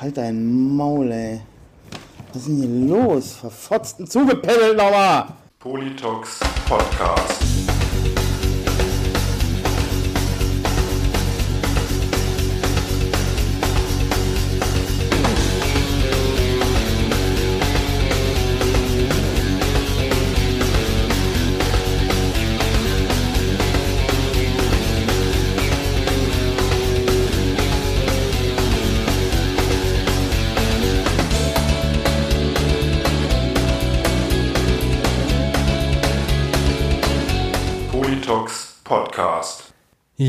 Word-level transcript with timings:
Halt 0.00 0.18
dein 0.18 0.76
Maul, 0.76 1.10
ey. 1.10 1.40
Was 2.32 2.42
ist 2.42 2.48
denn 2.48 2.56
hier 2.56 2.96
los? 2.96 3.32
Verfotzten 3.32 4.06
zugepeddelt 4.06 4.76
nochmal! 4.76 5.28
Politox 5.58 6.40
Podcast. 6.68 7.55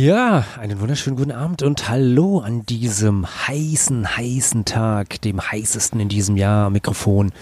Ja, 0.07 0.45
einen 0.57 0.79
wunderschönen 0.79 1.17
guten 1.17 1.33
Abend 1.33 1.63
und 1.63 1.89
hallo 1.89 2.39
an 2.39 2.65
diesem 2.65 3.27
heißen, 3.27 4.15
heißen 4.15 4.63
Tag, 4.63 5.21
dem 5.21 5.41
heißesten 5.41 5.99
in 5.99 6.07
diesem 6.07 6.37
Jahr. 6.37 6.69
Mikrofon 6.69 7.33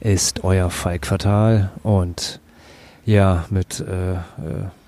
ist 0.00 0.42
euer 0.42 0.68
Falk 0.68 1.06
Fatal 1.06 1.70
und 1.84 2.40
ja, 3.04 3.44
mit 3.50 3.78
äh, 3.78 4.14
äh, 4.14 4.18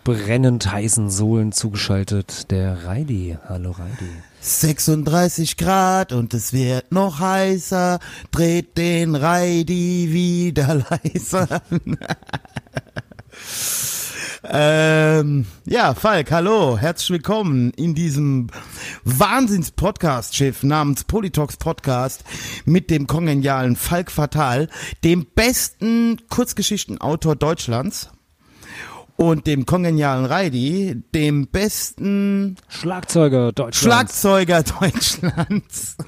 brennend 0.03 0.73
heißen 0.73 1.09
Sohlen 1.09 1.53
zugeschaltet 1.53 2.51
der 2.51 2.85
Reidi. 2.87 3.39
Hallo 3.49 3.71
Reidi. 3.71 4.11
36 4.41 5.57
Grad 5.57 6.13
und 6.13 6.35
es 6.35 6.53
wird 6.53 6.91
noch 6.91 7.21
heißer. 7.21 8.01
Dreht 8.33 8.77
den 8.77 9.15
Reidi 9.15 10.09
wieder 10.11 10.83
leiser. 11.15 11.63
Ähm, 14.45 15.47
ja, 15.67 15.95
Falk, 15.95 16.31
hallo, 16.31 16.79
herzlich 16.79 17.11
willkommen 17.11 17.71
in 17.73 17.95
diesem 17.95 18.49
Wahnsinns-Podcast-Schiff 19.05 20.63
namens 20.63 21.05
Politox 21.05 21.57
Podcast 21.57 22.25
mit 22.65 22.91
dem 22.91 23.07
kongenialen 23.07 23.77
Falk 23.77 24.11
Fatal, 24.11 24.69
dem 25.05 25.27
besten 25.35 26.17
Kurzgeschichtenautor 26.31 27.37
Deutschlands 27.37 28.11
und 29.17 29.47
dem 29.47 29.67
kongenialen 29.67 30.25
Reidi, 30.25 31.03
dem 31.15 31.47
besten 31.49 32.57
Schlagzeuger 32.69 33.53
Deutschlands. 33.53 33.79
Schlagzeuger 33.81 34.63
Deutschlands. 34.63 35.97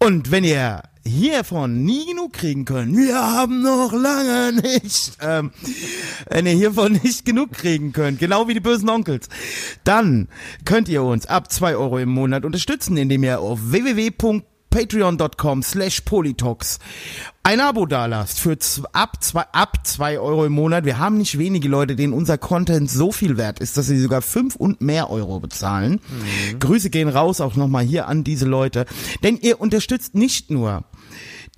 Und 0.00 0.30
wenn 0.30 0.44
ihr 0.44 0.82
hiervon 1.06 1.84
nie 1.84 2.06
genug 2.06 2.32
kriegen 2.32 2.64
könnt, 2.64 2.96
wir 2.96 3.14
haben 3.14 3.62
noch 3.62 3.92
lange 3.92 4.60
nicht, 4.60 5.16
ähm, 5.20 5.52
wenn 6.30 6.46
ihr 6.46 6.52
hiervon 6.52 6.92
nicht 7.02 7.24
genug 7.24 7.52
kriegen 7.52 7.92
könnt, 7.92 8.18
genau 8.18 8.48
wie 8.48 8.54
die 8.54 8.60
bösen 8.60 8.88
Onkels, 8.88 9.28
dann 9.84 10.28
könnt 10.64 10.88
ihr 10.88 11.02
uns 11.02 11.26
ab 11.26 11.52
zwei 11.52 11.76
Euro 11.76 11.98
im 11.98 12.10
Monat 12.10 12.44
unterstützen, 12.44 12.96
indem 12.96 13.24
ihr 13.24 13.40
auf 13.40 13.60
www.patreon.com 13.62 15.62
slash 15.62 16.00
polytox 16.02 16.78
ein 17.46 17.60
Abo 17.60 17.84
dalasst 17.84 18.40
für 18.40 18.56
ab 18.92 19.22
zwei, 19.22 19.42
ab 19.52 19.86
zwei 19.86 20.18
Euro 20.18 20.46
im 20.46 20.52
Monat. 20.52 20.86
Wir 20.86 20.98
haben 20.98 21.18
nicht 21.18 21.36
wenige 21.36 21.68
Leute, 21.68 21.94
denen 21.94 22.14
unser 22.14 22.38
Content 22.38 22.90
so 22.90 23.12
viel 23.12 23.36
wert 23.36 23.58
ist, 23.58 23.76
dass 23.76 23.86
sie 23.86 24.00
sogar 24.00 24.22
fünf 24.22 24.56
und 24.56 24.80
mehr 24.80 25.10
Euro 25.10 25.40
bezahlen. 25.40 26.00
Grüße 26.58 26.88
gehen 26.88 27.08
raus 27.08 27.42
auch 27.42 27.54
nochmal 27.54 27.84
hier 27.84 28.08
an 28.08 28.24
diese 28.24 28.46
Leute. 28.46 28.86
Denn 29.22 29.36
ihr 29.36 29.60
unterstützt 29.60 30.14
nicht 30.14 30.50
nur 30.50 30.84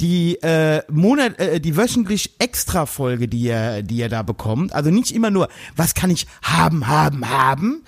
die 0.00 0.36
äh, 0.42 0.82
Monat, 0.90 1.38
äh, 1.38 1.60
die 1.60 1.76
wöchentlich 1.76 2.34
extra 2.38 2.86
Folge, 2.86 3.28
die 3.28 3.40
ihr, 3.40 3.82
die 3.82 3.96
ihr 3.96 4.08
da 4.08 4.22
bekommt. 4.22 4.72
Also 4.72 4.90
nicht 4.90 5.12
immer 5.12 5.30
nur, 5.30 5.48
was 5.74 5.94
kann 5.94 6.10
ich 6.10 6.26
haben, 6.42 6.86
haben, 6.86 7.28
haben. 7.28 7.84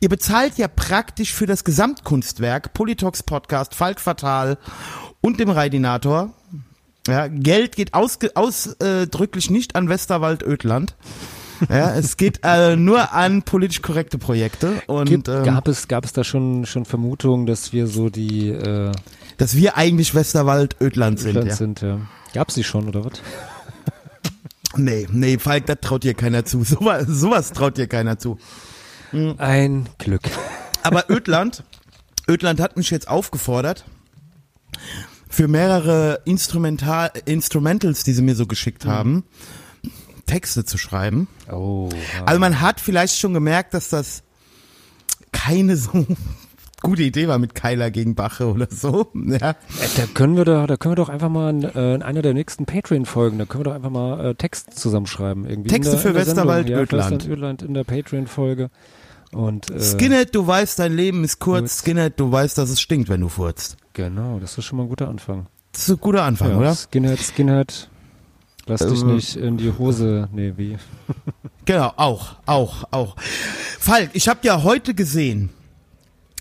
Ihr 0.00 0.08
bezahlt 0.08 0.58
ja 0.58 0.68
praktisch 0.68 1.32
für 1.32 1.46
das 1.46 1.64
Gesamtkunstwerk 1.64 2.74
Politox 2.74 3.22
Podcast, 3.22 3.74
Falk 3.74 4.00
Fatal 4.00 4.58
und 5.20 5.38
dem 5.40 5.50
Reidinator. 5.50 6.32
Ja, 7.06 7.28
Geld 7.28 7.76
geht 7.76 7.92
ausdrücklich 7.92 9.50
nicht 9.50 9.76
an 9.76 9.88
Westerwald 9.88 10.42
Ödland. 10.42 10.96
Ja, 11.68 11.94
es 11.94 12.16
geht 12.16 12.40
äh, 12.42 12.76
nur 12.76 13.12
an 13.12 13.42
politisch 13.42 13.82
korrekte 13.82 14.18
Projekte 14.18 14.82
und 14.86 15.08
Gibt, 15.08 15.28
ähm, 15.28 15.44
gab 15.44 15.68
es 15.68 15.86
gab 15.88 16.04
es 16.04 16.12
da 16.12 16.24
schon 16.24 16.66
schon 16.66 16.84
Vermutungen, 16.84 17.46
dass 17.46 17.72
wir 17.72 17.86
so 17.86 18.10
die 18.10 18.48
äh, 18.48 18.90
dass 19.36 19.56
wir 19.56 19.76
eigentlich 19.76 20.14
Westerwald 20.14 20.76
Ödland 20.80 21.18
sind. 21.20 21.34
Land 21.34 21.48
Ja. 21.48 21.56
sind? 21.56 21.80
Ja. 21.80 22.00
Gab 22.32 22.48
es 22.48 22.54
die 22.54 22.64
schon 22.64 22.88
oder 22.88 23.04
was? 23.04 23.20
Nee, 24.76 25.06
nee, 25.12 25.38
Falk, 25.38 25.66
das 25.66 25.78
traut 25.80 26.02
dir 26.02 26.14
keiner 26.14 26.44
zu. 26.44 26.64
Sowas, 26.64 27.04
sowas 27.06 27.52
traut 27.52 27.76
dir 27.76 27.86
keiner 27.86 28.18
zu. 28.18 28.38
Ein 29.38 29.88
Glück. 29.98 30.22
Aber 30.82 31.04
Ödland, 31.10 31.62
Ödland 32.28 32.60
hat 32.60 32.76
mich 32.76 32.90
jetzt 32.90 33.06
aufgefordert, 33.06 33.84
für 35.28 35.46
mehrere 35.46 36.20
Instrumental, 36.24 37.12
Instrumentals, 37.24 38.02
die 38.02 38.12
sie 38.12 38.22
mir 38.22 38.34
so 38.34 38.46
geschickt 38.46 38.84
haben, 38.86 39.24
Texte 40.26 40.64
zu 40.64 40.78
schreiben. 40.78 41.28
Oh. 41.50 41.88
ja. 41.92 42.24
Also 42.24 42.40
man 42.40 42.60
hat 42.60 42.80
vielleicht 42.80 43.18
schon 43.18 43.34
gemerkt, 43.34 43.74
dass 43.74 43.88
das 43.90 44.22
keine 45.32 45.76
so 45.76 46.06
gute 46.84 47.02
Idee 47.02 47.26
war 47.26 47.38
mit 47.40 47.56
Keiler 47.56 47.90
gegen 47.90 48.14
Bache 48.14 48.46
oder 48.46 48.68
so. 48.70 49.08
Ja. 49.14 49.50
Äh, 49.50 49.54
Da 49.96 50.06
können 50.14 50.36
wir 50.36 50.44
da, 50.44 50.66
da 50.68 50.76
können 50.76 50.92
wir 50.92 50.96
doch 50.96 51.08
einfach 51.08 51.28
mal 51.30 51.50
in, 51.50 51.64
äh, 51.64 51.94
in 51.96 52.02
einer 52.02 52.22
der 52.22 52.34
nächsten 52.34 52.66
Patreon-Folgen, 52.66 53.38
da 53.38 53.46
können 53.46 53.60
wir 53.60 53.70
doch 53.70 53.74
einfach 53.74 53.90
mal 53.90 54.24
äh, 54.30 54.34
Text 54.36 54.78
zusammenschreiben. 54.78 55.46
Irgendwie 55.46 55.70
Texte 55.70 55.92
der, 55.92 56.00
für 56.00 56.14
Westerwald, 56.14 56.68
Sendung. 56.68 56.76
ja, 56.76 56.82
Ödland. 56.82 57.26
Ödland 57.28 57.62
in 57.62 57.74
der 57.74 57.82
Patreon-Folge. 57.84 58.70
Und 59.32 59.70
äh, 59.70 59.80
Skinhead, 59.80 60.32
du 60.34 60.46
weißt, 60.46 60.78
dein 60.78 60.94
Leben 60.94 61.24
ist 61.24 61.40
kurz. 61.40 61.80
Skinhead, 61.82 62.20
du 62.20 62.30
weißt, 62.30 62.56
dass 62.56 62.70
es 62.70 62.80
stinkt, 62.80 63.08
wenn 63.08 63.20
du 63.22 63.28
furzt. 63.28 63.76
genau, 63.94 64.38
das 64.38 64.56
ist 64.58 64.64
schon 64.64 64.76
mal 64.76 64.84
ein 64.84 64.88
guter 64.88 65.08
Anfang. 65.08 65.46
Das 65.72 65.88
ist 65.88 65.90
ein 65.90 66.00
guter 66.00 66.22
Anfang, 66.22 66.50
ja, 66.50 66.58
oder? 66.58 66.74
Skinhead, 66.74 67.18
Skinhead, 67.18 67.88
lass 68.66 68.86
dich 68.86 69.00
Ähm. 69.00 69.14
nicht 69.14 69.34
in 69.36 69.56
die 69.56 69.72
Hose, 69.76 70.28
nee, 70.32 70.52
wie? 70.56 70.76
Genau, 71.64 71.92
auch, 71.96 72.36
auch, 72.46 72.84
auch. 72.92 73.16
Falk, 73.80 74.10
ich 74.12 74.28
habe 74.28 74.40
ja 74.42 74.62
heute 74.62 74.94
gesehen 74.94 75.50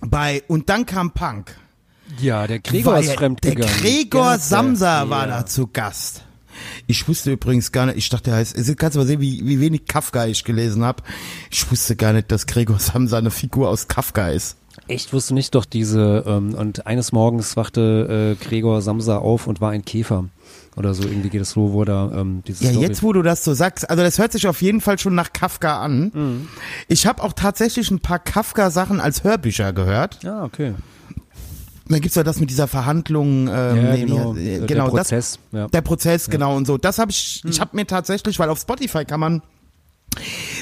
bei 0.05 0.43
Und 0.47 0.69
dann 0.69 0.85
kam 0.85 1.11
Punk. 1.11 1.55
Ja, 2.19 2.45
der 2.47 2.59
Gregor 2.59 2.99
ist 2.99 3.13
fremdgegangen. 3.13 3.61
Der 3.67 3.81
Gregor 3.81 4.31
Ganze- 4.31 4.47
Samsa 4.47 5.09
war 5.09 5.27
ja. 5.27 5.39
da 5.39 5.45
zu 5.45 5.67
Gast. 5.67 6.23
Ich 6.85 7.07
wusste 7.07 7.31
übrigens 7.31 7.71
gar 7.71 7.87
nicht, 7.87 7.97
ich 7.97 8.09
dachte, 8.09 8.29
er 8.29 8.37
heißt, 8.37 8.55
kannst 8.77 8.95
du 8.95 8.99
mal 8.99 9.07
sehen, 9.07 9.19
wie, 9.21 9.41
wie 9.45 9.59
wenig 9.59 9.85
Kafka 9.87 10.27
ich 10.27 10.43
gelesen 10.43 10.83
habe. 10.83 11.01
Ich 11.49 11.69
wusste 11.71 11.95
gar 11.95 12.13
nicht, 12.13 12.31
dass 12.31 12.45
Gregor 12.45 12.79
Samsa 12.79 13.17
eine 13.17 13.31
Figur 13.31 13.69
aus 13.69 13.87
Kafka 13.87 14.29
ist. 14.29 14.57
Echt, 14.87 15.13
wusste 15.13 15.33
nicht 15.33 15.55
doch 15.55 15.65
diese, 15.65 16.23
ähm, 16.27 16.53
und 16.55 16.85
eines 16.85 17.11
Morgens 17.11 17.55
wachte 17.57 18.35
äh, 18.39 18.43
Gregor 18.43 18.81
Samsa 18.81 19.17
auf 19.17 19.47
und 19.47 19.61
war 19.61 19.71
ein 19.71 19.85
Käfer. 19.85 20.25
Oder 20.75 20.93
so, 20.95 21.03
irgendwie 21.03 21.29
geht 21.29 21.41
es 21.41 21.51
so, 21.51 21.71
wo 21.73 21.83
da 21.85 22.11
ähm, 22.15 22.41
dieses 22.47 22.61
Ja, 22.61 22.71
Story- 22.71 22.85
jetzt 22.87 23.03
wo 23.03 23.13
du 23.13 23.21
das 23.21 23.43
so 23.43 23.53
sagst, 23.53 23.89
also 23.89 24.01
das 24.01 24.17
hört 24.17 24.31
sich 24.31 24.47
auf 24.47 24.61
jeden 24.61 24.81
Fall 24.81 24.97
schon 24.97 25.13
nach 25.13 25.31
Kafka 25.31 25.79
an. 25.81 26.11
Mhm. 26.13 26.47
Ich 26.87 27.05
habe 27.05 27.21
auch 27.21 27.33
tatsächlich 27.33 27.91
ein 27.91 27.99
paar 27.99 28.17
Kafka-Sachen 28.19 28.99
als 28.99 29.23
Hörbücher 29.23 29.71
gehört. 29.73 30.23
Ja, 30.23 30.43
okay. 30.43 30.73
Da 31.89 31.99
gibt's 31.99 32.15
ja 32.15 32.23
das 32.23 32.39
mit 32.39 32.49
dieser 32.49 32.67
Verhandlung, 32.67 33.47
ähm, 33.49 33.51
Ja, 33.51 33.73
nee, 33.73 33.97
wie- 33.97 34.05
genau. 34.05 34.35
äh, 34.35 34.57
Der 34.59 34.67
genau 34.67 34.85
das, 34.85 35.09
Prozess, 35.09 35.39
ja. 35.51 35.67
Der 35.67 35.81
Prozess, 35.81 36.29
genau 36.29 36.55
und 36.55 36.65
so. 36.65 36.77
Das 36.77 36.97
habe 36.97 37.11
ich, 37.11 37.41
Hm. 37.43 37.51
ich 37.51 37.59
habe 37.59 37.75
mir 37.75 37.85
tatsächlich, 37.85 38.39
weil 38.39 38.49
auf 38.49 38.59
Spotify 38.59 39.05
kann 39.05 39.19
man 39.19 39.41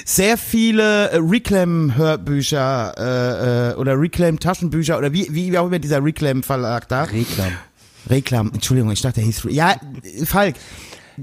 sehr 0.05 0.37
viele 0.37 1.09
äh, 1.11 1.17
Reclaim-Hörbücher 1.17 2.93
äh, 2.97 3.71
äh, 3.71 3.75
oder 3.75 3.99
Reclaim-Taschenbücher 3.99 4.97
oder 4.97 5.13
wie, 5.13 5.27
wie 5.31 5.57
auch 5.57 5.67
immer 5.67 5.79
dieser 5.79 6.03
Reclaim-Verlag 6.03 6.87
da. 6.87 7.05
Reklam. 8.09 8.51
Entschuldigung, 8.53 8.91
ich 8.91 9.01
dachte, 9.01 9.15
der 9.15 9.25
hieß. 9.25 9.47
Ja, 9.49 9.75
Falk, 10.25 10.55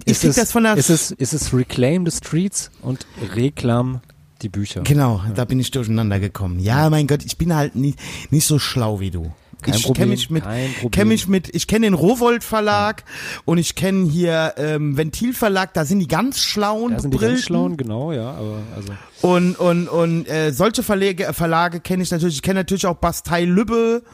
ich 0.05 0.13
Ist 0.13 0.21
krieg 0.21 0.31
es, 0.31 0.37
das 0.37 0.53
von 0.53 0.63
der. 0.65 0.77
ist 0.77 0.91
es, 0.91 1.11
ist 1.13 1.33
es 1.33 1.53
Reclaim 1.53 2.09
the 2.09 2.17
Streets 2.17 2.71
und 2.83 3.07
Reklam 3.35 4.01
die 4.43 4.49
Bücher? 4.49 4.83
Genau, 4.83 5.23
da 5.35 5.45
bin 5.45 5.59
ich 5.59 5.71
durcheinander 5.71 6.21
gekommen. 6.21 6.61
Ja, 6.61 6.89
mein 6.91 7.07
Gott, 7.07 7.25
ich 7.25 7.37
bin 7.39 7.55
halt 7.55 7.75
nicht, 7.75 7.99
nicht 8.31 8.47
so 8.47 8.59
schlau 8.59 9.01
wie 9.01 9.11
du. 9.11 9.33
Kein 9.61 9.75
ich 9.75 9.93
kenne 9.93 10.07
mich 10.07 10.31
mit, 10.31 10.45
kein 10.45 10.73
Problem. 10.75 10.91
kenn 10.93 11.09
mich 11.09 11.27
mit, 11.27 11.53
ich 11.53 11.67
kenne 11.67 11.87
den 11.87 11.95
Rowold 11.95 12.45
Verlag 12.45 13.03
und 13.45 13.59
ich 13.59 13.75
kenne 13.75 14.09
hier 14.09 14.55
ähm, 14.57 14.97
Ventil 14.97 15.35
Verlag. 15.35 15.75
Da 15.75 15.85
sind 15.85 15.99
die 15.99 16.07
ganz 16.07 16.39
schlauen, 16.39 16.93
Da 16.93 17.01
sind 17.01 17.13
die 17.13 17.17
Brillen. 17.19 17.35
ganz 17.35 17.45
schlauen, 17.45 17.77
genau, 17.77 18.13
ja, 18.13 18.31
aber 18.35 18.61
also. 18.77 18.93
Und 19.21 19.57
und 19.59 19.89
und 19.89 20.29
äh, 20.29 20.53
solche 20.53 20.85
Verlage, 20.85 21.33
Verlage 21.35 21.81
kenne 21.81 22.05
ich 22.05 22.11
natürlich. 22.13 22.37
Ich 22.37 22.43
kenne 22.43 22.61
natürlich 22.61 22.87
auch 22.87 22.95
Bastei 22.99 23.45
Lübbe 23.47 24.05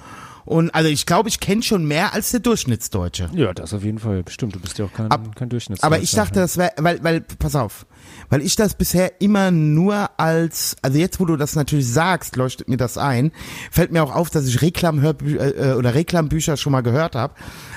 Und 0.44 0.74
also 0.74 0.88
ich 0.90 1.06
glaube, 1.06 1.28
ich 1.30 1.40
kenne 1.40 1.62
schon 1.62 1.86
mehr 1.86 2.12
als 2.12 2.30
der 2.30 2.40
Durchschnittsdeutsche. 2.40 3.30
Ja, 3.34 3.54
das 3.54 3.72
auf 3.72 3.82
jeden 3.82 3.98
Fall. 3.98 4.22
Bestimmt, 4.22 4.54
du 4.54 4.60
bist 4.60 4.78
ja 4.78 4.84
auch 4.84 4.92
kein, 4.92 5.10
Ab- 5.10 5.34
kein 5.36 5.48
Durchschnitts. 5.48 5.82
Aber 5.82 5.98
ich 6.00 6.10
dachte, 6.12 6.40
das 6.40 6.56
wäre, 6.58 6.72
weil, 6.78 7.02
weil, 7.02 7.20
pass 7.22 7.56
auf, 7.56 7.86
weil 8.28 8.42
ich 8.42 8.54
das 8.54 8.74
bisher 8.74 9.20
immer 9.22 9.50
nur 9.50 10.10
als, 10.20 10.76
also 10.82 10.98
jetzt, 10.98 11.18
wo 11.20 11.24
du 11.24 11.36
das 11.36 11.56
natürlich 11.56 11.90
sagst, 11.90 12.36
leuchtet 12.36 12.68
mir 12.68 12.76
das 12.76 12.98
ein, 12.98 13.32
fällt 13.70 13.90
mir 13.90 14.02
auch 14.02 14.14
auf, 14.14 14.28
dass 14.28 14.46
ich 14.46 14.60
Reklamhörbü 14.60 15.36
äh, 15.38 15.72
oder 15.74 15.94
Reklambücher 15.94 16.56
schon 16.58 16.72
mal 16.72 16.82
gehört 16.82 17.14
habe. 17.14 17.34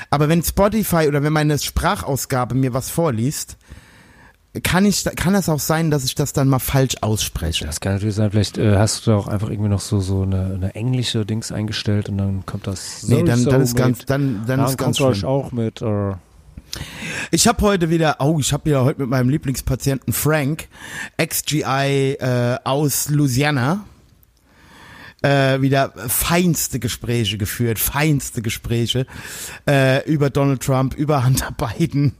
Aber 0.09 0.27
wenn 0.27 0.43
Spotify 0.43 1.07
oder 1.07 1.23
wenn 1.23 1.33
meine 1.33 1.57
Sprachausgabe 1.57 2.53
mir 2.55 2.73
was 2.73 2.89
vorliest, 2.89 3.57
kann 4.61 4.85
ich, 4.85 5.03
kann 5.15 5.35
es 5.35 5.49
auch 5.49 5.59
sein, 5.59 5.91
dass 5.91 6.03
ich 6.03 6.15
das 6.15 6.33
dann 6.33 6.47
mal 6.47 6.59
falsch 6.59 6.95
ausspreche. 7.01 7.65
Das 7.65 7.79
kann 7.79 7.93
natürlich 7.93 8.15
sein, 8.15 8.31
vielleicht 8.31 8.57
äh, 8.57 8.77
hast 8.77 9.05
du 9.05 9.11
da 9.11 9.17
auch 9.17 9.27
einfach 9.27 9.49
irgendwie 9.49 9.69
noch 9.69 9.79
so, 9.79 9.99
so 9.99 10.21
eine, 10.21 10.53
eine 10.55 10.75
englische 10.75 11.25
Dings 11.25 11.51
eingestellt 11.51 12.09
und 12.09 12.17
dann 12.17 12.45
kommt 12.45 12.67
das 12.67 13.03
Nee, 13.07 13.23
dann, 13.23 13.39
so 13.39 13.49
dann 13.49 13.61
ist 13.61 13.73
mit, 13.73 13.83
ganz, 13.83 14.05
dann, 14.05 14.43
dann 14.47 14.63
ist 14.65 14.77
ganz 14.77 15.01
euch 15.01 15.25
auch 15.25 15.51
mit, 15.51 15.81
äh, 15.81 16.13
Ich 17.31 17.47
habe 17.47 17.61
heute 17.61 17.89
wieder, 17.89 18.17
oh, 18.19 18.37
ich 18.39 18.53
habe 18.53 18.65
wieder 18.65 18.83
heute 18.83 19.01
mit 19.01 19.09
meinem 19.09 19.29
Lieblingspatienten 19.29 20.13
Frank, 20.13 20.67
ex-GI 21.17 22.17
äh, 22.19 22.57
aus 22.63 23.09
Louisiana, 23.09 23.85
äh, 25.21 25.61
wieder 25.61 25.93
feinste 26.07 26.79
Gespräche 26.79 27.37
geführt, 27.37 27.79
feinste 27.79 28.41
Gespräche 28.41 29.05
äh, 29.67 30.07
über 30.09 30.29
Donald 30.29 30.61
Trump, 30.61 30.93
über 30.95 31.25
Hunter 31.25 31.51
Biden. 31.51 32.13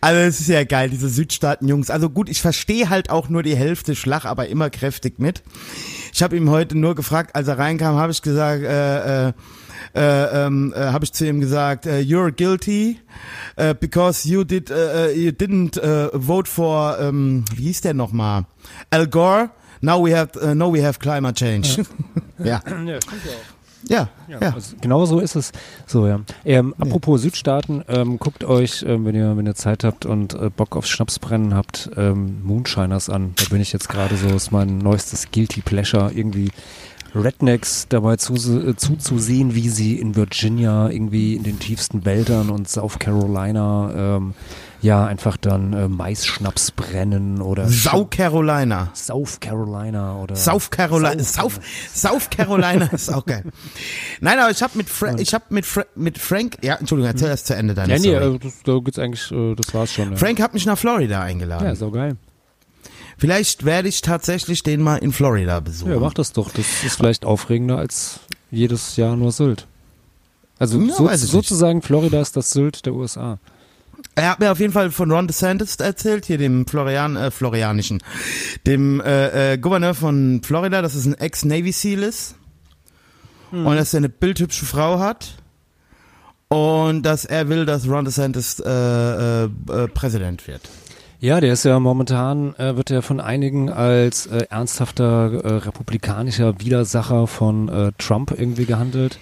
Also 0.00 0.20
es 0.20 0.40
ist 0.40 0.48
ja 0.48 0.64
geil, 0.64 0.90
diese 0.90 1.08
Südstaaten-Jungs. 1.08 1.90
Also 1.90 2.10
gut, 2.10 2.28
ich 2.28 2.40
verstehe 2.40 2.88
halt 2.88 3.10
auch 3.10 3.28
nur 3.28 3.42
die 3.42 3.56
Hälfte, 3.56 3.94
schlag 3.94 4.24
aber 4.24 4.48
immer 4.48 4.70
kräftig 4.70 5.18
mit. 5.18 5.42
Ich 6.12 6.22
habe 6.22 6.36
ihm 6.36 6.50
heute 6.50 6.76
nur 6.76 6.94
gefragt, 6.94 7.34
als 7.34 7.48
er 7.48 7.58
reinkam, 7.58 7.96
habe 7.96 8.12
ich 8.12 8.22
gesagt, 8.22 8.62
äh, 8.62 9.28
äh, 9.28 9.32
äh, 9.94 10.46
ähm, 10.46 10.72
äh, 10.74 10.78
habe 10.78 11.04
ich 11.04 11.12
zu 11.12 11.26
ihm 11.26 11.40
gesagt, 11.40 11.86
äh, 11.86 12.00
you're 12.00 12.30
guilty 12.30 12.98
äh, 13.56 13.74
because 13.74 14.28
you 14.28 14.44
did, 14.44 14.70
äh, 14.70 15.10
äh, 15.10 15.18
you 15.18 15.30
didn't 15.30 15.78
äh, 15.80 16.10
vote 16.18 16.48
for, 16.48 16.98
ähm, 17.00 17.44
wie 17.54 17.64
hieß 17.64 17.80
der 17.80 17.94
nochmal? 17.94 18.46
Al 18.90 19.06
Gore. 19.08 19.50
Now 19.82 20.04
we 20.04 20.14
have, 20.14 20.36
uh, 20.36 20.54
now 20.54 20.72
we 20.72 20.84
have 20.84 20.98
climate 20.98 21.34
change. 21.34 21.84
Ja, 22.38 22.44
ja, 22.44 22.60
stimmt 22.60 22.88
ja 22.88 22.96
auch. 22.98 23.59
Ja, 23.88 24.08
ja. 24.28 24.38
Also 24.38 24.76
genau 24.80 25.06
so 25.06 25.20
ist 25.20 25.36
es. 25.36 25.52
So, 25.86 26.06
ja. 26.06 26.20
Ähm, 26.44 26.74
apropos 26.78 27.22
Südstaaten, 27.22 27.84
ähm, 27.88 28.18
guckt 28.18 28.44
euch, 28.44 28.84
ähm, 28.86 29.04
wenn 29.04 29.14
ihr, 29.14 29.36
wenn 29.36 29.46
ihr 29.46 29.54
Zeit 29.54 29.84
habt 29.84 30.06
und 30.06 30.34
äh, 30.34 30.50
Bock 30.54 30.76
auf 30.76 30.86
Schnapsbrennen 30.86 31.54
habt, 31.54 31.90
ähm, 31.96 32.42
Moonshiners 32.44 33.08
an. 33.08 33.32
Da 33.36 33.44
bin 33.50 33.60
ich 33.60 33.72
jetzt 33.72 33.88
gerade 33.88 34.16
so, 34.16 34.28
ist 34.28 34.52
mein 34.52 34.78
neuestes 34.78 35.30
Guilty 35.30 35.62
Pleasure, 35.62 36.10
irgendwie 36.14 36.50
Rednecks 37.14 37.86
dabei 37.88 38.16
zu, 38.16 38.34
äh, 38.34 38.76
zuzusehen, 38.76 39.54
wie 39.54 39.68
sie 39.68 39.98
in 39.98 40.16
Virginia 40.16 40.88
irgendwie 40.88 41.34
in 41.34 41.42
den 41.42 41.58
tiefsten 41.58 42.04
Wäldern 42.04 42.50
und 42.50 42.68
South 42.68 42.98
Carolina 42.98 43.92
ähm, 44.16 44.34
ja 44.82 45.04
einfach 45.04 45.36
dann 45.36 45.72
äh, 45.74 45.88
Maisschnaps 45.88 46.70
brennen 46.70 47.42
oder 47.42 47.68
Sau 47.68 48.06
Carolina. 48.06 48.90
South 48.94 49.38
Carolina 49.40 50.16
oder 50.16 50.36
South 50.36 50.70
Carolina, 50.70 51.22
South- 51.22 51.54
South, 51.54 51.60
South 51.94 52.30
Carolina 52.30 52.86
ist 52.86 53.12
auch 53.12 53.26
geil. 53.26 53.44
Nein, 54.20 54.38
aber 54.38 54.50
ich 54.50 54.62
habe 54.62 54.78
mit, 54.78 54.88
Fra 54.88 55.14
ich 55.18 55.34
hab 55.34 55.50
mit, 55.50 55.66
Fra 55.66 55.84
mit 55.96 56.16
Frank, 56.18 56.56
ja, 56.62 56.76
Entschuldigung, 56.76 57.10
erzähl 57.10 57.28
erst 57.28 57.46
zu 57.46 57.54
Ende 57.54 57.74
deine 57.74 57.92
Ja, 57.94 57.98
nee, 57.98 58.16
Story. 58.16 58.36
äh, 58.36 58.38
das, 58.38 58.62
da 58.64 58.78
geht's 58.78 58.98
eigentlich, 58.98 59.30
äh, 59.32 59.54
das 59.54 59.74
war's 59.74 59.92
schon. 59.92 60.12
Ja. 60.12 60.16
Frank 60.16 60.40
hat 60.40 60.54
mich 60.54 60.64
nach 60.64 60.78
Florida 60.78 61.20
eingeladen. 61.20 61.66
ja, 61.66 61.74
so 61.74 61.90
geil. 61.90 62.16
Vielleicht 63.20 63.64
werde 63.66 63.88
ich 63.88 64.00
tatsächlich 64.00 64.62
den 64.62 64.80
mal 64.80 64.96
in 64.96 65.12
Florida 65.12 65.60
besuchen. 65.60 65.92
Ja, 65.92 66.00
mach 66.00 66.14
das 66.14 66.32
doch. 66.32 66.50
Das 66.50 66.64
ist 66.84 66.96
vielleicht 66.96 67.24
aufregender 67.26 67.76
als 67.78 68.20
jedes 68.50 68.96
Jahr 68.96 69.14
nur 69.14 69.30
Sylt. 69.30 69.66
Also 70.58 70.80
Ja, 70.80 70.94
so, 70.94 71.04
ich 71.06 71.20
nicht. 71.20 71.30
sozusagen 71.30 71.82
Florida 71.82 72.20
ist 72.20 72.36
das 72.36 72.50
Sylt 72.52 72.86
der 72.86 72.94
USA. 72.94 73.38
Er 74.14 74.30
hat 74.30 74.40
mir 74.40 74.50
auf 74.50 74.58
jeden 74.58 74.72
Fall 74.72 74.90
von 74.90 75.10
Ron 75.10 75.26
DeSantis 75.28 75.76
erzählt, 75.76 76.24
hier 76.26 76.38
dem 76.38 76.66
Florian, 76.66 77.16
äh, 77.16 77.30
Florianischen, 77.30 78.02
dem 78.66 79.00
äh, 79.02 79.52
äh, 79.52 79.58
Gouverneur 79.58 79.94
von 79.94 80.40
Florida, 80.42 80.80
dass 80.82 80.94
es 80.94 81.04
ein 81.04 81.14
Ex-Navy 81.14 81.72
SEAL 81.72 82.02
ist 82.02 82.34
Hm. 83.50 83.66
und 83.66 83.76
dass 83.76 83.92
er 83.94 83.98
eine 83.98 84.08
bildhübsche 84.08 84.64
Frau 84.64 84.98
hat 84.98 85.34
und 86.48 87.02
dass 87.02 87.24
er 87.24 87.48
will, 87.48 87.66
dass 87.66 87.86
Ron 87.88 88.04
DeSantis 88.04 88.60
äh, 88.60 88.70
äh, 88.70 89.44
äh, 89.44 89.88
Präsident 89.88 90.46
wird. 90.46 90.62
Ja, 91.20 91.40
der 91.40 91.52
ist 91.52 91.64
ja 91.64 91.78
momentan, 91.78 92.54
äh, 92.56 92.76
wird 92.76 92.90
er 92.90 93.02
von 93.02 93.20
einigen 93.20 93.68
als 93.70 94.26
äh, 94.26 94.46
ernsthafter 94.48 95.32
äh, 95.44 95.54
republikanischer 95.58 96.60
Widersacher 96.60 97.26
von 97.26 97.68
äh, 97.68 97.92
Trump 97.98 98.34
irgendwie 98.36 98.64
gehandelt. 98.64 99.18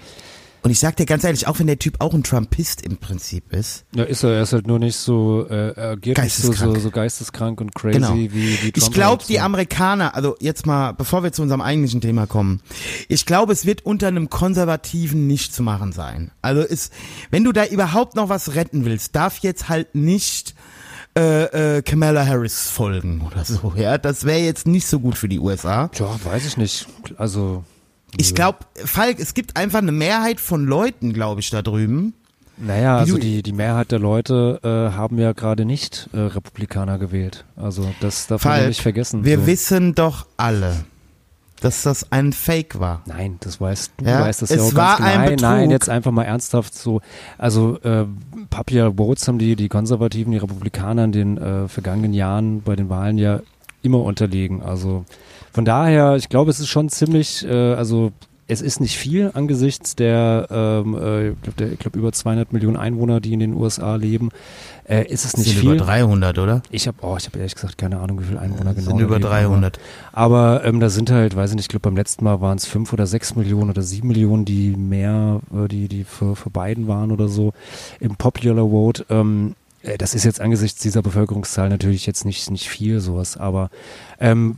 Und 0.62 0.70
ich 0.72 0.80
sag 0.80 0.96
dir 0.96 1.06
ganz 1.06 1.22
ehrlich, 1.24 1.46
auch 1.46 1.58
wenn 1.60 1.66
der 1.68 1.78
Typ 1.78 1.96
auch 2.00 2.12
ein 2.14 2.24
Trumpist 2.24 2.82
im 2.82 2.96
Prinzip 2.98 3.52
ist, 3.52 3.84
Ja, 3.94 4.02
ist 4.04 4.22
er. 4.24 4.30
Er 4.34 4.42
ist 4.42 4.52
halt 4.52 4.66
nur 4.66 4.78
nicht 4.78 4.96
so, 4.96 5.46
äh, 5.48 5.70
er 5.72 5.90
agiert 5.92 6.18
nicht 6.18 6.34
so, 6.34 6.42
so, 6.42 6.48
Geisteskrank. 6.50 6.80
so 6.82 6.90
geisteskrank 6.90 7.60
und 7.60 7.74
crazy 7.74 7.94
Genau. 7.98 8.14
wie, 8.14 8.32
wie 8.32 8.56
Trump. 8.72 8.76
Ich 8.76 8.90
glaube, 8.92 9.18
halt 9.20 9.28
die 9.28 9.34
so. 9.36 9.40
Amerikaner, 9.40 10.14
also 10.14 10.36
jetzt 10.40 10.66
mal, 10.66 10.92
bevor 10.92 11.22
wir 11.22 11.32
zu 11.32 11.42
unserem 11.42 11.60
eigentlichen 11.60 12.00
Thema 12.00 12.26
kommen, 12.26 12.60
ich 13.08 13.24
glaube, 13.24 13.52
es 13.52 13.66
wird 13.66 13.86
unter 13.86 14.08
einem 14.08 14.30
Konservativen 14.30 15.26
nicht 15.28 15.54
zu 15.54 15.62
machen 15.62 15.92
sein. 15.92 16.32
Also 16.42 16.62
ist, 16.62 16.92
wenn 17.30 17.44
du 17.44 17.52
da 17.52 17.64
überhaupt 17.64 18.14
noch 18.16 18.28
was 18.28 18.54
retten 18.56 18.84
willst, 18.84 19.14
darf 19.16 19.38
jetzt 19.38 19.68
halt 19.68 19.94
nicht 19.94 20.54
äh, 21.16 21.76
äh, 21.78 21.82
Kamala 21.82 22.26
Harris 22.26 22.68
folgen 22.68 23.22
oder 23.26 23.44
so. 23.44 23.72
Ja, 23.76 23.98
das 23.98 24.24
wäre 24.24 24.40
jetzt 24.40 24.66
nicht 24.66 24.86
so 24.86 25.00
gut 25.00 25.16
für 25.16 25.28
die 25.28 25.38
USA. 25.38 25.90
Ja, 25.94 26.18
weiß 26.24 26.46
ich 26.46 26.56
nicht. 26.56 26.86
Also. 27.16 27.64
Ich 28.16 28.34
glaube, 28.34 28.60
Falk, 28.74 29.18
es 29.18 29.34
gibt 29.34 29.56
einfach 29.56 29.80
eine 29.80 29.92
Mehrheit 29.92 30.40
von 30.40 30.64
Leuten, 30.64 31.12
glaube 31.12 31.40
ich, 31.40 31.50
da 31.50 31.60
drüben. 31.60 32.14
Naja, 32.56 32.98
also 32.98 33.18
die, 33.18 33.42
die 33.42 33.52
Mehrheit 33.52 33.92
der 33.92 33.98
Leute 33.98 34.60
äh, 34.64 34.96
haben 34.96 35.18
ja 35.18 35.32
gerade 35.32 35.64
nicht 35.64 36.08
äh, 36.12 36.18
Republikaner 36.18 36.98
gewählt. 36.98 37.44
Also 37.54 37.88
das 38.00 38.26
darf 38.26 38.44
man 38.44 38.66
nicht 38.66 38.80
vergessen. 38.80 39.24
wir 39.24 39.40
so. 39.40 39.46
wissen 39.46 39.94
doch 39.94 40.26
alle, 40.36 40.84
dass 41.60 41.82
das 41.82 42.12
ein 42.12 42.32
Fake 42.32 42.78
war. 42.80 43.02
Nein, 43.06 43.36
das 43.40 43.60
weißt 43.60 43.92
du, 43.98 44.04
Ja, 44.04 44.20
weißt 44.20 44.42
das 44.42 44.50
es 44.50 44.56
ja 44.56 44.62
auch 44.62 44.74
war 44.74 44.98
ganz 44.98 44.98
genau. 44.98 45.08
ein 45.10 45.18
Nein, 45.24 45.36
nein, 45.40 45.58
Betrug. 45.60 45.70
jetzt 45.72 45.88
einfach 45.88 46.10
mal 46.12 46.24
ernsthaft 46.24 46.74
so. 46.74 47.00
Also 47.36 47.78
äh, 47.82 48.06
Papier 48.50 48.94
Votes 48.96 49.26
haben 49.28 49.38
die, 49.38 49.56
die 49.56 49.68
Konservativen, 49.68 50.32
die 50.32 50.38
Republikaner 50.38 51.04
in 51.04 51.12
den 51.12 51.38
äh, 51.38 51.68
vergangenen 51.68 52.12
Jahren 52.14 52.62
bei 52.62 52.76
den 52.76 52.88
Wahlen 52.88 53.18
ja 53.18 53.40
immer 53.82 54.02
unterlegen. 54.02 54.62
Also 54.62 55.04
von 55.52 55.64
daher, 55.64 56.16
ich 56.16 56.28
glaube, 56.28 56.50
es 56.50 56.60
ist 56.60 56.68
schon 56.68 56.88
ziemlich, 56.88 57.44
äh, 57.46 57.74
also 57.74 58.12
es 58.50 58.62
ist 58.62 58.80
nicht 58.80 58.96
viel 58.96 59.30
angesichts 59.34 59.94
der, 59.94 60.46
ähm, 60.50 60.94
äh, 60.94 61.28
ich 61.28 61.42
glaube, 61.42 61.76
glaub, 61.76 61.96
über 61.96 62.12
200 62.12 62.52
Millionen 62.54 62.78
Einwohner, 62.78 63.20
die 63.20 63.34
in 63.34 63.40
den 63.40 63.52
USA 63.52 63.96
leben, 63.96 64.30
äh, 64.88 65.04
ist 65.04 65.26
es 65.26 65.36
nicht 65.36 65.50
sind 65.50 65.60
viel. 65.60 65.74
über 65.74 65.84
300, 65.84 66.38
oder? 66.38 66.62
Ich 66.70 66.88
habe, 66.88 66.96
oh, 67.02 67.16
ich 67.18 67.26
habe 67.26 67.38
ehrlich 67.38 67.54
gesagt 67.54 67.76
keine 67.76 68.00
Ahnung, 68.00 68.20
wie 68.20 68.24
viele 68.24 68.40
Einwohner 68.40 68.72
Das 68.72 68.76
genau. 68.76 68.96
sind 68.96 69.00
über 69.00 69.18
leben, 69.18 69.28
300. 69.28 69.78
Aber, 70.12 70.64
ähm, 70.64 70.80
da 70.80 70.88
sind 70.88 71.10
halt, 71.10 71.36
weiß 71.36 71.50
ich 71.50 71.56
nicht, 71.56 71.64
ich 71.66 71.68
glaube 71.68 71.82
beim 71.82 71.96
letzten 71.96 72.24
Mal 72.24 72.40
waren 72.40 72.56
es 72.56 72.64
fünf 72.64 72.90
oder 72.94 73.06
sechs 73.06 73.36
Millionen 73.36 73.68
oder 73.68 73.82
sieben 73.82 74.08
Millionen, 74.08 74.46
die 74.46 74.70
mehr, 74.70 75.40
äh, 75.54 75.68
die 75.68 75.88
die 75.88 76.04
für, 76.04 76.34
für 76.34 76.48
Biden 76.48 76.88
waren 76.88 77.12
oder 77.12 77.28
so 77.28 77.52
im 78.00 78.16
Popular 78.16 78.70
Vote. 78.70 79.04
Ähm, 79.10 79.56
äh, 79.82 79.98
das 79.98 80.14
ist 80.14 80.24
jetzt 80.24 80.40
angesichts 80.40 80.80
dieser 80.80 81.02
Bevölkerungszahl 81.02 81.68
natürlich 81.68 82.06
jetzt 82.06 82.24
nicht 82.24 82.50
nicht 82.50 82.70
viel 82.70 83.00
sowas, 83.00 83.36
aber 83.36 83.68
ähm, 84.20 84.56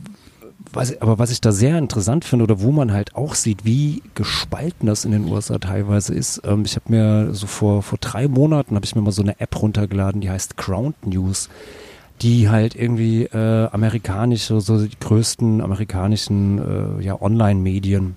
was, 0.73 1.01
aber 1.01 1.19
was 1.19 1.31
ich 1.31 1.41
da 1.41 1.51
sehr 1.51 1.77
interessant 1.77 2.25
finde 2.25 2.43
oder 2.43 2.61
wo 2.61 2.71
man 2.71 2.91
halt 2.91 3.15
auch 3.15 3.35
sieht, 3.35 3.65
wie 3.65 4.01
gespalten 4.15 4.87
das 4.87 5.05
in 5.05 5.11
den 5.11 5.25
USA 5.25 5.57
teilweise 5.57 6.13
ist. 6.13 6.41
Ähm, 6.45 6.63
ich 6.65 6.75
habe 6.75 6.85
mir 6.89 7.33
so 7.33 7.47
vor, 7.47 7.83
vor 7.83 7.97
drei 7.99 8.27
Monaten 8.27 8.75
habe 8.75 8.85
ich 8.85 8.95
mir 8.95 9.01
mal 9.01 9.11
so 9.11 9.21
eine 9.21 9.39
App 9.39 9.61
runtergeladen, 9.61 10.21
die 10.21 10.29
heißt 10.29 10.57
Ground 10.57 11.05
News, 11.05 11.49
die 12.21 12.49
halt 12.49 12.75
irgendwie 12.75 13.23
äh, 13.25 13.67
amerikanische, 13.71 14.61
so 14.61 14.85
die 14.85 14.99
größten 14.99 15.61
amerikanischen 15.61 16.99
äh, 16.99 17.03
ja, 17.03 17.21
Online-Medien 17.21 18.15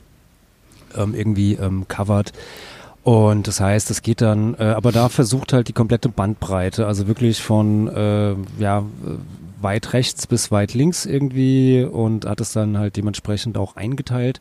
ähm, 0.96 1.14
irgendwie 1.14 1.54
ähm, 1.54 1.86
covert. 1.88 2.32
Und 3.02 3.48
das 3.48 3.60
heißt, 3.60 3.90
es 3.90 4.00
geht 4.00 4.22
dann, 4.22 4.54
äh, 4.54 4.64
aber 4.64 4.90
da 4.90 5.10
versucht 5.10 5.52
halt 5.52 5.68
die 5.68 5.74
komplette 5.74 6.08
Bandbreite, 6.08 6.86
also 6.86 7.06
wirklich 7.06 7.42
von 7.42 7.88
äh, 7.88 8.34
ja, 8.58 8.82
weit 9.64 9.92
rechts 9.92 10.28
bis 10.28 10.52
weit 10.52 10.75
links 10.75 11.06
irgendwie 11.06 11.83
und 11.83 12.26
hat 12.26 12.40
es 12.40 12.52
dann 12.52 12.78
halt 12.78 12.97
dementsprechend 12.97 13.59
auch 13.59 13.75
eingeteilt. 13.75 14.40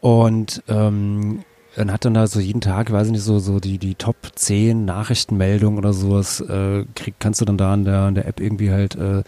Und 0.00 0.62
ähm, 0.68 1.44
dann 1.76 1.92
hat 1.92 2.04
dann 2.04 2.14
da 2.14 2.26
so 2.26 2.40
jeden 2.40 2.60
Tag, 2.60 2.92
weiß 2.92 3.08
ich 3.08 3.12
nicht, 3.12 3.22
so, 3.22 3.38
so 3.38 3.58
die, 3.58 3.78
die 3.78 3.96
Top 3.96 4.16
10 4.34 4.84
Nachrichtenmeldungen 4.84 5.78
oder 5.78 5.92
sowas, 5.92 6.40
äh, 6.40 6.84
krieg, 6.94 7.14
kannst 7.18 7.40
du 7.40 7.44
dann 7.44 7.58
da 7.58 7.74
in 7.74 7.84
der, 7.84 8.08
in 8.08 8.14
der 8.14 8.26
App 8.26 8.40
irgendwie 8.40 8.70
halt 8.70 8.94
äh, 8.94 9.22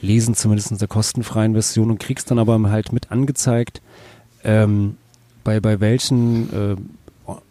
lesen, 0.00 0.34
zumindest 0.34 0.70
in 0.70 0.78
der 0.78 0.88
kostenfreien 0.88 1.52
Version 1.52 1.90
und 1.90 2.00
kriegst 2.00 2.30
dann 2.30 2.38
aber 2.38 2.58
halt 2.70 2.92
mit 2.92 3.10
angezeigt, 3.10 3.82
ähm, 4.44 4.96
bei, 5.44 5.60
bei 5.60 5.80
welchen 5.80 6.52
äh, 6.52 6.76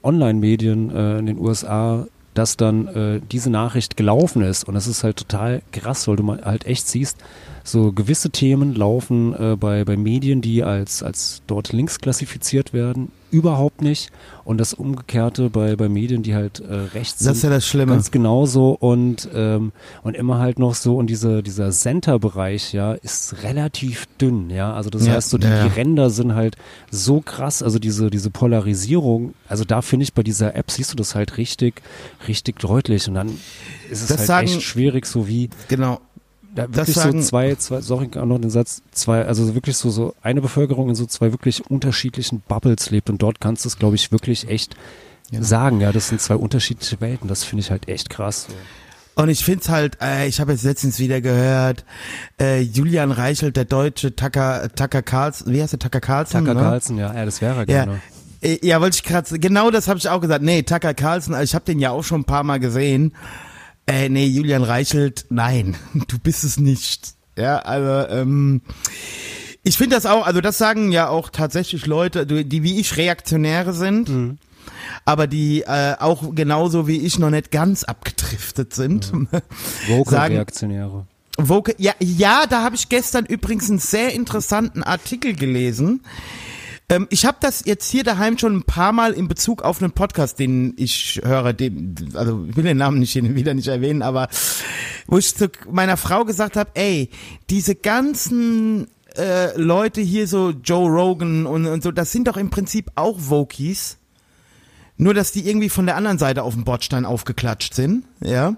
Online-Medien 0.03 0.95
äh, 0.95 1.19
in 1.19 1.25
den 1.27 1.39
USA 1.39 2.07
dass 2.39 2.55
dann 2.55 2.88
äh, 2.88 3.19
diese 3.34 3.50
Nachricht 3.50 3.98
gelaufen 3.98 4.41
ist. 4.41 4.63
Und 4.63 4.74
das 4.74 4.88
ist 4.88 5.03
halt 5.03 5.17
total 5.17 5.62
krass, 5.74 6.08
weil 6.08 6.15
du 6.15 6.24
mal 6.24 6.41
halt 6.46 6.65
echt 6.65 6.88
siehst, 6.88 7.17
so 7.63 7.91
gewisse 7.91 8.29
Themen 8.29 8.75
laufen 8.75 9.33
äh, 9.33 9.55
bei, 9.55 9.83
bei 9.85 9.97
Medien, 9.97 10.41
die 10.41 10.63
als, 10.63 11.03
als 11.03 11.41
dort 11.47 11.71
links 11.73 11.99
klassifiziert 11.99 12.73
werden, 12.73 13.11
überhaupt 13.31 13.81
nicht. 13.81 14.09
Und 14.43 14.57
das 14.57 14.73
Umgekehrte 14.73 15.51
bei, 15.51 15.75
bei 15.75 15.87
Medien, 15.87 16.23
die 16.23 16.33
halt 16.33 16.59
äh, 16.61 16.73
rechts 16.73 17.19
Das 17.23 17.37
ist 17.37 17.43
ja 17.43 17.49
sind, 17.49 17.51
das 17.51 17.67
Schlimme. 17.67 17.91
ganz 17.91 18.09
genauso. 18.09 18.71
Und, 18.71 19.29
ähm, 19.35 19.71
und 20.01 20.15
immer 20.15 20.39
halt 20.39 20.57
noch 20.57 20.73
so, 20.73 20.97
und 20.97 21.05
diese, 21.07 21.43
dieser 21.43 21.69
Center-Bereich, 21.69 22.73
ja, 22.73 22.93
ist 22.93 23.43
relativ 23.43 24.07
dünn, 24.19 24.49
ja. 24.49 24.73
Also 24.73 24.89
das 24.89 25.05
Ja, 25.05 25.13
heißt, 25.13 25.29
so 25.29 25.37
die, 25.37 25.45
ja. 25.47 25.67
die 25.67 25.73
Ränder 25.79 26.09
sind 26.09 26.33
halt 26.33 26.55
so 26.89 27.21
krass, 27.21 27.61
also 27.61 27.77
diese, 27.77 28.09
diese 28.09 28.31
Polarisierung, 28.31 29.35
also 29.47 29.63
da 29.63 29.83
finde 29.83 30.03
ich 30.03 30.13
bei 30.15 30.23
dieser 30.23 30.55
App 30.55 30.71
siehst 30.71 30.91
du 30.91 30.95
das 30.95 31.13
halt 31.13 31.37
richtig, 31.37 31.83
richtig 32.27 32.57
deutlich. 32.59 33.07
Und 33.07 33.13
dann 33.13 33.29
ist 33.91 34.01
es 34.01 34.07
Das 34.07 34.17
halt 34.19 34.27
sagen- 34.27 34.47
echt 34.47 34.61
schwierig, 34.63 35.05
so 35.05 35.27
wie 35.27 35.49
Genau. 35.67 35.99
Da 36.55 36.67
Das 36.67 36.75
wirklich 36.87 36.95
sagen- 36.95 37.21
so 37.21 37.27
zwei, 37.29 37.55
zwei, 37.55 37.81
sorry, 37.81 38.09
auch 38.17 38.25
noch 38.25 38.39
den 38.39 38.49
Satz, 38.49 38.81
zwei, 38.91 39.25
also 39.25 39.53
wirklich 39.55 39.77
so, 39.77 39.89
so 39.89 40.13
eine 40.21 40.41
Bevölkerung 40.41 40.89
in 40.89 40.95
so 40.95 41.05
zwei 41.05 41.31
wirklich 41.31 41.69
unterschiedlichen 41.69 42.41
Bubbles 42.47 42.89
lebt 42.89 43.09
und 43.09 43.21
dort 43.21 43.39
kannst 43.39 43.65
du 43.65 43.69
es, 43.69 43.77
glaube 43.77 43.95
ich, 43.95 44.11
wirklich 44.11 44.47
echt 44.49 44.75
sagen, 45.39 45.79
ja, 45.81 45.91
das 45.91 46.07
sind 46.07 46.21
zwei 46.21 46.35
unterschiedliche 46.35 46.99
Welten, 47.01 47.27
das 47.27 47.43
finde 47.43 47.61
ich 47.61 47.69
halt 47.71 47.87
echt 47.87 48.09
krass. 48.09 48.47
So. 48.49 49.21
Und 49.21 49.29
ich 49.29 49.43
find's 49.43 49.69
halt, 49.69 49.97
äh, 50.01 50.27
ich 50.27 50.39
habe 50.39 50.53
jetzt 50.53 50.63
letztens 50.63 50.97
wieder 50.97 51.21
gehört, 51.21 51.83
äh, 52.39 52.61
Julian 52.61 53.11
Reichelt, 53.11 53.55
der 53.57 53.65
deutsche 53.65 54.15
Tucker, 54.15 54.69
Tucker 54.75 55.01
Carlson, 55.01 55.53
wie 55.53 55.61
heißt 55.61 55.73
der 55.73 55.79
Tucker 55.79 55.99
Carlson? 55.99 56.41
Tucker 56.45 56.53
ne? 56.55 56.61
Carlson, 56.61 56.97
ja, 56.97 57.13
ja, 57.13 57.25
das 57.25 57.41
wäre 57.41 57.53
er 57.53 57.59
Ja. 57.59 57.65
gerne. 57.65 58.01
Äh, 58.41 58.65
Ja, 58.65 58.79
wollte 58.79 58.95
ich 58.95 59.03
gerade, 59.03 59.37
genau 59.37 59.69
das 59.69 59.87
habe 59.89 59.99
ich 59.99 60.07
auch 60.07 60.21
gesagt. 60.21 60.43
Nee, 60.43 60.63
Tucker 60.63 60.93
Carlson, 60.93 61.33
also 61.35 61.43
ich 61.43 61.53
habe 61.53 61.65
den 61.65 61.79
ja 61.79 61.91
auch 61.91 62.03
schon 62.03 62.21
ein 62.21 62.25
paar 62.25 62.43
Mal 62.43 62.59
gesehen. 62.61 63.13
Äh, 63.89 64.10
nee, 64.10 64.25
Julian 64.27 64.63
Reichelt, 64.63 65.25
nein, 65.29 65.75
du 66.08 66.19
bist 66.19 66.43
es 66.43 66.58
nicht. 66.60 67.13
Ja, 67.38 67.58
also, 67.60 68.08
ähm, 68.13 68.62
ich 69.63 69.77
finde 69.77 69.96
das 69.96 70.05
auch, 70.05 70.25
also 70.25 70.41
das 70.41 70.58
sagen 70.58 70.91
ja 70.91 71.10
auch 71.10 71.29
tatsächlich 71.29 71.86
Leute, 71.86 72.25
die 72.25 72.63
wie 72.63 72.79
ich 72.79 72.98
Reaktionäre 72.98 73.74
sind, 73.74 74.38
aber 75.05 75.25
die 75.27 75.62
äh, 75.62 75.96
auch 76.00 76.36
genauso 76.36 76.88
wie 76.88 76.98
ich 76.98 77.17
noch 77.19 77.29
nicht 77.29 77.51
ganz 77.51 77.84
abgedriftet 77.84 78.74
sind. 78.74 79.12
Woke 79.88 80.12
Sagen- 80.12 80.36
Reaktionäre. 80.36 81.08
Woke, 81.41 81.74
ja, 81.77 81.93
ja, 82.00 82.46
da 82.50 82.63
habe 82.63 82.75
ich 82.75 82.89
gestern 82.89 83.25
übrigens 83.25 83.69
einen 83.69 83.79
sehr 83.79 84.13
interessanten 84.13 84.84
Artikel 84.84 85.34
gelesen. 85.34 86.01
Ähm, 86.89 87.08
ich 87.12 87.25
habe 87.25 87.38
das 87.39 87.63
jetzt 87.65 87.89
hier 87.89 88.03
daheim 88.03 88.38
schon 88.38 88.58
ein 88.58 88.63
paar 88.63 88.91
Mal 88.91 89.13
in 89.13 89.27
Bezug 89.27 89.62
auf 89.62 89.81
einen 89.81 89.91
Podcast, 89.91 90.39
den 90.39 90.74
ich 90.77 91.22
höre, 91.24 91.53
den, 91.53 91.96
also 92.15 92.46
ich 92.50 92.55
will 92.55 92.63
den 92.63 92.77
Namen 92.77 93.00
nicht 93.00 93.15
wieder 93.15 93.53
nicht 93.53 93.67
erwähnen, 93.67 94.01
aber 94.01 94.27
wo 95.08 95.17
ich 95.17 95.36
zu 95.36 95.50
meiner 95.72 95.98
Frau 95.98 96.25
gesagt 96.25 96.55
habe, 96.58 96.72
ey, 96.74 97.10
diese 97.50 97.75
ganzen 97.75 98.88
äh, 99.15 99.55
Leute 99.60 100.01
hier 100.01 100.27
so 100.27 100.50
Joe 100.50 100.89
Rogan 100.89 101.46
und, 101.46 101.67
und 101.67 101.84
so, 101.84 101.91
das 101.91 102.12
sind 102.12 102.27
doch 102.27 102.38
im 102.38 102.50
Prinzip 102.50 102.91
auch 102.96 103.17
Wokies. 103.17 103.98
Nur, 105.01 105.13
dass 105.13 105.31
die 105.31 105.48
irgendwie 105.48 105.69
von 105.69 105.86
der 105.86 105.96
anderen 105.96 106.17
Seite 106.17 106.43
auf 106.43 106.55
dem 106.55 106.65
Bordstein 106.65 107.05
aufgeklatscht 107.05 107.74
sind, 107.74 108.03
ja. 108.19 108.58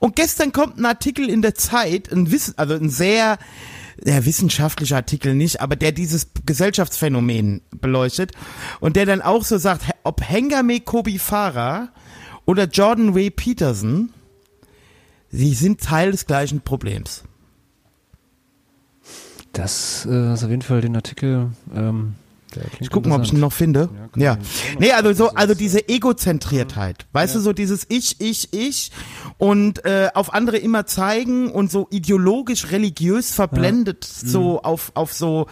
Und 0.00 0.16
gestern 0.16 0.52
kommt 0.52 0.76
ein 0.76 0.84
Artikel 0.84 1.30
in 1.30 1.40
der 1.40 1.54
Zeit, 1.54 2.12
ein 2.12 2.30
Wissen, 2.30 2.52
also 2.58 2.74
ein 2.74 2.90
sehr, 2.90 3.38
ja, 4.04 4.24
wissenschaftlicher 4.24 4.96
Artikel 4.96 5.34
nicht, 5.34 5.60
aber 5.60 5.76
der 5.76 5.92
dieses 5.92 6.28
Gesellschaftsphänomen 6.46 7.62
beleuchtet 7.70 8.32
und 8.80 8.96
der 8.96 9.06
dann 9.06 9.22
auch 9.22 9.44
so 9.44 9.58
sagt, 9.58 9.84
ob 10.04 10.22
Hengame 10.22 10.80
Kobi 10.80 11.18
Farah 11.18 11.88
oder 12.44 12.64
Jordan 12.64 13.10
Ray 13.10 13.30
Peterson, 13.30 14.10
sie 15.30 15.54
sind 15.54 15.80
Teil 15.80 16.10
des 16.10 16.26
gleichen 16.26 16.60
Problems. 16.60 17.24
Das 19.52 20.06
äh, 20.10 20.32
ist 20.32 20.44
auf 20.44 20.50
jeden 20.50 20.62
Fall 20.62 20.80
den 20.80 20.96
Artikel. 20.96 21.50
Ähm, 21.74 22.14
der 22.14 22.21
Ich 22.80 22.90
guck 22.90 23.06
mal, 23.06 23.16
ob 23.16 23.22
ich 23.24 23.32
ihn 23.32 23.40
noch 23.40 23.52
finde. 23.52 23.88
Ja. 24.16 24.36
noch 24.36 24.78
Nee, 24.78 24.92
also 24.92 25.12
so, 25.12 25.30
also 25.30 25.54
diese 25.54 25.88
Egozentriertheit. 25.88 27.06
Weißt 27.12 27.34
du, 27.34 27.40
so 27.40 27.52
dieses 27.52 27.86
Ich, 27.88 28.20
Ich, 28.20 28.52
Ich 28.52 28.90
und 29.38 29.84
äh, 29.84 30.08
auf 30.14 30.32
andere 30.34 30.56
immer 30.58 30.86
zeigen 30.86 31.50
und 31.50 31.70
so 31.70 31.86
ideologisch, 31.90 32.70
religiös 32.70 33.32
verblendet, 33.34 34.04
so 34.04 34.62
auf, 34.62 34.92
auf 34.94 35.12
so 35.12 35.46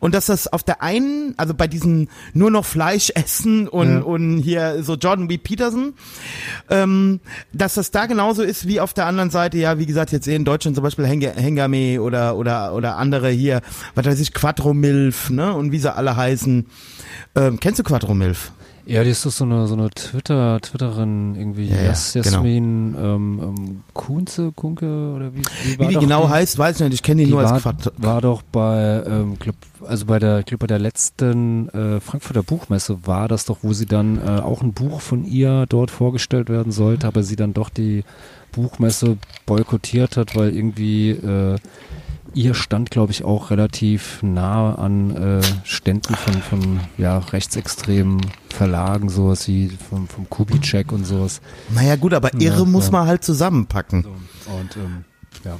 und 0.00 0.14
dass 0.14 0.26
das 0.26 0.46
auf 0.52 0.62
der 0.62 0.82
einen, 0.82 1.34
also 1.36 1.54
bei 1.54 1.66
diesen 1.66 2.08
nur 2.32 2.50
noch 2.50 2.64
Fleisch 2.64 3.10
essen 3.14 3.68
und, 3.68 3.88
Ja. 3.88 4.00
und 4.00 4.38
hier 4.38 4.82
so 4.82 4.94
Jordan 4.94 5.28
B. 5.28 5.38
Peterson, 5.38 5.94
ähm, 6.70 7.20
dass 7.52 7.74
das 7.74 7.90
da 7.90 8.06
genauso 8.06 8.42
ist 8.42 8.66
wie 8.66 8.80
auf 8.80 8.94
der 8.94 9.06
anderen 9.06 9.30
Seite, 9.30 9.58
ja, 9.58 9.78
wie 9.78 9.86
gesagt, 9.86 10.12
jetzt 10.12 10.26
in 10.26 10.44
Deutschland 10.44 10.76
zum 10.76 10.82
Beispiel 10.84 11.06
Henge, 11.06 11.32
Hengame 11.32 12.00
oder, 12.00 12.36
oder, 12.36 12.74
oder 12.74 12.96
andere 12.96 13.30
hier, 13.30 13.60
was 13.94 14.06
weiß 14.06 14.20
ich, 14.20 14.32
Quattro 14.34 14.74
Milf, 14.74 15.30
ne, 15.30 15.54
und 15.54 15.72
wie 15.72 15.78
sie 15.78 15.94
alle 15.94 16.16
heißen. 16.16 16.45
Ähm, 17.34 17.60
kennst 17.60 17.78
du 17.78 17.82
Quattro 17.84 18.14
Milf? 18.14 18.52
Ja, 18.88 19.02
die 19.02 19.10
ist 19.10 19.26
doch 19.26 19.32
so 19.32 19.42
eine, 19.44 19.66
so 19.66 19.74
eine 19.74 19.90
Twitter, 19.90 20.60
Twitterin, 20.60 21.34
irgendwie, 21.34 21.66
Ja, 21.66 21.76
ja, 21.76 21.82
Jas- 21.86 22.12
genau. 22.12 22.24
Jasmin, 22.26 22.94
ähm, 22.96 23.40
ähm, 23.42 23.80
Kunze, 23.94 24.52
Kunke, 24.54 24.86
oder 25.16 25.34
wie, 25.34 25.42
wie, 25.64 25.78
Wie 25.80 25.86
die 25.88 25.96
genau 25.96 26.28
heißt, 26.28 26.56
weiß 26.56 26.76
ich 26.76 26.82
nicht, 26.84 26.94
ich 26.94 27.02
kenne 27.02 27.22
die, 27.22 27.26
Die 27.26 27.32
nur 27.32 27.40
als 27.40 27.50
war, 27.50 27.60
Quattro. 27.60 27.90
war 27.96 28.20
doch 28.20 28.42
bei, 28.42 29.02
ähm, 29.04 29.38
glaub, 29.40 29.56
also 29.88 30.06
bei 30.06 30.20
der, 30.20 30.44
glaub, 30.44 30.60
bei 30.60 30.68
der 30.68 30.78
letzten 30.78 31.68
äh, 31.70 31.98
Frankfurter 32.00 32.44
Buchmesse 32.44 32.98
war 33.06 33.26
das 33.26 33.44
doch, 33.44 33.58
wo 33.62 33.72
sie 33.72 33.86
dann 33.86 34.18
äh, 34.24 34.40
auch 34.40 34.62
ein 34.62 34.72
Buch 34.72 35.00
von 35.00 35.24
ihr 35.24 35.66
dort 35.68 35.90
vorgestellt 35.90 36.48
werden 36.48 36.70
sollte, 36.70 37.08
aber 37.08 37.24
sie 37.24 37.34
dann 37.34 37.54
doch 37.54 37.70
die 37.70 38.04
Buchmesse 38.52 39.16
boykottiert 39.46 40.16
hat, 40.16 40.36
weil 40.36 40.54
irgendwie 40.56 41.10
äh, 41.10 41.56
ihr 42.36 42.54
stand, 42.54 42.90
glaube 42.90 43.12
ich, 43.12 43.24
auch 43.24 43.50
relativ 43.50 44.22
nah 44.22 44.74
an 44.74 45.16
äh, 45.40 45.42
Ständen 45.64 46.14
von, 46.14 46.34
von 46.42 46.80
ja, 46.98 47.18
rechtsextremen 47.18 48.20
Verlagen, 48.50 49.08
sowas 49.08 49.48
wie 49.48 49.68
vom, 49.90 50.06
vom 50.06 50.28
Kubitschek 50.28 50.92
und 50.92 51.04
sowas. 51.04 51.40
Naja 51.70 51.96
gut, 51.96 52.12
aber 52.14 52.32
irre 52.34 52.58
Ja, 52.60 52.64
muss 52.64 52.86
ja. 52.86 52.92
man 52.92 53.06
halt 53.08 53.24
zusammenpacken. 53.24 54.02
So, 54.44 54.50
und 54.52 54.76
ähm, 54.76 55.04
ja. 55.44 55.56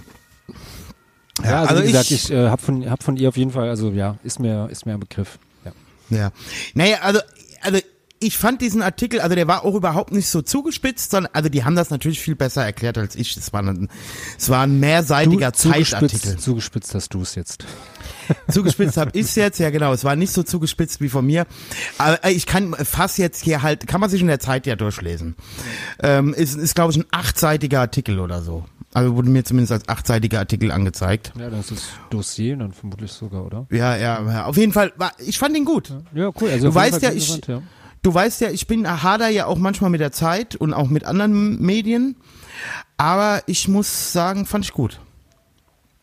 Ja, 1.42 1.50
Ja, 1.50 1.60
also, 1.62 1.70
also 1.70 1.82
wie 1.82 1.86
gesagt, 1.88 2.10
ich- 2.10 2.24
ich 2.24 2.30
äh, 2.30 2.48
habe 2.48 2.62
von, 2.62 2.88
hab 2.90 3.02
von 3.02 3.16
ihr 3.16 3.28
auf 3.30 3.36
jeden 3.36 3.50
Fall, 3.50 3.68
also 3.68 3.90
ja, 3.90 4.16
ist 4.22 4.38
mir, 4.38 4.68
ist 4.70 4.86
mir 4.86 4.94
ein 4.94 5.00
Begriff. 5.00 5.38
Ja. 5.64 5.72
Ja. 6.16 6.30
Naja, 6.74 6.98
also, 7.02 7.20
also 7.62 7.78
ich 8.26 8.36
fand 8.38 8.60
diesen 8.60 8.82
Artikel, 8.82 9.20
also 9.20 9.34
der 9.34 9.46
war 9.48 9.64
auch 9.64 9.74
überhaupt 9.74 10.12
nicht 10.12 10.28
so 10.28 10.42
zugespitzt, 10.42 11.10
sondern, 11.10 11.30
also 11.34 11.48
die 11.48 11.64
haben 11.64 11.76
das 11.76 11.90
natürlich 11.90 12.20
viel 12.20 12.34
besser 12.36 12.64
erklärt 12.64 12.98
als 12.98 13.14
ich. 13.16 13.36
Es 13.36 13.52
war 13.52 13.62
ein, 13.62 13.88
es 14.38 14.48
war 14.50 14.62
ein 14.62 14.80
mehrseitiger 14.80 15.52
Zeitartikel. 15.52 16.08
zugespitzt, 16.20 16.40
zugespitzt 16.42 16.94
hast 16.94 17.14
du 17.14 17.22
es 17.22 17.34
jetzt. 17.34 17.64
Zugespitzt 18.50 18.96
habe 18.96 19.10
ich 19.14 19.34
jetzt, 19.36 19.58
ja 19.60 19.70
genau. 19.70 19.92
Es 19.92 20.02
war 20.04 20.16
nicht 20.16 20.32
so 20.32 20.42
zugespitzt 20.42 21.00
wie 21.00 21.08
von 21.08 21.24
mir. 21.24 21.46
Aber 21.98 22.24
äh, 22.24 22.32
ich 22.32 22.46
kann 22.46 22.74
fast 22.74 23.18
jetzt 23.18 23.42
hier 23.42 23.62
halt, 23.62 23.86
kann 23.86 24.00
man 24.00 24.10
sich 24.10 24.20
in 24.20 24.26
der 24.26 24.40
Zeit 24.40 24.66
ja 24.66 24.74
durchlesen. 24.76 25.36
Ähm, 26.02 26.34
ist, 26.34 26.56
ist 26.56 26.74
glaube 26.74 26.92
ich, 26.92 26.98
ein 26.98 27.04
achtseitiger 27.12 27.80
Artikel 27.80 28.18
oder 28.18 28.42
so. 28.42 28.64
Also 28.94 29.14
wurde 29.14 29.28
mir 29.28 29.44
zumindest 29.44 29.72
als 29.72 29.88
achtseitiger 29.88 30.38
Artikel 30.38 30.72
angezeigt. 30.72 31.32
Ja, 31.38 31.50
das 31.50 31.70
ist 31.70 31.84
Dossier, 32.10 32.56
dann 32.56 32.72
vermutlich 32.72 33.12
sogar, 33.12 33.44
oder? 33.44 33.66
Ja, 33.70 33.94
ja. 33.96 34.46
Auf 34.46 34.56
jeden 34.56 34.72
Fall, 34.72 34.92
war, 34.96 35.12
ich 35.18 35.38
fand 35.38 35.56
ihn 35.56 35.64
gut. 35.66 35.92
Ja, 36.14 36.30
cool. 36.40 36.48
Also 36.50 36.68
Du 36.68 36.74
weißt 36.74 37.00
Fall 37.00 37.10
ja, 37.10 37.12
ich- 37.12 37.46
ja. 37.46 37.62
Du 38.06 38.14
weißt 38.14 38.40
ja, 38.40 38.50
ich 38.50 38.68
bin 38.68 38.86
hader 39.02 39.30
ja 39.30 39.46
auch 39.46 39.58
manchmal 39.58 39.90
mit 39.90 40.00
der 40.00 40.12
Zeit 40.12 40.54
und 40.54 40.72
auch 40.72 40.88
mit 40.88 41.04
anderen 41.04 41.60
Medien. 41.60 42.14
Aber 42.96 43.42
ich 43.46 43.66
muss 43.66 44.12
sagen, 44.12 44.46
fand 44.46 44.64
ich 44.64 44.72
gut. 44.72 45.00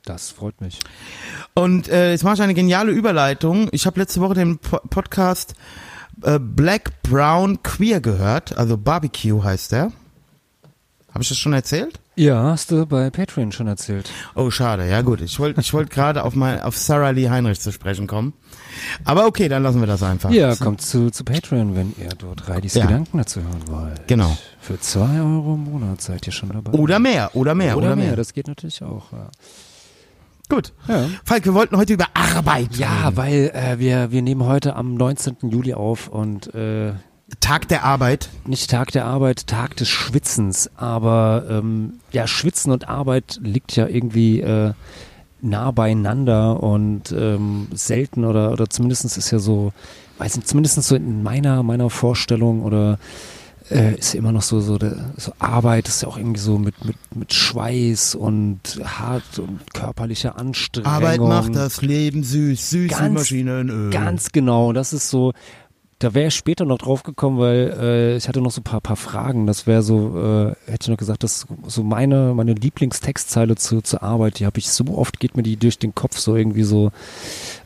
Das 0.04 0.30
freut 0.30 0.60
mich. 0.60 0.80
Und 1.54 1.88
äh, 1.88 2.12
jetzt 2.12 2.26
mache 2.26 2.34
ich 2.34 2.42
eine 2.42 2.56
geniale 2.56 2.92
Überleitung. 2.92 3.70
Ich 3.72 3.86
habe 3.86 4.02
letzte 4.02 4.20
Woche 4.20 4.34
den 4.34 4.58
po 4.58 4.82
Podcast 4.90 5.54
äh, 6.24 6.40
Black 6.40 7.02
Brown 7.04 7.64
Queer 7.64 8.02
gehört. 8.02 8.58
Also 8.58 8.76
Barbecue 8.76 9.42
heißt 9.42 9.72
der. 9.72 9.94
Habe 11.14 11.22
ich 11.22 11.30
das 11.30 11.38
schon 11.38 11.54
erzählt? 11.54 12.02
Ja, 12.16 12.44
hast 12.44 12.70
du 12.70 12.86
bei 12.86 13.10
Patreon 13.10 13.52
schon 13.52 13.66
erzählt. 13.68 14.10
Oh, 14.36 14.52
schade. 14.52 14.88
Ja 14.88 15.02
gut, 15.02 15.20
ich 15.22 15.40
wollte 15.40 15.60
ich 15.62 15.74
wollte 15.74 15.90
gerade 15.94 16.24
auf 16.24 16.36
mein 16.36 16.62
auf 16.62 16.78
Sarah 16.78 17.10
Lee 17.10 17.30
Heinrich 17.30 17.60
zu 17.60 17.72
sprechen 17.72 18.06
kommen. 18.06 18.34
Aber 19.04 19.26
okay, 19.26 19.50
dann 19.50 19.64
lassen 19.64 19.80
wir 19.80 19.88
das 19.88 20.04
einfach. 20.04 20.30
Ja, 20.32 20.56
kommt 20.56 20.82
zu, 20.82 21.10
zu 21.10 21.24
Patreon, 21.24 21.76
wenn 21.76 21.94
ihr 22.00 22.10
dort 22.18 22.48
Reidis 22.48 22.76
Ja. 22.76 22.86
Gedanken 22.86 23.18
dazu 23.18 23.42
hören 23.42 23.64
wollt. 23.68 24.08
Genau. 24.08 24.38
Für 24.60 24.80
zwei 24.80 25.20
Euro 25.22 25.56
im 25.56 25.64
Monat 25.64 26.02
seid 26.02 26.28
ihr 26.28 26.34
schon 26.34 26.50
dabei. 26.50 26.72
Oder 26.74 27.00
mehr, 27.00 27.32
oder 27.34 27.56
mehr, 27.56 27.78
oder, 27.78 27.88
oder 27.88 27.96
mehr. 27.96 28.08
mehr. 28.08 28.16
Das 28.16 28.34
geht 28.34 28.48
natürlich 28.48 28.84
auch. 28.84 29.12
Ja. 29.12 29.30
Gut. 30.50 30.74
Ja. 30.88 31.08
Falk, 31.26 31.46
wir 31.46 31.54
wollten 31.56 31.78
heute 31.78 31.94
über 31.94 32.06
Arbeit 32.14 32.76
Ja, 32.76 33.06
reden. 33.06 33.18
weil 33.18 33.52
äh, 33.56 33.80
wir, 33.80 34.12
wir 34.12 34.22
nehmen 34.22 34.44
heute 34.46 34.76
am 34.76 34.94
19. 34.96 35.38
Juli 35.50 35.74
auf 35.74 36.10
und 36.10 36.54
äh, 36.54 36.94
Tag 37.40 37.68
der 37.68 37.84
Arbeit. 37.84 38.30
nicht 38.46 38.70
Tag 38.70 38.92
der 38.92 39.06
Arbeit, 39.06 39.48
Tag 39.48 39.76
des 39.78 39.90
Schwitzens. 39.90 40.70
Aber 40.76 41.46
ähm, 41.50 42.00
ja, 42.12 42.28
Schwitzen 42.28 42.72
und 42.72 42.88
Arbeit 42.88 43.40
liegt 43.42 43.76
ja 43.76 43.88
irgendwie 43.88 44.42
äh, 44.42 44.74
nah 45.42 45.72
beieinander 45.72 46.64
und 46.64 47.12
ähm, 47.12 47.68
selten 47.74 48.24
oder, 48.26 48.52
oder 48.52 48.70
zumindest 48.70 49.06
ist 49.06 49.32
ja 49.32 49.40
so, 49.40 49.74
weiß 50.18 50.38
nicht, 50.38 50.48
zumindest 50.48 50.82
so 50.82 50.96
in 50.96 51.22
meiner, 51.22 51.64
meiner 51.64 51.90
Vorstellung 51.90 52.64
oder 52.64 52.98
äh, 53.70 53.96
ist 53.96 54.14
ja 54.14 54.20
immer 54.20 54.32
noch 54.32 54.42
so, 54.42 54.60
so, 54.60 54.78
der, 54.78 55.14
so 55.18 55.34
Arbeit 55.40 55.88
ist 55.88 56.02
ja 56.02 56.08
auch 56.08 56.18
irgendwie 56.18 56.40
so 56.40 56.58
mit, 56.58 56.84
mit, 56.86 56.96
mit 57.14 57.34
Schweiß 57.34 58.16
und 58.16 58.80
hart 58.84 59.40
und 59.40 59.74
körperlicher 59.74 60.38
Anstrengung. 60.38 60.92
Arbeit 60.92 61.20
macht 61.20 61.56
das 61.56 61.82
Leben 61.82 62.24
süß, 62.24 62.70
süß 62.70 62.92
Ganz- 62.92 63.14
Maschinenöl. 63.14 63.90
Ganz 63.90 64.32
genau, 64.32 64.74
das 64.74 64.94
ist 64.94 65.10
so, 65.10 65.34
da 66.04 66.14
wäre 66.14 66.28
ich 66.28 66.36
später 66.36 66.66
noch 66.66 66.78
drauf 66.78 67.04
gekommen, 67.04 67.40
weil 67.40 67.78
äh, 67.80 68.18
ich 68.18 68.28
hatte 68.28 68.42
noch 68.42 68.52
so 68.52 68.62
ein 68.62 68.64
paar, 68.64 68.82
paar 68.82 68.96
Fragen. 68.96 69.48
Das 69.48 69.66
wäre 69.68 69.82
so, 69.82 70.18
äh, 70.18 70.72
hätte 70.72 70.84
ich 70.84 70.88
noch 70.90 70.98
gesagt, 70.98 71.24
das 71.24 71.38
ist 71.44 71.48
so 71.68 71.84
meine, 71.84 72.34
meine 72.36 72.54
Lieblingstextzeile 72.54 73.56
zu, 73.56 73.82
zur 73.82 74.04
Arbeit, 74.04 74.40
die 74.40 74.46
habe 74.46 74.60
ich 74.60 74.70
so 74.70 74.86
oft, 74.96 75.20
geht 75.20 75.38
mir 75.38 75.44
die 75.44 75.56
durch 75.58 75.80
den 75.80 75.96
Kopf, 75.96 76.18
so 76.18 76.36
irgendwie 76.36 76.64
so, 76.64 76.92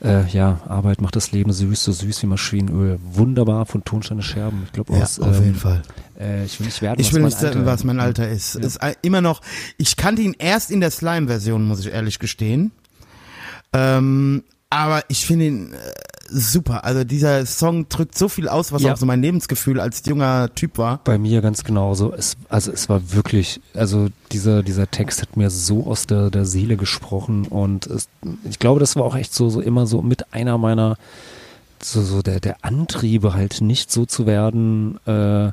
äh, 0.03 0.27
ja, 0.27 0.61
Arbeit 0.67 1.01
macht 1.01 1.15
das 1.15 1.31
Leben 1.31 1.51
süß, 1.51 1.83
so 1.83 1.91
süß 1.91 2.23
wie 2.23 2.27
Maschinenöl. 2.27 2.99
Wunderbar 3.11 3.65
von 3.65 3.83
Tonsteine 3.83 4.21
Scherben. 4.21 4.63
Ich 4.65 4.73
glaube 4.73 4.93
Ja, 4.93 5.03
aus, 5.03 5.19
auf 5.19 5.37
ähm, 5.37 5.43
jeden 5.43 5.55
Fall. 5.55 5.81
Äh, 6.19 6.45
ich 6.45 6.59
will 6.59 6.67
nicht 6.67 6.81
werden, 6.81 6.99
Ich 6.99 7.07
was 7.07 7.13
will 7.13 7.21
mein 7.21 7.29
nicht 7.29 7.39
sagen, 7.39 7.59
Alter- 7.59 7.65
was 7.65 7.83
mein 7.83 7.99
Alter 7.99 8.27
ist. 8.29 8.55
Ja. 8.55 8.61
Ist 8.61 8.79
immer 9.01 9.21
noch, 9.21 9.41
ich 9.77 9.95
kannte 9.97 10.21
ihn 10.21 10.35
erst 10.37 10.71
in 10.71 10.79
der 10.81 10.91
Slime-Version, 10.91 11.63
muss 11.65 11.79
ich 11.79 11.87
ehrlich 11.91 12.19
gestehen. 12.19 12.71
Ähm, 13.73 14.43
aber 14.69 15.03
ich 15.07 15.25
finde 15.25 15.45
ihn 15.45 15.73
äh, 15.73 15.77
super. 16.29 16.83
Also 16.83 17.03
dieser 17.03 17.45
Song 17.45 17.87
drückt 17.89 18.17
so 18.17 18.29
viel 18.29 18.47
aus, 18.47 18.71
was 18.71 18.81
Ja. 18.81 18.93
auch 18.93 18.97
so 18.97 19.05
mein 19.05 19.21
Lebensgefühl 19.21 19.79
als 19.79 20.03
junger 20.05 20.53
Typ 20.55 20.77
war. 20.77 20.99
Bei 21.03 21.17
mir 21.17 21.41
ganz 21.41 21.63
genauso. 21.63 22.13
Es, 22.13 22.35
also 22.49 22.71
es 22.71 22.89
war 22.89 23.13
wirklich, 23.13 23.59
also 23.73 24.07
dieser, 24.31 24.63
dieser 24.63 24.89
Text 24.89 25.21
hat 25.21 25.37
mir 25.37 25.49
so 25.49 25.85
aus 25.87 26.05
der, 26.07 26.29
der 26.29 26.45
Seele 26.45 26.77
gesprochen 26.77 27.45
und 27.45 27.87
es, 27.87 28.07
ich 28.49 28.59
glaube, 28.59 28.79
das 28.79 28.95
war 28.95 29.03
auch 29.03 29.15
echt 29.15 29.33
so, 29.33 29.49
so 29.49 29.61
immer 29.61 29.87
so 29.87 30.01
mit 30.01 30.33
einer 30.33 30.57
meiner, 30.57 30.97
so, 31.81 32.01
so 32.01 32.21
der, 32.21 32.39
der 32.39 32.57
Antriebe 32.63 33.33
halt 33.33 33.61
nicht 33.61 33.91
so 33.91 34.05
zu 34.05 34.25
werden, 34.25 34.99
äh, 35.05 35.51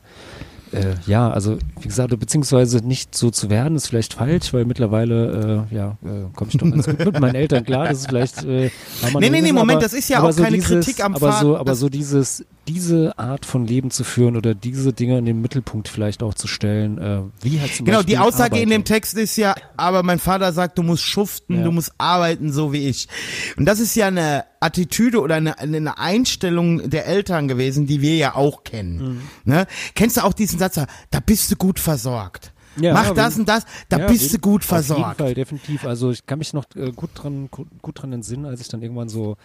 äh, 0.75 0.95
ja, 1.07 1.31
also 1.31 1.59
wie 1.81 1.89
gesagt, 1.89 2.19
beziehungsweise 2.19 2.79
nicht 2.79 3.15
so 3.15 3.31
zu 3.31 3.51
werden, 3.51 3.77
ist 3.77 3.89
vielleicht 3.89 4.15
falsch, 4.15 4.53
weil 4.53 4.65
mittlerweile, 4.65 5.67
äh, 5.71 5.75
ja, 5.75 5.97
äh, 6.05 6.27
komme 6.35 6.51
ich 6.51 6.59
doch 6.59 6.71
ganz 6.71 6.87
gut 6.87 6.99
mit 6.99 7.21
meinen 7.21 7.35
Eltern 7.35 7.65
klar, 7.65 7.89
das 7.89 8.01
ist 8.01 8.09
vielleicht, 8.09 8.45
äh, 8.45 8.71
haben 9.03 9.15
wir 9.15 9.21
Nee, 9.21 9.31
nee, 9.31 9.41
nee, 9.43 9.53
Moment, 9.53 9.77
aber- 9.79 9.83
das 9.83 9.93
ist 9.93 10.09
ja 10.09 10.23
auch 10.23 10.37
keine 10.37 10.59
Kritik 10.59 11.03
am 11.05 11.15
aber 11.15 11.33
so, 11.41 11.57
aber 11.57 11.75
so 11.75 11.89
dieses, 11.89 12.45
diese 12.69 13.19
Art 13.19 13.45
von 13.47 13.67
Leben 13.67 13.91
zu 13.91 14.05
führen 14.05 14.37
oder 14.37 14.55
diese 14.55 14.93
Dinge 14.93 15.19
in 15.19 15.25
den 15.25 15.41
Mittelpunkt 15.41 15.89
vielleicht 15.89 16.23
auch 16.23 16.35
zu 16.35 16.47
stellen, 16.47 16.99
äh, 16.99 17.21
wie 17.43 17.61
halt 17.61 17.75
zum 17.75 17.87
Genau, 17.87 17.99
Beispiel 17.99 18.15
die 18.15 18.19
Aussage 18.19 18.59
in 18.59 18.71
dem. 18.71 18.85
Text 18.85 19.15
ist 19.17 19.37
ja, 19.37 19.55
aber 19.77 20.03
mein 20.03 20.19
Vater 20.19 20.53
sagt, 20.53 20.79
du 20.79 20.83
musst 20.83 21.03
schuften, 21.05 21.59
Ja. 21.59 21.65
du 21.65 21.73
musst 21.73 21.93
arbeiten, 21.99 22.53
so 22.53 22.73
wie 22.73 22.89
ich. 22.89 23.09
Und 23.57 23.67
das 23.67 23.81
ist 23.81 23.95
ja 23.95 24.07
eine 24.09 24.45
Attitüde 24.61 25.21
oder 25.21 25.35
eine, 25.37 25.59
eine 25.59 25.99
Einstellung 25.99 26.89
der 26.91 27.07
Eltern 27.07 27.49
gewesen, 27.49 27.87
die 27.87 28.01
wir 28.01 28.17
ja 28.17 28.35
auch 28.35 28.65
kennen. 28.65 29.21
Mhm. 29.45 29.53
Ne? 29.53 29.67
Kennst 29.95 30.17
du 30.17 30.23
auch 30.25 30.33
diesen 30.33 30.59
Satz, 30.59 30.75
da 31.11 31.21
bist 31.25 31.51
du 31.51 31.57
gut 31.57 31.79
versorgt. 31.79 32.53
Ja, 32.77 32.93
Mach 32.93 33.11
wenn- 33.11 33.15
das 33.15 33.39
und 33.39 33.49
das, 33.49 33.65
da 33.89 33.99
Ja, 33.99 34.07
bist 34.09 34.35
du 34.35 34.39
gut 34.39 34.63
Auf 34.63 34.71
jeden 34.71 34.85
versorgt. 34.85 35.19
Fall, 35.19 35.35
definitiv. 35.35 35.85
Also 35.85 36.11
ich 36.11 36.27
kann 36.27 36.41
mich 36.41 36.53
noch 36.55 36.65
äh, 36.75 36.91
gut 36.91 37.11
dran 37.15 37.47
gut, 37.51 37.69
gut 37.83 38.03
dran 38.03 38.13
entsinnen, 38.13 38.47
als 38.47 38.61
ich 38.61 38.69
dann 38.69 38.83
irgendwann 38.83 39.09
so 39.09 39.37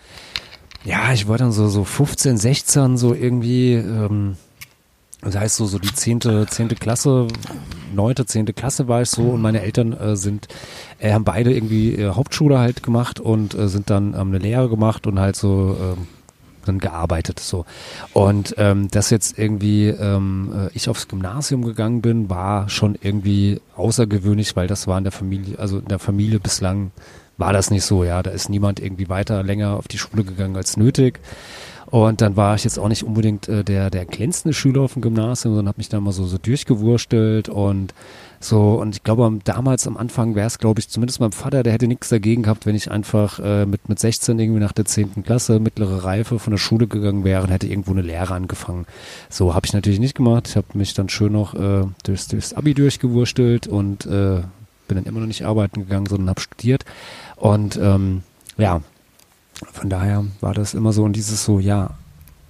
ja, 0.83 1.13
ich 1.13 1.27
war 1.27 1.37
dann 1.37 1.51
so 1.51 1.67
so 1.67 1.83
15, 1.83 2.37
16 2.37 2.97
so 2.97 3.13
irgendwie 3.13 3.73
ähm, 3.73 4.37
das 5.21 5.35
heißt 5.35 5.55
so 5.57 5.65
so 5.65 5.79
die 5.79 5.93
zehnte 5.93 6.47
zehnte 6.47 6.75
Klasse, 6.75 7.27
neunte 7.93 8.25
zehnte 8.25 8.53
Klasse 8.53 8.87
war 8.87 9.01
ich 9.01 9.09
so 9.09 9.23
und 9.23 9.41
meine 9.41 9.61
Eltern 9.61 9.93
äh, 9.93 10.15
sind 10.15 10.47
äh, 10.99 11.11
haben 11.11 11.25
beide 11.25 11.53
irgendwie 11.53 11.95
äh, 11.95 12.11
Hauptschule 12.11 12.59
halt 12.59 12.83
gemacht 12.83 13.19
und 13.19 13.53
äh, 13.53 13.67
sind 13.67 13.89
dann 13.89 14.13
ähm, 14.13 14.29
eine 14.29 14.37
Lehre 14.37 14.69
gemacht 14.69 15.07
und 15.07 15.19
halt 15.19 15.35
so 15.35 15.77
ähm, 15.79 16.07
dann 16.65 16.79
gearbeitet 16.79 17.39
so. 17.39 17.65
Und 18.13 18.55
ähm, 18.57 18.89
dass 18.89 19.09
jetzt 19.09 19.37
irgendwie 19.37 19.87
ähm, 19.87 20.51
äh, 20.53 20.69
ich 20.73 20.87
aufs 20.87 21.07
Gymnasium 21.07 21.65
gegangen 21.65 22.01
bin 22.01 22.29
war 22.29 22.69
schon 22.69 22.97
irgendwie 23.01 23.59
außergewöhnlich 23.75 24.55
weil 24.55 24.67
das 24.67 24.87
war 24.87 24.97
in 24.97 25.03
der 25.03 25.11
Familie 25.11 25.59
also 25.59 25.79
in 25.79 25.87
der 25.87 25.99
Familie 25.99 26.39
bislang 26.39 26.91
war 27.39 27.53
das 27.53 27.71
nicht 27.71 27.83
so 27.85 28.03
ja 28.03 28.21
da 28.21 28.29
ist 28.29 28.49
niemand 28.49 28.79
irgendwie 28.79 29.09
weiter 29.09 29.41
länger 29.41 29.77
auf 29.77 29.87
die 29.87 29.97
Schule 29.97 30.23
gegangen 30.23 30.55
als 30.55 30.77
nötig 30.77 31.19
und 31.87 32.21
dann 32.21 32.35
war 32.35 32.53
ich 32.53 32.63
jetzt 32.65 32.77
auch 32.77 32.87
nicht 32.89 33.03
unbedingt 33.03 33.47
äh, 33.49 33.63
der 33.63 33.89
der 33.89 34.05
glänzende 34.05 34.53
Schüler 34.53 34.81
auf 34.81 34.93
dem 34.93 35.01
Gymnasium 35.01 35.55
sondern 35.55 35.69
habe 35.69 35.79
mich 35.79 35.89
da 35.89 35.99
mal 35.99 36.11
so 36.11 36.25
so 36.27 36.37
durchgewurstelt 36.37 37.49
und 37.49 37.93
so, 38.41 38.75
und 38.75 38.95
ich 38.95 39.03
glaube, 39.03 39.25
am- 39.25 39.41
damals 39.43 39.85
am 39.85 39.97
Anfang 39.97 40.33
wäre 40.33 40.47
es, 40.47 40.59
glaube 40.59 40.79
ich, 40.79 40.87
zumindest 40.87 41.19
mein 41.19 41.33
Vater, 41.33 41.61
der 41.61 41.73
hätte 41.73 41.87
nichts 41.87 42.07
dagegen 42.07 42.43
gehabt, 42.43 42.65
wenn 42.65 42.73
ich 42.73 42.89
einfach 42.89 43.37
äh, 43.39 43.65
mit, 43.65 43.89
mit 43.89 43.99
16 43.99 44.39
irgendwie 44.39 44.61
nach 44.61 44.71
der 44.71 44.85
10. 44.85 45.23
Klasse, 45.23 45.59
mittlere 45.59 46.05
Reife 46.05 46.39
von 46.39 46.51
der 46.51 46.57
Schule 46.57 46.87
gegangen 46.87 47.25
wäre 47.25 47.43
und 47.43 47.49
hätte 47.49 47.67
irgendwo 47.67 47.91
eine 47.91 48.01
Lehre 48.01 48.33
angefangen. 48.33 48.85
So 49.29 49.55
habe 49.55 49.65
ich 49.65 49.73
natürlich 49.73 49.99
nicht 49.99 50.15
gemacht. 50.15 50.47
Ich 50.47 50.55
habe 50.55 50.67
mich 50.75 50.93
dann 50.93 51.09
schön 51.09 51.33
noch 51.33 51.53
äh, 51.53 51.83
durchs, 52.03 52.29
durchs 52.29 52.53
Abi 52.53 52.73
durchgewurstelt 52.73 53.67
und 53.67 54.05
äh, 54.05 54.39
bin 54.87 54.95
dann 54.95 55.03
immer 55.03 55.19
noch 55.19 55.27
nicht 55.27 55.43
arbeiten 55.43 55.81
gegangen, 55.81 56.05
sondern 56.05 56.29
habe 56.29 56.39
studiert. 56.39 56.85
Und 57.39 57.77
ähm, 57.77 58.23
ja, 58.57 58.81
von 59.73 59.89
daher 59.89 60.25
war 60.41 60.53
das 60.53 60.73
immer 60.73 60.93
so 60.93 61.03
und 61.03 61.13
dieses 61.13 61.43
so, 61.43 61.59
ja, 61.59 61.91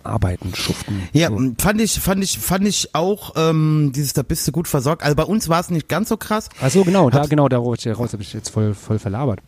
arbeiten, 0.03 0.53
schuften. 0.55 1.03
Ja, 1.13 1.29
so. 1.29 1.39
fand 1.59 1.81
ich, 1.81 1.99
fand 1.99 2.23
ich, 2.23 2.39
fand 2.39 2.67
ich 2.67 2.95
auch, 2.95 3.33
ähm, 3.35 3.91
dieses, 3.93 4.13
da 4.13 4.23
bist 4.23 4.47
du 4.47 4.51
gut 4.51 4.67
versorgt. 4.67 5.03
Also 5.03 5.15
bei 5.15 5.23
uns 5.23 5.49
war 5.49 5.59
es 5.59 5.69
nicht 5.69 5.87
ganz 5.89 6.09
so 6.09 6.17
krass. 6.17 6.49
Ach 6.61 6.71
so, 6.71 6.83
genau, 6.83 7.09
da, 7.09 7.19
Hab's- 7.19 7.29
genau, 7.29 7.47
da 7.49 7.57
raus, 7.57 7.85
raus 7.85 8.13
habe 8.13 8.23
ich 8.23 8.33
jetzt 8.33 8.49
voll, 8.49 8.73
voll 8.73 8.99
verlabert. 8.99 9.39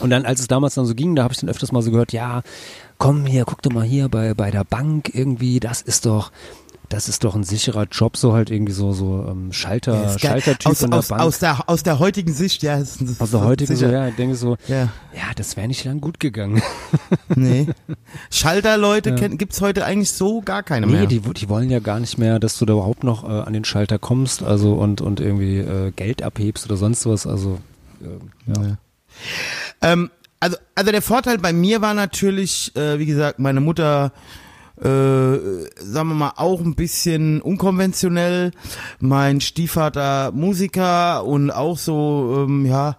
Und 0.00 0.10
dann, 0.10 0.26
als 0.26 0.40
es 0.40 0.48
damals 0.48 0.74
dann 0.74 0.84
so 0.84 0.94
ging, 0.94 1.14
da 1.16 1.22
habe 1.22 1.32
ich 1.32 1.40
dann 1.40 1.48
öfters 1.48 1.72
mal 1.72 1.80
so 1.80 1.90
gehört, 1.90 2.12
ja, 2.12 2.42
komm 2.98 3.24
hier, 3.24 3.44
guck 3.44 3.62
doch 3.62 3.72
mal 3.72 3.84
hier 3.84 4.08
bei, 4.08 4.34
bei 4.34 4.50
der 4.50 4.64
Bank 4.64 5.10
irgendwie, 5.14 5.60
das 5.60 5.80
ist 5.80 6.04
doch, 6.04 6.32
das 6.88 7.08
ist 7.08 7.24
doch 7.24 7.34
ein 7.34 7.44
sicherer 7.44 7.86
Job, 7.90 8.16
so 8.16 8.32
halt 8.32 8.50
irgendwie 8.50 8.72
so, 8.72 8.92
so 8.92 9.26
ähm, 9.28 9.52
Schalter, 9.52 9.94
Ja. 10.02 10.18
Schaltertyp 10.18 10.70
aus, 10.72 10.82
in 10.82 10.90
der 10.90 10.98
aus, 10.98 11.08
Bank. 11.08 11.20
aus, 11.22 11.38
der, 11.38 11.68
aus 11.68 11.82
der 11.82 11.98
heutigen 11.98 12.32
Sicht, 12.32 12.62
ja. 12.62 12.76
ist- 12.78 13.00
ist- 13.02 13.20
aus 13.20 13.30
der 13.30 13.40
heutigen 13.42 13.74
so, 13.74 13.78
sicher. 13.78 13.92
ja, 13.92 14.08
ich 14.08 14.16
denke 14.16 14.36
so, 14.36 14.56
Ja, 14.68 14.84
ja, 15.14 15.32
das 15.36 15.56
wäre 15.56 15.66
nicht 15.68 15.84
lang 15.84 16.00
gut 16.00 16.20
gegangen. 16.20 16.62
nee. 17.34 17.66
Schalterleute 18.30 19.10
Ja. 19.18 19.28
gibt's 19.28 19.60
heute 19.60 19.84
eigentlich 19.84 20.12
so 20.12 20.40
gar 20.42 20.62
keine 20.62 20.86
mehr. 20.86 21.00
Nee, 21.02 21.06
die, 21.06 21.20
die 21.20 21.48
wollen 21.48 21.70
ja 21.70 21.78
gar 21.80 22.00
nicht 22.00 22.18
mehr, 22.18 22.38
dass 22.38 22.58
du 22.58 22.66
da 22.66 22.74
überhaupt 22.74 23.04
noch 23.04 23.24
äh, 23.24 23.32
an 23.32 23.52
den 23.52 23.64
Schalter 23.64 23.98
kommst, 23.98 24.42
also 24.42 24.74
und, 24.74 25.00
und 25.00 25.20
irgendwie 25.20 25.58
äh, 25.58 25.90
Geld 25.92 26.22
abhebst 26.22 26.66
oder 26.66 26.76
sonst 26.76 27.06
was, 27.06 27.26
also 27.26 27.58
äh, 28.02 28.52
ja. 28.52 28.62
Ja. 28.66 28.76
Ähm, 29.82 30.10
also, 30.40 30.56
also 30.74 30.90
der 30.92 31.02
Vorteil 31.02 31.38
bei 31.38 31.52
mir 31.52 31.80
war 31.80 31.94
natürlich, 31.94 32.74
äh, 32.76 32.98
wie 32.98 33.06
gesagt, 33.06 33.38
meine 33.38 33.60
Mutter, 33.60 34.12
sagen 34.82 36.08
wir 36.08 36.14
mal, 36.14 36.32
auch 36.36 36.60
ein 36.60 36.74
bisschen 36.74 37.40
unkonventionell. 37.40 38.50
Mein 39.00 39.40
Stiefvater 39.40 40.32
Musiker 40.32 41.24
und 41.24 41.50
auch 41.50 41.78
so, 41.78 42.44
ähm, 42.46 42.66
ja, 42.66 42.96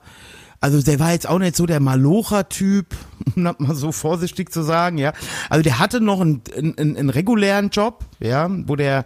also 0.60 0.82
der 0.82 1.00
war 1.00 1.12
jetzt 1.12 1.30
auch 1.30 1.38
nicht 1.38 1.56
so 1.56 1.66
der 1.66 1.80
Malocher-Typ, 1.80 2.88
um 3.36 3.44
das 3.44 3.60
mal 3.60 3.76
so 3.76 3.92
vorsichtig 3.92 4.52
zu 4.52 4.63
sagen, 4.63 4.98
ja. 4.98 5.13
Also 5.50 5.62
der 5.62 5.80
hatte 5.80 6.02
noch 6.02 6.22
einen, 6.22 6.42
einen, 6.56 6.98
einen 6.98 7.10
regulären 7.10 7.70
Job, 7.70 8.06
ja, 8.20 8.50
wo 8.66 8.76
der, 8.76 9.06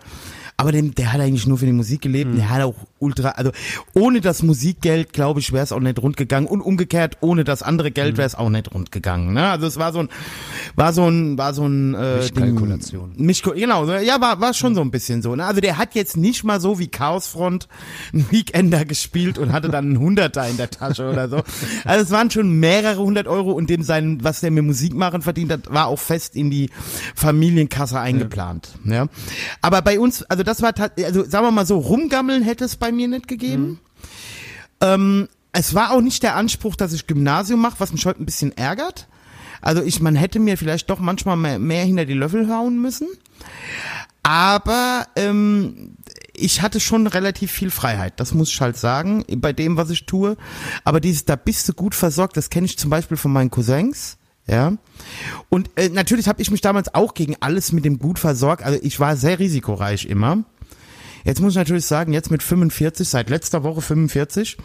aber 0.55 0.71
dem, 0.71 0.95
der 0.95 1.11
hat 1.11 1.19
eigentlich 1.19 1.47
nur 1.47 1.57
für 1.57 1.65
die 1.65 1.73
Musik 1.73 2.01
gelebt. 2.01 2.37
Der 2.37 2.49
hat 2.49 2.61
auch 2.61 2.75
ultra, 3.01 3.29
also 3.29 3.51
ohne 3.93 4.21
das 4.21 4.43
Musikgeld, 4.43 5.13
glaube 5.13 5.39
ich, 5.39 5.51
wäre 5.51 5.63
es 5.63 5.71
auch 5.71 5.79
nicht 5.79 5.99
rund 5.99 6.17
gegangen. 6.17 6.47
Und 6.47 6.61
umgekehrt, 6.61 7.17
ohne 7.21 7.43
das 7.43 7.63
andere 7.63 7.91
Geld 7.91 8.17
wäre 8.17 8.27
es 8.27 8.35
auch 8.35 8.49
nicht 8.49 8.73
rund 8.73 8.91
gegangen. 8.91 9.33
Ne? 9.33 9.49
Also 9.49 9.67
es 9.67 9.77
war 9.77 9.91
so 9.91 9.99
ein, 9.99 10.09
war 10.75 10.93
so 10.93 11.07
ein, 11.07 11.37
war 11.37 11.53
so 11.53 11.65
ein 11.65 11.93
äh, 11.93 12.17
Mischkalkulation. 12.17 13.13
Mischko 13.17 13.51
genau, 13.51 13.89
ja, 13.91 14.21
war, 14.21 14.39
war 14.39 14.53
schon 14.53 14.75
so 14.75 14.81
ein 14.81 14.91
bisschen 14.91 15.21
so. 15.21 15.35
Ne? 15.35 15.45
Also 15.45 15.61
der 15.61 15.77
hat 15.77 15.95
jetzt 15.95 16.17
nicht 16.17 16.43
mal 16.43 16.61
so 16.61 16.79
wie 16.79 16.87
Chaosfront 16.87 17.67
einen 18.13 18.29
Weekender 18.31 18.85
gespielt 18.85 19.37
und 19.37 19.51
hatte 19.51 19.69
dann 19.69 19.85
einen 19.85 19.99
Hunderter 19.99 20.47
in 20.47 20.57
der 20.57 20.69
Tasche 20.69 21.09
oder 21.09 21.29
so. 21.29 21.41
Also 21.85 22.03
es 22.03 22.11
waren 22.11 22.29
schon 22.31 22.59
mehrere 22.59 23.01
hundert 23.01 23.27
Euro 23.27 23.51
und 23.51 23.69
dem 23.69 23.83
sein, 23.83 24.19
was 24.21 24.41
der 24.41 24.51
mit 24.51 24.63
Musik 24.63 24.93
machen 24.93 25.21
verdient 25.21 25.51
hat, 25.51 25.73
war 25.73 25.87
auch 25.87 25.99
fest 25.99 26.35
in 26.35 26.49
die 26.49 26.69
Familienkasse 27.15 27.99
eingeplant. 27.99 28.69
Ja. 28.85 29.07
Aber 29.61 29.81
bei 29.81 29.99
uns, 29.99 30.23
also 30.23 30.43
das 30.43 30.61
war, 30.61 30.73
also 31.03 31.23
sagen 31.23 31.45
wir 31.45 31.51
mal 31.51 31.65
so, 31.65 31.77
rumgammeln 31.77 32.43
hätte 32.43 32.65
es 32.65 32.75
bei 32.75 32.90
mir 32.91 33.07
nicht 33.07 33.27
gegeben. 33.27 33.79
Ähm, 34.81 35.27
es 35.51 35.73
war 35.73 35.91
auch 35.91 36.01
nicht 36.01 36.23
der 36.23 36.35
Anspruch, 36.35 36.75
dass 36.75 36.93
ich 36.93 37.07
Gymnasium 37.07 37.61
mache, 37.61 37.79
was 37.79 37.91
mich 37.91 38.05
heute 38.05 38.21
ein 38.21 38.25
bisschen 38.25 38.55
ärgert. 38.57 39.07
Also 39.61 39.83
ich, 39.83 39.99
man 40.01 40.15
hätte 40.15 40.39
mir 40.39 40.57
vielleicht 40.57 40.89
doch 40.89 40.99
manchmal 40.99 41.37
mehr, 41.37 41.59
mehr 41.59 41.85
hinter 41.85 42.05
die 42.05 42.13
Löffel 42.13 42.49
hauen 42.49 42.81
müssen. 42.81 43.07
Aber 44.23 45.07
ähm, 45.15 45.95
ich 46.33 46.61
hatte 46.61 46.79
schon 46.79 47.07
relativ 47.07 47.51
viel 47.51 47.71
Freiheit, 47.71 48.19
das 48.19 48.33
muss 48.33 48.49
ich 48.49 48.61
halt 48.61 48.77
sagen, 48.77 49.25
bei 49.37 49.53
dem, 49.53 49.77
was 49.77 49.89
ich 49.89 50.05
tue. 50.05 50.37
Aber 50.83 50.99
dieses, 50.99 51.25
da 51.25 51.35
bist 51.35 51.67
du 51.69 51.73
gut 51.73 51.95
versorgt, 51.95 52.37
das 52.37 52.49
kenne 52.49 52.65
ich 52.65 52.77
zum 52.77 52.89
Beispiel 52.89 53.17
von 53.17 53.31
meinen 53.31 53.51
Cousins. 53.51 54.17
Ja. 54.47 54.73
Und 55.49 55.69
äh, 55.75 55.89
natürlich 55.89 56.27
habe 56.27 56.41
ich 56.41 56.51
mich 56.51 56.61
damals 56.61 56.93
auch 56.93 57.13
gegen 57.13 57.35
alles 57.39 57.71
mit 57.71 57.85
dem 57.85 57.99
gut 57.99 58.19
versorgt. 58.19 58.63
Also 58.63 58.79
ich 58.81 58.99
war 58.99 59.15
sehr 59.15 59.39
risikoreich 59.39 60.05
immer. 60.05 60.43
Jetzt 61.23 61.41
muss 61.41 61.53
ich 61.53 61.57
natürlich 61.57 61.85
sagen, 61.85 62.13
jetzt 62.13 62.31
mit 62.31 62.43
45, 62.43 63.07
seit 63.07 63.29
letzter 63.29 63.63
Woche 63.63 63.81
45, 63.81 64.57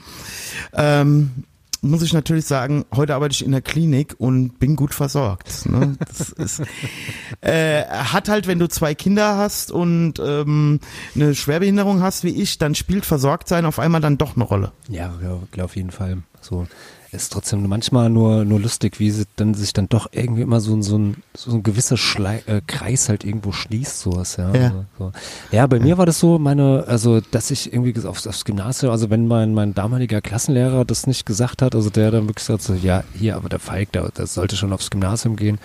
ähm, 0.74 1.44
muss 1.82 2.02
ich 2.02 2.12
natürlich 2.12 2.46
sagen, 2.46 2.84
heute 2.94 3.14
arbeite 3.14 3.32
ich 3.32 3.44
in 3.44 3.52
der 3.52 3.60
Klinik 3.60 4.14
und 4.18 4.58
bin 4.58 4.76
gut 4.76 4.94
versorgt. 4.94 5.66
Ne? 5.66 5.96
Das 5.98 6.30
ist, 6.30 6.62
äh, 7.40 7.84
hat 7.84 8.28
halt, 8.28 8.46
wenn 8.46 8.58
du 8.58 8.68
zwei 8.68 8.94
Kinder 8.94 9.36
hast 9.36 9.70
und 9.70 10.14
ähm, 10.18 10.80
eine 11.14 11.34
Schwerbehinderung 11.34 12.02
hast 12.02 12.24
wie 12.24 12.42
ich, 12.42 12.58
dann 12.58 12.74
spielt 12.74 13.04
Versorgtsein 13.04 13.64
auf 13.64 13.78
einmal 13.78 14.00
dann 14.00 14.18
doch 14.18 14.36
eine 14.36 14.44
Rolle. 14.44 14.72
Ja, 14.88 15.14
ja, 15.22 15.64
auf 15.64 15.76
jeden 15.76 15.90
Fall. 15.90 16.18
So 16.40 16.66
ist 17.12 17.32
trotzdem 17.32 17.66
manchmal 17.68 18.10
nur, 18.10 18.44
nur 18.44 18.60
lustig, 18.60 18.98
wie 18.98 19.10
sie 19.10 19.24
dann 19.36 19.54
sich 19.54 19.72
dann 19.72 19.88
doch 19.88 20.08
irgendwie 20.12 20.42
immer 20.42 20.60
so, 20.60 20.80
so, 20.82 20.98
ein, 20.98 21.22
so 21.34 21.52
ein 21.52 21.62
gewisser 21.62 21.96
Schlei 21.96 22.42
äh, 22.46 22.60
Kreis 22.66 23.08
halt 23.08 23.24
irgendwo 23.24 23.52
schließt, 23.52 24.00
sowas, 24.00 24.36
ja. 24.36 24.54
Ja. 24.54 24.64
Also, 24.64 24.84
so. 24.98 25.12
ja, 25.52 25.66
bei 25.66 25.78
mir 25.78 25.98
war 25.98 26.06
das 26.06 26.18
so, 26.18 26.38
meine, 26.38 26.84
also, 26.86 27.20
dass 27.20 27.50
ich 27.50 27.72
irgendwie 27.72 27.94
aufs, 28.06 28.26
aufs 28.26 28.44
Gymnasium, 28.44 28.92
also 28.92 29.10
wenn 29.10 29.26
mein, 29.26 29.54
mein 29.54 29.74
damaliger 29.74 30.20
Klassenlehrer 30.20 30.84
das 30.84 31.06
nicht 31.06 31.26
gesagt 31.26 31.62
hat, 31.62 31.74
also 31.74 31.90
der 31.90 32.10
dann 32.10 32.28
wirklich 32.28 32.44
sagt 32.44 32.62
so, 32.62 32.74
ja, 32.74 33.04
hier, 33.14 33.36
aber 33.36 33.48
der 33.48 33.60
Falk, 33.60 33.92
der, 33.92 34.10
der 34.10 34.26
sollte 34.26 34.56
schon 34.56 34.72
aufs 34.72 34.90
Gymnasium 34.90 35.36
gehen. 35.36 35.58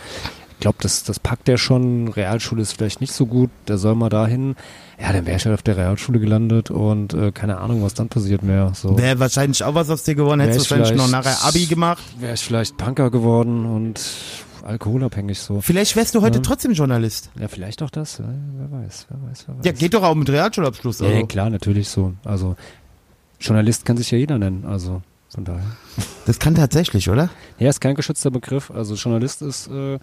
Ich 0.53 0.63
glaube, 0.63 0.77
das, 0.81 1.03
das 1.03 1.19
packt 1.19 1.47
der 1.47 1.57
schon. 1.57 2.07
Realschule 2.09 2.61
ist 2.61 2.73
vielleicht 2.73 3.01
nicht 3.01 3.13
so 3.13 3.25
gut, 3.25 3.49
der 3.67 3.79
soll 3.79 3.95
mal 3.95 4.09
dahin. 4.09 4.55
Ja, 5.01 5.11
dann 5.13 5.25
wäre 5.25 5.37
ich 5.37 5.45
halt 5.45 5.53
auf 5.55 5.63
der 5.63 5.77
Realschule 5.77 6.19
gelandet 6.19 6.69
und 6.69 7.13
äh, 7.15 7.31
keine 7.31 7.57
Ahnung, 7.57 7.81
was 7.81 7.95
dann 7.95 8.07
passiert 8.09 8.43
mehr. 8.43 8.71
So. 8.75 8.97
Wäre 8.99 9.19
wahrscheinlich 9.19 9.63
auch 9.63 9.73
was 9.73 9.89
aus 9.89 10.03
dir 10.03 10.13
geworden, 10.15 10.41
hättest 10.41 10.69
du 10.69 10.75
wahrscheinlich 10.75 10.95
noch 10.97 11.09
nachher 11.09 11.43
Abi 11.43 11.65
gemacht. 11.65 12.03
wäre 12.19 12.33
ich 12.35 12.41
vielleicht 12.41 12.77
Punker 12.77 13.09
geworden 13.09 13.65
und 13.65 13.99
alkoholabhängig 14.63 15.39
so. 15.39 15.59
Vielleicht 15.61 15.95
wärst 15.95 16.13
du 16.13 16.21
heute 16.21 16.37
Ja. 16.37 16.43
trotzdem 16.43 16.73
Journalist. 16.73 17.31
Ja, 17.39 17.47
vielleicht 17.47 17.81
auch 17.81 17.89
das. 17.89 18.19
Ja, 18.19 18.25
wer 18.59 18.79
weiß, 18.79 19.07
wer 19.09 19.29
weiß, 19.29 19.43
wer 19.47 19.57
weiß. 19.57 19.65
Ja, 19.65 19.71
geht 19.71 19.93
doch 19.95 20.03
auch 20.03 20.13
mit 20.13 20.29
Realschulabschluss. 20.29 20.99
ja, 20.99 21.07
Also. 21.07 21.17
ja, 21.19 21.25
klar, 21.25 21.49
natürlich 21.49 21.89
so. 21.89 22.13
Also 22.23 22.55
Journalist 23.39 23.85
kann 23.85 23.97
sich 23.97 24.11
ja 24.11 24.19
jeder 24.19 24.37
nennen, 24.37 24.65
also 24.65 25.01
von 25.29 25.45
daher. 25.45 25.63
Das 26.27 26.37
kann 26.37 26.53
tatsächlich, 26.53 27.09
oder? 27.09 27.29
Ja, 27.57 27.69
ist 27.69 27.81
kein 27.81 27.95
geschützter 27.95 28.29
Begriff. 28.29 28.69
Also 28.69 28.93
Journalist 28.95 29.41
ist, 29.41 29.67
äh, 29.67 29.97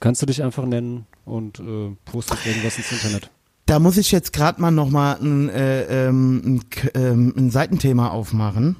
kannst 0.00 0.20
du 0.22 0.26
dich 0.26 0.42
einfach 0.42 0.64
nennen 0.66 1.06
und 1.24 1.60
äh, 1.60 1.94
postest 2.06 2.44
irgendwas 2.44 2.76
ins 2.78 2.90
Internet. 2.90 3.30
Da 3.66 3.78
muss 3.78 3.96
ich 3.96 4.10
jetzt 4.10 4.32
gerade 4.32 4.60
mal 4.60 4.70
nochmal 4.70 5.18
ein, 5.20 5.48
äh, 5.48 6.08
ähm, 6.08 6.42
ein, 6.44 6.60
ähm, 6.94 7.34
ein 7.36 7.50
Seitenthema 7.50 8.08
aufmachen. 8.08 8.76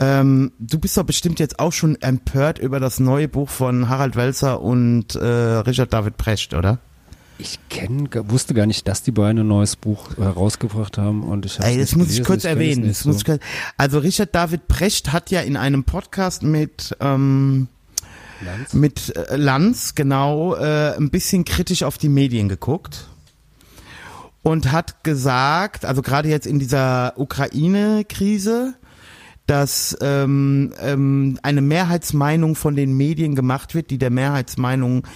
Ähm, 0.00 0.52
du 0.60 0.78
bist 0.78 0.96
doch 0.96 1.04
bestimmt 1.04 1.40
jetzt 1.40 1.58
auch 1.58 1.72
schon 1.72 1.96
empört 1.96 2.58
über 2.60 2.78
das 2.78 3.00
neue 3.00 3.26
Buch 3.26 3.48
von 3.48 3.88
Harald 3.88 4.14
Welzer 4.14 4.60
und 4.60 5.16
äh, 5.16 5.24
Richard 5.26 5.92
David 5.92 6.16
Precht, 6.16 6.54
oder? 6.54 6.78
Ich 7.40 7.58
kenn, 7.68 8.08
wusste 8.28 8.54
gar 8.54 8.66
nicht, 8.66 8.86
dass 8.88 9.02
die 9.02 9.12
beiden 9.12 9.40
ein 9.40 9.48
neues 9.48 9.76
Buch 9.76 10.16
herausgebracht 10.16 10.98
haben 10.98 11.22
und 11.22 11.46
ich 11.46 11.58
habe 11.58 11.68
Ey, 11.68 11.78
das 11.78 11.94
muss 11.94 12.10
ich 12.10 12.24
kurz 12.24 12.44
erwähnen. 12.44 12.82
Nicht 12.82 13.00
Das 13.00 13.04
muss 13.04 13.18
ich 13.18 13.24
kurz, 13.24 13.40
also 13.76 13.98
Richard 13.98 14.34
David 14.34 14.66
Precht 14.66 15.12
hat 15.12 15.30
ja 15.30 15.40
in 15.40 15.56
einem 15.56 15.84
Podcast 15.84 16.42
mit 16.42 16.96
ähm, 17.00 17.68
Lanz? 18.44 18.72
mit 18.72 19.16
äh, 19.16 19.36
Lanz 19.36 19.94
genau 19.94 20.54
äh, 20.56 20.96
ein 20.96 21.10
bisschen 21.10 21.44
kritisch 21.44 21.84
auf 21.84 21.98
die 21.98 22.08
Medien 22.08 22.48
geguckt 22.48 23.06
und 24.48 24.72
hat 24.72 25.04
gesagt, 25.04 25.84
also 25.84 26.00
gerade 26.00 26.28
jetzt 26.28 26.46
in 26.46 26.58
dieser 26.58 27.12
Ukraine-Krise, 27.16 28.74
dass 29.46 29.96
ähm, 30.00 30.72
ähm, 30.80 31.38
eine 31.42 31.60
Mehrheitsmeinung 31.60 32.54
von 32.54 32.74
den 32.74 32.96
Medien 32.96 33.34
gemacht 33.34 33.74
wird, 33.74 33.90
die 33.90 33.98
der 33.98 34.10
Mehrheitsmeinung 34.10 35.06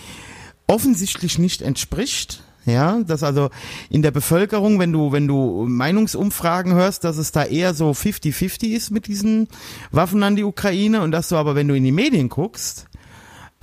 offensichtlich 0.66 1.38
nicht 1.38 1.62
entspricht. 1.62 2.44
Ja, 2.64 3.00
dass 3.00 3.24
also 3.24 3.50
in 3.90 4.02
der 4.02 4.12
Bevölkerung, 4.12 4.78
wenn 4.78 4.92
du, 4.92 5.10
wenn 5.10 5.26
du 5.26 5.66
Meinungsumfragen 5.66 6.74
hörst, 6.74 7.02
dass 7.02 7.16
es 7.16 7.32
da 7.32 7.44
eher 7.44 7.74
so 7.74 7.90
50-50 7.90 8.68
ist 8.68 8.90
mit 8.90 9.08
diesen 9.08 9.48
Waffen 9.90 10.22
an 10.22 10.36
die 10.36 10.44
Ukraine 10.44 11.00
und 11.00 11.10
dass 11.10 11.28
du 11.28 11.36
aber, 11.36 11.56
wenn 11.56 11.66
du 11.66 11.74
in 11.74 11.82
die 11.82 11.90
Medien 11.90 12.28
guckst, 12.28 12.86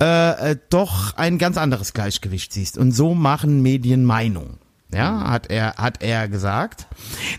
äh, 0.02 0.50
äh, 0.50 0.56
doch 0.68 1.16
ein 1.16 1.38
ganz 1.38 1.56
anderes 1.56 1.94
Gleichgewicht 1.94 2.52
siehst. 2.52 2.76
Und 2.76 2.92
so 2.92 3.14
machen 3.14 3.62
Medien 3.62 4.04
Meinung. 4.04 4.59
Ja, 4.92 5.30
hat 5.30 5.50
er, 5.50 5.74
hat 5.76 6.02
er 6.02 6.28
gesagt. 6.28 6.86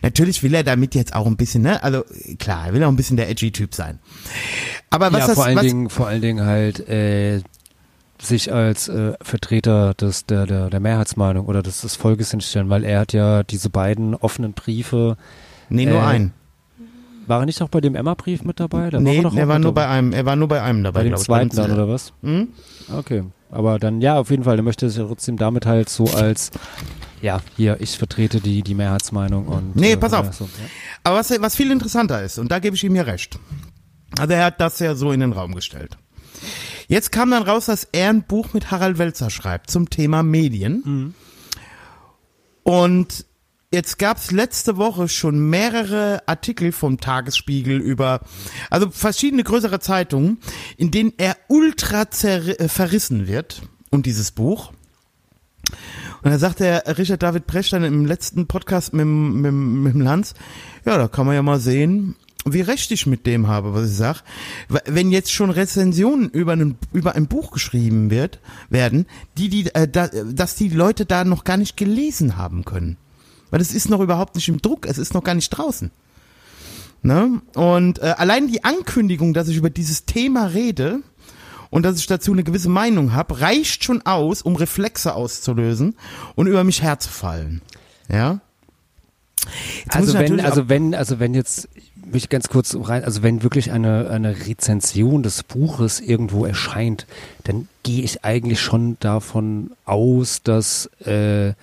Natürlich 0.01 0.41
will 0.41 0.53
er 0.53 0.63
damit 0.63 0.95
jetzt 0.95 1.13
auch 1.13 1.27
ein 1.27 1.35
bisschen, 1.35 1.63
ne, 1.63 1.83
also 1.83 2.03
klar, 2.39 2.67
er 2.67 2.73
will 2.73 2.83
auch 2.83 2.89
ein 2.89 2.95
bisschen 2.95 3.17
der 3.17 3.29
edgy 3.29 3.51
Typ 3.51 3.75
sein. 3.75 3.99
Aber 4.89 5.11
was 5.11 5.19
ja, 5.19 5.27
das, 5.27 5.35
vor 5.35 5.45
allen 5.45 5.55
was, 5.57 5.63
Dingen, 5.63 5.89
vor 5.89 6.07
allen 6.07 6.21
Dingen 6.21 6.45
halt 6.45 6.87
äh, 6.87 7.41
sich 8.21 8.53
als 8.53 8.87
äh, 8.87 9.13
Vertreter 9.21 9.93
des 9.95 10.25
der, 10.25 10.45
der 10.45 10.69
der 10.69 10.79
Mehrheitsmeinung 10.79 11.45
oder 11.47 11.61
des, 11.61 11.81
des 11.81 11.95
Volkes 11.95 12.31
hinstellen, 12.31 12.69
weil 12.69 12.83
er 12.83 12.99
hat 13.01 13.13
ja 13.13 13.43
diese 13.43 13.69
beiden 13.69 14.15
offenen 14.15 14.53
Briefe. 14.53 15.17
nee, 15.69 15.85
nur 15.85 15.97
äh, 15.99 16.05
ein. 16.05 16.33
War 17.27 17.41
er 17.41 17.45
nicht 17.45 17.61
auch 17.61 17.69
bei 17.69 17.81
dem 17.81 17.95
Emma-Brief 17.95 18.43
mit 18.43 18.59
dabei? 18.59 18.89
Da 18.89 18.99
Nee, 18.99 19.17
er 19.17 19.23
doch 19.23 19.35
er 19.35 19.45
auch 19.45 19.49
war 19.49 19.59
nur 19.59 19.73
bei 19.73 19.81
dabei. 19.83 19.93
einem, 19.93 20.11
er 20.13 20.25
war 20.25 20.35
nur 20.35 20.47
bei 20.47 20.61
einem 20.61 20.83
dabei, 20.83 21.01
bei 21.01 21.09
dem 21.09 21.17
zweiten 21.17 21.55
Bei 21.55 21.61
dann 21.63 21.71
oder 21.71 21.87
was? 21.87 22.13
Hm? 22.23 22.49
Okay, 22.97 23.23
aber 23.51 23.79
dann 23.79 24.01
ja, 24.01 24.17
auf 24.17 24.29
jeden 24.31 24.43
Fall. 24.43 24.55
Der 24.55 24.63
möchte 24.63 24.89
sich 24.89 24.97
ja 24.99 25.05
trotzdem 25.05 25.37
damit 25.37 25.65
halt 25.65 25.87
so 25.89 26.05
als 26.05 26.51
ja 27.21 27.41
hier 27.55 27.79
ich 27.79 27.97
vertrete 27.97 28.39
die 28.39 28.61
die 28.61 28.75
Mehrheitsmeinung 28.75 29.47
und 29.47 29.75
Nee, 29.75 29.93
äh, 29.93 29.97
pass 29.97 30.13
auf. 30.13 30.25
ja, 30.25 30.33
so, 30.33 30.45
ja. 30.45 30.49
Aber 31.03 31.17
was, 31.17 31.29
was 31.41 31.55
viel 31.55 31.71
interessanter 31.71 32.21
ist, 32.23 32.37
und 32.37 32.51
da 32.51 32.59
gebe 32.59 32.75
ich 32.75 32.83
ihm 32.83 32.95
ja 32.95 33.03
recht. 33.03 33.39
Also 34.17 34.33
er 34.33 34.45
hat 34.45 34.59
das 34.61 34.79
ja 34.79 34.95
so 34.95 35.11
in 35.11 35.19
den 35.21 35.31
Raum 35.31 35.55
gestellt. 35.55 35.97
Jetzt 36.87 37.11
kam 37.11 37.31
dann 37.31 37.43
raus, 37.43 37.67
dass 37.67 37.87
er 37.91 38.09
ein 38.09 38.23
Buch 38.23 38.53
mit 38.53 38.71
Harald 38.71 38.97
Welzer 38.97 39.29
schreibt 39.29 39.71
zum 39.71 39.89
Thema 39.89 40.23
Medien. 40.23 41.13
Und 42.63 43.25
jetzt 43.71 43.97
gab's 43.97 44.31
letzte 44.31 44.75
Woche 44.75 45.07
schon 45.07 45.49
mehrere 45.49 46.21
Artikel 46.25 46.73
vom 46.73 46.99
Tagesspiegel 46.99 47.79
über, 47.79 48.19
also 48.69 48.89
verschiedene 48.91 49.43
größere 49.43 49.79
Zeitungen, 49.79 50.39
in 50.75 50.91
denen 50.91 51.13
er 51.17 51.37
ultra 51.47 52.01
äh, 52.01 52.67
verrissen 52.67 53.27
wird 53.27 53.61
und 53.89 54.05
dieses 54.05 54.31
Buch. 54.31 54.73
Und 56.23 56.31
da 56.31 56.37
sagt 56.37 56.59
der 56.59 56.83
Richard 56.97 57.23
David 57.23 57.47
Precht 57.47 57.73
dann 57.73 57.83
im 57.83 58.05
letzten 58.05 58.47
Podcast 58.47 58.93
mit, 58.93 59.05
mit, 59.05 59.51
mit 59.51 59.93
dem 59.93 60.01
Lanz, 60.01 60.33
ja, 60.85 60.97
da 60.97 61.07
kann 61.07 61.25
man 61.25 61.35
ja 61.35 61.41
mal 61.41 61.59
sehen, 61.59 62.15
wie 62.45 62.61
recht 62.61 62.91
ich 62.91 63.05
mit 63.05 63.25
dem 63.27 63.47
habe, 63.47 63.73
was 63.73 63.89
ich 63.89 63.95
sag. 63.95 64.23
Wenn 64.85 65.11
jetzt 65.11 65.31
schon 65.31 65.49
Rezensionen 65.49 66.29
über 66.29 66.53
ein, 66.53 66.77
über 66.91 67.15
ein 67.15 67.27
Buch 67.27 67.51
geschrieben 67.51 68.09
wird, 68.09 68.39
werden, 68.69 69.05
die, 69.37 69.49
die, 69.49 69.73
äh, 69.75 69.87
da, 69.87 70.07
dass 70.07 70.55
die 70.55 70.69
Leute 70.69 71.05
da 71.05 71.23
noch 71.23 71.43
gar 71.43 71.57
nicht 71.57 71.77
gelesen 71.77 72.37
haben 72.37 72.65
können. 72.65 72.97
Weil 73.51 73.61
es 73.61 73.73
ist 73.73 73.89
noch 73.89 73.99
überhaupt 73.99 74.35
nicht 74.35 74.47
im 74.47 74.61
Druck, 74.61 74.87
es 74.87 74.97
ist 74.97 75.13
noch 75.13 75.23
gar 75.23 75.35
nicht 75.35 75.49
draußen. 75.49 75.91
Ne? 77.03 77.41
Und 77.55 77.99
äh, 77.99 78.13
allein 78.17 78.47
die 78.47 78.63
Ankündigung, 78.63 79.33
dass 79.33 79.47
ich 79.47 79.57
über 79.57 79.69
dieses 79.69 80.05
Thema 80.05 80.45
rede 80.45 81.01
und 81.71 81.83
dass 81.83 81.97
ich 81.97 82.05
dazu 82.05 82.31
eine 82.31 82.43
gewisse 82.43 82.69
Meinung 82.69 83.13
habe, 83.13 83.41
reicht 83.41 83.83
schon 83.83 84.05
aus, 84.05 84.43
um 84.43 84.55
Reflexe 84.55 85.15
auszulösen 85.15 85.95
und 86.35 86.45
über 86.45 86.63
mich 86.63 86.83
herzufallen. 86.83 87.61
Ja? 88.07 88.41
Jetzt 89.85 89.95
Also 89.95 90.13
wenn, 90.13 90.39
also 90.39 90.69
wenn, 90.69 90.93
also 90.93 91.19
wenn 91.19 91.33
jetzt, 91.33 91.67
will 91.95 92.17
ich 92.17 92.29
ganz 92.29 92.49
kurz 92.49 92.77
rein, 92.79 93.03
also 93.03 93.23
wenn 93.23 93.41
wirklich 93.41 93.71
eine, 93.71 94.09
eine 94.09 94.47
Rezension 94.47 95.23
des 95.23 95.43
Buches 95.43 95.99
irgendwo 95.99 96.45
erscheint, 96.45 97.07
dann 97.45 97.67
gehe 97.81 98.03
ich 98.03 98.23
eigentlich 98.23 98.61
schon 98.61 98.97
davon 98.99 99.71
aus, 99.85 100.43
dass 100.43 100.87
äh, 101.05 101.53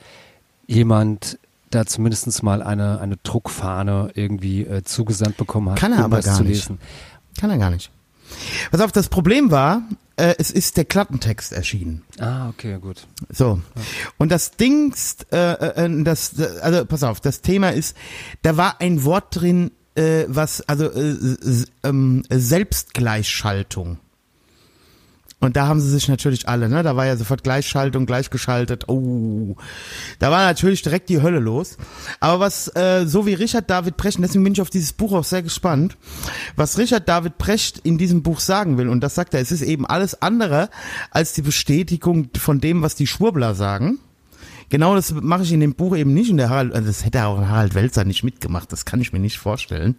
jemand 0.66 1.38
da 1.71 1.85
zumindest 1.85 2.42
mal 2.42 2.62
eine, 2.62 2.99
eine 3.01 3.18
Druckfahne 3.23 4.11
irgendwie 4.14 4.62
äh, 4.62 4.83
zugesandt 4.85 5.37
bekommen 5.37 5.71
hat, 5.71 5.79
Kann 5.79 5.92
er 5.92 5.99
um 5.99 6.05
aber 6.07 6.21
gar 6.23 6.42
nicht. 6.42 6.71
Kann 7.38 7.51
er 7.51 7.59
gar 7.59 7.71
nicht. 7.71 7.90
Pass 8.70 8.80
auf, 8.80 8.92
das 8.92 9.08
Problem 9.08 9.50
war, 9.50 9.82
äh, 10.16 10.34
es 10.38 10.50
ist 10.50 10.76
der 10.76 10.84
Klappentext 10.84 11.52
erschienen. 11.52 12.02
Ah, 12.18 12.48
okay, 12.48 12.78
gut. 12.80 13.06
So. 13.30 13.60
Und 14.16 14.32
das 14.32 14.52
Dings, 14.52 15.16
äh, 15.32 15.36
äh, 15.36 16.02
das, 16.02 16.38
also 16.60 16.84
pass 16.84 17.02
auf, 17.02 17.20
das 17.20 17.40
Thema 17.40 17.70
ist, 17.70 17.96
da 18.42 18.56
war 18.56 18.80
ein 18.80 19.04
Wort 19.04 19.36
drin, 19.36 19.70
äh, 19.94 20.24
was, 20.28 20.60
also 20.62 20.86
äh, 20.86 21.16
ähm, 21.84 22.24
Selbstgleichschaltung. 22.30 23.98
Und 25.40 25.57
da 25.57 25.68
haben 25.68 25.81
sie 25.81 25.90
sich 25.90 26.09
natürlich 26.09 26.48
alle, 26.48 26.68
ne? 26.68 26.83
Da 26.83 26.96
war 26.96 27.07
ja 27.07 27.16
sofort 27.16 27.44
Gleichschaltung, 27.44 28.07
gleichgeschaltet. 28.07 28.88
Oh, 28.88 29.57
da 30.18 30.33
war 30.33 30.44
natürlich 30.44 30.83
direkt 30.83 31.09
die 31.09 31.22
Hölle 31.22 31.38
los. 31.38 31.77
Aber 32.18 32.40
was, 32.40 32.74
äh, 32.74 33.07
so 33.07 33.24
wie 33.24 33.35
Richard 33.35 33.70
David 33.70 33.96
Precht, 33.96 34.18
deswegen 34.20 34.42
bin 34.42 34.55
ich 34.55 34.61
auf 34.61 34.70
dieses 34.70 34.92
Buch 34.92 35.12
auch 35.12 35.22
sehr 35.22 35.42
gespannt, 35.42 35.96
was 36.57 36.77
Richard 36.77 37.09
David 37.09 37.38
Precht 37.38 37.79
in 37.79 37.98
diesem 37.98 38.24
Buch 38.24 38.40
sagen 38.40 38.79
will, 38.79 38.88
und 38.88 39.01
das 39.01 39.14
sagt 39.14 39.33
er, 39.33 39.40
es 39.40 39.53
ist 39.53 39.62
eben 39.62 39.87
alles 39.87 40.20
andere 40.20 40.70
als 41.12 41.35
die 41.35 41.42
Bestätigung 41.42 42.31
von 42.37 42.61
dem, 42.61 42.83
was 42.83 42.96
die 42.96 43.07
Schwurbler 43.07 43.55
sagen. 43.55 44.01
Genau 44.70 44.94
das 44.94 45.12
mache 45.12 45.44
ich 45.44 45.53
in 45.53 45.61
dem 45.61 45.74
Buch 45.74 45.96
eben 45.96 46.12
nicht 46.12 46.31
und 46.31 46.37
der 46.37 46.51
Harald, 46.51 46.74
also 46.74 46.88
das 46.88 47.05
hätte 47.05 47.24
auch 47.24 47.40
Harald 47.40 47.74
Welzer 47.74 48.05
nicht 48.05 48.22
mitgemacht, 48.22 48.70
das 48.70 48.85
kann 48.85 49.01
ich 49.01 49.12
mir 49.12 49.18
nicht 49.18 49.38
vorstellen. 49.38 49.96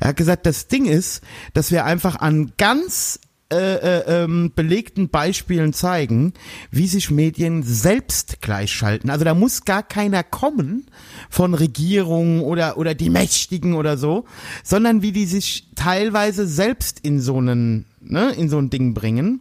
Er 0.00 0.08
hat 0.08 0.16
gesagt, 0.16 0.46
das 0.46 0.66
Ding 0.66 0.86
ist, 0.86 1.22
dass 1.54 1.70
wir 1.70 1.84
einfach 1.84 2.16
an 2.16 2.52
ganz 2.56 3.20
äh, 3.52 3.76
äh, 3.76 4.24
ähm, 4.24 4.50
belegten 4.56 5.08
Beispielen 5.08 5.72
zeigen, 5.72 6.32
wie 6.72 6.88
sich 6.88 7.12
Medien 7.12 7.62
selbst 7.62 8.42
gleichschalten. 8.42 9.08
Also 9.08 9.24
da 9.24 9.34
muss 9.34 9.64
gar 9.64 9.84
keiner 9.84 10.24
kommen 10.24 10.86
von 11.30 11.54
Regierungen 11.54 12.40
oder 12.40 12.76
oder 12.76 12.96
die 12.96 13.08
Mächtigen 13.08 13.74
oder 13.74 13.98
so, 13.98 14.24
sondern 14.64 15.00
wie 15.02 15.12
die 15.12 15.26
sich 15.26 15.68
teilweise 15.76 16.48
selbst 16.48 16.98
in 17.04 17.20
so 17.20 17.38
einen 17.38 17.86
ne, 18.10 18.32
in 18.32 18.48
so 18.48 18.58
ein 18.58 18.70
Ding 18.70 18.94
bringen, 18.94 19.40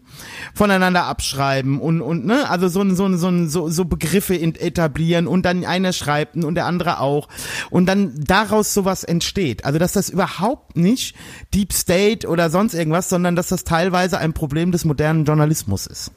voneinander 0.54 1.06
abschreiben 1.06 1.80
und 1.80 2.01
und 2.01 2.25
ne, 2.25 2.49
also 2.49 2.67
so 2.67 2.88
so 2.95 3.15
so 3.15 3.45
so, 3.47 3.69
so 3.69 3.86
Begriffe 3.86 4.39
etablieren 4.39 5.28
und 5.28 5.45
dann 5.45 5.65
einer 5.65 5.93
schreibt 5.93 6.36
und 6.36 6.56
der 6.56 6.65
andere 6.65 6.99
auch 6.99 7.28
und 7.69 7.86
dann 7.86 8.13
daraus 8.23 8.73
sowas 8.73 9.04
entsteht. 9.04 9.65
Also 9.65 9.80
dass 9.80 9.93
das 9.93 10.10
überhaupt 10.10 10.78
nicht 10.78 11.15
Deep 11.54 11.73
State 11.73 12.28
oder 12.28 12.49
sonst 12.49 12.73
irgendwas, 12.73 13.10
sondern 13.10 13.36
dass 13.36 13.49
das 13.49 13.63
teilweise 13.63 14.17
ein 14.17 14.34
Problem 14.34 14.71
des 14.71 14.86
modernen 14.86 15.25
Journalismus 15.25 15.88
ist. 15.88 16.12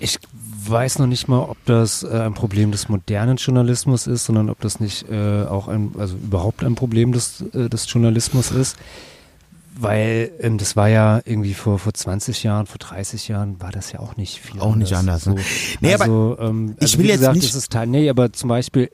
Ich 0.00 0.18
weiß 0.66 0.98
noch 1.00 1.06
nicht 1.06 1.28
mal, 1.28 1.40
ob 1.40 1.56
das 1.64 2.02
äh, 2.02 2.08
ein 2.08 2.34
Problem 2.34 2.70
des 2.70 2.88
modernen 2.88 3.36
Journalismus 3.36 4.06
ist, 4.06 4.26
sondern 4.26 4.48
ob 4.50 4.60
das 4.60 4.80
nicht 4.80 5.08
äh, 5.10 5.44
auch 5.44 5.68
ein, 5.68 5.92
also 5.98 6.14
überhaupt 6.16 6.62
ein 6.62 6.74
Problem 6.74 7.12
des, 7.12 7.42
äh, 7.52 7.68
des 7.68 7.92
Journalismus 7.92 8.50
ist. 8.50 8.76
Weil 9.80 10.32
ähm, 10.40 10.58
das 10.58 10.74
war 10.74 10.88
ja 10.88 11.20
irgendwie 11.24 11.54
vor, 11.54 11.78
vor 11.78 11.94
20 11.94 12.42
Jahren, 12.42 12.66
vor 12.66 12.78
30 12.78 13.28
Jahren 13.28 13.60
war 13.60 13.70
das 13.70 13.92
ja 13.92 14.00
auch 14.00 14.16
nicht 14.16 14.40
viel. 14.40 14.60
Auch 14.60 14.74
nicht 14.74 14.92
anders. 14.92 15.26
Ne? 15.26 15.36
Nee, 15.80 15.94
also, 15.94 16.36
aber 16.36 16.48
ähm, 16.48 16.74
also 16.80 16.92
ich 16.92 16.98
will 16.98 17.06
jetzt 17.06 17.18
gesagt, 17.18 17.36
nicht. 17.36 17.48
Das 17.48 17.54
ist 17.54 17.70
Teil, 17.70 17.86
nee, 17.86 18.10
aber 18.10 18.32
zum 18.32 18.48
Beispiel, 18.48 18.90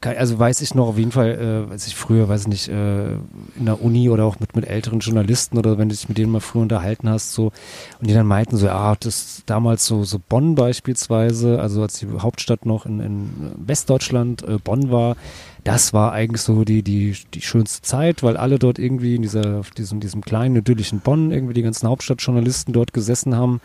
also 0.00 0.38
weiß 0.38 0.60
ich 0.60 0.74
noch 0.74 0.88
auf 0.88 0.98
jeden 0.98 1.12
Fall, 1.12 1.66
äh, 1.68 1.72
als 1.72 1.86
ich 1.86 1.96
früher, 1.96 2.28
weiß 2.28 2.42
ich 2.42 2.48
nicht, 2.48 2.68
äh, 2.68 3.12
in 3.14 3.64
der 3.64 3.82
Uni 3.82 4.08
oder 4.08 4.24
auch 4.24 4.38
mit, 4.38 4.54
mit 4.54 4.66
älteren 4.66 5.00
Journalisten 5.00 5.58
oder 5.58 5.78
wenn 5.78 5.88
du 5.88 5.94
dich 5.94 6.08
mit 6.08 6.18
denen 6.18 6.32
mal 6.32 6.40
früher 6.40 6.62
unterhalten 6.62 7.08
hast, 7.08 7.32
so, 7.32 7.52
und 8.00 8.08
die 8.08 8.14
dann 8.14 8.26
meinten 8.26 8.56
so, 8.56 8.68
ah, 8.68 8.96
das 8.98 9.42
damals 9.46 9.86
so, 9.86 10.04
so 10.04 10.20
Bonn 10.28 10.54
beispielsweise, 10.54 11.60
also 11.60 11.82
als 11.82 11.98
die 11.98 12.06
Hauptstadt 12.18 12.66
noch 12.66 12.86
in, 12.86 13.00
in 13.00 13.30
Westdeutschland, 13.56 14.42
äh, 14.42 14.58
Bonn 14.62 14.90
war, 14.90 15.16
das 15.64 15.92
war 15.92 16.12
eigentlich 16.12 16.42
so 16.42 16.64
die, 16.64 16.82
die, 16.82 17.16
die 17.34 17.42
schönste 17.42 17.82
Zeit, 17.82 18.22
weil 18.22 18.36
alle 18.36 18.58
dort 18.58 18.78
irgendwie 18.78 19.16
in 19.16 19.22
dieser, 19.22 19.58
auf 19.58 19.70
diesem, 19.70 19.98
diesem 19.98 20.20
kleinen, 20.20 20.56
idyllischen 20.56 21.00
Bonn, 21.00 21.32
irgendwie 21.32 21.54
die 21.54 21.62
ganzen 21.62 21.88
Hauptstadtjournalisten 21.88 22.72
dort 22.72 22.92
gesessen 22.92 23.34
haben. 23.34 23.60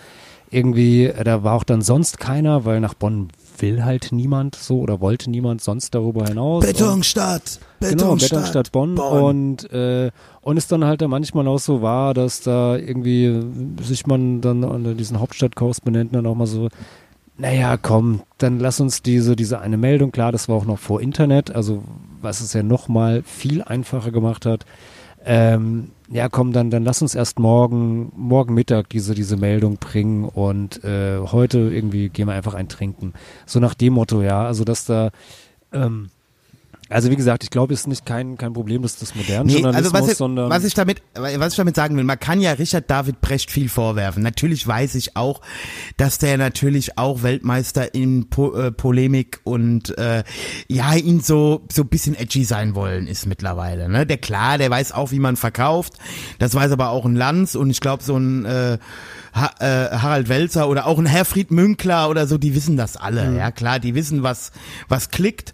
Irgendwie, 0.54 1.12
da 1.24 1.44
war 1.44 1.56
auch 1.56 1.64
dann 1.64 1.82
sonst 1.82 2.20
keiner, 2.20 2.66
weil 2.66 2.82
nach 2.82 2.94
Bonn 2.94 3.30
will 3.58 3.86
halt 3.86 4.10
niemand 4.12 4.56
so 4.56 4.80
oder 4.80 5.00
wollte 5.00 5.30
niemand 5.30 5.62
sonst 5.62 5.96
darüber 5.96 6.26
hinaus. 6.26 6.66
Betonstadt, 6.66 7.60
Betonstadt, 7.80 8.00
genau, 8.00 8.16
Betonstadt 8.16 8.72
Bonn, 8.72 8.96
Bonn. 8.96 9.24
und 9.24 9.72
äh, 9.72 10.12
und 10.42 10.58
es 10.58 10.68
dann 10.68 10.84
halt 10.84 11.02
dann 11.02 11.10
manchmal 11.10 11.48
auch 11.48 11.60
so 11.60 11.82
war, 11.82 12.14
dass 12.14 12.42
da 12.42 12.76
irgendwie 12.76 13.42
sich 13.82 14.08
man 14.08 14.42
dann 14.42 14.64
an 14.64 14.98
diesen 14.98 15.20
Hauptstadtkorrespondenten 15.20 16.14
dann 16.14 16.26
auch 16.26 16.36
mal 16.36 16.48
so 16.48 16.70
naja, 17.38 17.78
komm, 17.78 18.22
dann 18.38 18.60
lass 18.60 18.80
uns 18.80 19.02
diese, 19.02 19.36
diese 19.36 19.60
eine 19.60 19.78
Meldung, 19.78 20.12
klar, 20.12 20.32
das 20.32 20.48
war 20.48 20.56
auch 20.58 20.66
noch 20.66 20.78
vor 20.78 21.02
Internet, 21.02 21.50
also 21.56 21.82
was 22.22 22.42
es 22.42 22.54
ja 22.54 22.62
nochmal 22.62 23.24
viel 23.24 23.64
einfacher 23.64 24.12
gemacht 24.12 24.46
hat. 24.46 24.66
Ähm, 25.26 25.92
ja, 26.10 26.30
komm, 26.30 26.52
dann, 26.52 26.70
dann 26.72 26.84
lass 26.84 27.02
uns 27.02 27.16
erst 27.16 27.40
morgen, 27.40 28.12
morgen 28.16 28.54
Mittag 28.54 28.90
diese, 28.90 29.14
diese 29.14 29.38
Meldung 29.38 29.78
bringen 29.78 30.26
und 30.26 30.84
äh, 30.84 31.20
heute 31.20 31.60
irgendwie 31.60 32.10
gehen 32.10 32.28
wir 32.28 32.34
einfach 32.34 32.54
ein 32.54 32.70
Trinken. 32.70 33.14
So 33.46 33.60
nach 33.60 33.76
dem 33.76 33.94
Motto, 33.94 34.22
ja, 34.22 34.46
also 34.46 34.64
dass 34.64 34.86
da 34.86 35.12
ähm, 35.72 36.10
also 36.92 37.10
wie 37.10 37.16
gesagt, 37.16 37.44
ich 37.44 37.50
glaube, 37.50 37.74
es 37.74 37.82
ist 37.82 37.88
nicht 37.88 38.06
kein, 38.06 38.38
kein 38.38 38.54
Problem 38.54 38.82
des, 38.82 38.98
des 38.98 39.16
modernen 39.16 39.48
Nee, 39.48 39.54
Journalismus, 39.54 39.94
also 39.94 40.06
was 40.06 40.12
ich, 40.12 40.18
sondern 40.18 40.50
was 40.50 40.64
ich 40.64 40.74
damit, 40.74 41.02
was 41.14 41.54
ich 41.54 41.58
damit 41.58 41.76
sagen 41.76 41.98
will, 41.98 42.04
man 42.04 42.20
kann 42.20 42.42
ja 42.42 42.52
Richard 42.54 42.90
David 42.90 43.22
Brecht 43.22 43.50
viel 43.50 43.70
vorwerfen. 43.70 44.24
Natürlich 44.24 44.68
weiß 44.68 44.96
ich 44.96 45.16
auch, 45.16 45.42
dass 45.98 46.18
der 46.18 46.38
natürlich 46.38 46.98
auch 46.98 47.24
Weltmeister 47.24 47.94
in 47.94 48.30
po 48.30 48.54
äh, 48.54 48.72
Polemik 48.72 49.40
und 49.44 49.98
äh, 49.98 50.24
ja 50.68 50.94
ihn 50.96 51.22
so 51.22 51.66
so 51.72 51.84
bisschen 51.86 52.16
edgy 52.16 52.44
sein 52.44 52.76
wollen 52.76 53.08
ist 53.08 53.26
mittlerweile. 53.26 53.90
Ne, 53.90 54.06
der 54.06 54.18
klar, 54.18 54.58
der 54.58 54.70
weiß 54.70 54.92
auch, 54.92 55.12
wie 55.12 55.20
man 55.20 55.36
verkauft. 55.36 55.94
Das 56.40 56.54
weiß 56.54 56.72
aber 56.72 56.90
auch 56.90 57.06
ein 57.06 57.16
Lanz 57.16 57.56
und 57.56 57.70
ich 57.70 57.80
glaube 57.80 58.04
so 58.04 58.18
ein 58.18 58.46
äh, 58.46 58.78
ha 59.34 59.52
äh, 59.60 59.98
Harald 59.98 60.30
Welzer 60.30 60.68
oder 60.68 60.86
auch 60.88 61.00
ein 61.00 61.06
Herfried 61.06 61.52
Münkler 61.52 62.10
oder 62.10 62.28
so, 62.28 62.38
die 62.38 62.54
wissen 62.56 62.78
das 62.78 62.98
alle. 62.98 63.36
Ja 63.38 63.52
klar, 63.52 63.80
die 63.80 63.96
wissen 63.96 64.24
was 64.24 64.52
was 64.88 65.10
klickt. 65.10 65.54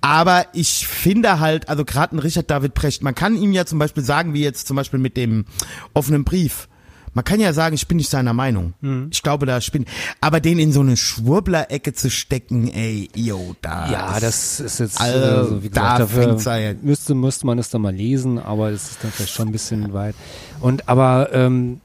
Aber 0.00 0.46
ich 0.52 0.86
finde 0.86 1.40
halt, 1.40 1.68
also 1.68 1.84
gerade 1.84 2.14
ein 2.16 2.20
Richard 2.20 2.50
David 2.50 2.74
Precht, 2.74 3.02
man 3.02 3.14
kann 3.16 3.36
ihm 3.36 3.52
ja 3.52 3.66
zum 3.66 3.78
Beispiel 3.80 4.04
sagen, 4.04 4.32
wie 4.32 4.42
jetzt 4.44 4.68
zum 4.68 4.76
Beispiel 4.76 5.00
mit 5.00 5.16
dem 5.16 5.44
offenen 5.92 6.22
Brief. 6.24 6.68
Man 7.14 7.24
kann 7.24 7.40
ja 7.40 7.52
sagen, 7.52 7.74
ich 7.74 7.88
bin 7.88 7.96
nicht 7.96 8.10
seiner 8.10 8.32
Meinung. 8.34 8.74
Ich 9.10 9.22
glaube, 9.24 9.44
da 9.44 9.60
spinnt. 9.60 9.88
Aber 10.20 10.38
den 10.40 10.60
in 10.60 10.70
so 10.72 10.80
eine 10.80 10.96
Schwurbler-Ecke 10.96 11.92
zu 11.94 12.10
stecken, 12.10 12.68
ey, 12.72 13.08
yo, 13.14 13.56
da. 13.60 13.90
ja, 13.90 14.20
das 14.20 14.60
ist 14.60 14.78
jetzt, 14.78 15.00
Also, 15.00 15.18
also, 15.18 15.62
wie 15.64 15.70
da 15.70 15.80
gesagt, 15.96 16.00
dafür 16.00 16.22
fängt's 16.22 16.44
ja- 16.44 16.74
müsste, 16.80 17.14
müsste 17.16 17.46
man 17.46 17.58
es 17.58 17.70
dann 17.70 17.80
mal 17.82 17.94
lesen, 17.94 18.38
aber 18.38 18.70
es 18.70 18.90
ist 18.92 18.98
dann 19.02 19.10
vielleicht 19.10 19.34
schon 19.34 19.48
ein 19.48 19.52
bisschen 19.52 19.92
weit. 19.94 20.14
Und 20.60 20.88
aber 20.88 21.30
ähm, 21.32 21.80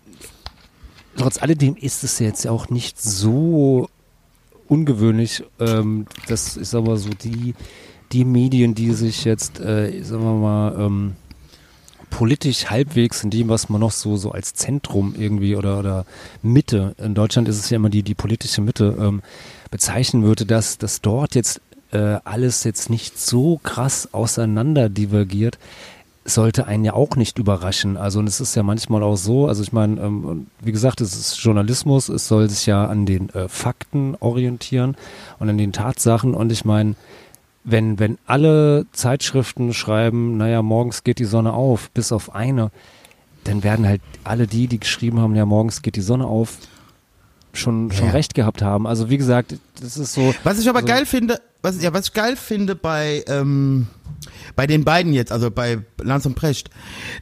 trotz 1.17 1.41
alledem 1.41 1.75
ist 1.75 2.03
es 2.03 2.19
jetzt 2.19 2.47
auch 2.47 2.69
nicht 2.69 3.01
so 3.01 3.89
ungewöhnlich, 4.67 5.43
ähm, 5.59 6.07
dass 6.27 6.57
ist 6.57 6.73
aber 6.75 6.97
so 6.97 7.09
die 7.09 7.53
die 8.13 8.25
Medien, 8.25 8.75
die 8.75 8.93
sich 8.93 9.25
jetzt, 9.25 9.59
äh, 9.59 10.01
sagen 10.03 10.23
wir 10.23 10.33
mal, 10.35 10.75
ähm, 10.79 11.15
politisch 12.09 12.67
halbwegs 12.67 13.23
in 13.23 13.31
dem, 13.31 13.49
was 13.49 13.69
man 13.69 13.81
noch 13.81 13.91
so, 13.91 14.17
so 14.17 14.31
als 14.31 14.53
Zentrum 14.53 15.15
irgendwie 15.17 15.55
oder, 15.55 15.79
oder 15.79 16.05
Mitte, 16.43 16.93
in 16.99 17.15
Deutschland 17.15 17.47
ist 17.47 17.57
es 17.57 17.71
ja 17.71 17.77
immer 17.77 17.89
die, 17.89 18.03
die 18.03 18.13
politische 18.13 18.61
Mitte, 18.61 18.95
ähm, 18.99 19.23
bezeichnen 19.71 20.23
würde, 20.23 20.45
dass, 20.45 20.77
dass 20.77 21.01
dort 21.01 21.33
jetzt 21.33 21.59
äh, 21.91 22.19
alles 22.23 22.63
jetzt 22.65 22.91
nicht 22.91 23.19
so 23.19 23.59
krass 23.63 24.13
auseinander 24.13 24.89
divergiert, 24.89 25.57
sollte 26.25 26.67
einen 26.67 26.85
ja 26.85 26.93
auch 26.93 27.15
nicht 27.15 27.37
überraschen. 27.37 27.97
Also 27.97 28.19
und 28.19 28.27
es 28.27 28.39
ist 28.39 28.55
ja 28.55 28.63
manchmal 28.63 29.03
auch 29.03 29.17
so, 29.17 29.47
also 29.47 29.61
ich 29.61 29.73
meine, 29.73 30.01
ähm, 30.01 30.47
wie 30.61 30.71
gesagt, 30.71 31.01
es 31.01 31.15
ist 31.15 31.37
Journalismus, 31.37 32.09
es 32.09 32.27
soll 32.27 32.49
sich 32.49 32.65
ja 32.65 32.85
an 32.85 33.05
den 33.05 33.29
äh, 33.29 33.47
Fakten 33.49 34.15
orientieren 34.19 34.95
und 35.39 35.49
an 35.49 35.57
den 35.57 35.73
Tatsachen 35.73 36.33
und 36.33 36.51
ich 36.51 36.65
meine, 36.65 36.95
wenn, 37.65 37.99
wenn 37.99 38.17
alle 38.25 38.85
Zeitschriften 38.91 39.73
schreiben, 39.73 40.37
naja, 40.37 40.61
morgens 40.61 41.03
geht 41.03 41.19
die 41.19 41.25
Sonne 41.25 41.53
auf, 41.53 41.89
bis 41.91 42.11
auf 42.11 42.35
eine, 42.35 42.71
dann 43.45 43.63
werden 43.63 43.87
halt 43.87 44.01
alle 44.23 44.47
die, 44.47 44.67
die 44.67 44.79
geschrieben 44.79 45.19
haben, 45.19 45.35
ja, 45.35 45.45
morgens 45.45 45.81
geht 45.81 45.95
die 45.95 46.01
Sonne 46.01 46.27
auf, 46.27 46.57
schon, 47.53 47.91
schon 47.91 48.07
Ja. 48.07 48.11
recht 48.11 48.33
gehabt 48.33 48.61
haben. 48.61 48.87
Also 48.87 49.09
wie 49.09 49.17
gesagt, 49.17 49.55
das 49.79 49.97
ist 49.97 50.13
so. 50.13 50.33
Was 50.43 50.59
ich 50.59 50.67
aber 50.67 50.79
also, 50.79 50.87
geil 50.87 51.05
finde, 51.05 51.39
was, 51.61 51.81
ja, 51.81 51.93
was 51.93 52.07
ich 52.07 52.13
geil 52.13 52.35
finde 52.35 52.75
bei, 52.75 53.23
ähm, 53.27 53.87
bei 54.55 54.67
den 54.67 54.83
beiden 54.83 55.13
jetzt, 55.13 55.31
also 55.31 55.51
bei 55.51 55.79
Lanz 56.01 56.25
und 56.25 56.35
Precht, 56.35 56.69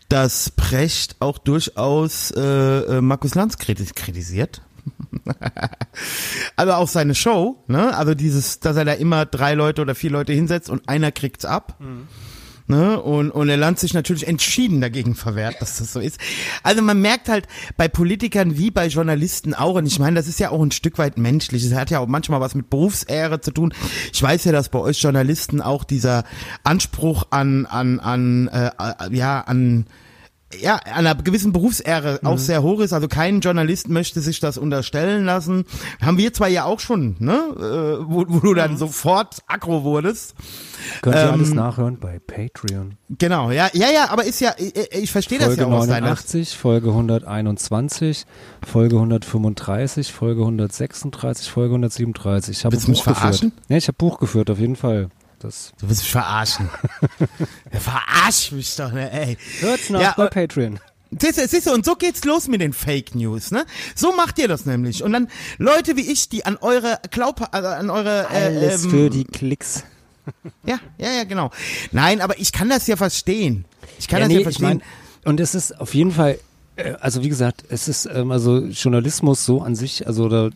dass 0.10 0.50
Precht 0.52 1.18
auch 1.20 1.38
durchaus 1.38 2.32
äh, 2.32 2.42
äh, 2.42 3.02
Markus 3.02 3.36
Lanz 3.36 3.58
kritis 3.58 3.94
kritisiert. 3.94 4.62
also 6.56 6.74
auch 6.74 6.88
seine 6.88 7.14
Show, 7.14 7.64
ne? 7.68 7.96
Also 7.96 8.16
dieses, 8.16 8.60
dass 8.60 8.78
er 8.78 8.86
da 8.86 8.94
immer 8.94 9.26
drei 9.26 9.54
Leute 9.54 9.82
oder 9.82 9.94
vier 9.94 10.10
Leute 10.10 10.34
hinsetzt 10.34 10.70
und 10.70 10.90
einer 10.90 11.12
kriegt's 11.12 11.46
ab. 11.46 11.78
Ne? 12.68 13.02
Und, 13.02 13.32
und 13.32 13.48
der 13.48 13.58
Land 13.58 13.80
sich 13.80 13.94
natürlich 13.94 14.28
entschieden 14.28 14.82
dagegen 14.82 15.16
verwehrt, 15.16 15.56
dass 15.60 15.78
das 15.78 15.94
so 15.94 16.00
ist. 16.00 16.20
Also 16.64 16.82
man 16.82 17.02
merkt 17.02 17.30
halt 17.30 17.48
bei 17.78 17.88
Politikern 17.88 18.58
wie 18.58 18.72
bei 18.72 18.88
Journalisten 18.88 19.54
auch, 19.54 19.76
und 19.76 19.86
ich 19.86 20.00
meine, 20.00 20.16
das 20.16 20.28
ist 20.28 20.40
ja 20.40 20.52
auch 20.52 20.62
ein 20.62 20.72
Stück 20.72 20.98
weit 20.98 21.18
menschlich. 21.18 21.64
Es 21.64 21.74
hat 21.74 21.90
ja 21.90 22.00
auch 22.00 22.08
manchmal 22.08 22.40
was 22.40 22.56
mit 22.56 22.70
Berufsehre 22.70 23.42
zu 23.42 23.52
tun. 23.52 23.74
Ich 24.14 24.22
weiß 24.22 24.46
ja, 24.46 24.52
dass 24.52 24.70
bei 24.70 24.80
euch 24.80 25.02
Journalisten 25.02 25.62
auch 25.62 25.84
dieser 25.84 26.24
Anspruch 26.64 27.28
an, 27.32 27.66
an, 27.66 28.00
an, 28.00 28.48
äh, 28.48 28.68
äh, 28.68 29.16
ja, 29.16 29.42
an 29.42 29.86
ja, 30.60 30.76
einer 30.78 31.16
gewissen 31.16 31.52
Berufsehre 31.52 32.20
auch 32.24 32.38
sehr 32.38 32.64
hoch 32.64 32.80
ist. 32.80 32.94
Also 32.94 33.08
kein 33.08 33.42
Journalist 33.42 33.90
möchte 33.90 34.22
sich 34.22 34.40
das 34.40 34.58
unterstellen 34.58 35.26
lassen. 35.26 35.66
Haben 36.02 36.18
wir 36.18 36.34
zwar 36.34 36.48
ja 36.48 36.66
auch 36.66 36.80
schon, 36.80 37.16
ne? 37.20 37.34
Äh, 37.58 38.06
wo, 38.08 38.26
wo 38.28 38.40
du 38.40 38.54
dann 38.54 38.78
sofort 38.78 39.40
aggro 39.48 39.84
wurdest. 39.84 40.36
Könnt 41.02 41.16
ihr 41.16 41.24
ähm, 41.24 41.34
alles 41.34 41.54
nachhören 41.54 42.00
bei 42.00 42.20
Patreon. 42.20 42.96
Genau, 43.18 43.52
ja, 43.52 43.70
ja, 43.74 43.90
ja, 43.92 44.10
aber 44.10 44.24
ist 44.26 44.40
ja, 44.42 44.54
ich, 44.58 44.74
ich 44.92 45.12
verstehe 45.12 45.38
das 45.38 45.48
Folge 45.48 45.62
ja 45.62 45.68
auch 45.68 45.80
aus 45.80 45.88
deiner 45.88 46.08
89, 46.08 46.58
Folge 46.58 46.90
121, 46.90 48.26
Folge 48.66 48.96
135, 48.96 50.12
Folge 50.12 50.42
136, 50.42 51.50
Folge 51.50 51.74
137. 51.74 52.58
Ich 52.58 52.66
habe 52.66 52.78
du 52.78 52.90
mich 52.90 53.00
Buch 53.00 53.06
geführt. 53.06 53.18
verarschen? 53.18 53.52
Nee, 53.68 53.78
ich 53.78 53.88
habe 53.88 53.98
Buch 53.98 54.20
geführt, 54.20 54.50
auf 54.50 54.60
jeden 54.60 54.76
Fall. 54.76 55.10
Das 55.42 55.74
Du 55.80 55.90
willst 55.90 56.04
mich 56.04 56.12
verarschen. 56.12 56.70
ja, 57.74 57.80
verarsch 57.80 58.52
mich 58.52 58.76
doch, 58.76 58.92
ne, 58.92 59.12
ey. 59.12 59.38
hört's 59.60 59.90
nach 59.90 60.02
Ja, 60.02 60.14
bei 60.16 60.26
äh, 60.26 60.30
Patreon. 60.30 60.80
Siehst 61.20 61.68
du, 61.68 61.74
und 61.74 61.84
so 61.84 61.96
geht's 61.96 62.24
los 62.24 62.48
mit 62.48 62.62
den 62.62 62.72
Fake 62.72 63.16
News, 63.16 63.52
ne? 63.52 63.66
So 63.96 64.14
macht 64.14 64.40
ihr 64.40 64.48
das 64.48 64.66
nämlich. 64.66 65.04
Und 65.04 65.12
dann 65.12 65.28
Leute 65.58 65.98
wie 65.98 66.10
ich, 66.10 66.30
die 66.30 66.46
an 66.46 66.56
eure 66.62 67.00
Glaub, 67.12 67.50
also 67.54 67.68
an 67.68 67.90
eure 67.90 68.28
äh, 68.32 68.46
Alles 68.46 68.86
ähm, 68.86 68.90
für 68.92 69.10
die 69.10 69.26
Klicks. 69.26 69.84
Ja, 70.66 70.80
ja, 70.98 71.12
ja, 71.12 71.24
genau. 71.26 71.52
Nein, 71.92 72.22
aber 72.22 72.40
ich 72.40 72.54
kann 72.54 72.70
das 72.70 72.88
ja 72.88 72.96
verstehen. 72.96 73.66
Ich 74.00 74.08
kann 74.08 74.20
Ja, 74.20 74.26
das 74.26 74.28
nee, 74.30 74.34
ja 74.36 74.40
ich 74.42 74.44
verstehen. 74.46 74.68
mein, 74.68 74.82
und 75.26 75.40
es 75.42 75.54
ist 75.56 75.78
auf 75.82 75.94
jeden 75.94 76.12
Fall 76.12 76.38
Äh, 76.78 76.94
Also 77.02 77.24
wie 77.24 77.30
gesagt, 77.30 77.66
es 77.68 77.90
ist 77.90 78.06
ähm, 78.06 78.32
also 78.32 78.60
Journalismus 78.60 79.44
so 79.46 79.62
an 79.62 79.76
sich, 79.76 80.08
also 80.08 80.30
da, 80.30 80.50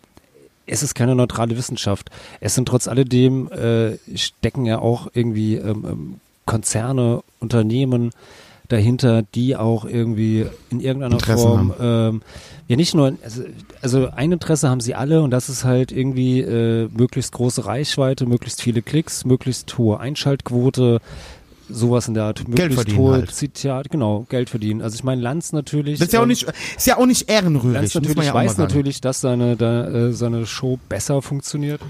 es 0.65 0.83
ist 0.83 0.95
keine 0.95 1.15
neutrale 1.15 1.57
Wissenschaft. 1.57 2.09
Es 2.39 2.55
sind 2.55 2.67
trotz 2.67 2.87
alledem 2.87 3.51
äh, 3.51 3.97
stecken 4.15 4.65
ja 4.65 4.79
auch 4.79 5.07
irgendwie 5.13 5.55
ähm, 5.55 5.85
ähm, 5.87 6.19
Konzerne, 6.45 7.23
Unternehmen 7.39 8.11
dahinter, 8.67 9.21
die 9.21 9.55
auch 9.55 9.85
irgendwie 9.85 10.47
in 10.71 10.79
irgendeiner 10.79 11.15
Interessen 11.15 11.47
Form 11.47 11.73
ähm, 11.79 12.21
ja 12.67 12.75
nicht 12.75 12.95
nur 12.95 13.15
also, 13.23 13.43
also 13.81 14.09
ein 14.09 14.31
Interesse 14.31 14.69
haben 14.69 14.79
sie 14.79 14.95
alle 14.95 15.21
und 15.21 15.31
das 15.31 15.49
ist 15.49 15.65
halt 15.65 15.91
irgendwie 15.91 16.41
äh, 16.41 16.89
möglichst 16.91 17.31
große 17.33 17.65
Reichweite, 17.65 18.25
möglichst 18.25 18.61
viele 18.61 18.81
Klicks, 18.81 19.23
möglichst 19.23 19.77
hohe 19.77 19.99
Einschaltquote, 19.99 20.99
sowas 21.69 22.07
in 22.07 22.13
der 22.13 22.23
Art, 22.23 22.47
möglichst 22.47 22.75
verdienen 22.75 22.97
hohe 22.97 23.13
halt. 23.13 23.31
Zitat, 23.31 23.89
genau, 23.89 24.25
Geld 24.29 24.49
verdienen. 24.49 24.81
Also 24.81 24.95
ich 24.95 25.03
meine 25.03 25.21
Lanz 25.21 25.53
natürlich 25.53 25.99
Das 25.99 26.07
ist 26.07 26.13
ja 26.13 26.19
auch 26.19 26.23
ähm, 26.23 26.29
nicht, 26.29 26.47
ist 26.77 26.87
ja 26.87 26.97
auch 26.97 27.05
nicht 27.05 27.29
ehrenrührig, 27.29 27.73
Lanz 27.73 27.95
natürlich 27.95 28.17
ja 28.17 28.33
weiß 28.33 28.57
natürlich, 28.57 29.01
dass 29.01 29.21
seine, 29.21 29.55
da, 29.55 29.87
äh, 29.87 30.13
seine 30.13 30.45
Show 30.45 30.79
besser 30.89 31.21
funktioniert. 31.21 31.81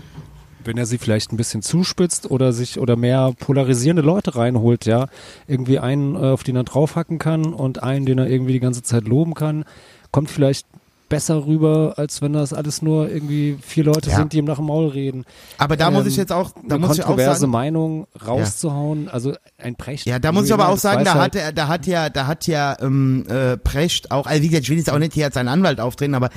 Wenn 0.64 0.78
er 0.78 0.88
sie 0.88 0.98
vielleicht 0.98 1.32
ein 1.32 1.38
bisschen 1.38 1.62
zuspitzt 1.62 2.32
oder 2.32 2.52
sich 2.52 2.80
oder 2.80 2.96
mehr 2.96 3.34
polarisierende 3.40 4.02
Leute 4.02 4.36
reinholt, 4.36 4.86
ja, 4.86 5.08
irgendwie 5.48 5.78
einen, 5.78 6.16
äh, 6.16 6.30
auf 6.30 6.44
den 6.44 6.56
er 6.56 6.64
draufhacken 6.64 7.20
kann 7.20 7.54
und 7.54 7.84
einen, 7.84 8.06
den 8.06 8.18
er 8.18 8.28
irgendwie 8.28 8.54
die 8.54 8.60
ganze 8.60 8.82
Zeit 8.82 9.08
loben 9.08 9.36
kann, 9.36 9.66
kommt 10.12 10.32
vielleicht 10.32 10.66
besser 11.10 11.46
rüber, 11.46 11.94
als 11.98 12.22
wenn 12.22 12.34
das 12.34 12.52
alles 12.54 12.82
nur 12.82 13.10
irgendwie 13.10 13.58
vier 13.62 13.84
Leute 13.84 14.10
Ja. 14.10 14.18
sind, 14.18 14.34
die 14.34 14.38
ihm 14.40 14.46
nach 14.46 14.58
dem 14.58 14.66
Maul 14.66 14.88
reden. 14.88 15.24
Aber 15.58 15.78
da 15.78 15.92
muss 15.92 16.02
Ähm, 16.04 16.08
ich 16.10 16.18
jetzt 16.18 16.32
auch, 16.32 16.52
da 16.68 16.78
muss 16.78 16.98
ich 16.98 17.04
auch 17.04 17.08
kontroverse 17.08 17.42
sagen, 17.42 17.52
Meinung 17.52 18.08
rauszuhauen, 18.26 19.08
also 19.10 19.34
ein 19.58 19.76
Precht. 19.76 20.06
Ja, 20.06 20.20
da 20.20 20.32
muss 20.32 20.46
ich 20.46 20.54
aber 20.54 20.70
auch 20.70 20.78
sagen, 20.78 21.04
da 21.06 21.16
hat 21.16 21.36
er, 21.36 21.52
da 21.52 21.68
hat 21.68 21.86
ja, 21.88 22.10
da 22.10 22.28
hat 22.28 22.48
ja 22.48 22.76
ähm, 22.82 23.26
äh, 23.30 23.58
Precht 23.58 24.12
auch, 24.12 24.26
also 24.28 24.42
wie 24.42 24.48
gesagt, 24.50 24.64
ich 24.64 24.70
will 24.70 24.78
jetzt 24.78 24.90
auch 24.92 25.00
nicht 25.00 25.14
hier 25.14 25.26
als 25.26 25.36
sein 25.36 25.48
Anwalt 25.48 25.80
auftreten, 25.80 26.16
aber 26.16 26.30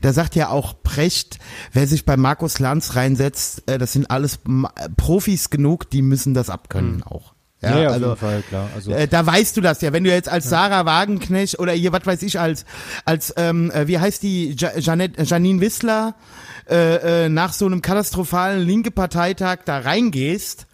da 0.00 0.12
sagt 0.12 0.34
ja 0.34 0.50
auch 0.50 0.74
Precht, 0.82 1.38
wer 1.72 1.86
sich 1.86 2.04
bei 2.04 2.16
Markus 2.16 2.58
Lanz 2.58 2.96
reinsetzt, 2.96 3.62
äh, 3.70 3.78
das 3.78 3.92
sind 3.92 4.10
alles 4.10 4.40
Ma- 4.44 4.72
Profis 4.96 5.50
genug, 5.50 5.88
die 5.90 6.02
müssen 6.02 6.34
das 6.34 6.50
abkönnen 6.50 7.02
auch. 7.04 7.35
Ja, 7.70 7.76
Ja, 7.76 7.82
ja, 7.82 7.88
auf 7.88 7.94
also 7.94 8.06
jeden 8.06 8.18
Fall, 8.18 8.42
klar. 8.48 8.68
Also, 8.74 8.90
äh, 8.92 9.08
da 9.08 9.26
weißt 9.26 9.56
du 9.56 9.60
das 9.60 9.80
ja, 9.80 9.92
wenn 9.92 10.04
du 10.04 10.10
jetzt 10.10 10.28
als 10.28 10.48
Sarah 10.48 10.86
Wagenknecht 10.86 11.58
oder 11.58 11.72
hier, 11.72 11.92
was 11.92 12.06
weiß 12.06 12.22
ich, 12.22 12.40
als, 12.40 12.64
als 13.04 13.34
ähm, 13.36 13.70
äh, 13.70 13.86
wie 13.86 13.98
heißt 13.98 14.22
die, 14.22 14.54
ja 14.58 14.70
Janette, 14.78 15.22
Janine 15.22 15.60
Wissler, 15.60 16.14
äh, 16.68 17.24
äh, 17.24 17.28
nach 17.28 17.52
so 17.52 17.66
einem 17.66 17.82
katastrophalen 17.82 18.66
linke 18.66 18.90
Parteitag 18.90 19.58
da 19.64 19.78
reingehst, 19.78 20.66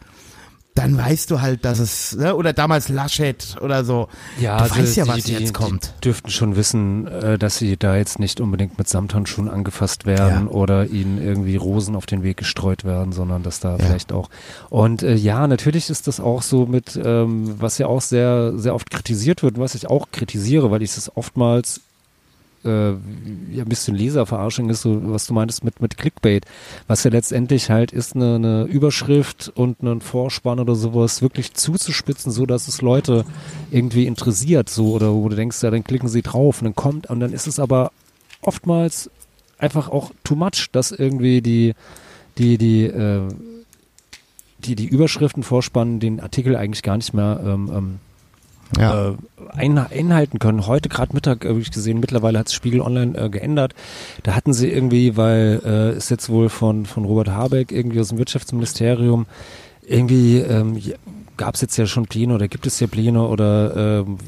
dann 0.74 0.96
weißt 0.96 1.30
du 1.30 1.42
halt, 1.42 1.64
dass 1.66 1.78
es, 1.78 2.16
ne, 2.16 2.34
oder 2.34 2.52
damals 2.54 2.88
Laschet 2.88 3.56
oder 3.60 3.84
so. 3.84 4.08
Ja, 4.40 4.56
du 4.56 4.62
also 4.64 4.76
weißt 4.76 4.96
ja, 4.96 5.04
die, 5.04 5.10
was 5.10 5.24
die, 5.24 5.32
jetzt 5.34 5.52
kommt. 5.52 5.92
Die 5.98 6.00
dürften 6.04 6.30
schon 6.30 6.56
wissen, 6.56 7.06
äh, 7.08 7.38
dass 7.38 7.58
sie 7.58 7.76
da 7.76 7.96
jetzt 7.96 8.18
nicht 8.18 8.40
unbedingt 8.40 8.78
mit 8.78 8.88
Samthandschuhen 8.88 9.48
angefasst 9.50 10.06
werden 10.06 10.46
Ja. 10.46 10.50
oder 10.50 10.86
ihnen 10.86 11.22
irgendwie 11.22 11.56
Rosen 11.56 11.94
auf 11.94 12.06
den 12.06 12.22
Weg 12.22 12.38
gestreut 12.38 12.84
werden, 12.84 13.12
sondern 13.12 13.42
dass 13.42 13.60
da 13.60 13.76
vielleicht 13.76 14.12
auch. 14.12 14.30
Und 14.70 15.02
äh, 15.02 15.14
ja, 15.14 15.46
natürlich 15.46 15.90
ist 15.90 16.08
das 16.08 16.20
auch 16.20 16.40
so 16.42 16.64
mit, 16.64 16.98
ähm, 17.02 17.54
was 17.60 17.76
ja 17.78 17.86
auch 17.86 18.00
sehr, 18.00 18.52
sehr 18.56 18.74
oft 18.74 18.90
kritisiert 18.90 19.42
wird, 19.42 19.58
was 19.58 19.74
ich 19.74 19.88
auch 19.88 20.08
kritisiere, 20.10 20.70
weil 20.70 20.82
ich 20.82 20.96
es 20.96 21.14
oftmals 21.14 21.82
äh, 22.64 22.90
ja, 22.90 23.62
ein 23.62 23.68
bisschen 23.68 23.94
Leserverarschung 23.94 24.70
ist, 24.70 24.82
so 24.82 25.00
was 25.12 25.26
du 25.26 25.34
meintest 25.34 25.64
mit, 25.64 25.80
mit 25.80 25.96
Clickbait, 25.96 26.44
was 26.86 27.04
ja 27.04 27.10
letztendlich 27.10 27.70
halt 27.70 27.92
ist, 27.92 28.14
eine, 28.14 28.36
eine 28.36 28.64
Überschrift 28.64 29.52
und 29.54 29.80
einen 29.80 30.00
Vorspann 30.00 30.60
oder 30.60 30.74
sowas 30.74 31.22
wirklich 31.22 31.54
zuzuspitzen, 31.54 32.32
so 32.32 32.46
dass 32.46 32.68
es 32.68 32.82
Leute 32.82 33.24
irgendwie 33.70 34.06
interessiert, 34.06 34.68
so 34.68 34.92
oder 34.92 35.12
wo 35.12 35.28
du 35.28 35.36
denkst, 35.36 35.62
ja, 35.62 35.70
dann 35.70 35.84
klicken 35.84 36.08
sie 36.08 36.22
drauf 36.22 36.60
und 36.60 36.66
dann 36.66 36.74
kommt 36.74 37.08
und 37.10 37.20
dann 37.20 37.32
ist 37.32 37.46
es 37.46 37.58
aber 37.58 37.92
oftmals 38.42 39.10
einfach 39.58 39.88
auch 39.88 40.10
too 40.24 40.34
much, 40.34 40.68
dass 40.72 40.90
irgendwie 40.90 41.40
die, 41.40 41.74
die, 42.38 42.58
die, 42.58 42.84
äh, 42.84 43.28
die, 44.58 44.74
die 44.74 44.86
Überschriften 44.86 45.42
vorspannen, 45.42 46.00
den 46.00 46.20
Artikel 46.20 46.56
eigentlich 46.56 46.82
gar 46.82 46.96
nicht 46.96 47.14
mehr 47.14 47.40
ähm, 47.44 47.70
ähm, 47.72 47.98
Ja. 48.78 49.10
äh, 49.10 49.14
ein, 49.54 49.78
einhalten 49.78 50.38
können. 50.38 50.66
Heute 50.66 50.88
gerade 50.88 51.14
Mittag 51.14 51.44
habe 51.44 51.60
ich 51.60 51.70
gesehen, 51.70 52.00
mittlerweile 52.00 52.38
hat 52.38 52.50
Spiegel 52.50 52.80
Online 52.80 53.16
äh, 53.18 53.28
geändert. 53.28 53.74
Da 54.22 54.34
hatten 54.34 54.52
sie 54.52 54.70
irgendwie, 54.70 55.16
weil 55.16 55.60
äh, 55.64 55.96
ist 55.96 56.10
jetzt 56.10 56.28
wohl 56.28 56.48
von, 56.48 56.86
von 56.86 57.04
Robert 57.04 57.28
Habeck 57.28 57.70
irgendwie 57.72 58.00
aus 58.00 58.08
dem 58.08 58.18
Wirtschaftsministerium 58.18 59.26
irgendwie 59.84 60.38
ähm, 60.38 60.80
gab 61.36 61.54
es 61.54 61.60
jetzt 61.60 61.76
ja 61.76 61.86
schon 61.86 62.06
Pläne 62.06 62.34
oder 62.34 62.46
gibt 62.46 62.66
es 62.66 62.78
ja 62.78 62.86
Pläne 62.86 63.26
oder 63.26 64.04
ähm, 64.06 64.18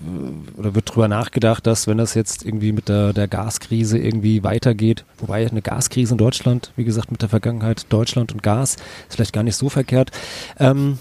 oder 0.56 0.74
wird 0.74 0.92
drüber 0.92 1.06
nachgedacht, 1.06 1.66
dass 1.66 1.86
wenn 1.86 1.98
das 1.98 2.14
jetzt 2.14 2.44
irgendwie 2.44 2.72
mit 2.72 2.88
der, 2.88 3.12
der 3.12 3.28
Gaskrise 3.28 3.98
irgendwie 3.98 4.42
weitergeht, 4.42 5.04
wobei 5.18 5.46
eine 5.46 5.62
Gaskrise 5.62 6.14
in 6.14 6.18
Deutschland, 6.18 6.72
wie 6.76 6.84
gesagt, 6.84 7.10
mit 7.12 7.22
der 7.22 7.28
Vergangenheit 7.28 7.86
Deutschland 7.90 8.32
und 8.32 8.42
Gas 8.42 8.76
ist 9.08 9.14
vielleicht 9.14 9.32
gar 9.32 9.42
nicht 9.42 9.56
so 9.56 9.68
verkehrt, 9.68 10.10
ähm, 10.58 10.98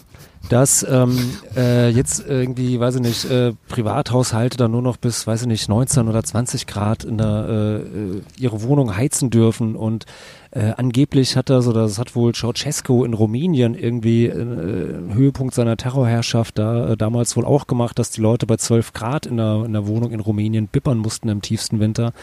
dass 0.50 0.86
ähm, 0.90 1.18
äh, 1.56 1.90
jetzt 1.90 2.26
irgendwie, 2.28 2.80
weiß 2.80 2.96
ich 2.96 3.02
nicht, 3.02 3.26
äh, 3.26 3.54
Privathaushalte 3.70 4.58
dann 4.58 4.72
nur 4.72 4.82
noch 4.82 4.98
bis, 4.98 5.26
weiß 5.26 5.44
ich 5.44 5.48
nicht, 5.48 5.70
19 5.70 6.08
oder 6.08 6.24
20 6.24 6.68
Grad 6.68 7.04
in 7.06 7.18
der, 7.18 7.46
äh, 7.50 7.76
äh, 7.76 8.22
ihre 8.38 8.62
Wohnung 8.62 8.96
heizen 8.96 9.30
dürfen 9.30 9.76
und 9.76 10.06
äh, 10.52 10.74
angeblich 10.78 11.36
hat 11.36 11.50
das, 11.50 11.68
oder 11.68 11.84
das 11.84 11.98
hat 11.98 12.16
wohl 12.16 12.34
Ceausescu 12.34 13.06
in 13.06 13.16
Rumänien 13.16 13.74
irgendwie 13.74 14.28
äh, 14.28 15.14
Höhepunkt 15.14 15.56
seiner 15.56 15.78
Terrorherrschaft 15.78 16.60
da 16.60 16.92
äh, 16.92 16.98
damals 16.98 17.36
wohl 17.36 17.46
auch 17.46 17.66
gemacht, 17.66 17.98
dass 17.98 18.12
die 18.12 18.22
Leute 18.22 18.46
bei 18.46 18.58
12 18.58 18.94
Grad 18.94 19.26
in 19.26 19.38
der, 19.38 19.64
in 19.66 19.74
der 19.74 19.88
Wohnung 19.88 20.12
in 20.12 20.20
Rumänien 20.20 20.68
bippern 20.68 21.00
mussten 21.00 21.30
im 21.30 21.42
tiefsten 21.42 21.80
Winter. 21.80 22.14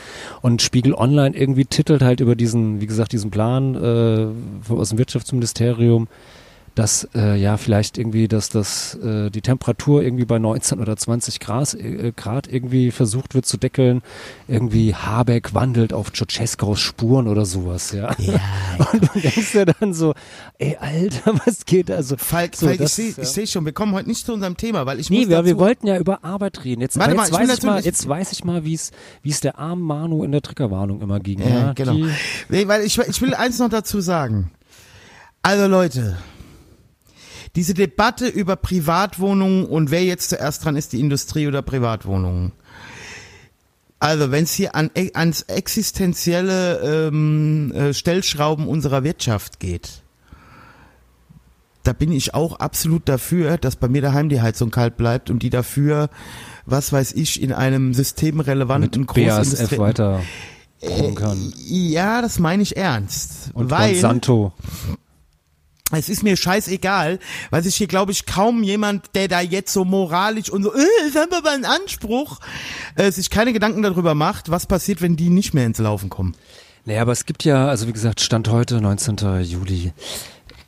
Und 0.43 0.63
Spiegel 0.63 0.95
Online 0.95 1.37
irgendwie 1.37 1.65
titelt 1.65 2.03
halt 2.03 2.21
über 2.21 2.37
diesen, 2.37 2.81
wie 2.81 2.87
gesagt, 2.87 3.13
diesen 3.13 3.33
Plan 3.33 3.75
äh, 3.75 4.73
aus 4.73 4.91
dem 4.91 4.99
Wirtschaftsministerium, 4.99 6.07
dass 6.81 7.07
äh, 7.15 7.37
ja 7.37 7.59
vielleicht 7.59 7.99
irgendwie, 7.99 8.27
dass 8.27 8.49
das 8.49 8.95
äh, 8.95 9.29
die 9.29 9.43
Temperatur 9.43 10.03
irgendwie 10.03 10.25
bei 10.25 10.39
19 10.39 10.81
oder 10.81 10.97
20 10.97 11.39
Grad, 11.39 11.75
äh, 11.75 12.11
Grad 12.17 12.51
irgendwie 12.51 12.91
versucht 12.91 13.35
wird 13.35 13.45
zu 13.45 13.59
deckeln. 13.59 14.01
Irgendwie 14.49 14.95
Habeck 14.95 15.53
wandelt 15.53 15.93
auf 15.93 16.11
Ceausescus 16.11 16.81
Spuren 16.81 17.29
oder 17.29 17.45
sowas, 17.45 17.93
ja. 17.93 18.15
Ja, 18.19 18.41
Und 18.93 19.03
du 19.03 19.21
denkst 19.21 19.55
ja 19.55 19.67
dann 19.67 19.93
so, 19.93 20.15
ey 20.57 20.79
Alter, 20.81 21.35
was 21.45 21.67
geht 21.67 21.91
da 21.91 22.03
so? 22.03 22.17
Falk, 22.17 22.57
so, 22.57 22.65
Falk 22.65 22.77
ich 22.77 22.81
das, 22.81 22.97
sehe 22.97 23.11
ja. 23.11 23.23
ich 23.25 23.29
seh 23.29 23.47
schon, 23.47 23.67
wir 23.67 23.73
kommen 23.73 23.93
heute 23.93 24.09
nicht 24.09 24.25
zu 24.25 24.33
unserem 24.33 24.57
Thema, 24.57 24.87
weil 24.87 25.01
ich 25.01 25.11
Nee, 25.11 25.27
muss 25.27 25.29
dazu, 25.29 25.45
wir 25.45 25.59
wollten 25.59 25.87
ja 25.87 25.99
über 25.99 26.25
Arbeit 26.25 26.65
reden. 26.65 26.81
Jetzt, 26.81 26.99
Warte 26.99 27.15
mal, 27.15 27.25
jetzt, 27.25 27.35
ich 27.35 27.41
will 27.41 27.49
weiß, 27.49 27.59
ich 27.59 27.65
mal, 27.65 27.81
jetzt 27.83 28.09
weiß 28.09 28.33
ich 28.33 28.45
mal, 28.45 28.65
wie 28.65 28.75
es 28.75 28.91
wie 29.21 29.31
es 29.31 29.41
der 29.41 29.59
armen 29.59 29.83
Manu 29.83 30.25
in 30.25 30.33
der 30.33 30.41
Triggerwarnung 30.41 31.03
immer 31.03 31.21
ging. 31.21 31.41
Ja, 31.41 31.49
Ja, 31.49 31.73
genau. 31.75 31.93
Nee, 32.49 32.69
weil 32.69 32.85
ich, 32.85 32.99
ich 32.99 33.21
will 33.21 33.35
eins 33.35 33.59
noch 33.59 33.69
dazu 33.69 34.01
sagen. 34.01 34.51
Also 35.43 35.67
Leute, 35.67 36.17
diese 37.57 37.75
Debatte 37.75 38.29
über 38.29 38.57
Privatwohnungen 38.57 39.67
und 39.67 39.91
wer 39.91 40.05
jetzt 40.05 40.31
zuerst 40.31 40.65
dran 40.65 40.77
ist, 40.77 40.93
die 40.93 41.01
Industrie 41.01 41.49
oder 41.49 41.63
Privatwohnungen. 41.63 42.53
Also 43.99 44.31
wenn 44.31 44.45
es 44.45 44.55
hier 44.55 44.75
an, 44.75 44.91
e- 44.95 45.13
ans 45.15 45.43
existenzielle 45.43 47.09
ähm, 47.09 47.73
äh, 47.73 47.93
Stellschrauben 47.93 48.67
unserer 48.67 49.05
Wirtschaft 49.05 49.61
geht, 49.61 50.03
da 51.83 51.93
bin 51.93 52.13
ich 52.13 52.35
auch 52.35 52.61
absolut 52.61 53.09
dafür, 53.09 53.59
dass 53.59 53.77
bei 53.77 53.89
mir 53.89 54.03
daheim 54.03 54.29
die 54.29 54.41
Heizung 54.41 54.71
kalt 54.71 54.97
bleibt 54.97 55.31
und 55.31 55.43
die 55.43 55.51
dafür, 55.51 56.09
was 56.67 56.93
weiß 56.93 57.13
ich, 57.13 57.43
in 57.43 57.53
einem 57.53 57.95
systemrelevanten 57.95 59.07
Großindustrie... 59.07 59.79
weiter 59.79 60.21
proben 60.81 61.15
kann. 61.15 61.53
Ja, 61.57 62.23
das 62.23 62.39
meine 62.39 62.63
ich 62.63 62.77
ernst. 62.77 63.51
Und 63.55 63.71
weil 63.71 63.93
Monsanto. 63.93 64.53
Es 65.99 66.09
ist 66.09 66.23
mir 66.23 66.37
scheißegal, 66.37 67.19
weil 67.51 67.63
sich 67.63 67.77
hier, 67.77 67.87
glaube 67.87 68.13
ich, 68.13 68.27
kaum 68.27 68.63
jemand, 68.63 69.15
der 69.15 69.29
da 69.29 69.41
jetzt 69.41 69.73
so 69.73 69.85
moralisch 69.85 70.51
und 70.51 70.63
so, 70.63 70.73
äh, 70.73 70.79
wir 71.13 71.37
aber 71.37 71.51
einen 71.51 71.65
Anspruch, 71.65 72.39
äh, 72.95 73.11
sich 73.11 73.31
keine 73.31 73.53
Gedanken 73.53 73.83
darüber 73.83 74.15
macht, 74.15 74.51
was 74.51 74.67
passiert, 74.67 75.03
wenn 75.03 75.17
die 75.17 75.31
nicht 75.31 75.55
mehr 75.55 75.67
ins 75.67 75.79
Laufen 75.79 76.11
kommen. 76.11 76.35
Naja, 76.85 77.03
aber 77.03 77.13
es 77.13 77.27
gibt 77.27 77.45
ja, 77.45 77.69
also 77.69 77.87
wie 77.89 77.93
gesagt, 77.93 78.21
Stand 78.21 78.49
heute, 78.49 78.81
19. 78.81 79.43
Juli, 79.43 79.93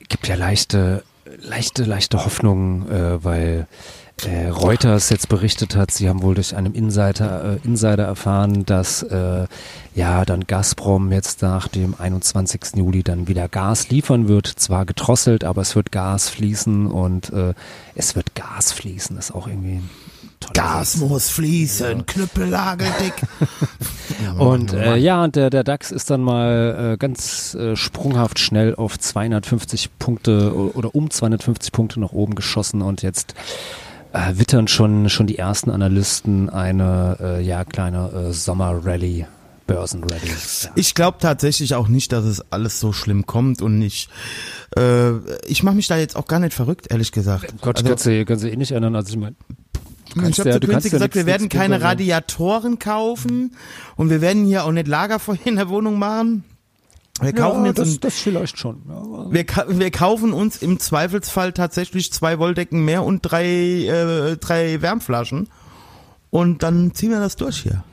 gibt 0.08 0.28
ja 0.28 0.34
leichte, 0.34 1.04
leichte, 1.40 1.84
leichte 1.84 2.24
Hoffnungen, 2.24 2.88
äh, 2.90 3.24
weil 3.24 3.66
äh, 4.24 4.48
Reuters 4.48 5.10
jetzt 5.10 5.28
berichtet 5.28 5.76
hat, 5.76 5.90
sie 5.90 6.08
haben 6.08 6.22
wohl 6.22 6.34
durch 6.34 6.54
einen 6.54 6.74
Insider, 6.74 7.56
äh, 7.56 7.66
Insider 7.66 8.04
erfahren, 8.04 8.64
dass 8.64 9.02
äh, 9.02 9.46
ja 9.94 10.24
dann 10.24 10.46
Gazprom 10.46 11.10
jetzt 11.12 11.42
nach 11.42 11.68
dem 11.68 11.94
21. 11.98 12.76
Juli 12.76 13.02
dann 13.02 13.28
wieder 13.28 13.48
Gas 13.48 13.88
liefern 13.88 14.28
wird. 14.28 14.46
Zwar 14.46 14.86
gedrosselt, 14.86 15.44
aber 15.44 15.62
es 15.62 15.74
wird 15.74 15.92
Gas 15.92 16.28
fließen 16.28 16.86
und 16.86 17.32
äh, 17.32 17.54
es 17.94 18.14
wird 18.14 18.34
Gas 18.34 18.72
fließen. 18.72 19.16
Ist 19.18 19.34
auch 19.34 19.48
irgendwie 19.48 19.80
Gas 20.52 20.96
muss 20.96 21.30
fließen, 21.30 22.04
knüppelhageldick. 22.06 23.14
Und 24.38 24.72
äh, 24.72 24.96
ja, 24.96 25.24
und 25.24 25.36
der, 25.36 25.50
der 25.50 25.64
DAX 25.64 25.90
ist 25.90 26.10
dann 26.10 26.20
mal 26.20 26.92
äh, 26.92 26.96
ganz 26.96 27.54
äh, 27.54 27.76
sprunghaft 27.76 28.38
schnell 28.38 28.74
auf 28.74 28.98
250 28.98 29.98
Punkte 29.98 30.54
oder 30.74 30.94
um 30.94 31.10
250 31.10 31.72
Punkte 31.72 32.00
nach 32.00 32.12
oben 32.12 32.34
geschossen 32.34 32.82
und 32.82 33.02
jetzt 33.02 33.34
äh, 34.12 34.38
wittern 34.38 34.68
schon, 34.68 35.08
schon 35.08 35.26
die 35.26 35.38
ersten 35.38 35.70
Analysten 35.70 36.50
eine 36.50 37.16
äh, 37.20 37.42
ja, 37.42 37.64
kleine 37.64 38.10
äh, 38.28 38.32
Sommerrallye. 38.32 39.26
Börsenrally. 39.64 40.26
Ja. 40.64 40.70
Ich 40.74 40.94
glaube 40.94 41.18
tatsächlich 41.20 41.76
auch 41.76 41.86
nicht, 41.86 42.10
dass 42.10 42.24
es 42.24 42.44
alles 42.50 42.80
so 42.80 42.92
schlimm 42.92 43.26
kommt 43.26 43.62
und 43.62 43.78
nicht. 43.78 44.10
Äh, 44.76 45.12
ich 45.46 45.62
mache 45.62 45.76
mich 45.76 45.86
da 45.86 45.96
jetzt 45.96 46.16
auch 46.16 46.26
gar 46.26 46.40
nicht 46.40 46.52
verrückt, 46.52 46.88
ehrlich 46.90 47.12
gesagt. 47.12 47.54
Gott, 47.60 47.76
Also- 47.76 47.88
kannst 47.88 48.06
du 48.06 48.24
kannst 48.24 48.42
du 48.44 48.50
eh 48.50 48.56
nicht 48.56 48.72
ändern. 48.72 48.96
Also 48.96 49.10
ich 49.10 49.18
meine, 49.18 49.36
Ich 50.28 50.40
habe 50.40 50.50
ja- 50.50 50.60
zu 50.60 50.66
Quincy 50.66 50.88
ja 50.88 50.90
gesagt, 50.90 51.00
nichts- 51.00 51.16
wir 51.16 51.26
werden 51.26 51.48
keine. 51.48 51.80
Radiatoren 51.80 52.80
kaufen 52.80 53.54
und 53.96 54.10
wir 54.10 54.20
werden 54.20 54.44
hier 54.44 54.64
auch 54.64 54.72
nicht 54.72 54.88
Lagerfeuer 54.88 55.38
in 55.44 55.54
der 55.56 55.68
Wohnung 55.68 55.96
machen. 55.98 56.42
Wir 57.22 57.32
kaufen 57.32 57.62
ja, 57.62 57.68
jetzt 57.68 57.78
das, 57.78 57.88
ein, 57.88 58.00
das 58.00 58.18
vielleicht 58.18 58.58
schon. 58.58 58.82
Ja, 58.88 59.32
wir, 59.32 59.78
wir 59.78 59.90
kaufen 59.90 60.32
uns 60.32 60.60
im 60.60 60.78
Zweifelsfall 60.78 61.52
tatsächlich 61.52 62.12
zwei 62.12 62.38
Wolldecken 62.38 62.84
mehr 62.84 63.04
und 63.04 63.20
drei, 63.22 63.46
äh, 63.46 64.36
drei 64.36 64.82
Wärmflaschen 64.82 65.48
und 66.30 66.62
dann 66.62 66.94
ziehen 66.94 67.10
wir 67.10 67.20
das 67.20 67.36
durch 67.36 67.58
hier. 67.58 67.84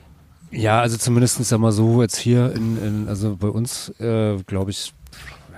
Ja, 0.50 0.80
also 0.80 0.96
zumindest 0.96 1.44
sag 1.44 1.60
mal 1.60 1.72
so, 1.72 2.02
jetzt 2.02 2.16
hier 2.16 2.52
in, 2.52 2.82
in 2.82 3.08
also 3.08 3.36
bei 3.36 3.48
uns, 3.48 3.90
äh, 4.00 4.36
glaube 4.46 4.72
ich, 4.72 4.92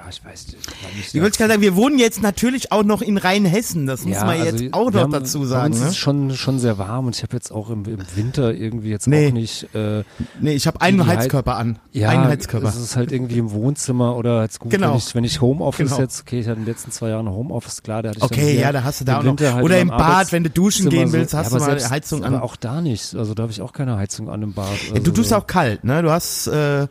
ja, 0.03 0.09
ich 0.11 0.25
weiß 0.25 0.47
nicht. 0.49 1.15
Ich 1.15 1.21
wollte 1.21 1.39
gerade 1.39 1.51
sagen, 1.53 1.63
wir 1.63 1.77
wohnen 1.77 1.99
jetzt 1.99 2.23
natürlich 2.23 2.73
auch 2.73 2.83
noch 2.83 3.03
in 3.03 3.17
Rheinhessen, 3.19 3.87
das 3.87 4.05
muss 4.05 4.17
ja, 4.17 4.25
man 4.25 4.41
also 4.41 4.63
jetzt 4.65 4.75
auch 4.75 4.91
noch 4.91 5.01
haben- 5.03 5.13
dazu 5.13 5.45
sagen. 5.45 5.73
ist 5.73 5.81
Ne? 5.81 5.87
es 5.89 5.97
schon, 5.97 6.31
schon 6.35 6.59
sehr 6.59 6.79
warm 6.79 7.07
und 7.07 7.17
ich 7.17 7.23
habe 7.23 7.35
jetzt 7.35 7.51
auch 7.53 7.71
im, 7.71 7.85
im 7.85 7.99
Winter 8.17 8.53
irgendwie 8.55 8.91
jetzt 8.91 9.07
Nee. 9.07 9.29
auch 9.29 9.33
nicht. 9.33 9.75
Äh, 9.75 10.03
Nee, 10.41 10.53
ich 10.55 10.67
habe 10.67 10.81
einen 10.81 11.07
halt- 11.07 11.21
Heizkörper 11.21 11.57
an. 11.57 11.79
ja, 11.93 12.09
einen 12.11 12.25
Heizkörper. 12.25 12.69
es 12.69 12.77
ist 12.77 12.97
halt 12.97 13.13
irgendwie 13.13 13.39
im 13.39 13.53
Wohnzimmer 13.53 14.17
oder 14.17 14.41
als 14.41 14.59
gut, 14.59 14.71
Genau. 14.71 14.91
wenn 14.91 14.99
ich, 14.99 15.15
wenn 15.15 15.25
ich 15.25 15.41
Homeoffice 15.41 15.91
Genau. 15.91 16.01
jetzt, 16.01 16.21
okay, 16.23 16.41
ich 16.41 16.47
hatte 16.47 16.59
in 16.59 16.65
den 16.65 16.73
letzten 16.73 16.91
zwei 16.91 17.11
Jahren 17.11 17.29
Homeoffice, 17.29 17.83
klar, 17.83 18.03
da 18.03 18.11
hatte 18.11 18.19
ich 18.19 18.25
Okay, 18.25 18.59
ja, 18.61 18.73
da 18.73 18.85
hast 18.85 19.01
du 19.01 19.05
da 19.05 19.21
im 19.21 19.29
auch 19.29 19.39
noch. 19.39 19.53
Halt 19.53 19.65
Oder 19.65 19.81
im 19.81 19.89
Bad, 19.89 20.33
wenn 20.33 20.43
du 20.45 20.51
duschen 20.51 20.89
gehen 20.89 21.13
willst, 21.13 21.31
so, 21.33 21.39
hast 21.39 21.53
ja, 21.53 21.59
du 21.59 21.65
mal 21.65 21.71
selbst, 21.71 21.91
Heizung 21.91 22.25
an. 22.25 22.35
Aber 22.35 22.45
auch 22.45 22.57
da 22.57 22.81
nicht, 22.81 23.15
also 23.15 23.35
da 23.35 23.43
habe 23.45 23.53
ich 23.53 23.61
auch 23.63 23.73
keine 23.73 23.97
Heizung 23.97 24.29
an 24.29 24.43
im 24.43 24.53
Bad. 24.53 24.67
Also 24.91 25.03
du 25.03 25.11
tust 25.11 25.31
so. 25.31 25.37
auch 25.37 25.47
kalt, 25.47 25.85
ne? 25.85 26.03
Du 26.03 26.11
hast 26.11 26.47
äh, 26.49 26.87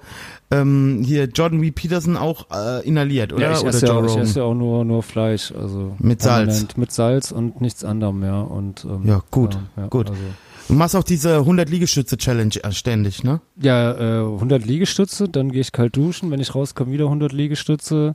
ähm, 0.52 1.02
hier 1.06 1.26
Jordan 1.26 1.62
W. 1.62 1.72
Peterson 1.72 2.18
auch 2.18 2.47
äh, 2.52 2.86
inhaliert, 2.88 3.34
oder? 3.34 3.43
Ja, 3.43 3.54
ich 3.54 3.60
oder 3.62 3.70
esse 3.70 3.86
ja, 3.88 3.93
Joe 3.93 4.06
ich 4.08 4.18
esse 4.18 4.39
ja 4.39 4.45
auch 4.45 4.54
nur, 4.54 4.84
nur 4.86 5.02
Fleisch, 5.04 5.52
also 5.54 5.95
Mit 5.99 6.22
Salz. 6.22 6.66
Mit 6.78 6.91
Salz 6.91 7.32
und 7.32 7.62
nichts 7.62 7.84
anderem, 7.84 8.24
ja. 8.24 8.41
Und, 8.41 8.86
ähm, 8.86 9.02
Ja, 9.06 9.22
gut, 9.32 9.54
ja, 9.56 9.84
ja, 9.84 9.88
gut. 9.88 10.10
Also, 10.10 10.22
Du 10.68 10.76
machst 10.78 10.95
auch 10.95 11.04
diese 11.04 11.38
100 11.38 11.70
Liegestütze 11.70 12.16
Challenge 12.18 12.56
äh, 12.64 12.72
ständig, 12.72 13.24
ne? 13.26 13.41
ja, 13.62 13.91
äh, 14.22 14.24
100 14.24 14.66
Liegestütze, 14.66 15.28
dann 15.28 15.52
gehe 15.52 15.60
ich 15.62 15.72
kalt 15.74 15.97
duschen, 15.97 16.32
wenn 16.32 16.39
ich 16.39 16.56
rauskomme, 16.56 16.91
wieder 16.93 17.06
100 17.06 17.34
Liegestütze. 17.34 18.14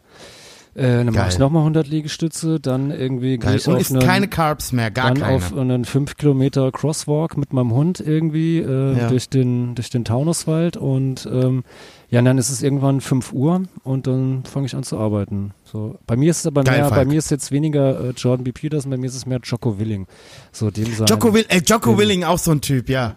Äh, 0.75 1.05
dann 1.05 1.15
mache 1.15 1.29
ich 1.31 1.39
nochmal 1.39 1.61
100 1.63 1.87
Liegestütze, 1.89 2.61
dann 2.61 2.91
irgendwie 2.91 3.39
gehe 3.39 3.57
ich 3.57 3.67
Und 3.67 3.75
auf 3.77 3.81
isst 3.81 3.93
einen, 3.93 4.01
keine 4.03 4.29
Carbs 4.29 4.73
mehr, 4.73 4.91
gar 4.91 5.07
dann 5.09 5.19
keine. 5.23 5.35
auf 5.37 5.57
einen 5.57 5.85
5 5.87 6.17
Kilometer 6.17 6.71
Crosswalk 6.71 7.37
mit 7.39 7.53
meinem 7.55 7.73
Hund 7.73 8.01
irgendwie 8.01 8.59
äh, 8.59 8.99
Ja. 8.99 9.09
durch 9.09 9.29
den 9.31 9.75
durch 9.75 9.89
den 9.91 10.05
Taunuswald 10.05 10.77
und 10.77 11.27
ähm, 11.31 11.65
ja, 12.09 12.21
und 12.21 12.25
dann 12.25 12.39
ist 12.39 12.51
es 12.51 12.63
irgendwann 12.63 13.01
5 13.01 13.33
Uhr 13.33 13.63
und 13.83 14.07
dann 14.07 14.45
fange 14.45 14.67
ich 14.67 14.77
an 14.77 14.85
zu 14.85 14.99
arbeiten. 14.99 15.53
So, 15.65 15.99
bei 16.07 16.17
mir 16.17 16.31
ist 16.31 16.41
es 16.41 16.47
aber 16.47 16.63
Geil, 16.63 16.81
mehr, 16.81 16.91
bei 16.91 16.97
Falk. 16.97 17.09
mir 17.09 17.19
ist 17.19 17.31
jetzt 17.31 17.51
weniger 17.51 18.01
äh, 18.01 18.11
Jordan 18.17 18.45
B. 18.45 18.53
Peterson, 18.53 18.91
bei 18.91 18.97
mir 18.97 19.07
ist 19.07 19.17
es 19.17 19.27
mehr 19.27 19.41
Jocko 19.43 19.79
Willing. 19.79 20.07
So 20.53 20.71
dem 20.71 20.93
sein, 20.95 21.07
Jocko, 21.09 21.35
Will, 21.35 21.45
äh, 21.49 21.61
Jocko 21.67 21.99
Willing, 21.99 22.23
auch 22.23 22.39
so 22.39 22.53
ein 22.53 22.61
Typ, 22.61 22.89
ja. 22.89 23.17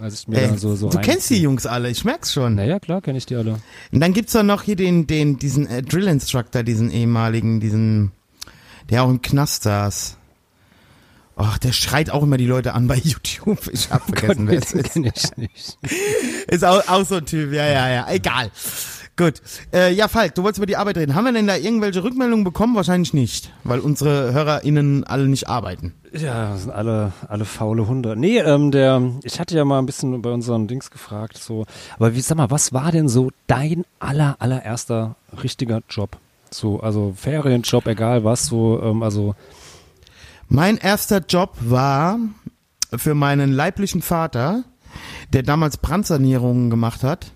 als 0.00 0.26
ich 0.26 0.34
Ey, 0.34 0.56
so, 0.56 0.74
so 0.74 0.88
du 0.88 0.98
kennst 1.00 1.28
die. 1.28 1.42
Jungs 1.42 1.66
alle, 1.66 1.90
ich 1.90 2.04
merk's 2.06 2.32
schon. 2.32 2.54
Naja, 2.54 2.78
klar, 2.78 3.02
kenne 3.02 3.18
ich 3.18 3.26
die 3.26 3.36
alle. 3.36 3.58
Und 3.92 4.00
dann 4.00 4.14
gibt's 4.14 4.32
doch 4.32 4.42
noch 4.42 4.62
hier 4.62 4.76
den, 4.76 5.06
den, 5.06 5.38
diesen 5.38 5.66
äh, 5.66 5.82
Drill 5.82 6.08
Instructor, 6.08 6.62
diesen 6.62 6.90
ehemaligen, 6.90 7.60
diesen, 7.60 8.12
der 8.88 9.04
auch 9.04 9.10
im 9.10 9.20
Knast 9.20 9.64
saß. 9.64 10.16
Ach, 11.36 11.58
der 11.58 11.72
schreit 11.72 12.10
auch 12.10 12.22
immer 12.22 12.36
die 12.36 12.46
Leute 12.46 12.74
an 12.74 12.86
bei 12.86 12.96
YouTube. 13.02 13.68
Ich 13.72 13.90
hab 13.90 14.04
vergessen, 14.04 14.48
wer 14.48 14.58
es 14.58 14.72
ist. 14.72 14.96
ich 14.96 15.36
nicht. 15.36 15.78
Ist 16.48 16.64
auch, 16.64 16.86
auch 16.88 17.04
so 17.04 17.16
ein 17.16 17.26
Typ, 17.26 17.52
ja, 17.52 17.66
ja, 17.66 17.88
ja, 17.88 18.06
egal. 18.10 18.50
Gut. 19.16 19.42
Äh, 19.72 19.92
ja, 19.92 20.08
Falk, 20.08 20.34
du 20.34 20.42
wolltest 20.42 20.58
über 20.58 20.66
die 20.66 20.76
Arbeit 20.76 20.96
reden. 20.96 21.14
Haben 21.14 21.24
wir 21.24 21.32
denn 21.32 21.46
da 21.46 21.56
irgendwelche 21.56 22.02
Rückmeldungen 22.02 22.44
bekommen? 22.44 22.74
Wahrscheinlich 22.74 23.14
nicht, 23.14 23.52
weil 23.62 23.78
unsere 23.78 24.32
HörerInnen 24.32 25.04
alle 25.04 25.28
nicht 25.28 25.48
arbeiten. 25.48 25.94
Ja, 26.12 26.50
das 26.50 26.62
sind 26.62 26.72
alle, 26.72 27.12
alle 27.28 27.44
faule 27.44 27.86
Hunde. 27.86 28.16
Nee, 28.16 28.38
ähm, 28.38 28.72
der, 28.72 29.02
ich 29.22 29.38
hatte 29.38 29.56
ja 29.56 29.64
mal 29.64 29.78
ein 29.78 29.86
bisschen 29.86 30.20
bei 30.20 30.30
unseren 30.30 30.66
Dings 30.66 30.90
gefragt, 30.90 31.38
so, 31.38 31.64
aber 31.96 32.14
wie, 32.14 32.20
sag 32.20 32.36
mal, 32.38 32.50
was 32.50 32.72
war 32.72 32.90
denn 32.90 33.08
so 33.08 33.30
dein 33.46 33.84
aller, 34.00 34.36
allererster 34.40 35.14
richtiger 35.42 35.80
Job? 35.88 36.16
So, 36.50 36.80
also 36.80 37.14
Ferienjob, 37.16 37.86
egal 37.86 38.24
was, 38.24 38.46
so, 38.46 38.80
ähm, 38.82 39.02
also, 39.02 39.34
Mein 40.48 40.76
erster 40.76 41.18
Job 41.26 41.56
war 41.60 42.18
für 42.94 43.14
meinen 43.14 43.52
leiblichen 43.52 44.02
Vater, 44.02 44.64
der 45.32 45.42
damals 45.42 45.78
Brandsanierungen 45.78 46.70
gemacht 46.70 47.02
hat, 47.02 47.32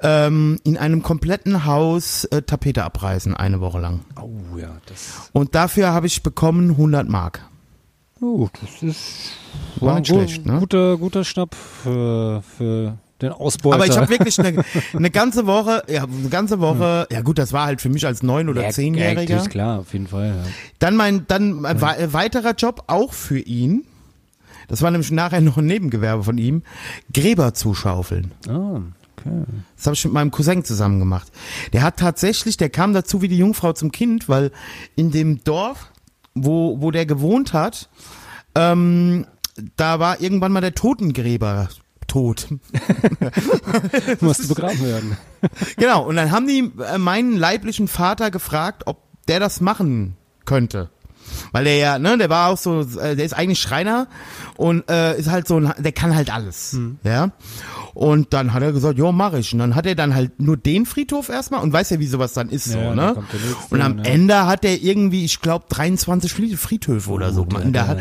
ähm, 0.00 0.58
in 0.64 0.76
einem 0.78 1.02
kompletten 1.02 1.64
Haus 1.66 2.24
äh, 2.26 2.42
Tapete 2.42 2.84
abreißen, 2.84 3.34
eine 3.36 3.60
Woche 3.60 3.78
lang. 3.80 4.00
oh 4.20 4.56
ja, 4.56 4.76
das, 4.86 5.30
Und 5.32 5.54
dafür 5.54 5.92
habe 5.92 6.06
ich 6.06 6.22
bekommen 6.22 6.70
100 6.70 7.08
Mark. 7.08 7.40
oh, 8.20 8.48
das 8.60 8.82
ist, 8.82 9.32
War 9.76 9.98
nicht 10.00 10.10
ein 10.10 10.16
gu- 10.16 10.26
schlecht, 10.26 10.46
ne? 10.46 10.58
Guter, 10.58 10.96
guter 10.98 11.24
Schnapp 11.24 11.54
für, 11.54 12.42
für 12.56 12.98
den 13.22 13.32
Ausbeuter. 13.32 13.76
Aber 13.76 13.86
ich 13.86 13.96
habe 13.96 14.08
wirklich 14.08 14.38
eine, 14.38 14.64
eine 14.92 15.10
ganze 15.10 15.46
Woche, 15.46 15.82
ja, 15.88 16.04
eine 16.04 16.28
ganze 16.28 16.60
Woche, 16.60 17.06
ja 17.10 17.20
gut, 17.22 17.38
das 17.38 17.52
war 17.52 17.66
halt 17.66 17.80
für 17.80 17.88
mich 17.88 18.06
als 18.06 18.22
neun 18.22 18.48
oder 18.48 18.62
ja, 18.62 18.66
Ja, 18.68 18.72
zehnjähriger. 18.72 19.38
ist 19.38 19.50
klar, 19.50 19.80
auf 19.80 19.92
jeden 19.92 20.06
Fall, 20.06 20.28
ja. 20.28 20.50
Dann 20.78 20.96
mein, 20.96 21.26
dann 21.28 21.64
ein 21.64 21.76
äh, 21.76 22.12
weiterer 22.12 22.54
Job 22.54 22.84
auch 22.88 23.12
für 23.12 23.38
ihn. 23.38 23.84
Das 24.68 24.80
war 24.82 24.90
nämlich 24.90 25.10
nachher 25.10 25.40
noch 25.40 25.58
ein 25.58 25.66
Nebengewerbe 25.66 26.22
von 26.24 26.38
ihm. 26.38 26.62
Gräber 27.12 27.52
zuschaufeln. 27.52 28.32
Ah, 28.48 28.80
okay. 29.18 29.44
Das 29.76 29.86
habe 29.86 29.94
ich 29.94 30.04
mit 30.04 30.14
meinem 30.14 30.30
Cousin 30.30 30.64
zusammen 30.64 30.98
gemacht. 30.98 31.30
Der 31.72 31.82
hat 31.82 31.98
tatsächlich, 31.98 32.56
der 32.56 32.70
kam 32.70 32.94
dazu 32.94 33.20
wie 33.22 33.28
die 33.28 33.36
Jungfrau 33.38 33.72
zum 33.72 33.92
Kind, 33.92 34.28
weil 34.28 34.50
in 34.96 35.10
dem 35.10 35.42
Dorf, 35.44 35.90
wo, 36.34 36.80
wo 36.80 36.90
der 36.90 37.04
gewohnt 37.06 37.52
hat, 37.52 37.90
ähm, 38.54 39.26
da 39.76 39.98
war 39.98 40.20
irgendwann 40.22 40.52
mal 40.52 40.60
der 40.62 40.74
Totengräber 40.74 41.68
tot. 42.12 42.48
Musste 44.20 44.48
begraben 44.48 44.82
werden. 44.84 45.16
genau, 45.76 46.04
und 46.06 46.16
dann 46.16 46.30
haben 46.30 46.46
die 46.46 46.70
äh, 46.92 46.98
meinen 46.98 47.36
leiblichen 47.36 47.88
Vater 47.88 48.30
gefragt, 48.30 48.82
ob 48.86 48.98
der 49.28 49.40
das 49.40 49.60
machen 49.60 50.16
könnte. 50.44 50.90
Weil 51.52 51.64
der 51.64 51.76
ja, 51.76 51.98
ne, 51.98 52.18
der 52.18 52.28
war 52.28 52.50
auch 52.50 52.58
so, 52.58 52.80
äh, 52.80 53.16
der 53.16 53.24
ist 53.24 53.32
eigentlich 53.32 53.60
Schreiner 53.60 54.08
und 54.56 54.90
äh, 54.90 55.16
ist 55.18 55.30
halt 55.30 55.46
so, 55.48 55.56
ein, 55.58 55.72
der 55.78 55.92
kann 55.92 56.14
halt 56.14 56.32
alles, 56.34 56.76
ja. 57.04 57.30
Und 57.94 58.32
dann 58.32 58.52
hat 58.52 58.62
er 58.62 58.72
gesagt, 58.72 58.98
jo, 58.98 59.12
mach 59.12 59.32
ich. 59.34 59.52
Und 59.52 59.58
dann 59.60 59.74
hat 59.74 59.86
er 59.86 59.94
dann 59.94 60.14
halt 60.14 60.40
nur 60.40 60.56
den 60.56 60.84
Friedhof 60.86 61.28
erstmal 61.28 61.62
und 61.62 61.72
weiß 61.72 61.90
ja, 61.90 61.98
wie 62.00 62.06
sowas 62.06 62.32
dann 62.32 62.48
ist 62.48 62.66
Ja, 62.66 62.72
so, 62.90 62.94
ne? 62.94 63.14
der 63.32 63.40
nächste, 63.40 63.74
Und 63.74 63.80
am 63.82 63.98
ja. 63.98 64.04
Ende 64.04 64.46
hat 64.46 64.64
er 64.64 64.82
irgendwie, 64.82 65.24
ich 65.24 65.40
glaube, 65.40 65.66
23 65.68 66.32
Fried- 66.32 66.56
Friedhöfe 66.58 67.10
oder 67.10 67.32
so. 67.32 67.44
der- 67.44 67.60
der 67.60 67.70
der- 67.70 67.88
hat, 67.88 67.98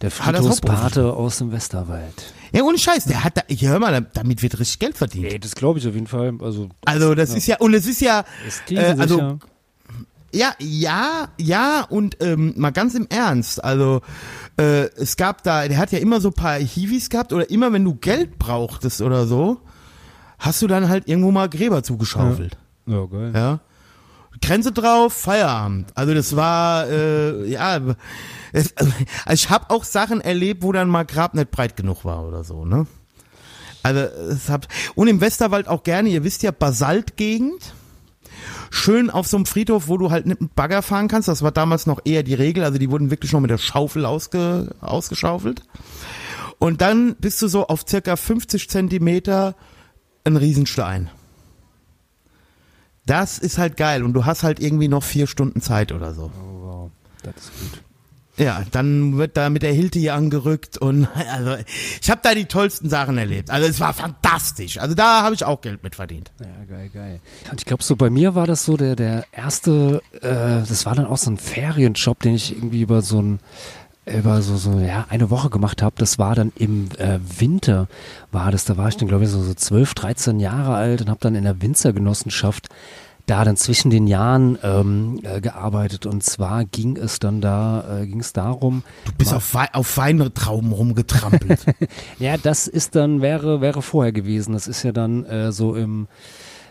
Der 0.00 0.10
Friedhofspate 0.10 1.12
aus 1.12 1.38
dem 1.38 1.50
Westerwald. 1.50 2.32
ja, 2.52 2.62
ohne 2.62 2.78
Scheiß, 2.78 3.06
der 3.06 3.24
hat 3.24 3.36
da, 3.36 3.42
hier, 3.48 3.70
hör 3.70 3.80
mal, 3.80 4.06
damit 4.14 4.42
wird 4.42 4.58
richtig 4.60 4.78
Geld 4.78 4.96
verdient. 4.96 5.26
Ey, 5.26 5.40
das 5.40 5.54
glaube 5.56 5.80
ich 5.80 5.88
auf 5.88 5.94
jeden 5.94 6.06
Fall. 6.06 6.34
Also, 6.40 6.68
Also 6.84 7.14
das 7.14 7.34
ist 7.34 7.46
ja, 7.48 7.56
und 7.58 7.74
es 7.74 7.86
ist 7.86 8.00
ja, 8.00 8.24
ist 8.46 8.70
äh, 8.70 8.78
also 8.78 9.16
sicher. 9.16 9.38
Ja, 10.30 10.52
ja, 10.58 11.28
ja, 11.38 11.86
und 11.88 12.18
ähm, 12.20 12.52
mal 12.56 12.70
ganz 12.70 12.94
im 12.94 13.06
Ernst, 13.08 13.64
also 13.64 14.02
äh, 14.58 14.84
es 14.96 15.16
gab 15.16 15.42
da, 15.42 15.66
der 15.66 15.78
hat 15.78 15.90
ja 15.90 15.98
immer 16.00 16.20
so 16.20 16.30
paar 16.30 16.58
Hiwis 16.58 17.08
gehabt 17.08 17.32
oder 17.32 17.48
immer 17.50 17.72
wenn 17.72 17.82
du 17.84 17.94
Geld 17.94 18.38
brauchtest 18.38 19.00
oder 19.00 19.26
so, 19.26 19.58
hast 20.38 20.60
du 20.60 20.66
dann 20.66 20.88
halt 20.90 21.08
irgendwo 21.08 21.30
mal 21.30 21.48
Gräber 21.48 21.82
zugeschaufelt. 21.82 22.58
Ja, 22.86 23.06
geil. 23.06 23.32
Ja. 23.34 23.60
Grenze 24.42 24.70
drauf, 24.70 25.14
Feierabend. 25.14 25.90
Also 25.96 26.12
das 26.14 26.36
war, 26.36 26.86
äh, 26.88 27.48
ja, 27.50 27.80
es, 28.58 28.76
also 28.76 28.92
ich 29.30 29.50
habe 29.50 29.70
auch 29.70 29.84
Sachen 29.84 30.20
erlebt, 30.20 30.62
wo 30.62 30.72
dann 30.72 30.88
mal 30.88 31.04
Grab 31.04 31.34
nicht 31.34 31.50
breit 31.50 31.76
genug 31.76 32.04
war 32.04 32.26
oder 32.26 32.44
so, 32.44 32.64
ne? 32.64 32.86
Also 33.82 34.00
es 34.00 34.48
hab, 34.48 34.66
und 34.94 35.08
im 35.08 35.20
Westerwald 35.20 35.68
auch 35.68 35.82
gerne, 35.82 36.08
ihr 36.08 36.24
wisst 36.24 36.42
ja, 36.42 36.50
Basaltgegend. 36.50 37.74
Schön 38.70 39.08
auf 39.08 39.26
so 39.26 39.36
einem 39.36 39.46
Friedhof, 39.46 39.88
wo 39.88 39.96
du 39.96 40.10
halt 40.10 40.26
mit 40.26 40.54
Bagger 40.54 40.82
fahren 40.82 41.08
kannst. 41.08 41.28
Das 41.28 41.42
war 41.42 41.52
damals 41.52 41.86
noch 41.86 42.00
eher 42.04 42.22
die 42.22 42.34
Regel. 42.34 42.64
Also 42.64 42.78
die 42.78 42.90
wurden 42.90 43.10
wirklich 43.10 43.32
noch 43.32 43.40
mit 43.40 43.50
der 43.50 43.58
Schaufel 43.58 44.04
ausge, 44.04 44.74
ausgeschaufelt. 44.80 45.62
Und 46.58 46.82
dann 46.82 47.16
bist 47.16 47.40
du 47.40 47.48
so 47.48 47.66
auf 47.66 47.84
circa 47.88 48.16
50 48.16 48.68
Zentimeter 48.68 49.54
ein 50.24 50.36
Riesenstein. 50.36 51.08
Das 53.06 53.38
ist 53.38 53.56
halt 53.56 53.78
geil 53.78 54.02
und 54.02 54.12
du 54.12 54.26
hast 54.26 54.42
halt 54.42 54.60
irgendwie 54.60 54.88
noch 54.88 55.02
vier 55.02 55.26
Stunden 55.26 55.62
Zeit 55.62 55.92
oder 55.92 56.12
so. 56.12 56.30
Oh, 56.38 56.60
wow. 56.60 56.90
Das 57.22 57.34
ist 57.36 57.52
gut. 57.58 57.82
Ja, 58.38 58.62
dann 58.70 59.18
wird 59.18 59.36
da 59.36 59.50
mit 59.50 59.62
der 59.62 59.72
Hilte 59.72 59.98
hier 59.98 60.14
angerückt 60.14 60.78
und 60.78 61.08
also 61.32 61.56
ich 62.00 62.10
habe 62.10 62.20
da 62.22 62.34
die 62.34 62.44
tollsten 62.44 62.88
Sachen 62.88 63.18
erlebt. 63.18 63.50
Also 63.50 63.68
es 63.68 63.80
war 63.80 63.92
fantastisch. 63.92 64.78
Also 64.78 64.94
da 64.94 65.22
habe 65.22 65.34
ich 65.34 65.44
auch 65.44 65.60
Geld 65.60 65.82
mit 65.82 65.96
verdient. 65.96 66.30
Ja, 66.40 66.46
geil, 66.68 66.90
geil. 66.92 67.20
Und 67.50 67.60
ich 67.60 67.64
glaube, 67.64 67.82
so 67.82 67.96
bei 67.96 68.10
mir 68.10 68.34
war 68.34 68.46
das 68.46 68.64
so 68.64 68.76
der, 68.76 68.94
der 68.96 69.24
erste, 69.32 70.02
äh, 70.20 70.66
das 70.66 70.86
war 70.86 70.94
dann 70.94 71.06
auch 71.06 71.18
so 71.18 71.30
ein 71.30 71.38
Ferienjob, 71.38 72.20
den 72.20 72.34
ich 72.34 72.54
irgendwie 72.54 72.82
über 72.82 73.02
so 73.02 73.20
ein, 73.20 73.40
über 74.06 74.40
so, 74.40 74.56
so, 74.56 74.78
ja, 74.78 75.06
eine 75.10 75.30
Woche 75.30 75.50
gemacht 75.50 75.82
habe, 75.82 75.96
das 75.98 76.18
war 76.18 76.34
dann 76.34 76.52
im 76.56 76.88
äh, 76.98 77.18
Winter, 77.38 77.88
war 78.32 78.50
das, 78.50 78.64
da 78.64 78.76
war 78.76 78.88
ich 78.88 78.96
dann, 78.96 79.08
glaube 79.08 79.24
ich, 79.24 79.30
so, 79.30 79.42
so 79.42 79.52
12, 79.52 79.94
13 79.94 80.40
Jahre 80.40 80.74
alt 80.74 81.02
und 81.02 81.10
habe 81.10 81.20
dann 81.20 81.34
in 81.34 81.44
der 81.44 81.60
Winzergenossenschaft 81.60 82.68
da 83.28 83.44
dann 83.44 83.56
zwischen 83.56 83.90
den 83.90 84.06
Jahren 84.06 84.58
ähm, 84.62 85.20
äh, 85.22 85.40
gearbeitet 85.40 86.06
und 86.06 86.24
zwar 86.24 86.64
ging 86.64 86.96
es 86.96 87.18
dann 87.18 87.40
da, 87.40 88.00
äh, 88.00 88.06
ging 88.06 88.20
es 88.20 88.32
darum. 88.32 88.82
Du 89.04 89.12
bist 89.12 89.34
auf, 89.34 89.54
Wei 89.54 89.68
auf 89.72 89.96
Weintrauben 89.96 90.72
rumgetrampelt. 90.72 91.60
ja, 92.18 92.36
das 92.36 92.66
ist 92.66 92.94
dann, 92.94 93.20
wäre, 93.20 93.60
wäre 93.60 93.82
vorher 93.82 94.12
gewesen. 94.12 94.52
Das 94.54 94.66
ist 94.66 94.82
ja 94.82 94.92
dann 94.92 95.24
äh, 95.26 95.52
so 95.52 95.74
im 95.74 96.08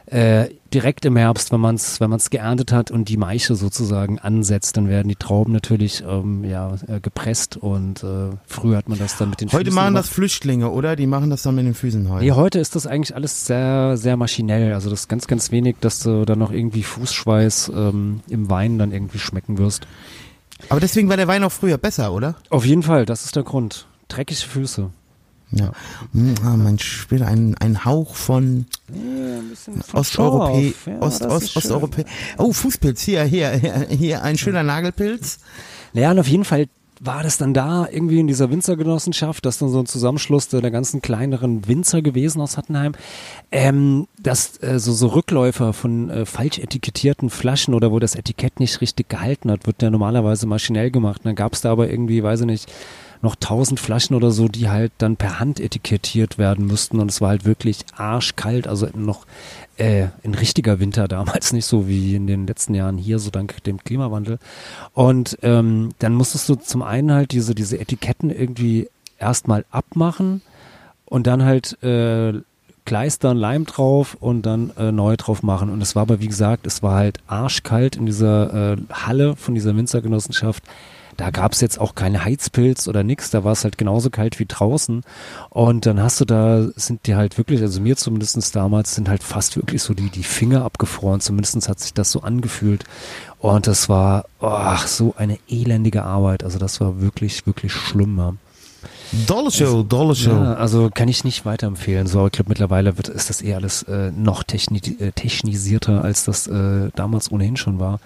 äh, 0.08 0.50
direkt 0.74 1.06
im 1.06 1.18
Herbst, 1.18 1.52
wenn 1.52 1.60
man 1.60 1.76
es 1.76 2.00
wenn 2.00 2.10
man's 2.10 2.30
geerntet 2.30 2.72
hat 2.72 2.92
und 2.92 3.10
die 3.10 3.18
Maiche 3.18 3.56
sozusagen 3.56 4.20
ansetzt, 4.20 4.78
dann 4.78 4.88
werden 4.88 5.10
die 5.10 5.16
Trauben 5.16 5.52
natürlich 5.52 6.04
ähm, 6.08 6.44
ja, 6.44 6.76
äh, 6.88 7.00
gepresst 7.02 7.58
und 7.58 8.04
äh, 8.04 8.30
früher 8.46 8.78
hat 8.78 8.88
man 8.88 8.98
das 8.98 9.18
dann 9.18 9.30
mit 9.30 9.42
den 9.42 9.50
Heute 9.50 9.66
Füßen 9.66 9.76
machen 9.76 9.88
gemacht. 9.94 10.06
das 10.06 10.10
Flüchtlinge, 10.10 10.70
oder? 10.70 10.96
Die 10.96 11.08
machen 11.08 11.30
das 11.30 11.42
dann 11.42 11.56
mit 11.56 11.66
den 11.66 11.74
Füßen 11.74 12.10
heute. 12.10 12.24
Nee, 12.24 12.32
heute 12.32 12.60
ist 12.60 12.76
das 12.76 12.88
eigentlich 12.88 13.16
alles 13.16 13.46
sehr, 13.46 13.98
sehr 13.98 14.16
maschinell. 14.16 14.74
Also 14.74 14.90
das 14.90 15.02
ist 15.02 15.08
ganz, 15.10 15.28
ganz 15.28 15.52
wenig, 15.52 15.78
dass 15.82 16.00
du 16.00 16.24
dann 16.26 16.40
noch 16.40 16.52
irgendwie 16.52 16.84
Fußschweiß 16.84 17.72
ähm, 17.76 18.22
im 18.30 18.50
Wein 18.50 18.78
dann 18.78 18.92
irgendwie 18.92 19.20
schmecken 19.20 19.58
wirst. 19.58 19.88
Aber 20.70 20.80
deswegen 20.80 21.10
war 21.10 21.18
der 21.18 21.28
Wein 21.28 21.44
auch 21.44 21.52
früher 21.52 21.78
besser, 21.78 22.14
oder? 22.14 22.36
Auf 22.50 22.66
jeden 22.66 22.84
Fall, 22.84 23.06
das 23.06 23.26
ist 23.26 23.36
der 23.36 23.44
Grund. 23.44 23.88
Dreckige 24.08 24.42
Füße. 24.42 24.90
Ja. 25.52 25.72
Hm, 26.14 26.36
ah, 26.44 26.58
mein 26.58 26.78
Spiel, 26.80 27.24
ein, 27.24 27.56
ein 27.60 27.86
Hauch 27.86 28.16
von 28.16 28.66
Osteuropä, 29.94 30.74
Ost, 31.00 31.24
Ost, 31.24 31.56
Osteuropä. 31.56 32.04
Oh, 32.38 32.52
Fußpilz, 32.52 33.02
hier, 33.02 33.24
hier, 33.24 33.52
hier, 33.52 33.88
hier, 33.90 34.24
ein 34.24 34.38
schöner 34.38 34.64
Nagelpilz. 34.64 35.40
Naja, 35.94 36.12
und 36.12 36.20
auf 36.20 36.28
jeden 36.28 36.44
Fall 36.44 36.68
war 37.00 37.24
das 37.24 37.38
dann 37.38 37.54
da 37.54 37.88
irgendwie 37.90 38.20
in 38.20 38.28
dieser 38.28 38.50
Winzergenossenschaft, 38.50 39.46
das 39.46 39.56
ist 39.56 39.62
dann 39.62 39.70
so 39.70 39.80
ein 39.80 39.86
Zusammenschluss 39.86 40.48
der, 40.48 40.62
der 40.62 40.72
ganzen 40.72 41.02
kleineren 41.02 41.68
Winzer 41.68 42.02
gewesen 42.02 42.42
aus 42.42 42.58
Hattenheim, 42.58 42.94
ähm, 43.52 44.08
dass 44.20 44.62
äh, 44.64 44.80
so, 44.80 44.94
so 44.94 45.08
Rückläufer 45.08 45.74
von 45.74 46.10
äh, 46.10 46.26
falsch 46.26 46.60
etikettierten 46.60 47.30
Flaschen 47.30 47.74
oder 47.74 47.92
wo 47.92 48.00
das 48.00 48.16
Etikett 48.16 48.60
nicht 48.60 48.82
richtig 48.82 49.10
gehalten 49.10 49.52
hat, 49.52 49.68
wird 49.68 49.82
ja 49.82 49.90
normalerweise 49.90 50.48
maschinell 50.48 50.92
gemacht. 50.92 51.22
Und 51.24 51.26
dann 51.26 51.36
gab 51.36 51.54
es 51.54 51.62
da 51.62 51.72
aber 51.72 51.90
irgendwie, 51.90 52.24
weiß 52.24 52.42
ich 52.42 52.46
nicht, 52.48 52.72
noch 53.22 53.36
tausend 53.36 53.80
Flaschen 53.80 54.16
oder 54.16 54.32
so, 54.32 54.48
die 54.48 54.70
halt 54.70 54.92
dann 54.98 55.18
per 55.18 55.40
Hand 55.40 55.60
etikettiert 55.60 56.38
werden 56.38 56.68
müssten 56.68 57.00
und 57.00 57.10
es 57.10 57.22
war 57.22 57.30
halt 57.30 57.46
wirklich 57.46 57.86
arschkalt, 57.96 58.68
also 58.68 58.88
noch 58.96 59.26
äh, 59.78 60.08
ein 60.24 60.34
richtiger 60.34 60.80
Winter 60.80 61.08
damals, 61.08 61.54
nicht 61.54 61.66
so 61.66 61.88
wie 61.88 62.16
in 62.16 62.28
den 62.28 62.48
letzten 62.48 62.74
Jahren 62.74 62.98
hier, 62.98 63.20
so 63.20 63.30
dank 63.30 63.64
dem 63.64 63.84
Klimawandel. 63.84 64.40
Und 64.94 65.38
ähm, 65.42 65.92
dann 66.00 66.14
musstest 66.14 66.50
du 66.50 66.56
zum 66.56 66.82
einen 66.82 67.12
halt 67.12 67.32
diese, 67.32 67.56
diese 67.56 67.80
Etiketten 67.80 68.30
irgendwie 68.30 68.90
erstmal 69.20 69.66
abmachen 69.72 70.42
und 71.06 71.28
dann 71.28 71.44
halt 71.44 71.82
äh, 71.84 72.34
Kleistern, 72.86 73.36
Leim 73.36 73.66
drauf 73.66 74.16
und 74.18 74.44
dann 74.44 74.72
äh, 74.78 74.94
neu 74.94 75.18
drauf 75.18 75.44
machen. 75.44 75.70
Und 75.70 75.82
es 75.82 75.94
war 75.96 76.04
aber, 76.04 76.22
wie 76.22 76.28
gesagt, 76.28 76.66
es 76.66 76.82
war 76.82 76.96
halt 76.96 77.20
arschkalt 77.28 77.98
in 77.98 78.06
dieser 78.06 78.74
äh, 78.74 78.78
Halle 78.90 79.36
von 79.36 79.56
dieser 79.56 79.76
Winzergenossenschaft. 79.76 80.64
Da 81.18 81.32
gab 81.32 81.54
es 81.54 81.62
jetzt 81.62 81.80
auch 81.80 81.96
keine 81.96 82.24
Heizpilz 82.24 82.88
oder 82.88 83.04
nix, 83.04 83.32
da 83.32 83.44
war 83.44 83.52
es 83.52 83.64
halt 83.64 83.78
genauso 83.78 84.10
kalt 84.12 84.40
wie 84.40 84.46
draußen. 84.46 85.02
Und 85.50 85.86
dann 85.86 86.02
hast 86.02 86.22
du 86.22 86.26
da, 86.26 86.68
sind 86.76 87.08
dir 87.08 87.18
halt 87.18 87.38
wirklich, 87.38 87.62
also 87.62 87.82
mir 87.82 87.98
zumindestens 87.98 88.52
damals, 88.52 88.94
sind 88.96 89.10
halt 89.10 89.24
fast 89.24 89.58
wirklich 89.58 89.82
so 89.82 89.96
die, 89.96 90.10
die 90.10 90.24
Finger 90.24 90.64
abgefroren. 90.64 91.20
Zumindestens 91.20 91.68
hat 91.68 91.80
sich 91.80 91.94
das 91.94 92.12
so 92.12 92.22
angefühlt. 92.22 92.84
Und 93.40 93.68
das 93.68 93.90
war, 93.90 94.26
ach, 94.40 94.88
so 94.88 95.16
eine 95.18 95.40
elendige 95.50 96.04
Arbeit. 96.04 96.44
Also 96.44 96.60
das 96.60 96.80
war 96.82 97.02
wirklich, 97.02 97.46
wirklich 97.48 97.74
schlimm. 97.74 98.18
Ja. 98.18 98.34
Dolle 99.26 99.52
Show, 99.52 99.84
dolle 99.84 100.16
Show. 100.16 100.32
Ja, 100.32 100.56
also 100.56 100.90
kann 100.94 101.08
ich 101.08 101.24
nicht 101.24 101.46
weiterempfehlen. 101.46 102.08
So, 102.08 102.26
ich 102.26 102.34
glaube, 102.34 102.50
mittlerweile 102.50 102.98
wird, 102.98 103.08
ist 103.08 103.30
das 103.30 103.42
eher 103.42 103.58
alles 103.58 103.84
äh, 103.84 104.12
noch 104.12 104.44
techni 104.44 104.80
äh, 105.00 105.12
technisierter, 105.12 106.04
als 106.04 106.26
das 106.26 106.48
äh, 106.48 106.90
damals 106.96 107.32
ohnehin 107.32 107.56
schon 107.56 107.80
war. 107.80 108.00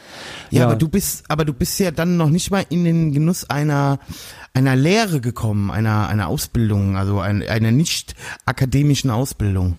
Ja, 0.52 0.66
aber 0.66 0.76
du 0.76 0.88
bist, 0.88 1.26
aber 1.28 1.44
du 1.44 1.54
bist 1.54 1.80
ja 1.80 1.92
dann 1.92 2.18
noch 2.18 2.30
nicht 2.30 2.52
mal 2.52 2.66
in 2.70 2.84
den 2.84 3.12
Genuss 3.14 3.50
einer 3.50 4.00
einer 4.54 4.76
Lehre 4.76 5.22
gekommen, 5.22 5.72
einer 5.72 6.08
einer 6.08 6.28
Ausbildung, 6.28 6.98
also 6.98 7.20
ein, 7.20 7.48
einer 7.48 7.72
nicht 7.72 8.16
akademischen 8.46 9.10
Ausbildung. 9.10 9.78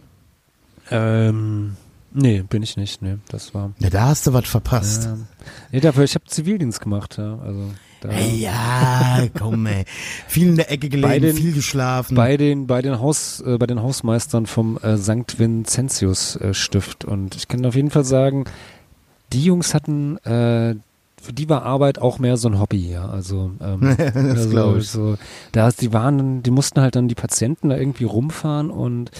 Ähm, 0.90 1.76
nee, 2.12 2.42
bin 2.42 2.62
ich 2.62 2.76
nicht. 2.76 3.00
Nee, 3.00 3.18
das 3.28 3.54
war. 3.54 3.72
Ja, 3.78 3.90
da 3.90 4.06
hast 4.06 4.26
du 4.26 4.32
was 4.32 4.48
verpasst. 4.48 5.04
Ja, 5.04 5.16
nee, 5.70 5.80
dafür, 5.80 6.04
ich 6.04 6.14
habe 6.14 6.24
Zivildienst 6.26 6.80
gemacht, 6.80 7.16
ja. 7.18 7.38
Also 7.38 7.70
da, 8.02 8.10
Ey, 8.10 8.40
ja, 8.40 9.26
komm, 9.38 9.66
ey. 9.66 9.84
Viel 10.28 10.48
in 10.48 10.56
der 10.56 10.70
Ecke 10.70 10.88
gelegen, 10.88 11.22
den- 11.22 11.36
viel 11.36 11.52
geschlafen. 11.52 12.14
bei 12.14 12.36
den 12.36 12.66
bei 12.66 12.82
den 12.82 13.00
Haus 13.00 13.40
äh, 13.40 13.56
bei 13.58 13.66
den 13.66 13.82
Hausmeistern 13.82 14.46
vom 14.46 14.76
äh, 14.82 14.96
St. 14.98 15.38
Vincentius 15.38 16.36
äh, 16.36 16.52
Stift 16.54 17.04
und 17.04 17.34
ich 17.36 17.48
kann 17.48 17.64
auf 17.66 17.74
jeden 17.74 17.90
Fall 17.90 18.04
sagen, 18.04 18.44
die 19.32 19.44
Jungs 19.44 19.72
hatten 19.74 20.18
äh, 20.18 20.74
für 21.20 21.32
die 21.32 21.48
war 21.48 21.62
Arbeit 21.62 22.00
auch 22.00 22.18
mehr 22.18 22.36
so 22.36 22.48
ein 22.48 22.58
Hobby, 22.58 22.90
ja. 22.90 23.08
Also, 23.08 23.52
ähm, 23.60 23.94
Das 23.96 24.16
also 24.16 24.76
ich. 24.76 24.90
so, 24.90 25.16
da 25.52 25.70
die 25.70 25.92
waren, 25.92 26.42
die 26.42 26.50
mussten 26.50 26.80
halt 26.80 26.96
dann 26.96 27.06
die 27.06 27.14
Patienten 27.14 27.68
da 27.68 27.76
irgendwie 27.76 28.04
rumfahren 28.04 28.70
und 28.70 29.12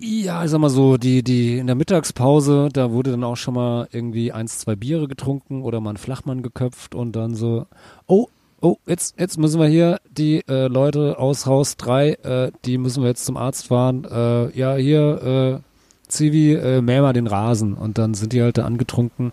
ja, 0.00 0.44
ich 0.44 0.50
sag 0.50 0.58
mal 0.60 0.70
so, 0.70 0.96
die, 0.96 1.22
die 1.22 1.58
in 1.58 1.66
der 1.66 1.76
Mittagspause, 1.76 2.68
da 2.72 2.90
wurde 2.90 3.10
dann 3.12 3.24
auch 3.24 3.36
schon 3.36 3.54
mal 3.54 3.88
irgendwie 3.92 4.32
eins, 4.32 4.58
zwei 4.58 4.74
Biere 4.76 5.08
getrunken 5.08 5.62
oder 5.62 5.80
mal 5.80 5.90
ein 5.90 5.96
Flachmann 5.96 6.42
geköpft 6.42 6.94
und 6.94 7.12
dann 7.16 7.34
so, 7.34 7.66
oh, 8.06 8.28
oh, 8.60 8.76
jetzt, 8.86 9.18
jetzt 9.18 9.38
müssen 9.38 9.60
wir 9.60 9.68
hier 9.68 10.00
die 10.10 10.42
äh, 10.48 10.68
Leute 10.68 11.18
aus 11.18 11.46
Haus 11.46 11.76
3, 11.76 12.10
äh, 12.12 12.52
die 12.64 12.78
müssen 12.78 13.02
wir 13.02 13.08
jetzt 13.08 13.24
zum 13.24 13.36
Arzt 13.36 13.66
fahren. 13.68 14.04
Äh, 14.04 14.56
ja, 14.58 14.74
hier, 14.76 15.60
äh, 15.62 16.08
Zivi, 16.08 16.54
äh, 16.54 16.80
mäh 16.80 17.00
mal 17.00 17.12
den 17.12 17.26
Rasen. 17.26 17.74
Und 17.74 17.98
dann 17.98 18.14
sind 18.14 18.32
die 18.32 18.42
halt 18.42 18.58
da 18.58 18.64
angetrunken, 18.64 19.30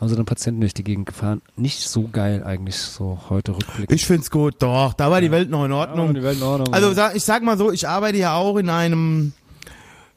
haben 0.00 0.08
sie 0.08 0.16
dann 0.16 0.24
Patienten 0.24 0.60
durch 0.60 0.74
die 0.74 0.84
Gegend 0.84 1.06
gefahren. 1.06 1.42
Nicht 1.56 1.80
so 1.80 2.08
geil 2.12 2.42
eigentlich, 2.44 2.76
so 2.76 3.18
heute 3.28 3.52
rückblickend. 3.52 3.92
ich 3.92 4.06
find's 4.06 4.30
gut, 4.30 4.56
doch, 4.60 4.94
da 4.94 5.10
war 5.10 5.20
die 5.20 5.30
Welt 5.30 5.50
noch 5.50 5.64
in 5.64 5.72
Ordnung. 5.72 6.08
Ja, 6.08 6.12
die 6.14 6.22
Welt 6.22 6.36
in 6.38 6.42
Ordnung. 6.44 6.72
Also 6.72 6.92
sag- 6.92 7.16
ich 7.16 7.24
sag 7.24 7.42
mal 7.42 7.58
so, 7.58 7.72
ich 7.72 7.88
arbeite 7.88 8.18
ja 8.18 8.34
auch 8.34 8.56
in 8.56 8.68
einem 8.68 9.32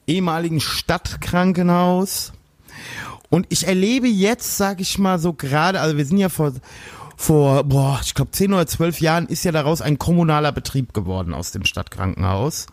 ehemaligen 0.08 0.60
Stadtkrankenhaus 0.60 2.34
und 3.30 3.48
ich 3.50 3.68
erlebe 3.68 4.08
jetzt, 4.08 4.58
sag 4.58 4.80
ich 4.80 4.98
mal 4.98 5.20
so 5.20 5.34
gerade, 5.34 5.82
also 5.82 5.98
wir 5.98 6.06
sind 6.06 6.18
ja 6.18 6.30
vor 6.30 6.54
vor, 7.18 7.64
boah, 7.64 8.00
ich 8.04 8.14
glaube 8.14 8.32
10 8.32 8.54
oder 8.54 8.68
12 8.68 9.00
Jahren 9.00 9.28
ist 9.28 9.46
ja 9.46 9.52
daraus 9.52 9.82
ein 9.82 9.98
kommunaler 9.98 10.52
Betrieb 10.52 10.94
geworden 10.94 11.34
aus 11.34 11.52
dem 11.52 11.64
Stadtkrankenhaus. 11.64 12.68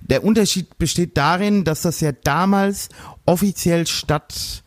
Der 0.00 0.24
Unterschied 0.24 0.78
besteht 0.78 1.16
darin, 1.16 1.64
dass 1.64 1.82
das 1.82 2.00
ja 2.00 2.12
damals 2.12 2.88
offiziell 3.26 3.86
Stadt 3.86 4.62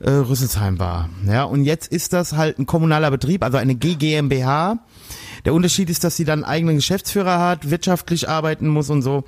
äh, 0.00 0.10
Rüsselsheim 0.10 0.80
war. 0.80 1.08
Ja, 1.26 1.44
und 1.44 1.64
jetzt 1.64 1.92
ist 1.92 2.12
das 2.12 2.32
halt 2.32 2.58
ein 2.58 2.66
kommunaler 2.66 3.10
Betrieb, 3.10 3.44
also 3.44 3.58
eine 3.58 3.76
GGMBH. 3.76 4.78
Der 5.44 5.54
Unterschied 5.54 5.90
ist, 5.90 6.04
dass 6.04 6.16
sie 6.16 6.24
dann 6.24 6.44
einen 6.44 6.52
eigenen 6.52 6.76
Geschäftsführer 6.76 7.38
hat, 7.38 7.70
wirtschaftlich 7.70 8.28
arbeiten 8.28 8.68
muss 8.68 8.90
und 8.90 9.02
so. 9.02 9.24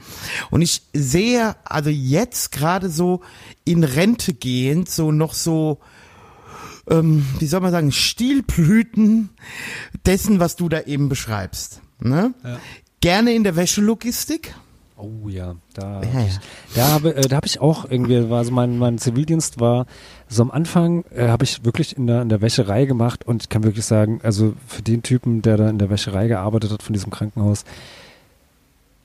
Und 0.50 0.62
ich 0.62 0.82
sehe 0.92 1.56
also 1.64 1.90
jetzt 1.90 2.52
gerade 2.52 2.88
so 2.88 3.20
in 3.64 3.84
Rente 3.84 4.34
gehend 4.34 4.88
so 4.88 5.12
noch 5.12 5.34
so, 5.34 5.78
ähm, 6.88 7.26
wie 7.38 7.46
soll 7.46 7.60
man 7.60 7.72
sagen, 7.72 7.92
Stilblüten 7.92 9.30
dessen, 10.06 10.40
was 10.40 10.56
du 10.56 10.68
da 10.68 10.82
eben 10.82 11.08
beschreibst. 11.08 11.80
Ne? 12.00 12.34
Ja. 12.44 12.58
Gerne 13.00 13.34
in 13.34 13.44
der 13.44 13.56
Wäschelogistik. 13.56 14.54
Oh 14.96 15.28
ja, 15.28 15.56
da, 15.74 16.02
Ja, 16.02 16.20
ja. 16.20 16.26
da 16.74 16.88
habe 16.88 17.16
äh, 17.16 17.22
da 17.22 17.36
hab 17.36 17.46
ich 17.46 17.60
auch 17.60 17.84
irgendwie, 17.90 18.30
war 18.30 18.44
so 18.44 18.52
mein, 18.52 18.78
mein 18.78 18.98
Zivildienst 18.98 19.58
war 19.58 19.86
so 20.34 20.42
am 20.42 20.50
Anfang 20.50 21.04
äh, 21.14 21.28
habe 21.28 21.44
ich 21.44 21.64
wirklich 21.64 21.96
in 21.96 22.06
der, 22.06 22.22
in 22.22 22.28
der 22.28 22.40
Wäscherei 22.40 22.84
gemacht 22.84 23.26
und 23.26 23.44
ich 23.44 23.48
kann 23.48 23.64
wirklich 23.64 23.84
sagen, 23.84 24.20
also 24.22 24.54
für 24.66 24.82
den 24.82 25.02
Typen, 25.02 25.42
der 25.42 25.56
da 25.56 25.68
in 25.68 25.78
der 25.78 25.90
Wäscherei 25.90 26.28
gearbeitet 26.28 26.72
hat 26.72 26.82
von 26.82 26.92
diesem 26.92 27.10
Krankenhaus, 27.10 27.64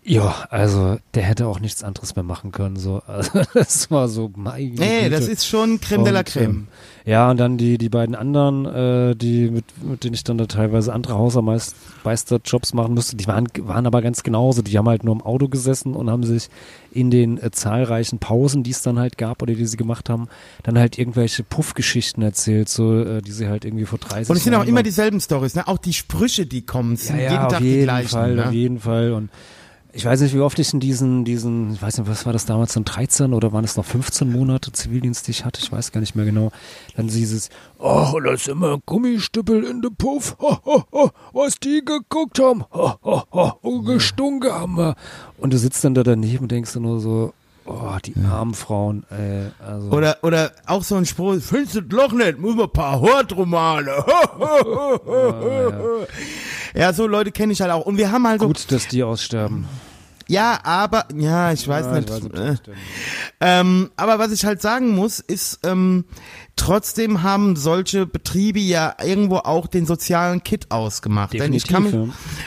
ja, 0.09 0.47
also 0.49 0.97
der 1.13 1.21
hätte 1.21 1.45
auch 1.45 1.59
nichts 1.59 1.83
anderes 1.83 2.15
mehr 2.15 2.23
machen 2.23 2.51
können. 2.51 2.77
So, 2.77 3.03
also, 3.07 3.41
das 3.53 3.91
war 3.91 4.07
so 4.07 4.31
mein. 4.35 4.73
Nee, 4.73 5.07
das 5.07 5.27
ist 5.27 5.45
schon 5.45 5.79
Creme 5.79 6.03
de 6.03 6.11
la 6.11 6.23
Creme. 6.23 6.49
Ähm, 6.49 6.67
ja, 7.05 7.29
und 7.29 7.37
dann 7.37 7.59
die, 7.59 7.77
die 7.77 7.89
beiden 7.89 8.15
anderen, 8.15 8.65
äh, 8.65 9.15
die 9.15 9.51
mit, 9.51 9.65
mit 9.83 10.03
denen 10.03 10.15
ich 10.15 10.23
dann 10.23 10.39
da 10.39 10.47
teilweise 10.47 10.93
andere 10.93 11.13
Hausmeisterjobs 11.13 12.73
machen 12.73 12.95
musste, 12.95 13.17
die 13.17 13.27
waren, 13.27 13.47
waren 13.61 13.85
aber 13.85 14.01
ganz 14.01 14.23
genauso. 14.23 14.63
Die 14.63 14.75
haben 14.79 14.89
halt 14.89 15.03
nur 15.03 15.13
im 15.13 15.21
Auto 15.21 15.47
gesessen 15.47 15.93
und 15.93 16.09
haben 16.09 16.23
sich 16.23 16.49
in 16.91 17.11
den 17.11 17.37
äh, 17.37 17.51
zahlreichen 17.51 18.17
Pausen, 18.17 18.63
die 18.63 18.71
es 18.71 18.81
dann 18.81 18.97
halt 18.97 19.19
gab 19.19 19.43
oder 19.43 19.53
die 19.53 19.65
sie 19.67 19.77
gemacht 19.77 20.09
haben, 20.09 20.27
dann 20.63 20.79
halt 20.79 20.97
irgendwelche 20.97 21.43
Puffgeschichten 21.43 22.23
erzählt, 22.23 22.67
so, 22.67 22.99
äh, 22.99 23.21
die 23.21 23.31
sie 23.31 23.47
halt 23.47 23.63
irgendwie 23.63 23.85
vor 23.85 23.99
30 23.99 24.27
Und 24.27 24.37
es 24.37 24.43
sind 24.43 24.55
auch 24.55 24.59
Jahren 24.59 24.69
immer 24.69 24.81
dieselben 24.81 25.21
Stories, 25.21 25.53
ne? 25.53 25.67
Auch 25.67 25.77
die 25.77 25.93
Sprüche, 25.93 26.47
die 26.47 26.63
kommen, 26.63 26.95
sind 26.95 27.17
ja, 27.17 27.23
ja, 27.25 27.31
jeden 27.31 27.43
auf 27.43 27.51
Tag 27.51 27.61
die 27.61 27.67
jeden 27.67 27.83
gleichen. 27.83 28.09
Fall, 28.09 28.35
ne? 28.35 28.47
auf 28.47 28.53
jeden 28.53 28.79
Fall. 28.79 29.13
Und 29.13 29.29
Ich 29.91 30.05
weiß 30.05 30.21
nicht, 30.21 30.35
wie 30.35 30.39
oft 30.39 30.59
ich 30.59 30.71
in 30.71 30.79
diesen, 30.79 31.25
diesen, 31.25 31.73
ich 31.73 31.81
weiß 31.81 31.97
nicht, 31.97 32.07
was 32.07 32.25
war 32.27 32.33
das 32.33 32.45
damals, 32.45 32.73
dann 32.73 32.85
13 32.85 33.33
oder 33.33 33.51
waren 33.53 33.63
es 33.63 33.75
noch 33.75 33.85
15 33.85 34.31
Monate 34.31 34.71
Zivildienst, 34.71 35.25
die 35.25 35.31
ich 35.31 35.45
hatte, 35.45 35.61
ich 35.63 35.71
weiß 35.71 35.91
gar 35.91 35.99
nicht 35.99 36.13
mehr 36.15 36.25
genau. 36.25 36.51
Dann 36.95 37.07
dieses, 37.07 37.49
oh, 37.79 38.19
da 38.23 38.33
ist 38.33 38.47
immer 38.47 38.77
Gummistüppel 38.85 39.63
in 39.63 39.81
de 39.81 39.89
Puff, 39.89 40.37
ho, 40.39 40.59
ho, 40.63 40.83
ho, 40.91 41.09
was 41.33 41.59
die 41.59 41.81
geguckt 41.83 42.39
haben, 42.39 42.65
ho, 42.71 42.93
ho, 43.03 43.23
ho, 43.31 43.53
und 43.61 43.85
gestunken 43.85 44.51
haben 44.51 44.77
wir. 44.77 44.95
Und 45.39 45.53
du 45.53 45.57
sitzt 45.57 45.83
dann 45.83 45.95
da 45.95 46.03
daneben 46.03 46.43
und 46.43 46.51
denkst 46.51 46.73
du 46.73 46.81
nur 46.81 46.99
so, 46.99 47.33
oh, 47.69 47.97
die 48.03 48.13
armen 48.29 48.53
Frauen, 48.53 49.03
ey, 49.09 49.51
also. 49.65 49.89
Oder, 49.91 50.17
oder 50.23 50.51
auch 50.65 50.83
so 50.83 50.95
ein 50.95 51.05
Spruch, 51.05 51.35
findest 51.41 51.75
du 51.75 51.81
das 51.81 51.97
Loch 51.97 52.11
nicht, 52.13 52.39
muss 52.39 52.55
man 52.55 52.65
ein 52.65 52.71
paar 52.73 52.99
Hort 52.99 53.35
rumalen. 53.35 53.87
ja, 56.75 56.93
so 56.93 57.07
Leute 57.07 57.31
kenne 57.31 57.53
ich 57.53 57.61
halt 57.61 57.71
auch. 57.71 57.85
Und 57.85 57.97
wir 57.97 58.11
haben 58.11 58.27
halt 58.27 58.41
so, 58.41 58.47
Gut, 58.47 58.71
dass 58.71 58.87
die 58.87 59.03
aussterben. 59.03 59.65
ja, 60.27 60.59
aber, 60.63 61.05
ja, 61.15 61.51
ich 61.51 61.67
weiß 61.67 61.85
Ja, 61.85 61.91
nicht. 61.93 62.09
ich 62.09 62.33
weiß, 62.33 62.59
äh, 62.59 62.71
ähm, 63.41 63.89
aber 63.95 64.19
was 64.19 64.31
ich 64.31 64.45
halt 64.45 64.61
sagen 64.61 64.95
muss, 64.95 65.19
ist, 65.19 65.59
ähm, 65.63 66.05
trotzdem 66.59 67.23
haben 67.23 67.55
solche 67.55 68.05
Betriebe 68.05 68.59
ja 68.59 68.95
irgendwo 69.03 69.37
auch 69.37 69.67
den 69.67 69.85
sozialen 69.85 70.43
Kit 70.43 70.69
ausgemacht. 70.69 71.33
Denn 71.33 71.53
ich 71.53 71.67
kann 71.67 71.83
mich, 71.83 71.93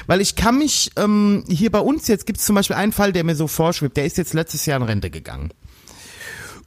weil 0.06 0.20
ich 0.20 0.36
kann 0.36 0.58
mich, 0.58 0.90
ähm, 0.96 1.44
hier 1.48 1.70
bei 1.72 1.80
uns 1.80 2.06
jetzt 2.08 2.26
gibt 2.26 2.38
es 2.38 2.44
zum 2.44 2.54
Beispiel 2.54 2.76
einen 2.76 2.92
Fall, 2.92 3.12
der 3.12 3.24
mir 3.24 3.34
so 3.34 3.46
vorschwebt, 3.48 3.96
der 3.96 4.04
ist 4.04 4.18
jetzt 4.18 4.34
letztes 4.34 4.66
Jahr 4.66 4.76
in 4.78 4.82
Rente 4.84 5.10
gegangen. 5.10 5.50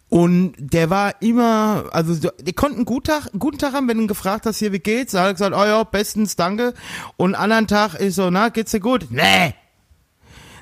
Und 0.09 0.53
der 0.59 0.89
war 0.89 1.21
immer, 1.21 1.85
also 1.91 2.13
so- 2.13 2.29
die 2.41 2.53
konnten 2.53 2.85
guten 2.85 3.05
Tag, 3.07 3.27
guten 3.37 3.57
Tag 3.57 3.73
haben, 3.73 3.87
wenn 3.87 3.97
du 3.97 4.03
ihn 4.03 4.07
gefragt 4.07 4.45
hast, 4.45 4.59
hier, 4.59 4.71
wie 4.71 4.79
geht's? 4.79 5.13
Da 5.13 5.21
hat 5.21 5.27
er 5.27 5.33
gesagt, 5.33 5.55
oh 5.55 5.65
ja, 5.65 5.83
bestens, 5.83 6.35
danke. 6.35 6.73
Und 7.17 7.35
anderen 7.35 7.67
Tag 7.67 7.95
ist 7.95 8.15
so, 8.15 8.29
na, 8.29 8.49
geht's 8.49 8.71
dir 8.71 8.79
gut? 8.79 9.07
Nee. 9.09 9.53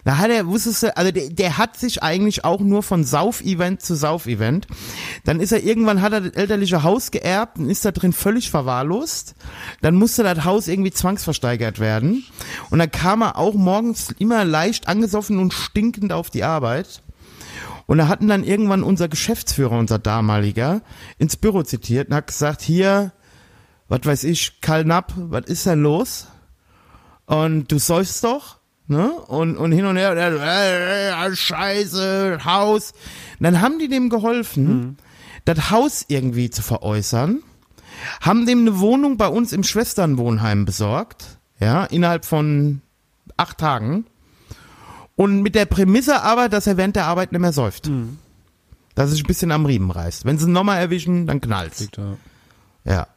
Da 0.03 0.17
hat 0.17 0.29
er, 0.31 0.47
wusstest 0.47 0.83
du, 0.83 0.97
also 0.97 1.11
der, 1.11 1.29
der 1.29 1.57
hat 1.57 1.77
sich 1.77 2.03
eigentlich 2.03 2.43
auch 2.43 2.59
nur 2.59 2.83
von 2.83 3.03
Sauf-Event 3.03 3.81
zu 3.81 3.95
Sauf-Event. 3.95 4.67
Dann 5.23 5.39
ist 5.39 5.53
er 5.53 5.63
irgendwann, 5.63 6.01
hat 6.01 6.13
er 6.13 6.21
das 6.21 6.33
elterliche 6.33 6.83
Haus 6.83 7.11
geerbt 7.11 7.57
und 7.57 7.69
ist 7.69 7.85
da 7.85 7.91
drin 7.91 8.11
völlig 8.11 8.49
verwahrlost. 8.49 9.35
Dann 9.81 9.95
musste 9.95 10.23
das 10.23 10.43
Haus 10.43 10.67
irgendwie 10.67 10.91
zwangsversteigert 10.91 11.79
werden. 11.79 12.25
Und 12.69 12.79
dann 12.79 12.91
kam 12.91 13.21
er 13.21 13.37
auch 13.37 13.53
morgens 13.53 14.13
immer 14.19 14.43
leicht 14.43 14.87
angesoffen 14.87 15.39
und 15.39 15.53
stinkend 15.53 16.11
auf 16.11 16.29
die 16.29 16.43
Arbeit. 16.43 17.01
Und 17.85 17.97
da 17.97 18.07
hatten 18.07 18.27
dann 18.27 18.43
irgendwann 18.43 18.83
unser 18.83 19.07
Geschäftsführer, 19.07 19.77
unser 19.77 19.99
damaliger, 19.99 20.81
ins 21.17 21.37
Büro 21.37 21.63
zitiert 21.63 22.09
und 22.09 22.15
hat 22.15 22.27
gesagt, 22.27 22.61
hier, 22.61 23.13
was 23.87 24.01
weiß 24.03 24.23
ich, 24.25 24.61
Karl 24.61 24.85
Napp, 24.85 25.13
was 25.15 25.45
ist 25.45 25.65
denn 25.65 25.81
los? 25.81 26.27
Und 27.25 27.71
du 27.71 27.79
säufst 27.79 28.23
doch, 28.23 28.57
ne? 28.87 29.11
Und, 29.11 29.57
und 29.57 29.71
hin 29.71 29.85
und 29.85 29.97
her, 29.97 30.11
und 30.11 30.17
er, 30.17 31.27
äh, 31.27 31.35
scheiße, 31.35 32.39
Haus. 32.45 32.93
Und 33.39 33.43
dann 33.43 33.61
haben 33.61 33.79
die 33.79 33.87
dem 33.87 34.09
geholfen, 34.09 34.97
das 35.45 35.71
Haus 35.71 36.05
irgendwie 36.07 36.49
zu 36.49 36.61
veräußern, 36.61 37.39
haben 38.21 38.45
dem 38.45 38.61
eine 38.61 38.79
Wohnung 38.79 39.17
bei 39.17 39.27
uns 39.27 39.53
im 39.53 39.63
Schwesternwohnheim 39.63 40.65
besorgt, 40.65 41.37
ja, 41.59 41.85
innerhalb 41.85 42.25
von 42.25 42.81
acht 43.37 43.57
Tagen. 43.57 44.05
Und 45.15 45.41
mit 45.41 45.55
der 45.55 45.65
Prämisse 45.65 46.23
aber, 46.23 46.49
dass 46.49 46.65
er 46.65 46.77
während 46.77 46.95
der 46.95 47.05
Arbeit 47.05 47.31
nicht 47.31 47.41
mehr 47.41 47.53
säuft. 47.53 47.87
Dass 48.95 49.09
er 49.09 49.13
sich 49.13 49.23
ein 49.23 49.27
bisschen 49.27 49.51
am 49.51 49.65
Riemen 49.65 49.91
reißt. 49.91 50.25
Wenn 50.25 50.37
sie 50.37 50.45
ihn 50.45 50.53
nochmal 50.53 50.79
erwischen, 50.79 51.27
dann 51.27 51.39
knallt's. 51.39 51.87
Da. 51.91 52.17
Ja. 52.83 53.07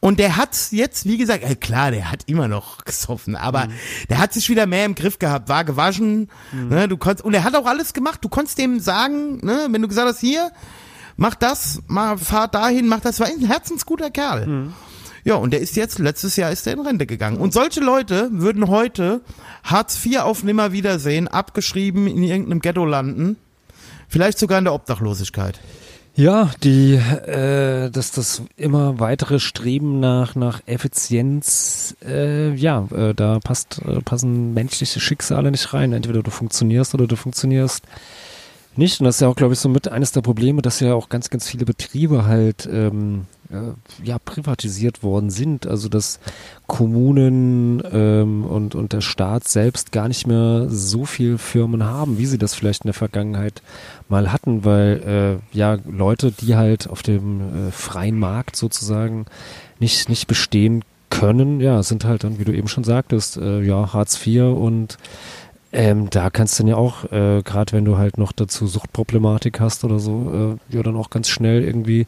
Und 0.00 0.18
der 0.18 0.36
hat 0.36 0.56
jetzt, 0.70 1.04
wie 1.04 1.18
gesagt, 1.18 1.44
äh, 1.44 1.54
klar, 1.54 1.90
der 1.90 2.10
hat 2.10 2.22
immer 2.26 2.48
noch 2.48 2.84
gesoffen, 2.84 3.36
aber 3.36 3.68
der 4.08 4.18
hat 4.18 4.32
sich 4.32 4.48
wieder 4.48 4.66
mehr 4.66 4.86
im 4.86 4.94
Griff 4.94 5.18
gehabt, 5.18 5.48
war 5.48 5.64
gewaschen, 5.64 6.28
ne, 6.52 6.88
du 6.88 6.96
konntest, 6.96 7.24
und 7.24 7.34
er 7.34 7.44
hat 7.44 7.54
auch 7.54 7.66
alles 7.66 7.92
gemacht, 7.92 8.20
du 8.22 8.30
konntest 8.30 8.58
dem 8.58 8.80
sagen, 8.80 9.44
ne, 9.44 9.68
wenn 9.70 9.82
du 9.82 9.88
gesagt 9.88 10.08
hast, 10.08 10.20
hier, 10.20 10.50
mach 11.16 11.34
das, 11.34 11.82
mach, 11.86 12.18
fahr 12.18 12.48
dahin, 12.48 12.86
mach 12.86 13.00
das, 13.00 13.20
war 13.20 13.26
ein 13.26 13.46
herzensguter 13.46 14.10
Kerl. 14.10 14.72
Ja, 15.22 15.34
und 15.34 15.50
der 15.50 15.60
ist 15.60 15.76
jetzt, 15.76 15.98
letztes 15.98 16.36
Jahr 16.36 16.50
ist 16.50 16.66
er 16.66 16.72
in 16.72 16.80
Rente 16.80 17.04
gegangen. 17.04 17.36
Und 17.36 17.52
solche 17.52 17.80
Leute 17.80 18.30
würden 18.32 18.68
heute 18.68 19.20
Hartz 19.62 20.04
IV 20.04 20.20
auf 20.20 20.42
Nimmerwiedersehen, 20.42 21.28
abgeschrieben 21.28 22.06
in 22.06 22.22
irgendeinem 22.22 22.60
Ghetto 22.60 22.86
landen, 22.86 23.36
vielleicht 24.08 24.38
sogar 24.38 24.58
in 24.58 24.64
der 24.64 24.72
Obdachlosigkeit. 24.72 25.60
Ja, 26.20 26.50
die, 26.62 26.96
äh, 26.96 27.88
dass 27.88 28.12
das 28.12 28.42
immer 28.58 29.00
weitere 29.00 29.38
Streben 29.38 30.00
nach 30.00 30.34
nach 30.34 30.60
Effizienz, 30.66 31.96
äh, 32.04 32.52
ja, 32.56 32.86
äh, 32.94 33.14
da 33.14 33.38
passt 33.38 33.80
äh, 33.86 34.02
passen 34.02 34.52
menschliche 34.52 35.00
Schicksale 35.00 35.50
nicht 35.50 35.72
rein. 35.72 35.94
Entweder 35.94 36.22
du 36.22 36.30
funktionierst 36.30 36.92
oder 36.92 37.06
du 37.06 37.16
funktionierst 37.16 37.84
nicht. 38.76 39.00
Und 39.00 39.06
das 39.06 39.14
ist 39.14 39.20
ja 39.22 39.28
auch, 39.28 39.34
glaube 39.34 39.54
ich, 39.54 39.60
so 39.60 39.70
mit 39.70 39.88
eines 39.88 40.12
der 40.12 40.20
Probleme, 40.20 40.60
dass 40.60 40.80
ja 40.80 40.92
auch 40.92 41.08
ganz, 41.08 41.30
ganz 41.30 41.48
viele 41.48 41.64
Betriebe 41.64 42.26
halt 42.26 42.68
ähm, 42.70 43.24
äh, 43.50 44.06
ja 44.06 44.18
privatisiert 44.18 45.02
worden 45.02 45.30
sind. 45.30 45.66
Also 45.66 45.88
dass 45.88 46.20
Kommunen 46.66 47.82
ähm, 47.92 48.44
und 48.44 48.74
und 48.74 48.92
der 48.92 49.00
Staat 49.00 49.48
selbst 49.48 49.92
gar 49.92 50.08
nicht 50.08 50.26
mehr 50.26 50.66
so 50.68 51.04
viel 51.04 51.38
Firmen 51.38 51.84
haben, 51.84 52.18
wie 52.18 52.26
sie 52.26 52.38
das 52.38 52.54
vielleicht 52.54 52.84
in 52.84 52.88
der 52.88 52.94
Vergangenheit 52.94 53.62
mal 54.08 54.32
hatten, 54.32 54.64
weil 54.64 55.40
äh, 55.52 55.56
ja 55.56 55.78
Leute, 55.88 56.32
die 56.32 56.56
halt 56.56 56.88
auf 56.88 57.02
dem 57.02 57.68
äh, 57.68 57.70
freien 57.70 58.18
Markt 58.18 58.56
sozusagen 58.56 59.26
nicht 59.78 60.08
nicht 60.08 60.26
bestehen 60.26 60.84
können, 61.10 61.60
ja, 61.60 61.82
sind 61.82 62.04
halt 62.04 62.24
dann, 62.24 62.38
wie 62.38 62.44
du 62.44 62.52
eben 62.52 62.68
schon 62.68 62.84
sagtest, 62.84 63.36
äh, 63.36 63.62
ja 63.62 63.92
Hartz 63.92 64.24
IV 64.24 64.42
und 64.54 64.96
ähm, 65.72 66.10
da 66.10 66.30
kannst 66.30 66.58
du 66.58 66.62
dann 66.62 66.68
ja 66.68 66.76
auch, 66.76 67.04
äh, 67.12 67.42
gerade 67.42 67.72
wenn 67.72 67.84
du 67.84 67.96
halt 67.96 68.18
noch 68.18 68.32
dazu 68.32 68.66
Suchtproblematik 68.66 69.60
hast 69.60 69.84
oder 69.84 69.98
so, 70.00 70.58
äh, 70.70 70.74
ja 70.76 70.82
dann 70.82 70.96
auch 70.96 71.10
ganz 71.10 71.28
schnell 71.28 71.62
irgendwie 71.62 72.06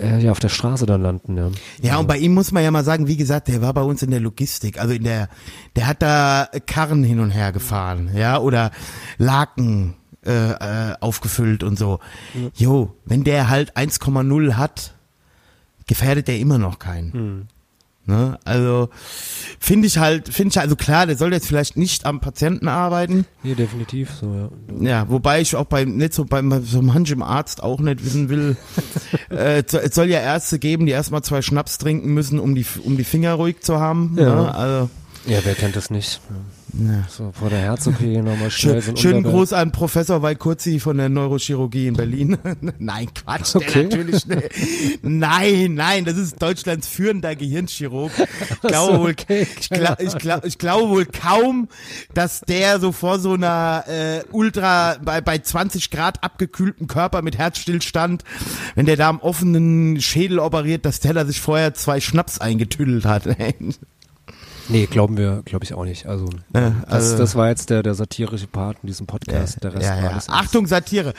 äh, 0.00 0.18
ja 0.18 0.30
auf 0.30 0.40
der 0.40 0.48
Straße 0.48 0.86
dann 0.86 1.02
landen. 1.02 1.36
Ja, 1.36 1.50
Ja, 1.82 1.98
und 1.98 2.06
bei 2.06 2.18
ihm 2.18 2.34
muss 2.34 2.52
man 2.52 2.62
ja 2.62 2.70
mal 2.70 2.84
sagen, 2.84 3.06
wie 3.06 3.16
gesagt, 3.16 3.48
der 3.48 3.62
war 3.62 3.74
bei 3.74 3.82
uns 3.82 4.02
in 4.02 4.10
der 4.10 4.20
Logistik, 4.20 4.80
also 4.80 4.94
in 4.94 5.04
der, 5.04 5.28
der 5.76 5.86
hat 5.86 6.02
da 6.02 6.48
Karren 6.66 7.02
hin 7.04 7.20
und 7.20 7.30
her 7.30 7.52
gefahren, 7.52 8.10
ja, 8.14 8.38
oder 8.38 8.70
Laken 9.18 9.94
äh, 10.24 10.50
äh, 10.50 10.94
aufgefüllt 11.00 11.62
und 11.62 11.78
so. 11.78 11.98
Jo, 12.54 12.94
wenn 13.06 13.24
der 13.24 13.48
halt 13.48 13.76
1,0 13.76 14.54
hat, 14.54 14.94
gefährdet 15.86 16.28
der 16.28 16.38
immer 16.38 16.58
noch 16.58 16.78
keinen. 16.78 17.48
Ne? 18.10 18.38
Also 18.44 18.88
finde 19.58 19.86
ich 19.86 19.98
halt, 19.98 20.28
finde 20.28 20.50
ich 20.50 20.60
also 20.60 20.76
klar, 20.76 21.06
der 21.06 21.16
soll 21.16 21.32
jetzt 21.32 21.46
vielleicht 21.46 21.76
nicht 21.76 22.04
am 22.06 22.20
Patienten 22.20 22.68
arbeiten. 22.68 23.24
Nee, 23.42 23.54
definitiv 23.54 24.10
so, 24.20 24.50
ja. 24.80 24.84
Ja, 24.86 25.08
wobei 25.08 25.40
ich 25.40 25.54
auch 25.56 25.64
bei 25.66 25.84
nicht 25.84 26.12
so 26.12 26.24
bei 26.24 26.42
so 26.62 26.82
manchem 26.82 27.22
Arzt 27.22 27.62
auch 27.62 27.80
nicht 27.80 28.04
wissen 28.04 28.28
will. 28.28 28.56
äh, 29.30 29.62
es 29.64 29.70
soll- 29.72 29.82
es 29.84 29.94
soll 29.94 30.06
ja 30.08 30.20
Ärzte 30.20 30.58
geben, 30.58 30.86
die 30.86 30.92
erstmal 30.92 31.22
zwei 31.22 31.40
Schnaps 31.40 31.78
trinken 31.78 32.12
müssen, 32.12 32.38
um 32.40 32.54
die 32.54 32.66
um 32.84 32.96
die 32.96 33.04
Finger 33.04 33.34
ruhig 33.34 33.60
zu 33.60 33.78
haben. 33.80 34.16
Ja. 34.18 34.34
Ne? 34.34 34.54
Also 34.54 34.90
Ja, 35.26 35.38
wer 35.44 35.54
kennt 35.54 35.76
das 35.76 35.90
nicht? 35.90 36.20
Ja. 36.28 36.36
So 37.08 37.32
vor 37.32 37.50
der 37.50 37.58
Herz-OP 37.60 38.00
nochmal 38.00 38.50
schnell 38.50 38.80
so 38.80 38.82
schön, 38.82 38.94
ein 38.94 38.96
schönen. 38.96 39.22
Gruß 39.24 39.52
an 39.52 39.72
Professor 39.72 40.22
Walkurzi 40.22 40.78
von 40.80 40.96
der 40.98 41.08
Neurochirurgie 41.08 41.86
in 41.88 41.94
Berlin. 41.94 42.38
nein, 42.78 43.08
Quatsch, 43.14 43.54
der 43.54 43.62
Okay. 43.62 43.84
natürlich 43.84 44.26
nicht. 44.26 44.48
Nein, 45.02 45.74
nein, 45.74 46.04
das 46.04 46.16
ist 46.16 46.40
Deutschlands 46.40 46.86
führender 46.86 47.34
Gehirnchirurg. 47.36 48.12
Ich 48.18 48.60
glaube 48.60 48.98
wohl, 48.98 49.10
okay, 49.10 49.46
ich, 49.60 49.68
glaub, 49.70 50.00
ich, 50.00 50.16
glaub, 50.18 50.44
ich 50.44 50.58
glaube 50.58 50.88
wohl 50.90 51.06
kaum, 51.06 51.68
dass 52.14 52.40
der 52.40 52.80
so 52.80 52.92
vor 52.92 53.18
so 53.18 53.32
einer 53.34 53.84
äh, 53.86 54.22
ultra 54.30 54.96
bei, 55.02 55.20
bei 55.20 55.38
20 55.38 55.90
Grad 55.90 56.22
abgekühlten 56.22 56.86
Körper 56.86 57.22
mit 57.22 57.36
Herzstillstand, 57.38 58.24
wenn 58.74 58.86
der 58.86 58.96
da 58.96 59.08
am 59.08 59.20
offenen 59.20 60.00
Schädel 60.00 60.38
operiert, 60.38 60.84
dass 60.84 61.00
der 61.00 61.14
da 61.14 61.24
sich 61.24 61.40
vorher 61.40 61.74
zwei 61.74 62.00
Schnaps 62.00 62.40
eingetüdelt 62.40 63.04
hat. 63.04 63.24
Nee, 64.70 64.86
glauben 64.86 65.16
wir, 65.16 65.42
glaube 65.44 65.64
ich 65.64 65.74
auch 65.74 65.84
nicht. 65.84 66.06
Also, 66.06 66.28
Ja, 66.54 66.70
das, 66.86 66.92
also- 66.92 67.18
das 67.18 67.34
war 67.34 67.48
jetzt 67.48 67.70
der, 67.70 67.82
der 67.82 67.94
satirische 67.94 68.46
Part 68.46 68.78
in 68.82 68.86
diesem 68.86 69.06
Podcast. 69.06 69.62
der 69.62 69.74
Rest 69.74 69.82
ja, 69.84 69.96
war 69.96 70.02
ja. 70.02 70.10
alles 70.10 70.28
Achtung, 70.28 70.66
Satire. 70.66 71.14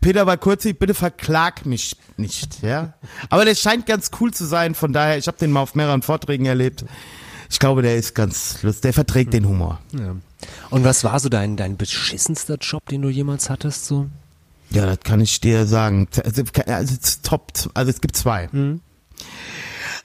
Peter 0.00 0.26
Walkurzi, 0.26 0.72
bitte 0.72 0.94
verklag 0.94 1.64
mich 1.66 1.96
nicht, 2.16 2.62
ja. 2.62 2.94
Aber 3.30 3.44
der 3.44 3.54
scheint 3.54 3.86
ganz 3.86 4.10
cool 4.20 4.32
zu 4.32 4.44
sein, 4.44 4.74
von 4.74 4.92
daher, 4.92 5.18
ich 5.18 5.26
habe 5.28 5.38
den 5.38 5.50
mal 5.52 5.60
auf 5.60 5.74
mehreren 5.74 6.02
Vorträgen 6.02 6.46
erlebt. 6.46 6.84
Ich 7.50 7.58
glaube, 7.58 7.82
der 7.82 7.96
ist 7.96 8.14
ganz 8.14 8.62
lustig, 8.62 8.82
der 8.82 8.92
verträgt 8.92 9.32
den 9.32 9.46
Humor. 9.46 9.80
Ja. 9.98 10.16
Und 10.70 10.84
was 10.84 11.02
war 11.04 11.18
so 11.18 11.28
dein, 11.28 11.56
dein 11.56 11.76
beschissenster 11.76 12.56
Job, 12.60 12.84
den 12.88 13.02
du 13.02 13.08
jemals 13.08 13.48
hattest? 13.48 13.86
So? 13.86 14.08
Ja, 14.70 14.84
das 14.86 15.00
kann 15.00 15.20
ich 15.20 15.40
dir 15.40 15.66
sagen. 15.66 16.08
Also, 16.24 16.42
also 16.66 16.94
ist 16.94 17.24
top, 17.24 17.52
also 17.74 17.90
es 17.90 18.00
gibt 18.00 18.16
zwei. 18.16 18.48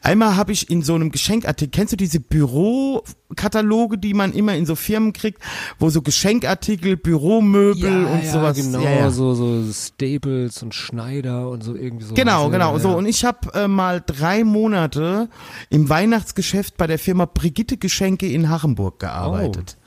Einmal 0.04 0.36
habe 0.36 0.52
ich 0.52 0.70
in 0.70 0.82
so 0.82 0.96
einem 0.96 1.12
Geschenkartikel, 1.12 1.72
kennst 1.72 1.94
du 1.94 1.98
diese 1.98 2.20
Bürokataloge, 2.20 3.98
die 3.98 4.14
man 4.14 4.34
immer 4.34 4.54
in 4.54 4.66
so 4.66 4.76
Firmen 4.76 5.14
kriegt, 5.14 5.42
wo 5.80 5.90
so 5.90 6.02
Geschenkartikel, 6.02 6.98
Büromöbel 6.98 8.06
und 8.06 8.26
sowas. 8.26 8.58
genau, 8.58 8.82
ja, 8.82 8.92
ja. 8.92 9.10
So, 9.12 9.34
so 9.34 9.64
Staples 9.72 10.62
und 10.62 10.76
Schneider 10.76 11.50
und 11.50 11.64
so 11.64 11.74
irgendwie 11.74 12.06
so. 12.06 12.16
Genau, 12.16 12.46
Ja, 12.46 12.50
genau. 12.50 12.74
ja. 12.74 12.80
So 12.80 12.90
und 12.98 13.06
ich 13.06 13.24
habe 13.24 13.54
äh, 13.54 13.70
mal 13.70 14.04
drei 14.06 14.44
Monate 14.44 15.30
im 15.70 15.88
Weihnachtsgeschäft 15.88 16.76
bei 16.76 16.86
der 16.86 17.00
Firma 17.00 17.26
Brigitte 17.26 17.78
Geschenke 17.78 18.28
in 18.28 18.50
Hachenburg 18.50 19.00
gearbeitet. 19.00 19.78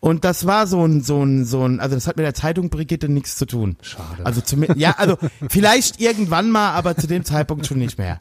Und 0.00 0.24
das 0.24 0.46
war 0.46 0.66
so 0.66 0.86
ein, 0.86 1.02
so 1.02 1.22
ein, 1.22 1.44
so 1.46 1.66
ein, 1.66 1.80
also 1.80 1.94
das 1.94 2.06
hat 2.06 2.16
mit 2.16 2.26
der 2.26 2.34
Zeitung 2.34 2.68
Brigitte 2.68 3.08
nichts 3.08 3.36
zu 3.36 3.46
tun. 3.46 3.76
Schade. 3.80 4.24
Also 4.24 4.42
zumindest, 4.42 4.78
ja, 4.78 4.92
also 4.98 5.16
vielleicht 5.48 5.98
irgendwann 6.00 6.50
mal, 6.50 6.72
aber 6.72 6.96
zu 6.96 7.06
dem 7.06 7.24
Zeitpunkt 7.24 7.66
schon 7.66 7.78
nicht 7.78 7.96
mehr. 7.98 8.20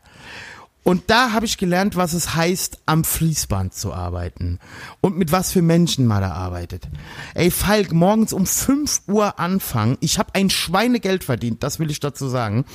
Und 0.83 1.03
da 1.09 1.31
habe 1.31 1.45
ich 1.45 1.57
gelernt, 1.57 1.95
was 1.95 2.11
es 2.13 2.35
heißt, 2.35 2.79
am 2.85 3.05
Fließband 3.05 3.73
zu 3.73 3.93
arbeiten. 3.93 4.59
Und 4.99 5.17
mit 5.17 5.31
was 5.31 5.51
für 5.51 5.61
Menschen 5.61 6.05
man 6.05 6.21
da 6.21 6.31
arbeitet. 6.33 6.89
Ey, 7.35 7.51
Falk, 7.51 7.93
morgens 7.93 8.33
um 8.33 8.45
5 8.45 9.03
Uhr 9.07 9.39
anfangen. 9.39 9.97
Ich 10.01 10.19
habe 10.19 10.35
ein 10.35 10.49
Schweinegeld 10.49 11.23
verdient, 11.23 11.63
das 11.63 11.79
will 11.79 11.89
ich 11.89 12.01
dazu 12.01 12.27
sagen. 12.27 12.65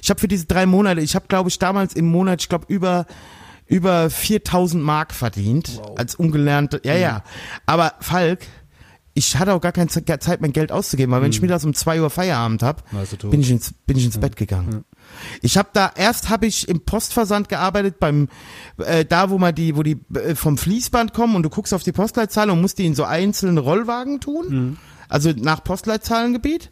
Ich 0.00 0.10
habe 0.10 0.20
für 0.20 0.28
diese 0.28 0.46
drei 0.46 0.64
Monate, 0.66 1.00
ich 1.00 1.16
habe, 1.16 1.26
glaube 1.26 1.48
ich, 1.48 1.58
damals 1.58 1.94
im 1.94 2.06
Monat, 2.06 2.40
ich 2.42 2.48
glaube, 2.48 2.66
über 2.68 3.06
über 3.68 4.10
4000 4.10 4.80
Mark 4.80 5.12
verdient 5.12 5.82
als 5.96 6.14
ungelernte. 6.14 6.80
Ja, 6.84 6.94
ja. 6.94 7.24
Aber 7.66 7.94
Falk, 7.98 8.46
ich 9.12 9.36
hatte 9.38 9.52
auch 9.54 9.60
gar 9.60 9.72
keine 9.72 9.88
Ze- 9.88 10.04
Zeit, 10.20 10.40
mein 10.40 10.52
Geld 10.52 10.70
auszugeben, 10.70 11.10
weil 11.10 11.20
wenn 11.22 11.30
ich 11.32 11.40
mittags 11.42 11.64
um 11.64 11.74
2 11.74 12.00
Uhr 12.00 12.10
Feierabend 12.10 12.62
hab, 12.62 12.84
Warst 12.92 13.14
du 13.14 13.16
tot. 13.16 13.30
bin 13.32 13.40
ich 13.40 13.50
ins, 13.50 13.72
bin 13.72 13.96
ich 13.96 14.04
ins 14.04 14.18
Bett 14.18 14.36
gegangen. 14.36 14.84
Ich 15.42 15.56
habe 15.56 15.68
da 15.72 15.90
erst 15.94 16.28
habe 16.28 16.46
ich 16.46 16.68
im 16.68 16.80
Postversand 16.80 17.48
gearbeitet 17.48 17.98
beim 17.98 18.28
äh, 18.78 19.04
da 19.04 19.30
wo 19.30 19.38
man 19.38 19.54
die 19.54 19.76
wo 19.76 19.82
die 19.82 19.98
äh, 20.14 20.34
vom 20.34 20.58
Fließband 20.58 21.14
kommen 21.14 21.36
und 21.36 21.42
du 21.42 21.50
guckst 21.50 21.74
auf 21.74 21.82
die 21.82 21.92
Postleitzahl 21.92 22.50
und 22.50 22.60
musst 22.60 22.78
die 22.78 22.86
in 22.86 22.94
so 22.94 23.04
einzelne 23.04 23.60
Rollwagen 23.60 24.20
tun, 24.20 24.78
also 25.08 25.30
nach 25.30 25.62
Postleitzahlengebiet. 25.64 26.70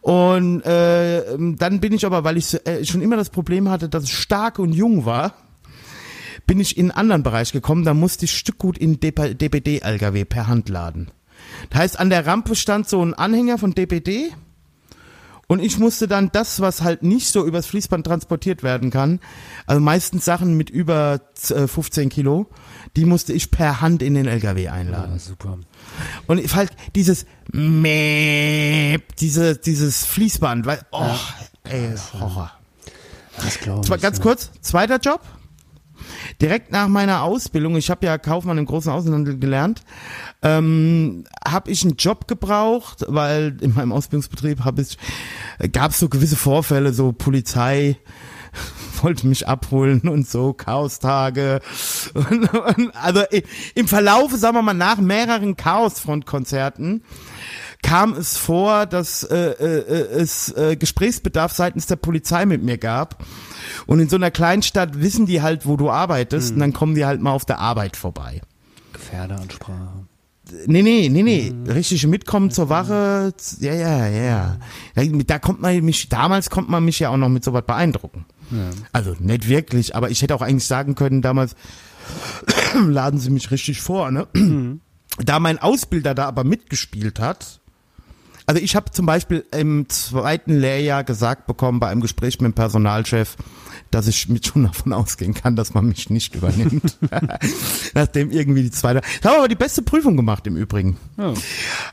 Und 0.00 0.62
äh, 0.62 1.36
dann 1.36 1.80
bin 1.80 1.92
ich 1.92 2.06
aber, 2.06 2.22
weil 2.22 2.36
ich 2.36 2.54
äh, 2.64 2.84
schon 2.84 3.02
immer 3.02 3.16
das 3.16 3.30
Problem 3.30 3.68
hatte, 3.68 3.88
dass 3.88 4.04
ich 4.04 4.14
stark 4.14 4.60
und 4.60 4.72
jung 4.72 5.04
war, 5.04 5.34
bin 6.46 6.60
ich 6.60 6.76
in 6.76 6.90
einen 6.90 6.98
anderen 6.98 7.22
Bereich 7.24 7.52
gekommen, 7.52 7.84
da 7.84 7.92
musste 7.92 8.26
ich 8.26 8.36
Stückgut 8.36 8.78
in 8.78 9.00
DPD-LKW 9.00 10.24
per 10.24 10.46
Hand 10.46 10.68
laden. 10.68 11.10
Das 11.70 11.80
heißt, 11.80 11.98
an 11.98 12.10
der 12.10 12.26
Rampe 12.26 12.54
stand 12.54 12.88
so 12.88 13.04
ein 13.04 13.14
Anhänger 13.14 13.58
von 13.58 13.74
DPD 13.74 14.32
und 15.48 15.60
ich 15.60 15.78
musste 15.78 16.08
dann 16.08 16.30
das, 16.32 16.60
was 16.60 16.82
halt 16.82 17.02
nicht 17.02 17.28
so 17.28 17.46
übers 17.46 17.66
Fließband 17.66 18.06
transportiert 18.06 18.62
werden 18.62 18.90
kann, 18.90 19.20
also 19.66 19.80
meistens 19.80 20.24
Sachen 20.24 20.56
mit 20.56 20.70
über 20.70 21.20
äh, 21.50 21.68
15 21.68 22.08
Kilo, 22.08 22.46
die 22.96 23.04
musste 23.04 23.32
ich 23.32 23.50
per 23.50 23.80
Hand 23.80 24.02
in 24.02 24.14
den 24.14 24.26
LKW 24.26 24.68
einladen. 24.68 25.12
Ja, 25.12 25.18
super. 25.18 25.58
Und 26.26 26.38
ich 26.38 26.54
halt 26.54 26.72
dieses 26.94 27.26
Mäp, 27.52 29.14
diese, 29.16 29.56
dieses 29.56 30.04
Fließband, 30.04 30.66
weil, 30.66 30.80
oh, 30.90 31.14
ey, 31.64 31.94
Horror. 32.18 32.52
Das 33.36 33.60
glaube 33.60 33.82
ich. 33.82 34.02
Ganz 34.02 34.18
ja. 34.18 34.22
kurz, 34.22 34.50
zweiter 34.62 34.98
Job. 34.98 35.20
Direkt 36.40 36.72
nach 36.72 36.88
meiner 36.88 37.22
Ausbildung, 37.22 37.76
ich 37.76 37.90
habe 37.90 38.06
ja 38.06 38.18
Kaufmann 38.18 38.58
im 38.58 38.66
großen 38.66 38.92
Außenhandel 38.92 39.38
gelernt, 39.38 39.82
ähm, 40.42 41.24
habe 41.46 41.70
ich 41.70 41.82
einen 41.82 41.96
Job 41.96 42.28
gebraucht, 42.28 43.04
weil 43.08 43.56
in 43.60 43.74
meinem 43.74 43.92
Ausbildungsbetrieb 43.92 44.64
habe 44.64 44.82
ich 44.82 44.98
gab 45.72 45.92
es 45.92 45.98
so 45.98 46.08
gewisse 46.08 46.36
Vorfälle, 46.36 46.92
so 46.92 47.12
Polizei 47.12 47.96
wollte 49.02 49.26
mich 49.26 49.46
abholen 49.46 50.00
und 50.08 50.28
so 50.28 50.52
Chaostage 50.52 51.60
und, 52.14 52.52
und, 52.52 52.96
also 52.96 53.22
im 53.74 53.88
Verlaufe, 53.88 54.36
sagen 54.36 54.56
wir 54.56 54.62
mal, 54.62 54.74
nach 54.74 54.98
mehreren 54.98 55.56
Chaosfrontkonzerten 55.56 57.02
kam 57.82 58.14
es 58.14 58.36
vor, 58.36 58.86
dass 58.86 59.22
äh, 59.22 59.36
äh, 59.36 60.18
es 60.18 60.52
äh, 60.56 60.76
Gesprächsbedarf 60.76 61.52
seitens 61.52 61.86
der 61.86 61.96
Polizei 61.96 62.46
mit 62.46 62.62
mir 62.62 62.78
gab. 62.78 63.24
Und 63.86 64.00
in 64.00 64.08
so 64.08 64.16
einer 64.16 64.30
Kleinstadt 64.30 64.98
wissen 65.00 65.26
die 65.26 65.42
halt, 65.42 65.66
wo 65.66 65.76
du 65.76 65.90
arbeitest, 65.90 66.54
und 66.54 66.60
dann 66.60 66.72
kommen 66.72 66.94
die 66.94 67.04
halt 67.04 67.20
mal 67.20 67.32
auf 67.32 67.44
der 67.44 67.58
Arbeit 67.58 67.96
vorbei. 67.96 68.40
Gefährderansprache. 68.92 70.06
Nee, 70.66 70.82
nee, 70.82 71.08
nee, 71.08 71.22
nee. 71.22 71.52
Richtig 71.68 72.06
mitkommen 72.06 72.50
zur 72.50 72.68
Wache. 72.68 73.32
z- 73.36 73.60
Ja, 73.62 73.74
ja, 73.74 74.06
ja. 74.08 74.56
Da, 75.26 75.38
kommt 75.38 75.60
man 75.60 75.84
mich, 75.84 76.08
damals 76.08 76.50
konnte 76.50 76.70
man 76.70 76.84
mich 76.84 77.00
ja 77.00 77.08
auch 77.10 77.16
noch 77.16 77.28
mit 77.28 77.42
sowas 77.44 77.64
beeindrucken. 77.66 78.24
Also 78.92 79.14
nicht 79.18 79.48
wirklich, 79.48 79.96
aber 79.96 80.10
ich 80.10 80.22
hätte 80.22 80.34
auch 80.34 80.42
eigentlich 80.42 80.66
sagen 80.66 80.94
können, 80.94 81.20
damals 81.20 81.56
laden 82.86 83.18
sie 83.18 83.30
mich 83.30 83.50
richtig 83.50 83.80
vor, 83.80 84.10
ne? 84.12 84.28
Da 85.18 85.40
mein 85.40 85.58
Ausbilder 85.58 86.14
da 86.14 86.26
aber 86.26 86.44
mitgespielt 86.44 87.18
hat, 87.18 87.60
also 88.48 88.60
ich 88.62 88.76
habe 88.76 88.92
zum 88.92 89.06
Beispiel 89.06 89.44
im 89.50 89.88
zweiten 89.88 90.56
Lehrjahr 90.56 91.02
gesagt 91.02 91.48
bekommen 91.48 91.80
bei 91.80 91.88
einem 91.88 92.00
Gespräch 92.02 92.40
mit 92.40 92.52
dem 92.52 92.54
Personalchef, 92.54 93.34
dass 93.90 94.08
ich 94.08 94.28
mit 94.28 94.46
schon 94.46 94.64
davon 94.64 94.92
ausgehen 94.92 95.34
kann, 95.34 95.56
dass 95.56 95.74
man 95.74 95.86
mich 95.86 96.10
nicht 96.10 96.34
übernimmt. 96.34 96.98
Nachdem 97.94 98.30
irgendwie 98.30 98.62
die 98.62 98.70
zweite. 98.70 99.00
Ich 99.20 99.24
habe 99.26 99.38
aber 99.38 99.48
die 99.48 99.54
beste 99.54 99.82
Prüfung 99.82 100.16
gemacht 100.16 100.46
im 100.46 100.56
Übrigen. 100.56 100.96
Ja. 101.16 101.32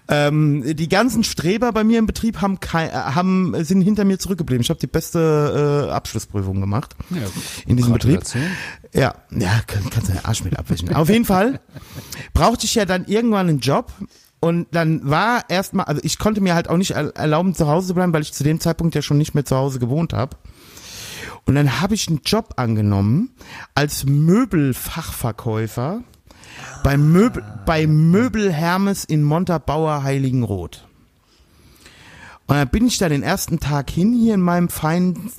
Ähm, 0.07 0.63
die 0.75 0.89
ganzen 0.89 1.23
Streber 1.23 1.71
bei 1.71 1.83
mir 1.83 1.99
im 1.99 2.05
Betrieb 2.05 2.41
haben, 2.41 2.59
kein, 2.59 2.89
äh, 2.89 2.93
haben 2.93 3.55
sind 3.63 3.81
hinter 3.81 4.05
mir 4.05 4.19
zurückgeblieben. 4.19 4.61
Ich 4.61 4.69
habe 4.69 4.79
die 4.79 4.87
beste 4.87 5.87
äh, 5.89 5.91
Abschlussprüfung 5.91 6.59
gemacht 6.59 6.95
Ja, 7.09 7.17
in 7.67 7.77
diesem 7.77 7.93
Betrieb. 7.93 8.21
Ja, 8.93 9.15
ja, 9.31 9.61
kann, 9.67 9.89
kannst 9.89 10.09
du 10.09 10.13
den 10.13 10.25
Arsch 10.25 10.43
mit 10.43 10.57
abwischen. 10.57 10.93
Auf 10.93 11.09
jeden 11.09 11.25
Fall 11.25 11.59
brauchte 12.33 12.65
ich 12.65 12.75
ja 12.75 12.85
dann 12.85 13.05
irgendwann 13.05 13.49
einen 13.49 13.59
Job 13.59 13.91
und 14.39 14.67
dann 14.71 15.09
war 15.09 15.45
erstmal, 15.49 15.85
also 15.85 16.01
ich 16.03 16.19
konnte 16.19 16.41
mir 16.41 16.53
halt 16.53 16.69
auch 16.69 16.77
nicht 16.77 16.91
er- 16.91 17.15
erlauben, 17.15 17.55
zu 17.55 17.67
Hause 17.67 17.87
zu 17.87 17.93
bleiben, 17.93 18.13
weil 18.13 18.21
ich 18.23 18.33
zu 18.33 18.43
dem 18.43 18.59
Zeitpunkt 18.59 18.93
ja 18.93 19.01
schon 19.01 19.17
nicht 19.17 19.33
mehr 19.33 19.45
zu 19.45 19.55
Hause 19.55 19.79
gewohnt 19.79 20.13
habe. 20.13 20.35
Und 21.45 21.55
dann 21.55 21.81
habe 21.81 21.95
ich 21.95 22.07
einen 22.07 22.21
Job 22.23 22.53
angenommen 22.57 23.31
als 23.75 24.05
Möbelfachverkäufer 24.05 26.03
bei 26.83 26.97
Möbel, 26.97 27.43
bei 27.65 27.87
Möbel 27.87 28.51
Hermes 28.51 29.03
in 29.03 29.23
Montabaur 29.23 30.03
Heiligenroth. 30.03 30.87
Und 32.45 32.57
dann 32.57 32.67
bin 32.67 32.85
ich 32.85 32.97
da 32.97 33.07
den 33.07 33.23
ersten 33.23 33.61
Tag 33.61 33.89
hin, 33.89 34.13
hier 34.13 34.33
in 34.33 34.41
meinem 34.41 34.67
feinen 34.67 35.31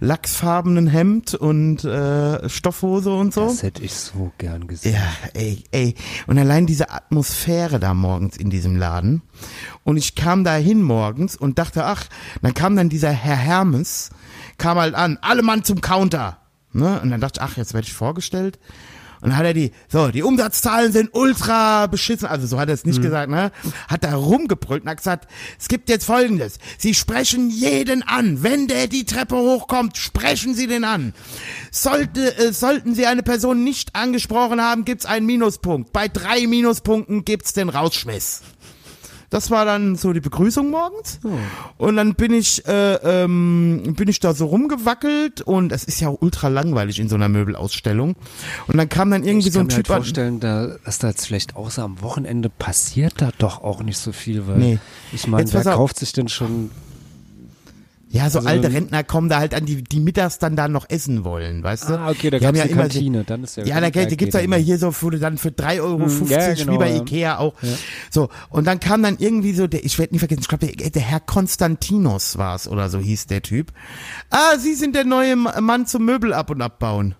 lachsfarbenen 0.00 0.86
Hemd 0.86 1.34
und 1.34 1.84
äh, 1.84 2.48
Stoffhose 2.48 3.14
und 3.14 3.34
so. 3.34 3.44
Das 3.46 3.62
hätte 3.62 3.82
ich 3.82 3.92
so 3.92 4.32
gern 4.38 4.66
gesehen. 4.66 4.94
Ja, 4.94 5.06
ey, 5.34 5.62
ey. 5.72 5.94
Und 6.26 6.38
allein 6.38 6.66
diese 6.66 6.90
Atmosphäre 6.90 7.78
da 7.78 7.92
morgens 7.92 8.38
in 8.38 8.48
diesem 8.48 8.76
Laden. 8.76 9.20
Und 9.84 9.98
ich 9.98 10.14
kam 10.14 10.42
da 10.42 10.56
hin 10.56 10.80
morgens 10.80 11.36
und 11.36 11.58
dachte, 11.58 11.84
ach, 11.84 12.06
dann 12.40 12.54
kam 12.54 12.76
dann 12.76 12.88
dieser 12.88 13.10
Herr 13.10 13.36
Hermes, 13.36 14.08
kam 14.58 14.78
halt 14.78 14.94
an, 14.94 15.18
alle 15.22 15.42
Mann 15.42 15.64
zum 15.64 15.80
Counter. 15.80 16.38
Ne? 16.72 17.00
Und 17.00 17.10
dann 17.10 17.20
dachte 17.20 17.40
ich, 17.40 17.42
ach, 17.42 17.56
jetzt 17.56 17.74
werde 17.74 17.86
ich 17.86 17.92
vorgestellt. 17.92 18.58
Und 19.22 19.30
dann 19.30 19.38
hat 19.38 19.46
er 19.46 19.54
die, 19.54 19.70
so, 19.88 20.08
die 20.08 20.24
Umsatzzahlen 20.24 20.90
sind 20.90 21.10
ultra 21.12 21.86
beschissen. 21.86 22.26
Also 22.26 22.48
so 22.48 22.58
hat 22.58 22.68
er 22.68 22.74
es 22.74 22.84
nicht 22.84 23.00
gesagt, 23.00 23.30
ne? 23.30 23.52
Hat 23.86 24.02
da 24.02 24.16
rumgebrüllt 24.16 24.82
und 24.82 24.90
hat 24.90 24.96
gesagt, 24.96 25.30
es 25.60 25.68
gibt 25.68 25.88
jetzt 25.88 26.06
folgendes. 26.06 26.58
Sie 26.76 26.92
sprechen 26.92 27.48
jeden 27.48 28.02
an. 28.02 28.42
Wenn 28.42 28.66
der 28.66 28.88
die 28.88 29.04
Treppe 29.04 29.36
hochkommt, 29.36 29.96
sprechen 29.96 30.56
Sie 30.56 30.66
den 30.66 30.82
an. 30.82 31.14
Sollte, 31.70 32.36
äh, 32.36 32.52
sollten 32.52 32.96
Sie 32.96 33.06
eine 33.06 33.22
Person 33.22 33.62
nicht 33.62 33.94
angesprochen 33.94 34.60
haben, 34.60 34.84
gibt's 34.84 35.06
einen 35.06 35.26
Minuspunkt. 35.26 35.92
Bei 35.92 36.08
drei 36.08 36.48
Minuspunkten 36.48 37.24
gibt's 37.24 37.52
den 37.52 37.68
Rausschmiss. 37.68 38.42
Das 39.32 39.50
war 39.50 39.64
dann 39.64 39.96
so 39.96 40.12
die 40.12 40.20
Begrüßung 40.20 40.70
morgens. 40.70 41.18
Und 41.78 41.96
dann 41.96 42.14
bin 42.14 42.34
ich, 42.34 42.66
äh, 42.68 42.94
ähm, 43.24 43.94
bin 43.96 44.06
ich 44.08 44.20
da 44.20 44.34
so 44.34 44.44
rumgewackelt 44.44 45.40
und 45.40 45.72
es 45.72 45.84
ist 45.84 46.00
ja 46.00 46.08
auch 46.10 46.18
ultra 46.20 46.48
langweilig 46.48 47.00
in 47.00 47.08
so 47.08 47.14
einer 47.14 47.30
Möbelausstellung. 47.30 48.14
Und 48.66 48.76
dann 48.76 48.90
kam 48.90 49.10
dann 49.10 49.24
irgendwie 49.24 49.48
Ich 49.48 49.54
so 49.54 49.60
kann 49.60 49.66
ein 49.66 49.68
mir 49.68 49.74
halt 49.76 49.86
Typ 49.86 49.90
an. 49.94 50.02
vorstellen, 50.02 50.40
da, 50.40 50.76
dass 50.84 50.98
da 50.98 51.08
jetzt 51.08 51.26
vielleicht 51.26 51.56
außer 51.56 51.82
am 51.82 52.02
Wochenende 52.02 52.50
passiert 52.50 53.14
da 53.22 53.30
doch 53.38 53.62
auch 53.64 53.82
nicht 53.82 53.96
so 53.96 54.12
viel, 54.12 54.46
weil 54.46 54.58
Nee. 54.58 54.78
ich 55.12 55.26
meine, 55.26 55.50
wer 55.50 55.64
kauft 55.64 55.98
sich 55.98 56.12
denn 56.12 56.28
schon 56.28 56.70
Ja, 58.14 58.28
so 58.28 58.40
Also- 58.40 58.50
alte 58.50 58.70
Rentner 58.70 59.02
kommen 59.04 59.30
da 59.30 59.38
halt 59.38 59.54
an, 59.54 59.64
die, 59.64 59.82
die 59.82 59.98
mittags 59.98 60.38
dann 60.38 60.54
da 60.54 60.68
noch 60.68 60.84
essen 60.90 61.24
wollen, 61.24 61.62
weißt 61.62 61.88
du? 61.88 61.98
Ah, 61.98 62.10
okay, 62.10 62.28
da 62.28 62.38
gab's 62.38 62.58
ja 62.58 62.64
immer- 62.64 62.82
Kantine, 62.82 63.24
dann 63.24 63.42
ist 63.42 63.56
ja 63.56 63.64
Ja, 63.64 63.80
da, 63.80 63.88
da 63.88 64.04
gibt's 64.04 64.34
ja 64.34 64.40
immer 64.40 64.56
hier 64.56 64.76
so, 64.76 64.92
wo 65.00 65.08
du 65.08 65.18
dann 65.18 65.38
für 65.38 65.50
3,50 65.50 65.80
Euro 65.82 66.06
Hm, 66.06 66.26
ja, 66.28 66.52
genau, 66.54 66.72
wie 66.74 66.78
bei 66.78 66.90
ja. 66.90 66.96
Ikea 67.00 67.38
auch. 67.38 67.54
So, 68.10 68.28
und 68.50 68.66
dann 68.66 68.80
kam 68.80 69.02
dann 69.02 69.16
irgendwie 69.18 69.54
so, 69.54 69.66
der, 69.66 69.82
ich 69.84 69.98
werde 69.98 70.12
nie 70.14 70.18
vergessen, 70.18 70.42
ich 70.42 70.48
glaube, 70.48 70.66
der, 70.66 70.90
der 70.90 71.02
Herr 71.02 71.20
Konstantinos 71.20 72.36
war's 72.36 72.68
oder 72.68 72.90
so 72.90 72.98
hieß 72.98 73.28
der 73.28 73.40
Typ. 73.40 73.72
Ah, 74.28 74.58
Sie 74.58 74.74
sind 74.74 74.94
der 74.94 75.04
neue 75.04 75.34
Ma- 75.36 75.58
Mann 75.62 75.86
zum 75.86 76.04
Möbel 76.04 76.34
ab 76.34 76.50
und 76.50 76.60
abbauen. 76.60 77.14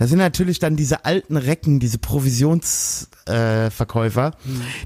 Das 0.00 0.08
sind 0.08 0.18
natürlich 0.18 0.58
dann 0.58 0.76
diese 0.76 1.04
alten 1.04 1.36
Recken, 1.36 1.78
diese 1.78 1.98
Provisionsverkäufer, 1.98 3.66
äh, 3.66 3.70
Verkäufer, 3.70 4.34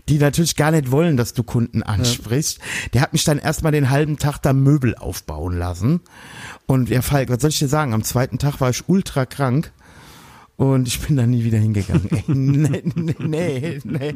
die 0.08 0.18
natürlich 0.18 0.56
gar 0.56 0.72
nicht 0.72 0.90
wollen, 0.90 1.16
dass 1.16 1.34
du 1.34 1.44
Kunden 1.44 1.84
ansprichst. 1.84 2.58
Der 2.92 3.00
hat 3.00 3.12
mich 3.12 3.22
dann 3.22 3.38
erstmal 3.38 3.70
den 3.70 3.90
halben 3.90 4.18
Tag 4.18 4.38
da 4.38 4.52
Möbel 4.52 4.96
aufbauen 4.96 5.56
lassen. 5.56 6.00
Und 6.66 6.90
ja, 6.90 7.00
Falk, 7.00 7.28
was 7.28 7.40
soll 7.40 7.50
ich 7.50 7.60
dir 7.60 7.68
sagen? 7.68 7.94
Am 7.94 8.02
zweiten 8.02 8.38
Tag 8.38 8.60
war 8.60 8.70
ich 8.70 8.88
ultra 8.88 9.24
krank. 9.24 9.70
Und 10.56 10.86
ich 10.86 11.00
bin 11.00 11.16
da 11.16 11.26
nie 11.26 11.42
wieder 11.42 11.58
hingegangen. 11.58 12.08
Ey, 12.10 12.22
nee, 12.28 12.82
nee, 12.94 13.14
nee, 13.18 13.80
nee. 13.82 14.14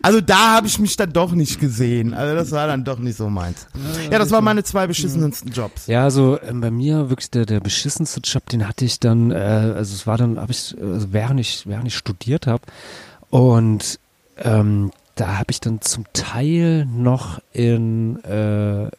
Also 0.00 0.22
da 0.22 0.54
habe 0.54 0.66
ich 0.66 0.78
mich 0.78 0.96
dann 0.96 1.12
doch 1.12 1.32
nicht 1.32 1.60
gesehen. 1.60 2.14
Also 2.14 2.34
das 2.34 2.50
war 2.52 2.66
dann 2.66 2.84
doch 2.84 2.98
nicht 2.98 3.16
so 3.16 3.28
meins. 3.28 3.66
Ja, 4.10 4.18
das 4.18 4.30
waren 4.30 4.42
meine 4.42 4.64
zwei 4.64 4.86
beschissensten 4.86 5.52
Jobs. 5.52 5.86
Ja, 5.86 6.04
also 6.04 6.38
ähm, 6.40 6.62
bei 6.62 6.70
mir 6.70 7.10
wirklich 7.10 7.30
der, 7.30 7.44
der 7.44 7.60
beschissenste 7.60 8.20
Job, 8.20 8.48
den 8.48 8.66
hatte 8.66 8.86
ich 8.86 9.00
dann, 9.00 9.30
äh, 9.30 9.34
also 9.34 9.94
es 9.94 10.06
war 10.06 10.16
dann, 10.16 10.38
habe 10.40 10.52
ich, 10.52 10.74
also 10.80 11.12
während 11.12 11.40
ich, 11.40 11.66
während 11.66 11.88
ich 11.88 11.96
studiert 11.96 12.46
habe 12.46 12.62
und 13.28 13.98
ähm, 14.38 14.92
da 15.14 15.38
habe 15.38 15.50
ich 15.50 15.60
dann 15.60 15.82
zum 15.82 16.04
Teil 16.14 16.86
noch 16.86 17.40
in 17.52 18.22
äh, 18.24 18.90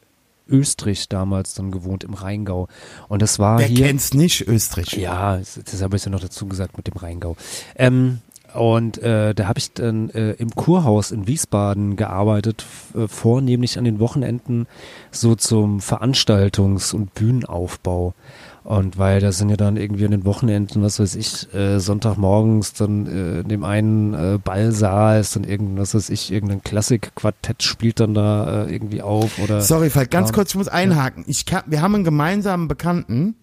Österreich 0.50 1.10
damals 1.10 1.54
dann 1.54 1.72
gewohnt, 1.72 2.04
im 2.04 2.14
Rheingau. 2.14 2.68
Und 3.08 3.22
das 3.22 3.40
war 3.40 3.60
Wer 3.60 3.68
hier. 3.68 3.86
kennt's 3.86 4.14
nicht, 4.14 4.48
Österreich? 4.48 4.94
Ja, 4.94 5.38
das, 5.38 5.82
habe 5.82 5.98
ich 5.98 6.06
ja 6.06 6.12
noch 6.12 6.20
dazu 6.20 6.48
gesagt 6.48 6.78
mit 6.78 6.88
dem 6.88 6.98
Rheingau. 6.98 7.36
Ähm, 7.76 8.20
und 8.54 8.98
äh, 9.00 9.36
da 9.36 9.48
habe 9.48 9.60
ich 9.60 9.74
dann 9.74 10.10
äh, 10.12 10.32
im 10.34 10.52
Kurhaus 10.52 11.12
in 11.12 11.28
Wiesbaden 11.28 11.96
gearbeitet, 11.96 12.66
äh, 12.96 13.08
vornehmlich 13.08 13.78
an 13.78 13.84
den 13.84 14.00
Wochenenden 14.00 14.68
so 15.12 15.36
zum 15.36 15.80
Veranstaltungs- 15.80 16.94
und 16.96 17.14
Bühnenaufbau. 17.14 18.14
Und 18.68 18.98
weil 18.98 19.22
da 19.22 19.32
sind 19.32 19.48
ja 19.48 19.56
dann 19.56 19.78
irgendwie 19.78 20.04
an 20.04 20.12
den 20.12 20.26
Wochenenden, 20.26 20.84
was 20.84 21.00
weiß 21.00 21.16
ich, 21.16 21.54
äh, 21.54 21.80
Sonntagmorgens 21.80 22.74
dann 22.74 23.08
äh, 23.08 23.40
in 23.40 23.48
dem 23.48 23.64
einen 23.64 24.14
äh, 24.14 24.40
Ballsaal 24.44 25.22
ist 25.22 25.38
dann 25.38 25.46
irgendein, 25.46 25.78
was 25.78 25.96
weiß 25.96 26.10
ich, 26.10 26.34
irgendein 26.34 26.62
Klassikquartett 26.62 27.64
spielt 27.64 28.02
dann 28.02 28.14
da 28.14 28.66
äh, 28.66 28.74
irgendwie 28.74 29.02
auf 29.02 29.40
oder 29.40 29.62
Sorry, 29.62 29.90
Falk, 29.90 30.12
ganz 30.12 30.34
kurz, 30.34 30.50
ich 30.50 30.58
muss 30.58 30.68
einhaken. 30.68 31.24
Ich 31.28 31.46
kann, 31.46 31.64
wir 31.68 31.82
haben 31.82 31.96
einen 31.96 32.04
gemeinsamen 32.04 32.68
Bekannten, 32.68 33.36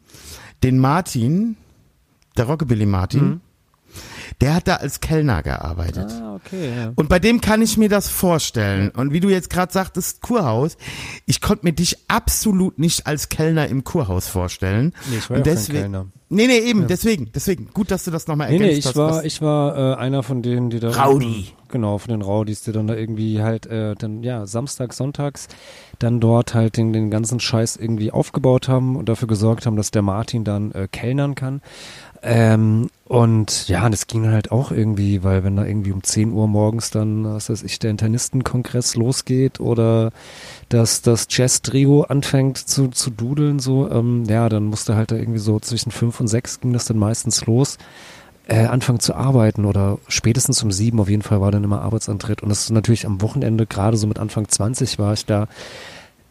den 0.62 0.78
Martin, 0.78 1.56
der 2.36 2.44
Rockabilly 2.44 2.84
Martin. 2.84 3.24
Mhm. 3.24 3.40
Der 4.40 4.54
hat 4.54 4.68
da 4.68 4.76
als 4.76 5.00
Kellner 5.00 5.42
gearbeitet. 5.42 6.10
Ah, 6.10 6.34
okay, 6.36 6.76
ja. 6.76 6.92
Und 6.96 7.08
bei 7.08 7.18
dem 7.18 7.40
kann 7.40 7.62
ich 7.62 7.76
mir 7.76 7.88
das 7.88 8.08
vorstellen. 8.08 8.90
Und 8.90 9.12
wie 9.12 9.20
du 9.20 9.28
jetzt 9.28 9.50
gerade 9.50 9.72
sagtest, 9.72 10.22
Kurhaus, 10.22 10.76
ich 11.26 11.40
konnte 11.40 11.64
mir 11.64 11.72
dich 11.72 11.98
absolut 12.08 12.78
nicht 12.78 13.06
als 13.06 13.28
Kellner 13.28 13.68
im 13.68 13.84
Kurhaus 13.84 14.28
vorstellen. 14.28 14.92
Nee, 15.10 15.18
ich 15.18 15.30
war 15.30 15.36
Und 15.38 15.46
ja 15.46 15.52
auch 15.52 15.56
kein 15.56 15.64
deswegen, 15.64 15.80
Kellner. 15.80 16.06
Nee, 16.30 16.46
nee, 16.46 16.58
eben, 16.58 16.86
deswegen, 16.86 17.30
deswegen. 17.34 17.68
Gut, 17.74 17.90
dass 17.90 18.04
du 18.04 18.10
das 18.10 18.26
nochmal 18.26 18.48
Nee, 18.48 18.54
ergänzt 18.54 18.72
nee, 18.72 18.78
ich 18.78 18.86
hast. 18.86 18.96
war, 18.96 19.24
ich 19.24 19.42
war 19.42 19.76
äh, 19.76 19.96
einer 19.96 20.22
von 20.22 20.42
denen, 20.42 20.70
die 20.70 20.80
da. 20.80 20.90
Rowdy. 20.90 21.48
Genau, 21.68 21.98
von 21.98 22.10
den 22.10 22.22
Rowdies, 22.22 22.62
die 22.62 22.72
dann 22.72 22.86
da 22.86 22.94
irgendwie 22.94 23.42
halt, 23.42 23.66
äh, 23.66 23.94
dann, 23.96 24.22
ja, 24.22 24.46
samstags, 24.46 24.96
sonntags 24.96 25.48
dann 25.98 26.20
dort 26.20 26.54
halt 26.54 26.76
den, 26.76 26.92
den 26.92 27.10
ganzen 27.10 27.40
Scheiß 27.40 27.76
irgendwie 27.76 28.10
aufgebaut 28.10 28.68
haben 28.68 28.96
und 28.96 29.08
dafür 29.08 29.28
gesorgt 29.28 29.66
haben, 29.66 29.76
dass 29.76 29.90
der 29.90 30.02
Martin 30.02 30.44
dann 30.44 30.72
äh, 30.72 30.88
kellnern 30.90 31.34
kann. 31.34 31.62
Ähm, 32.26 32.88
und 33.04 33.68
ja, 33.68 33.86
das 33.90 34.06
ging 34.06 34.26
halt 34.26 34.50
auch 34.50 34.70
irgendwie, 34.70 35.22
weil 35.22 35.44
wenn 35.44 35.56
da 35.56 35.66
irgendwie 35.66 35.92
um 35.92 36.02
10 36.02 36.32
Uhr 36.32 36.48
morgens 36.48 36.90
dann, 36.90 37.24
was 37.24 37.50
weiß 37.50 37.62
ich, 37.64 37.78
der 37.78 37.90
Internistenkongress 37.90 38.96
losgeht 38.96 39.60
oder 39.60 40.10
dass 40.70 41.02
das 41.02 41.26
Jazz-Trio 41.28 42.04
anfängt 42.04 42.56
zu, 42.56 42.88
zu 42.88 43.10
dudeln, 43.10 43.58
so, 43.58 43.90
ähm, 43.90 44.24
ja, 44.26 44.48
dann 44.48 44.64
musste 44.64 44.96
halt 44.96 45.10
da 45.10 45.16
irgendwie 45.16 45.38
so 45.38 45.60
zwischen 45.60 45.90
5 45.90 46.13
und 46.20 46.28
6 46.28 46.60
ging 46.60 46.72
das 46.72 46.84
dann 46.86 46.98
meistens 46.98 47.46
los 47.46 47.78
äh, 48.46 48.66
anfangen 48.66 49.00
zu 49.00 49.14
arbeiten 49.14 49.64
oder 49.64 49.98
spätestens 50.08 50.62
um 50.62 50.70
sieben 50.70 51.00
auf 51.00 51.08
jeden 51.08 51.22
Fall 51.22 51.40
war 51.40 51.50
dann 51.50 51.64
immer 51.64 51.82
Arbeitsantritt 51.82 52.42
und 52.42 52.48
das 52.48 52.64
ist 52.64 52.70
natürlich 52.70 53.06
am 53.06 53.22
Wochenende, 53.22 53.66
gerade 53.66 53.96
so 53.96 54.06
mit 54.06 54.18
Anfang 54.18 54.48
20 54.48 54.98
war 54.98 55.14
ich 55.14 55.24
da, 55.24 55.48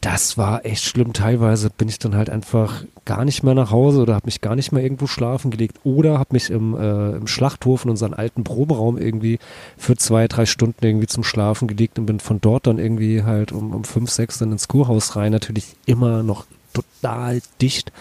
das 0.03 0.37
war 0.37 0.65
echt 0.65 0.83
schlimm. 0.83 1.13
Teilweise 1.13 1.69
bin 1.69 1.87
ich 1.87 1.97
dann 1.97 2.15
halt 2.15 2.29
einfach 2.29 2.83
gar 3.05 3.23
nicht 3.23 3.41
mehr 3.41 3.53
nach 3.53 3.71
Hause 3.71 4.01
oder 4.01 4.15
habe 4.15 4.25
mich 4.25 4.41
gar 4.41 4.55
nicht 4.55 4.73
mehr 4.73 4.83
irgendwo 4.83 5.07
schlafen 5.07 5.49
gelegt 5.49 5.79
oder 5.85 6.19
habe 6.19 6.33
mich 6.33 6.49
im, 6.49 6.75
äh, 6.75 7.11
im 7.11 7.25
Schlachthof 7.25 7.85
in 7.85 7.91
unseren 7.91 8.13
alten 8.13 8.43
Proberaum 8.43 8.97
irgendwie 8.97 9.39
für 9.77 9.95
zwei, 9.95 10.27
drei 10.27 10.45
Stunden 10.45 10.85
irgendwie 10.85 11.07
zum 11.07 11.23
Schlafen 11.23 11.69
gelegt 11.69 11.97
und 11.99 12.05
bin 12.05 12.19
von 12.19 12.41
dort 12.41 12.67
dann 12.67 12.79
irgendwie 12.79 13.23
halt 13.23 13.53
um, 13.53 13.73
um 13.73 13.85
fünf, 13.85 14.11
sechs 14.11 14.37
dann 14.39 14.51
ins 14.51 14.67
Kurhaus 14.67 15.15
rein. 15.15 15.31
Natürlich 15.31 15.67
immer 15.85 16.21
noch 16.21 16.45
total 16.73 17.41
dicht. 17.61 17.93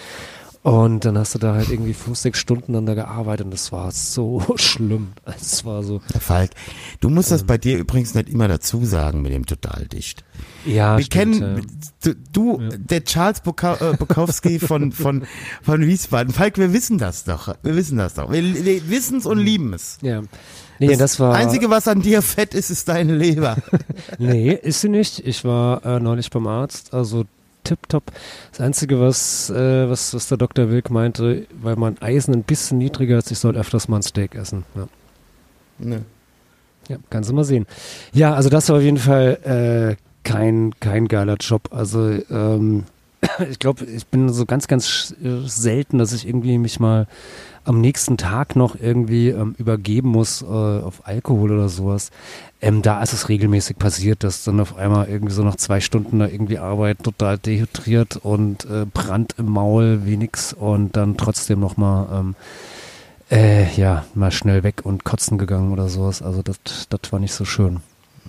Und 0.62 1.04
dann 1.04 1.18
hast 1.18 1.34
du 1.34 1.40
da 1.40 1.54
halt 1.54 1.70
irgendwie 1.70 1.92
fünf, 1.92 2.16
sechs 2.18 2.38
Stunden 2.38 2.72
dann 2.72 2.86
da 2.86 2.94
gearbeitet 2.94 3.46
und 3.46 3.50
das 3.50 3.72
war 3.72 3.90
so 3.90 4.40
schlimm. 4.56 5.08
Es 5.24 5.64
war 5.64 5.82
so, 5.82 6.00
Herr 6.12 6.20
Falk, 6.20 6.50
du 7.00 7.10
musst 7.10 7.30
Ähm. 7.32 7.34
das 7.38 7.44
bei 7.44 7.58
dir 7.58 7.78
übrigens 7.78 8.14
nicht 8.14 8.28
immer 8.28 8.46
dazu 8.46 8.84
sagen 8.84 9.22
mit 9.22 9.32
dem 9.32 9.44
total 9.44 9.86
dicht. 9.88 10.24
ja, 10.64 10.98
wir 10.98 11.04
stimmt, 11.04 11.40
kennen, 11.40 11.66
du, 12.04 12.14
du 12.32 12.58
der 12.76 13.02
Charles 13.02 13.40
Buka 13.40 13.74
äh, 13.80 13.96
Bukowski 13.96 14.60
von, 14.60 14.92
von, 14.92 15.24
von 15.62 15.80
Wiesbaden. 15.84 16.32
Falk, 16.32 16.58
wir 16.58 16.72
wissen 16.72 16.96
das 16.96 17.24
doch. 17.24 17.52
Wir 17.64 17.74
wissen 17.74 17.98
das 17.98 18.14
doch. 18.14 18.30
Wir, 18.30 18.42
wir 18.64 18.88
wissen 18.88 19.18
es 19.18 19.26
und 19.26 19.38
lieben 19.38 19.72
es. 19.74 19.98
Ja. 20.00 20.20
ja. 20.20 20.22
Nee, 20.78 20.96
das, 20.96 21.18
war. 21.20 21.34
Einzige, 21.34 21.70
was 21.70 21.86
an 21.88 22.02
dir 22.02 22.22
fett 22.22 22.54
ist, 22.54 22.70
ist 22.70 22.88
deine 22.88 23.14
Leber. 23.16 23.56
Nee, 24.18 24.52
ist 24.52 24.80
sie 24.80 24.88
nicht. 24.88 25.26
Ich 25.26 25.44
war 25.44 25.84
äh, 25.84 25.98
neulich 26.00 26.30
beim 26.30 26.46
Arzt, 26.46 26.92
also 26.94 27.24
tipptopp. 27.64 28.04
Das 28.50 28.60
Einzige, 28.60 29.00
was, 29.00 29.50
äh, 29.50 29.88
was, 29.88 30.14
was 30.14 30.28
der 30.28 30.38
Dr. 30.38 30.70
Wilk 30.70 30.90
meinte, 30.90 31.46
weil 31.60 31.76
mein 31.76 32.00
Eisen 32.00 32.34
ein 32.34 32.42
bisschen 32.42 32.78
niedriger 32.78 33.18
ist, 33.18 33.30
ich 33.30 33.38
soll 33.38 33.56
öfters 33.56 33.88
mal 33.88 33.96
ein 33.96 34.02
Steak 34.02 34.34
essen. 34.34 34.64
Ja. 34.74 34.88
ne. 35.78 36.04
Ja, 36.88 36.96
kannst 37.10 37.30
du 37.30 37.34
mal 37.34 37.44
sehen. 37.44 37.66
Ja, 38.12 38.34
also 38.34 38.48
das 38.48 38.68
war 38.68 38.76
auf 38.76 38.82
jeden 38.82 38.98
Fall 38.98 39.96
äh, 39.96 40.02
kein, 40.24 40.74
kein 40.80 41.06
geiler 41.06 41.36
Job. 41.38 41.68
Also 41.70 42.10
ähm, 42.30 42.84
ich 43.50 43.58
glaube, 43.58 43.84
ich 43.84 44.06
bin 44.06 44.28
so 44.28 44.46
ganz, 44.46 44.66
ganz 44.68 45.14
äh, 45.22 45.46
selten, 45.46 45.98
dass 45.98 46.12
ich 46.12 46.26
irgendwie 46.26 46.58
mich 46.58 46.80
mal 46.80 47.06
am 47.64 47.80
nächsten 47.80 48.16
Tag 48.16 48.56
noch 48.56 48.74
irgendwie 48.80 49.28
ähm, 49.28 49.54
übergeben 49.56 50.08
muss 50.08 50.42
äh, 50.42 50.46
auf 50.46 51.06
Alkohol 51.06 51.52
oder 51.52 51.68
sowas. 51.68 52.10
Ähm, 52.60 52.82
da 52.82 53.02
ist 53.02 53.12
es 53.12 53.28
regelmäßig 53.28 53.78
passiert, 53.78 54.24
dass 54.24 54.44
dann 54.44 54.58
auf 54.58 54.76
einmal 54.76 55.08
irgendwie 55.08 55.32
so 55.32 55.44
nach 55.44 55.56
zwei 55.56 55.80
Stunden 55.80 56.18
da 56.18 56.26
irgendwie 56.26 56.58
Arbeit 56.58 57.04
total 57.04 57.38
dehydriert 57.38 58.16
und 58.16 58.64
äh, 58.64 58.84
Brand 58.92 59.36
im 59.38 59.46
Maul, 59.46 60.00
wie 60.04 60.16
nix 60.16 60.52
und 60.52 60.96
dann 60.96 61.16
trotzdem 61.16 61.60
nochmal 61.60 62.08
ähm, 62.12 62.34
äh, 63.30 63.72
ja, 63.74 64.04
mal 64.14 64.32
schnell 64.32 64.64
weg 64.64 64.80
und 64.82 65.04
kotzen 65.04 65.38
gegangen 65.38 65.72
oder 65.72 65.88
sowas. 65.88 66.20
Also 66.20 66.42
das, 66.42 66.58
das 66.88 67.12
war 67.12 67.20
nicht 67.20 67.32
so 67.32 67.44
schön. 67.44 67.80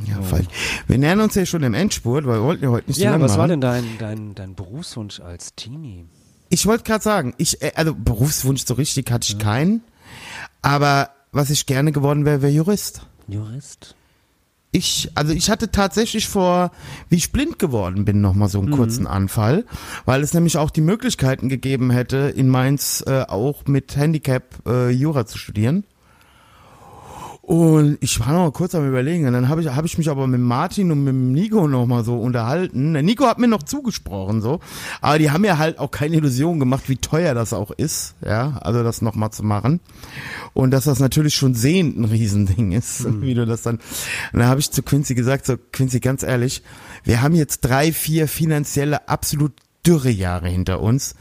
Ja, 0.05 0.21
Falk. 0.21 0.45
Wir 0.87 0.97
nähern 0.97 1.21
uns 1.21 1.35
ja 1.35 1.45
schon 1.45 1.63
im 1.63 1.73
Endspurt, 1.73 2.25
weil 2.25 2.39
wir 2.39 2.43
wollten 2.43 2.63
ja 2.63 2.69
heute 2.71 2.87
nicht 2.87 2.99
so 2.99 3.05
lange 3.05 3.23
was 3.23 3.31
machen. 3.31 3.39
war 3.39 3.47
denn 3.47 3.61
dein, 3.61 3.85
dein, 3.99 4.35
dein 4.35 4.55
Berufswunsch 4.55 5.19
als 5.19 5.55
Teenie? 5.55 6.05
Ich 6.49 6.65
wollte 6.65 6.83
gerade 6.83 7.03
sagen, 7.03 7.33
ich, 7.37 7.61
äh, 7.61 7.71
also 7.75 7.95
Berufswunsch 7.95 8.65
so 8.65 8.73
richtig 8.73 9.11
hatte 9.11 9.27
ich 9.29 9.39
keinen. 9.39 9.81
Aber 10.61 11.09
was 11.31 11.49
ich 11.49 11.65
gerne 11.65 11.91
geworden 11.91 12.25
wäre, 12.25 12.41
wäre 12.41 12.51
Jurist. 12.51 13.05
Jurist? 13.27 13.95
Ich, 14.71 15.11
also 15.13 15.33
ich 15.33 15.51
hatte 15.51 15.69
tatsächlich 15.69 16.27
vor, 16.27 16.71
wie 17.09 17.17
ich 17.17 17.31
blind 17.31 17.59
geworden 17.59 18.05
bin, 18.05 18.21
nochmal 18.21 18.49
so 18.49 18.59
einen 18.59 18.71
kurzen 18.71 19.05
Anfall, 19.05 19.65
weil 20.05 20.23
es 20.23 20.33
nämlich 20.33 20.57
auch 20.57 20.71
die 20.71 20.81
Möglichkeiten 20.81 21.47
gegeben 21.47 21.91
hätte, 21.91 22.33
in 22.35 22.49
Mainz 22.49 23.03
äh, 23.05 23.21
auch 23.21 23.65
mit 23.67 23.95
Handicap 23.95 24.43
äh, 24.65 24.89
Jura 24.89 25.27
zu 25.27 25.37
studieren. 25.37 25.83
Und 27.45 27.97
ich 27.99 28.21
war 28.21 28.31
noch 28.31 28.51
kurz 28.51 28.73
am 28.73 28.87
überlegen. 28.87 29.27
Und 29.27 29.33
dann 29.33 29.49
habe 29.49 29.59
ich, 29.59 29.67
hab 29.67 29.83
ich 29.83 29.97
mich 29.97 30.09
aber 30.09 30.27
mit 30.27 30.39
Martin 30.39 30.93
und 30.93 31.03
mit 31.03 31.13
Nico 31.13 31.67
noch 31.67 31.85
mal 31.85 32.05
so 32.05 32.17
unterhalten. 32.17 32.93
Der 32.93 33.03
Nico 33.03 33.25
hat 33.25 33.37
mir 33.37 33.49
noch 33.49 33.63
zugesprochen 33.63 34.41
so, 34.41 34.61
aber 35.01 35.19
die 35.19 35.29
haben 35.29 35.41
mir 35.41 35.57
halt 35.57 35.77
auch 35.77 35.91
keine 35.91 36.15
Illusion 36.15 36.57
gemacht, 36.57 36.87
wie 36.87 36.95
teuer 36.95 37.33
das 37.33 37.51
auch 37.51 37.71
ist, 37.71 38.15
ja, 38.25 38.59
also 38.61 38.81
das 38.81 39.01
noch 39.01 39.15
mal 39.15 39.31
zu 39.31 39.43
machen. 39.43 39.81
Und 40.53 40.71
dass 40.71 40.85
das 40.85 41.01
natürlich 41.01 41.35
schon 41.35 41.53
sehend 41.53 41.97
ein 41.97 42.05
Riesending 42.05 42.71
ist, 42.71 43.05
wie 43.21 43.33
du 43.33 43.45
das 43.45 43.63
dann. 43.63 43.75
Und 44.31 44.39
dann 44.39 44.47
habe 44.47 44.61
ich 44.61 44.71
zu 44.71 44.81
Quincy 44.81 45.13
gesagt, 45.13 45.45
so 45.45 45.57
Quincy, 45.73 45.99
ganz 45.99 46.23
ehrlich, 46.23 46.63
wir 47.03 47.21
haben 47.21 47.35
jetzt 47.35 47.59
drei, 47.59 47.91
vier 47.91 48.29
finanzielle 48.29 49.09
absolut 49.09 49.51
dürre 49.85 50.09
Jahre 50.09 50.47
hinter 50.47 50.79
uns. 50.79 51.15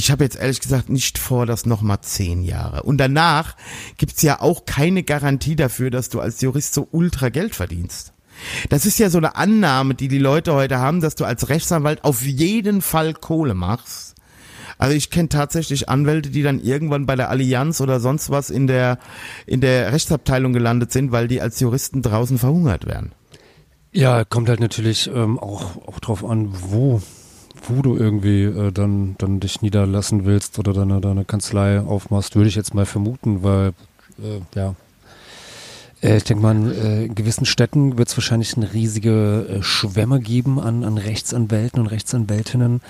Ich 0.00 0.10
habe 0.10 0.24
jetzt 0.24 0.36
ehrlich 0.36 0.60
gesagt 0.60 0.88
nicht 0.88 1.18
vor, 1.18 1.44
das 1.44 1.66
nochmal 1.66 2.00
zehn 2.00 2.42
Jahre. 2.42 2.84
Und 2.84 2.96
danach 2.96 3.54
gibt's 3.98 4.22
ja 4.22 4.40
auch 4.40 4.64
keine 4.64 5.02
Garantie 5.02 5.56
dafür, 5.56 5.90
dass 5.90 6.08
du 6.08 6.20
als 6.20 6.40
Jurist 6.40 6.72
so 6.72 6.88
ultra 6.90 7.28
Geld 7.28 7.54
verdienst. 7.54 8.14
Das 8.70 8.86
ist 8.86 8.98
ja 8.98 9.10
so 9.10 9.18
eine 9.18 9.36
Annahme, 9.36 9.94
die 9.94 10.08
die 10.08 10.16
Leute 10.16 10.54
heute 10.54 10.78
haben, 10.78 11.02
dass 11.02 11.16
du 11.16 11.26
als 11.26 11.50
Rechtsanwalt 11.50 12.02
auf 12.02 12.22
jeden 12.22 12.80
Fall 12.80 13.12
Kohle 13.12 13.52
machst. 13.52 14.14
Also 14.78 14.96
ich 14.96 15.10
kenne 15.10 15.28
tatsächlich 15.28 15.90
Anwälte, 15.90 16.30
die 16.30 16.42
dann 16.42 16.60
irgendwann 16.60 17.04
bei 17.04 17.14
der 17.14 17.28
Allianz 17.28 17.82
oder 17.82 18.00
sonst 18.00 18.30
was 18.30 18.48
in 18.48 18.66
der 18.66 18.98
in 19.44 19.60
der 19.60 19.92
Rechtsabteilung 19.92 20.54
gelandet 20.54 20.92
sind, 20.92 21.12
weil 21.12 21.28
die 21.28 21.42
als 21.42 21.60
Juristen 21.60 22.00
draußen 22.00 22.38
verhungert 22.38 22.86
werden. 22.86 23.12
Ja, 23.92 24.24
kommt 24.24 24.48
halt 24.48 24.60
natürlich 24.60 25.10
ähm, 25.14 25.38
auch, 25.38 25.76
auch 25.86 26.00
drauf 26.00 26.24
an, 26.24 26.48
wo, 26.52 27.02
wo 27.68 27.82
du 27.82 27.96
irgendwie 27.96 28.44
äh, 28.44 28.72
dann, 28.72 29.14
dann 29.18 29.40
dich 29.40 29.62
niederlassen 29.62 30.24
willst 30.24 30.58
oder 30.58 30.72
deine, 30.72 31.00
deine 31.00 31.24
Kanzlei 31.24 31.80
aufmachst, 31.80 32.36
würde 32.36 32.48
ich 32.48 32.54
jetzt 32.54 32.74
mal 32.74 32.86
vermuten, 32.86 33.42
weil, 33.42 33.68
äh, 34.22 34.40
ja. 34.54 34.74
Äh, 36.02 36.16
ich 36.16 36.24
denke 36.24 36.42
mal, 36.42 36.72
äh, 36.72 37.04
in 37.06 37.14
gewissen 37.14 37.46
Städten 37.46 37.98
wird 37.98 38.08
es 38.08 38.16
wahrscheinlich 38.16 38.56
eine 38.56 38.72
riesige 38.72 39.46
äh, 39.58 39.62
Schwemme 39.62 40.20
geben 40.20 40.58
an, 40.60 40.84
an 40.84 40.96
Rechtsanwälten 40.98 41.80
und 41.80 41.86
Rechtsanwältinnen, 41.88 42.80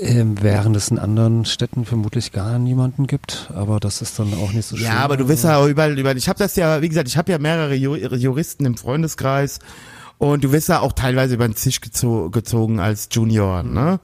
ähm, 0.00 0.36
während 0.42 0.76
es 0.76 0.88
in 0.90 0.98
anderen 0.98 1.44
Städten 1.44 1.84
vermutlich 1.84 2.32
gar 2.32 2.58
niemanden 2.58 3.06
gibt. 3.06 3.50
Aber 3.54 3.78
das 3.80 4.02
ist 4.02 4.18
dann 4.18 4.34
auch 4.34 4.52
nicht 4.52 4.66
so 4.66 4.76
schön. 4.76 4.86
Ja, 4.86 4.98
aber 4.98 5.16
du 5.16 5.28
wirst 5.28 5.44
ja 5.44 5.64
überall, 5.66 5.96
überall 5.98 6.16
ich 6.16 6.28
habe 6.28 6.38
das 6.38 6.56
ja, 6.56 6.82
wie 6.82 6.88
gesagt, 6.88 7.08
ich 7.08 7.16
habe 7.16 7.30
ja 7.30 7.38
mehrere 7.38 7.74
Ju- 7.74 8.16
Juristen 8.16 8.66
im 8.66 8.76
Freundeskreis 8.76 9.58
Und 10.20 10.44
du 10.44 10.52
wirst 10.52 10.68
ja 10.68 10.80
auch 10.80 10.92
teilweise 10.92 11.32
über 11.32 11.48
den 11.48 11.54
Tisch 11.54 11.80
gezo 11.80 12.28
gezogen 12.28 12.78
als 12.78 13.08
Junior, 13.10 13.62
ne? 13.62 14.00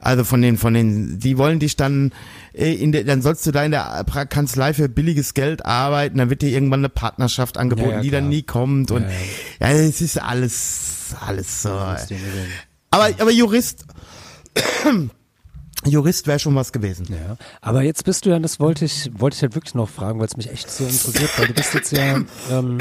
Also 0.00 0.24
von 0.24 0.40
den, 0.40 0.56
von 0.56 0.72
den, 0.72 1.18
die 1.18 1.36
wollen 1.36 1.58
dich 1.58 1.76
dann 1.76 2.12
äh, 2.54 2.72
in 2.72 2.92
der, 2.92 3.04
dann 3.04 3.20
sollst 3.20 3.46
du 3.46 3.50
da 3.50 3.62
in 3.62 3.70
der 3.70 4.06
Kanzlei 4.30 4.72
für 4.72 4.88
billiges 4.88 5.34
Geld 5.34 5.66
arbeiten, 5.66 6.16
dann 6.16 6.30
wird 6.30 6.40
dir 6.40 6.48
irgendwann 6.48 6.80
eine 6.80 6.88
Partnerschaft 6.88 7.58
angeboten, 7.58 7.90
Ja, 7.90 7.96
ja, 7.96 8.00
die 8.00 8.08
dann 8.10 8.30
nie 8.30 8.40
kommt 8.40 8.90
und 8.90 9.04
Ja, 9.60 9.68
es 9.68 10.00
ist 10.00 10.16
alles, 10.16 11.14
alles 11.20 11.60
so. 11.60 11.68
Aber, 11.68 13.10
aber 13.18 13.30
Jurist, 13.30 13.84
Jurist 15.84 16.26
wäre 16.26 16.38
schon 16.38 16.54
was 16.54 16.72
gewesen. 16.72 17.06
Ja, 17.10 17.36
aber 17.60 17.82
jetzt 17.82 18.06
bist 18.06 18.24
du 18.24 18.30
ja, 18.30 18.38
das 18.38 18.60
wollte 18.60 18.86
ich, 18.86 19.10
wollte 19.12 19.36
ich 19.36 19.42
halt 19.42 19.54
wirklich 19.54 19.74
noch 19.74 19.90
fragen, 19.90 20.20
weil 20.20 20.26
es 20.26 20.38
mich 20.38 20.50
echt 20.50 20.70
so 20.70 20.84
interessiert, 20.84 21.30
weil 21.36 21.48
du 21.48 21.52
bist 21.52 21.74
jetzt 21.74 21.92
ja, 21.92 22.16
ähm, 22.50 22.78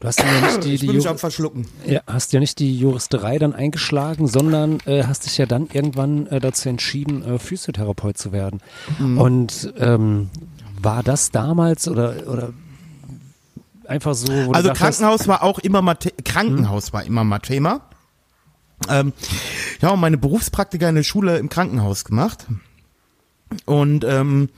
du 0.00 0.06
hast 0.08 0.18
ja 0.20 0.40
nicht 0.40 0.64
die, 0.64 0.74
Ich 0.74 0.80
die 0.80 0.86
Jur- 0.88 1.06
am 1.08 1.18
Verschlucken. 1.18 1.66
ja, 1.86 2.00
hast 2.06 2.32
ja 2.32 2.40
nicht 2.40 2.58
die 2.58 2.78
Juristerei 2.78 3.38
dann 3.38 3.54
eingeschlagen, 3.54 4.26
sondern 4.28 4.80
äh, 4.86 5.04
hast 5.04 5.26
dich 5.26 5.38
ja 5.38 5.46
dann 5.46 5.68
irgendwann 5.72 6.26
äh, 6.28 6.40
dazu 6.40 6.68
entschieden, 6.68 7.22
äh, 7.24 7.38
Physiotherapeut 7.38 8.18
zu 8.18 8.32
werden. 8.32 8.60
Mhm. 8.98 9.18
Und 9.18 9.72
ähm, 9.78 10.30
war 10.80 11.02
das 11.02 11.30
damals 11.30 11.88
oder 11.88 12.26
oder 12.26 12.50
einfach 13.86 14.14
so? 14.14 14.30
Also 14.32 14.52
gedacht 14.52 14.68
hast, 14.68 14.78
Krankenhaus 14.98 15.28
war 15.28 15.42
auch 15.42 15.58
immer 15.58 15.82
mal, 15.82 15.96
Krankenhaus 16.24 16.92
war 16.92 17.04
immer 17.04 17.24
mal 17.24 17.38
Thema. 17.38 17.80
Ähm, 18.88 19.12
ich 19.78 19.84
habe 19.84 19.96
meine 19.96 20.18
Berufspraktika 20.18 20.88
in 20.88 20.96
der 20.96 21.02
Schule 21.04 21.38
im 21.38 21.48
Krankenhaus 21.48 22.04
gemacht 22.04 22.46
und 23.66 24.04
ähm, 24.04 24.48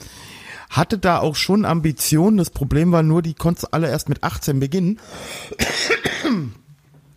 hatte 0.77 0.99
da 0.99 1.19
auch 1.19 1.37
schon 1.37 1.65
Ambitionen. 1.65 2.37
Das 2.37 2.51
Problem 2.51 2.93
war 2.93 3.03
nur, 3.03 3.23
die 3.23 3.35
konntest 3.35 3.65
du 3.65 3.73
alle 3.73 3.89
erst 3.89 4.09
mit 4.09 4.23
18 4.23 4.61
beginnen. 4.61 5.01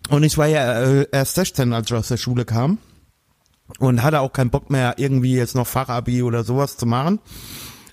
Und 0.09 0.23
ich 0.23 0.37
war 0.37 0.47
ja 0.47 0.81
äh, 0.81 1.07
erst 1.11 1.35
16, 1.35 1.73
als 1.73 1.87
ich 1.87 1.93
aus 1.95 2.07
der 2.07 2.17
Schule 2.17 2.45
kam 2.45 2.79
und 3.77 4.01
hatte 4.01 4.21
auch 4.21 4.33
keinen 4.33 4.49
Bock 4.49 4.69
mehr, 4.69 4.95
irgendwie 4.97 5.35
jetzt 5.35 5.55
noch 5.55 5.67
Fachabi 5.67 6.23
oder 6.23 6.43
sowas 6.43 6.77
zu 6.77 6.85
machen. 6.85 7.19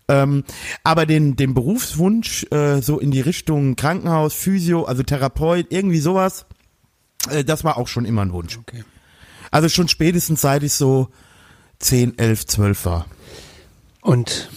Ähm, 0.08 0.44
aber 0.84 1.04
den, 1.04 1.36
den 1.36 1.52
Berufswunsch 1.52 2.46
äh, 2.52 2.80
so 2.80 2.98
in 2.98 3.10
die 3.10 3.20
Richtung 3.20 3.76
Krankenhaus, 3.76 4.34
Physio, 4.34 4.84
also 4.84 5.02
Therapeut, 5.02 5.66
irgendwie 5.70 5.98
sowas, 5.98 6.46
äh, 7.28 7.44
das 7.44 7.64
war 7.64 7.76
auch 7.76 7.88
schon 7.88 8.04
immer 8.04 8.22
ein 8.22 8.32
Wunsch. 8.32 8.56
Okay. 8.56 8.84
Also 9.50 9.68
schon 9.68 9.88
spätestens 9.88 10.40
seit 10.40 10.62
ich 10.62 10.74
so 10.74 11.08
10, 11.80 12.18
11, 12.18 12.46
12 12.46 12.84
war. 12.84 13.06
Und 14.00 14.48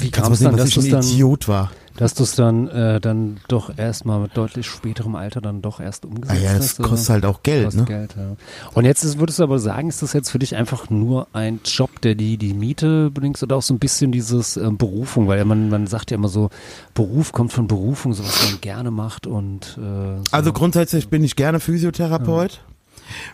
wie 0.00 0.10
Kannst 0.10 0.22
kam 0.24 0.32
es 0.32 0.40
dann, 0.40 0.56
dass 0.56 0.68
ich 0.76 0.84
ein 0.84 0.90
dann, 0.90 1.02
Idiot 1.02 1.48
war. 1.48 1.70
dass 1.96 2.14
du 2.14 2.22
es 2.22 2.34
dann, 2.34 2.68
äh, 2.68 3.00
dann 3.00 3.40
doch 3.48 3.76
erstmal 3.76 4.20
mit 4.20 4.36
deutlich 4.36 4.66
späterem 4.66 5.14
Alter 5.14 5.40
dann 5.40 5.62
doch 5.62 5.80
erst 5.80 6.04
Ah 6.04 6.08
umgesetzt 6.08 6.42
ja, 6.42 6.52
das 6.54 6.62
hast? 6.78 6.82
kostet 6.82 7.08
halt 7.10 7.24
auch 7.24 7.42
Geld, 7.42 7.74
ne? 7.74 7.84
Geld, 7.84 8.14
ja. 8.16 8.36
Und 8.74 8.84
jetzt 8.84 9.02
ist, 9.02 9.18
würdest 9.18 9.38
du 9.38 9.44
aber 9.44 9.58
sagen, 9.58 9.88
ist 9.88 10.02
das 10.02 10.12
jetzt 10.12 10.30
für 10.30 10.38
dich 10.38 10.56
einfach 10.56 10.90
nur 10.90 11.26
ein 11.32 11.60
Job, 11.64 12.00
der 12.02 12.14
die, 12.14 12.36
die 12.36 12.52
Miete 12.54 13.10
bringt 13.10 13.42
oder 13.42 13.56
auch 13.56 13.62
so 13.62 13.72
ein 13.74 13.78
bisschen 13.78 14.12
dieses 14.12 14.56
ähm, 14.56 14.76
Berufung? 14.76 15.26
Weil 15.26 15.44
man, 15.44 15.70
man 15.70 15.86
sagt 15.86 16.10
ja 16.10 16.16
immer 16.16 16.28
so, 16.28 16.50
Beruf 16.94 17.32
kommt 17.32 17.52
von 17.52 17.66
Berufung, 17.66 18.12
so 18.12 18.24
was 18.24 18.50
man 18.50 18.60
gerne 18.60 18.90
macht 18.90 19.26
und 19.26 19.78
äh, 19.78 20.18
so. 20.18 20.22
Also 20.30 20.52
grundsätzlich 20.52 21.08
bin 21.08 21.24
ich 21.24 21.34
gerne 21.34 21.60
Physiotherapeut. 21.60 22.60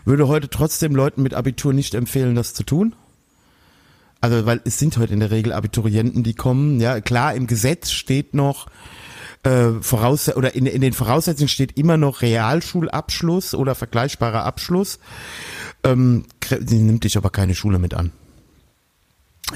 Würde 0.05 0.29
heute 0.29 0.49
trotzdem 0.49 0.95
Leuten 0.95 1.21
mit 1.21 1.33
Abitur 1.33 1.73
nicht 1.73 1.95
empfehlen, 1.95 2.33
das 2.33 2.53
zu 2.53 2.63
tun. 2.63 2.95
Also, 4.25 4.47
weil 4.47 4.59
es 4.65 4.79
sind 4.79 4.97
heute 4.97 5.13
in 5.13 5.19
der 5.19 5.29
Regel 5.29 5.53
Abiturienten, 5.53 6.23
die 6.23 6.33
kommen. 6.33 6.79
Ja, 6.79 6.99
klar, 6.99 7.35
im 7.35 7.45
Gesetz 7.45 7.91
steht 7.91 8.33
noch, 8.33 8.65
äh, 9.43 9.73
voraus 9.81 10.35
oder 10.35 10.55
in, 10.55 10.65
in 10.65 10.81
den 10.81 10.93
Voraussetzungen 10.93 11.47
steht 11.47 11.77
immer 11.77 11.95
noch 11.95 12.23
Realschulabschluss 12.23 13.53
oder 13.53 13.75
vergleichbarer 13.75 14.43
Abschluss. 14.43 14.97
Ähm, 15.83 16.25
nimmt 16.59 17.03
dich 17.03 17.17
aber 17.17 17.29
keine 17.29 17.53
Schule 17.53 17.77
mit 17.77 17.93
an. 17.93 18.13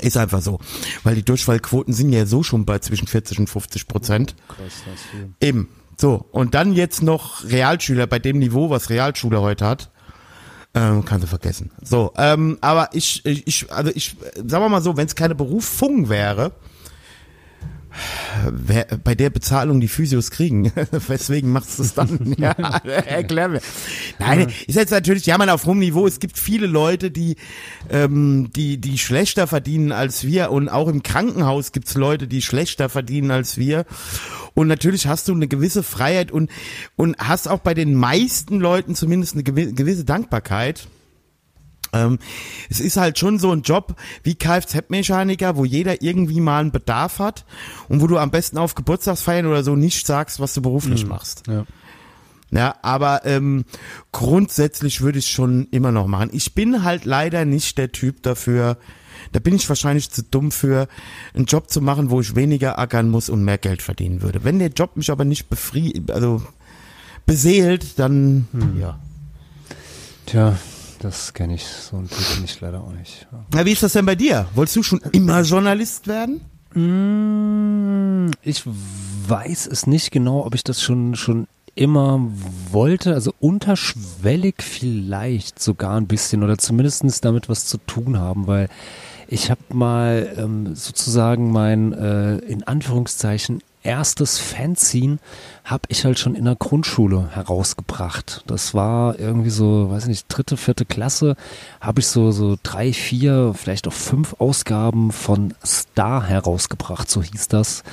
Ist 0.02 0.18
einfach 0.18 0.44
so. 0.44 0.60
Weil 1.04 1.16
die 1.16 1.26
Durchfallquoten 1.26 1.96
sind 1.96 2.14
ja 2.14 2.28
so 2.28 2.44
schon 2.44 2.66
bei 2.66 2.78
zwischen 2.78 3.08
40 3.08 3.40
und 3.40 3.50
50 3.50 3.88
Prozent. 3.88 4.36
Krass, 4.50 4.84
das. 4.86 5.00
Eben. 5.42 5.70
So. 5.98 6.28
Und 6.32 6.54
dann 6.54 6.74
jetzt 6.74 7.02
noch 7.02 7.44
Realschüler 7.44 8.06
bei 8.06 8.20
dem 8.20 8.38
Niveau, 8.38 8.70
was 8.70 8.92
Realschule 8.92 9.42
heute 9.42 9.66
hat. 9.66 9.90
Ähm, 10.76 11.04
kannst 11.04 11.24
du 11.24 11.28
vergessen. 11.28 11.72
So, 11.82 12.14
ähm, 12.18 12.58
aber 12.62 12.90
ich, 12.94 13.26
ich, 13.26 13.48
ich, 13.48 13.72
also 13.72 13.92
ich, 13.94 14.16
sagen 14.36 14.64
wir 14.64 14.70
mal 14.70 14.82
so, 14.82 14.96
wenn 14.98 15.08
es 15.08 15.16
keine 15.16 15.34
Berufung 15.34 16.10
wäre, 16.10 16.52
wer, 18.52 18.86
bei 19.04 19.16
der 19.16 19.30
Bezahlung 19.30 19.80
die 19.80 19.88
Physios 19.88 20.32
kriegen, 20.32 20.72
weswegen 21.08 21.52
machst 21.52 21.80
du 21.80 21.84
es 21.84 21.94
dann? 21.94 22.36
ja, 22.38 22.52
erklär 22.52 23.50
mir. 23.50 23.62
Nein, 24.20 24.48
ist 24.68 24.76
jetzt 24.76 24.92
natürlich, 24.92 25.26
ja, 25.26 25.38
man 25.38 25.50
auf 25.50 25.66
hohem 25.66 25.80
Niveau. 25.80 26.08
Es 26.08 26.20
gibt 26.20 26.38
viele 26.38 26.68
Leute, 26.68 27.12
die, 27.12 27.36
ähm, 27.90 28.50
die, 28.56 28.78
die 28.78 28.98
schlechter 28.98 29.48
verdienen 29.48 29.92
als 29.92 30.26
wir 30.26 30.52
und 30.52 30.70
auch 30.70 30.88
im 30.88 31.04
Krankenhaus 31.04 31.72
gibt's 31.72 31.96
Leute, 31.96 32.28
die 32.28 32.42
schlechter 32.42 32.90
verdienen 32.90 33.32
als 33.32 33.58
wir. 33.58 33.86
Und 34.54 34.68
natürlich 34.68 35.08
hast 35.08 35.28
du 35.28 35.34
eine 35.34 35.48
gewisse 35.48 35.84
Freiheit 35.84 36.32
und, 36.32 36.50
und 36.96 37.16
hast 37.18 37.48
auch 37.48 37.60
bei 37.60 37.74
den 37.74 37.94
meisten 37.94 38.60
Leuten 38.60 38.96
zumindest 38.96 39.34
eine 39.36 39.44
gewi- 39.44 39.74
gewisse 39.74 40.06
Dankbarkeit. 40.06 40.88
Ähm, 41.94 42.20
es 42.70 42.80
ist 42.80 42.98
halt 42.98 43.18
schon 43.18 43.40
so 43.40 43.52
ein 43.52 43.62
Job 43.62 43.96
wie 44.24 44.36
Kfz-Mechaniker, 44.36 45.56
wo 45.56 45.66
jeder 45.66 46.02
irgendwie 46.02 46.40
mal 46.40 46.62
einen 46.62 46.72
Bedarf 46.72 47.20
hat 47.20 47.46
und 47.88 48.02
wo 48.02 48.08
du 48.08 48.18
am 48.18 48.32
besten 48.32 48.58
auf 48.58 48.76
Geburtstagsfeiern 48.76 49.46
oder 49.46 49.64
so 49.64 49.76
nicht 49.76 50.06
sagst, 50.06 50.40
was 50.40 50.54
du 50.54 50.62
beruflich 50.62 51.06
machst. 51.06 51.48
Ja. 51.48 51.66
Ja, 52.52 52.76
aber 52.82 53.26
ähm, 53.26 53.66
grundsätzlich 54.12 55.02
würde 55.02 55.20
ich 55.20 55.28
schon 55.28 55.68
immer 55.70 55.92
noch 55.92 56.08
machen. 56.08 56.30
Ich 56.34 56.56
bin 56.56 56.84
halt 56.84 57.06
leider 57.06 57.46
nicht 57.46 57.78
der 57.78 57.92
Typ 57.92 58.24
dafür, 58.24 58.78
da 59.32 59.40
bin 59.40 59.56
ich 59.56 59.70
wahrscheinlich 59.70 60.10
zu 60.10 60.24
dumm 60.24 60.52
für, 60.52 60.88
einen 61.36 61.46
Job 61.46 61.70
zu 61.70 61.82
machen, 61.82 62.10
wo 62.10 62.22
ich 62.22 62.36
weniger 62.36 62.80
ackern 62.80 63.10
muss 63.10 63.30
und 63.30 63.44
mehr 63.44 63.58
Geld 63.58 63.82
verdienen 63.82 64.22
würde. 64.22 64.44
Wenn 64.44 64.58
der 64.60 64.70
Job 64.70 64.96
mich 64.96 65.12
aber 65.12 65.26
nicht 65.26 65.50
befri 65.50 66.02
also 66.10 66.42
beseelt, 67.26 68.00
dann 68.00 68.48
ja. 68.80 69.00
Tja, 70.26 70.58
das 71.00 71.34
kenne 71.34 71.56
ich. 71.56 71.66
So 71.66 71.98
ein 71.98 72.10
Typ 72.10 72.36
bin 72.36 72.46
ich 72.46 72.60
leider 72.62 72.82
auch 72.82 72.92
nicht. 72.92 73.28
Na, 73.54 73.66
wie 73.66 73.72
ist 73.72 73.84
das 73.84 73.94
denn 73.94 74.06
bei 74.06 74.16
dir? 74.16 74.48
Wolltest 74.56 74.76
du 74.78 74.84
schon 74.84 75.00
immer 75.12 75.42
Journalist 75.42 76.08
werden? 76.08 76.42
Mm, 76.74 78.32
Ich 78.44 78.64
weiß 78.66 79.68
es 79.68 79.88
nicht 79.88 80.12
genau, 80.12 80.46
ob 80.46 80.56
ich 80.56 80.64
das 80.64 80.82
schon, 80.82 81.16
schon 81.16 81.48
immer 81.76 82.20
wollte. 82.72 83.14
Also 83.14 83.34
unterschwellig 83.40 84.56
vielleicht 84.60 85.62
sogar 85.62 85.96
ein 85.98 86.08
bisschen 86.08 86.44
oder 86.44 86.58
zumindest 86.58 87.24
damit 87.26 87.50
was 87.50 87.66
zu 87.66 87.78
tun 87.78 88.20
haben, 88.20 88.48
weil 88.48 88.70
ich 89.28 89.52
habe 89.52 89.62
mal 89.72 90.34
ähm, 90.38 90.76
sozusagen 90.76 91.52
mein 91.52 91.94
äh, 91.94 92.38
in 92.40 92.64
Anführungszeichen 92.64 93.62
erstes 93.84 94.40
Fanzine 94.40 95.20
habe 95.64 95.84
ich 95.88 96.06
halt 96.06 96.20
schon 96.20 96.36
in 96.36 96.46
der 96.46 96.56
Grundschule 96.56 97.30
herausgebracht. 97.34 98.44
Das 98.48 98.74
war 98.74 99.20
irgendwie 99.20 99.50
so, 99.50 99.90
weiß 99.90 100.08
nicht, 100.08 100.26
dritte, 100.28 100.58
vierte 100.58 100.86
Klasse, 100.86 101.36
habe 101.80 102.02
ich 102.02 102.08
so 102.08 102.32
so 102.32 102.58
drei, 102.62 102.92
vier, 102.94 103.54
vielleicht 103.56 103.88
auch 103.88 103.94
fünf 103.94 104.36
Ausgaben 104.40 105.12
von 105.12 105.54
Star 105.66 106.24
herausgebracht, 106.26 107.10
so 107.10 107.22
hieß 107.22 107.48
das. 107.48 107.84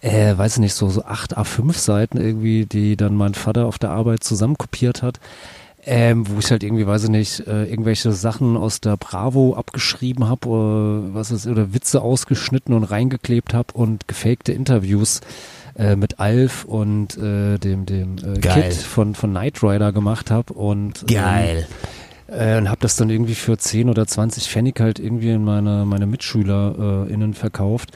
Äh, 0.00 0.36
weiß 0.36 0.54
ich 0.54 0.60
nicht, 0.60 0.74
so, 0.74 0.88
so 0.88 1.04
acht 1.04 1.38
A5 1.38 1.74
Seiten 1.78 2.18
irgendwie, 2.18 2.66
die 2.66 2.96
dann 2.96 3.14
mein 3.14 3.34
Vater 3.34 3.66
auf 3.66 3.78
der 3.78 3.90
Arbeit 3.90 4.24
zusammenkopiert 4.24 5.02
hat. 5.02 5.20
Ähm, 5.84 6.28
wo 6.28 6.38
ich 6.38 6.48
halt 6.52 6.62
irgendwie, 6.62 6.86
weiß 6.86 7.04
ich 7.04 7.10
nicht, 7.10 7.40
äh, 7.48 7.64
irgendwelche 7.64 8.12
Sachen 8.12 8.56
aus 8.56 8.80
der 8.80 8.96
Bravo 8.96 9.54
abgeschrieben 9.54 10.28
habe 10.28 10.48
oder 10.48 11.14
was 11.14 11.32
ist, 11.32 11.48
oder 11.48 11.74
Witze 11.74 12.02
ausgeschnitten 12.02 12.72
und 12.72 12.84
reingeklebt 12.84 13.52
habe 13.52 13.74
und 13.74 14.06
gefakte 14.06 14.52
Interviews 14.52 15.22
äh, 15.76 15.96
mit 15.96 16.20
Alf 16.20 16.64
und 16.64 17.18
äh, 17.18 17.58
dem 17.58 17.84
dem 17.86 18.16
äh, 18.18 18.38
Geil. 18.38 18.70
Kid 18.70 18.74
von 18.74 19.16
von 19.16 19.30
Knight 19.30 19.60
Rider 19.64 19.90
gemacht 19.92 20.30
habe 20.30 20.52
und 20.52 21.04
Geil. 21.08 21.66
ähm, 22.28 22.38
äh, 22.38 22.58
und 22.58 22.68
habe 22.68 22.80
das 22.80 22.94
dann 22.94 23.10
irgendwie 23.10 23.34
für 23.34 23.58
10 23.58 23.90
oder 23.90 24.06
20 24.06 24.48
Pfennig 24.48 24.78
halt 24.78 25.00
irgendwie 25.00 25.30
in 25.30 25.44
meine 25.44 25.84
meine 25.84 26.06
Mitschüler 26.06 27.06
äh, 27.08 27.12
innen 27.12 27.34
verkauft. 27.34 27.90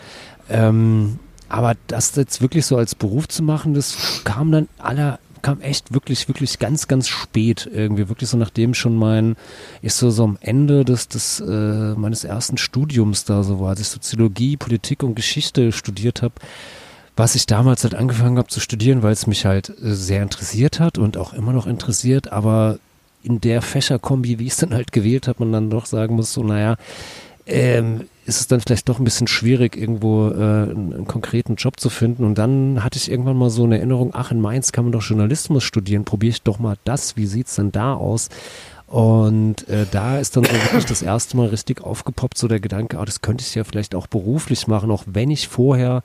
Ähm, 0.50 1.20
aber 1.48 1.74
das 1.86 2.16
jetzt 2.16 2.42
wirklich 2.42 2.66
so 2.66 2.76
als 2.76 2.96
Beruf 2.96 3.28
zu 3.28 3.44
machen, 3.44 3.74
das 3.74 4.22
kam 4.24 4.50
dann 4.50 4.68
aller 4.78 5.20
kam 5.42 5.60
echt 5.60 5.92
wirklich, 5.92 6.28
wirklich 6.28 6.58
ganz, 6.58 6.88
ganz 6.88 7.08
spät 7.08 7.68
irgendwie, 7.72 8.08
wirklich 8.08 8.30
so 8.30 8.36
nachdem 8.36 8.74
schon 8.74 8.96
mein, 8.96 9.36
ich 9.82 9.94
so, 9.94 10.10
so 10.10 10.24
am 10.24 10.38
Ende 10.40 10.84
des, 10.84 11.08
des 11.08 11.40
äh, 11.40 11.94
meines 11.94 12.24
ersten 12.24 12.58
Studiums 12.58 13.24
da 13.24 13.42
so 13.42 13.60
war, 13.60 13.70
als 13.70 13.80
ich 13.80 13.88
Soziologie, 13.88 14.56
Politik 14.56 15.02
und 15.02 15.14
Geschichte 15.14 15.72
studiert 15.72 16.22
habe, 16.22 16.34
was 17.16 17.34
ich 17.34 17.46
damals 17.46 17.82
halt 17.84 17.94
angefangen 17.94 18.38
habe 18.38 18.48
zu 18.48 18.60
studieren, 18.60 19.02
weil 19.02 19.12
es 19.12 19.26
mich 19.26 19.46
halt 19.46 19.70
äh, 19.70 19.94
sehr 19.94 20.22
interessiert 20.22 20.80
hat 20.80 20.98
und 20.98 21.16
auch 21.16 21.32
immer 21.32 21.52
noch 21.52 21.66
interessiert, 21.66 22.32
aber 22.32 22.78
in 23.22 23.40
der 23.40 23.62
Fächerkombi, 23.62 24.38
wie 24.38 24.46
ich 24.46 24.52
es 24.52 24.58
dann 24.58 24.74
halt 24.74 24.92
gewählt 24.92 25.26
habe, 25.26 25.44
man 25.44 25.52
dann 25.52 25.70
doch 25.70 25.86
sagen 25.86 26.14
muss, 26.14 26.32
so, 26.32 26.44
naja, 26.44 26.76
ähm, 27.46 28.02
ist 28.26 28.40
es 28.40 28.48
dann 28.48 28.60
vielleicht 28.60 28.88
doch 28.88 28.98
ein 28.98 29.04
bisschen 29.04 29.28
schwierig, 29.28 29.76
irgendwo 29.76 30.28
äh, 30.28 30.34
einen, 30.34 30.92
einen 30.92 31.06
konkreten 31.06 31.54
Job 31.54 31.78
zu 31.78 31.90
finden. 31.90 32.24
Und 32.24 32.36
dann 32.36 32.82
hatte 32.82 32.98
ich 32.98 33.10
irgendwann 33.10 33.36
mal 33.36 33.50
so 33.50 33.64
eine 33.64 33.78
Erinnerung, 33.78 34.10
ach, 34.14 34.32
in 34.32 34.40
Mainz 34.40 34.72
kann 34.72 34.84
man 34.84 34.92
doch 34.92 35.02
Journalismus 35.02 35.64
studieren, 35.64 36.04
probiere 36.04 36.30
ich 36.30 36.42
doch 36.42 36.58
mal 36.58 36.76
das, 36.84 37.16
wie 37.16 37.26
sieht's 37.26 37.54
denn 37.54 37.72
da 37.72 37.94
aus? 37.94 38.28
Und 38.88 39.68
äh, 39.68 39.84
da 39.90 40.18
ist 40.18 40.36
dann 40.36 40.44
so 40.44 40.52
wirklich 40.52 40.84
das 40.84 41.02
erste 41.02 41.36
Mal 41.36 41.48
richtig 41.48 41.82
aufgepoppt, 41.82 42.38
so 42.38 42.46
der 42.46 42.60
Gedanke, 42.60 42.98
ah, 42.98 43.04
das 43.04 43.20
könnte 43.20 43.42
ich 43.42 43.54
ja 43.54 43.64
vielleicht 43.64 43.94
auch 43.94 44.06
beruflich 44.06 44.68
machen, 44.68 44.92
auch 44.92 45.04
wenn 45.06 45.30
ich 45.30 45.48
vorher 45.48 46.02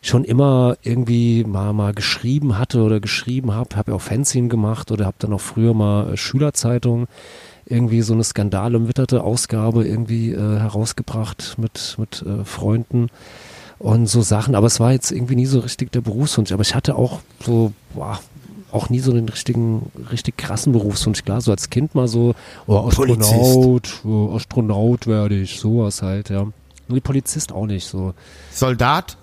schon 0.00 0.24
immer 0.24 0.76
irgendwie 0.82 1.44
mal, 1.44 1.72
mal 1.72 1.92
geschrieben 1.92 2.56
hatte 2.56 2.82
oder 2.82 3.00
geschrieben 3.00 3.52
habe, 3.52 3.76
habe 3.76 3.90
ja 3.90 3.96
auch 3.96 4.00
Fanzine 4.00 4.48
gemacht 4.48 4.92
oder 4.92 5.06
habe 5.06 5.16
dann 5.18 5.32
auch 5.32 5.40
früher 5.40 5.74
mal 5.74 6.12
äh, 6.12 6.16
Schülerzeitung 6.16 7.06
irgendwie 7.66 8.02
so 8.02 8.14
eine 8.14 8.24
skandalumwitterte 8.24 9.22
Ausgabe 9.22 9.86
irgendwie 9.86 10.32
äh, 10.32 10.58
herausgebracht 10.58 11.56
mit, 11.58 11.96
mit 11.98 12.22
äh, 12.22 12.44
Freunden 12.44 13.08
und 13.78 14.06
so 14.06 14.22
Sachen. 14.22 14.54
Aber 14.54 14.66
es 14.66 14.80
war 14.80 14.92
jetzt 14.92 15.10
irgendwie 15.10 15.36
nie 15.36 15.46
so 15.46 15.60
richtig 15.60 15.92
der 15.92 16.00
Berufswunsch. 16.00 16.52
Aber 16.52 16.62
ich 16.62 16.74
hatte 16.74 16.96
auch 16.96 17.20
so, 17.44 17.72
boah, 17.94 18.20
auch 18.72 18.88
nie 18.88 19.00
so 19.00 19.12
den 19.12 19.28
richtigen, 19.28 19.90
richtig 20.10 20.36
krassen 20.36 20.72
Berufswunsch. 20.72 21.24
Klar, 21.24 21.40
so 21.40 21.50
als 21.50 21.70
Kind 21.70 21.94
mal 21.94 22.08
so, 22.08 22.34
oh, 22.66 22.86
Astronaut, 22.88 24.04
oh, 24.04 24.34
Astronaut 24.34 25.06
werde 25.06 25.40
ich, 25.40 25.58
sowas 25.58 26.02
halt, 26.02 26.30
ja. 26.30 26.46
Nee, 26.88 27.00
Polizist 27.00 27.52
auch 27.52 27.66
nicht, 27.66 27.86
so. 27.86 28.14
Soldat? 28.50 29.16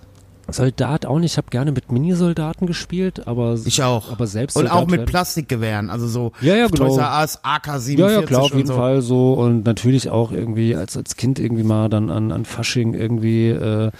Soldat 0.49 1.05
auch 1.05 1.19
nicht. 1.19 1.33
Ich 1.33 1.37
habe 1.37 1.49
gerne 1.49 1.71
mit 1.71 1.91
Minisoldaten 1.91 2.67
gespielt, 2.67 3.27
aber 3.27 3.57
Ich 3.65 3.83
auch. 3.83 4.11
Aber 4.11 4.27
selbst 4.27 4.55
Und 4.55 4.63
Soldat 4.63 4.77
auch 4.77 4.87
mit 4.87 5.05
Plastikgewehren, 5.05 5.89
also 5.89 6.07
so 6.07 6.31
Ja, 6.41 6.55
ja, 6.55 6.67
genau. 6.67 6.95
Us, 6.97 7.39
AK-47 7.43 7.97
Ja, 7.97 8.09
ja, 8.09 8.21
klar, 8.21 8.43
auf 8.43 8.53
jeden 8.55 8.67
so. 8.67 8.75
Fall 8.75 9.01
so. 9.01 9.33
Und 9.33 9.65
natürlich 9.65 10.09
auch 10.09 10.31
irgendwie 10.31 10.75
als, 10.75 10.95
als 10.95 11.15
Kind 11.15 11.39
irgendwie 11.39 11.63
mal 11.63 11.89
dann 11.89 12.09
an, 12.09 12.31
an 12.31 12.45
Fasching 12.45 12.93
irgendwie 12.93 13.49
äh, 13.49 13.91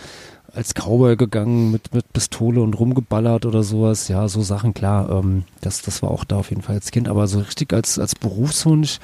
als 0.53 0.73
Cowboy 0.73 1.17
gegangen 1.17 1.71
mit, 1.71 1.93
mit 1.93 2.11
Pistole 2.13 2.61
und 2.61 2.73
rumgeballert 2.73 3.45
oder 3.45 3.63
sowas. 3.63 4.07
Ja, 4.07 4.27
so 4.27 4.41
Sachen, 4.41 4.73
klar. 4.73 5.09
Ähm, 5.09 5.43
das, 5.61 5.81
das 5.81 6.01
war 6.01 6.11
auch 6.11 6.23
da 6.23 6.37
auf 6.37 6.49
jeden 6.49 6.61
Fall 6.61 6.75
als 6.75 6.91
Kind. 6.91 7.09
Aber 7.09 7.27
so 7.27 7.39
richtig 7.39 7.73
als, 7.73 7.99
als 7.99 8.15
Berufswunsch, 8.15 8.99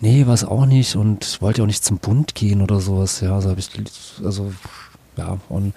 nee, 0.00 0.26
war 0.26 0.34
es 0.34 0.44
auch 0.44 0.66
nicht. 0.66 0.96
Und 0.96 1.40
wollte 1.42 1.62
auch 1.62 1.66
nicht 1.66 1.84
zum 1.84 1.98
Bund 1.98 2.34
gehen 2.34 2.62
oder 2.62 2.80
sowas. 2.80 3.20
Ja, 3.20 3.40
so 3.40 3.50
habe 3.50 3.60
ich, 3.60 3.70
also, 4.24 4.52
ja, 5.16 5.38
und 5.48 5.74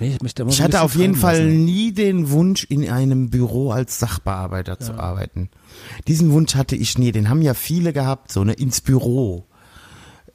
nee, 0.00 0.16
ich, 0.20 0.36
Ich 0.36 0.56
so 0.56 0.62
hatte 0.64 0.82
auf 0.82 0.94
jeden 0.94 1.14
Fall 1.14 1.44
lassen. 1.44 1.64
nie 1.64 1.92
den 1.92 2.30
Wunsch, 2.30 2.64
in 2.64 2.88
einem 2.88 3.30
Büro 3.30 3.70
als 3.70 3.98
Sachbearbeiter 3.98 4.78
zu 4.78 4.94
arbeiten. 4.94 5.48
Diesen 6.06 6.30
Wunsch 6.32 6.54
hatte 6.54 6.76
ich 6.76 6.98
nie. 6.98 7.12
Den 7.12 7.28
haben 7.28 7.42
ja 7.42 7.54
viele 7.54 7.92
gehabt, 7.92 8.32
so 8.32 8.44
ne, 8.44 8.52
ins 8.52 8.80
Büro. 8.80 9.44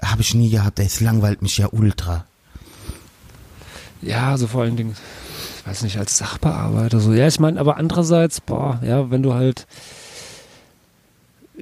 Habe 0.01 0.21
ich 0.21 0.33
nie 0.33 0.49
gehabt. 0.49 0.79
Das 0.79 0.99
langweilt 0.99 1.41
mich 1.41 1.57
ja 1.57 1.67
ultra. 1.71 2.25
Ja, 4.01 4.31
also 4.31 4.47
vor 4.47 4.63
allen 4.63 4.75
Dingen, 4.75 4.95
ich 5.59 5.67
weiß 5.67 5.83
nicht, 5.83 5.97
als 5.97 6.17
Sachbearbeiter 6.17 6.99
so. 6.99 7.13
Ja, 7.13 7.27
ich 7.27 7.39
meine, 7.39 7.59
aber 7.59 7.77
andererseits, 7.77 8.41
boah, 8.41 8.79
ja, 8.85 9.09
wenn 9.11 9.23
du 9.23 9.33
halt, 9.33 9.65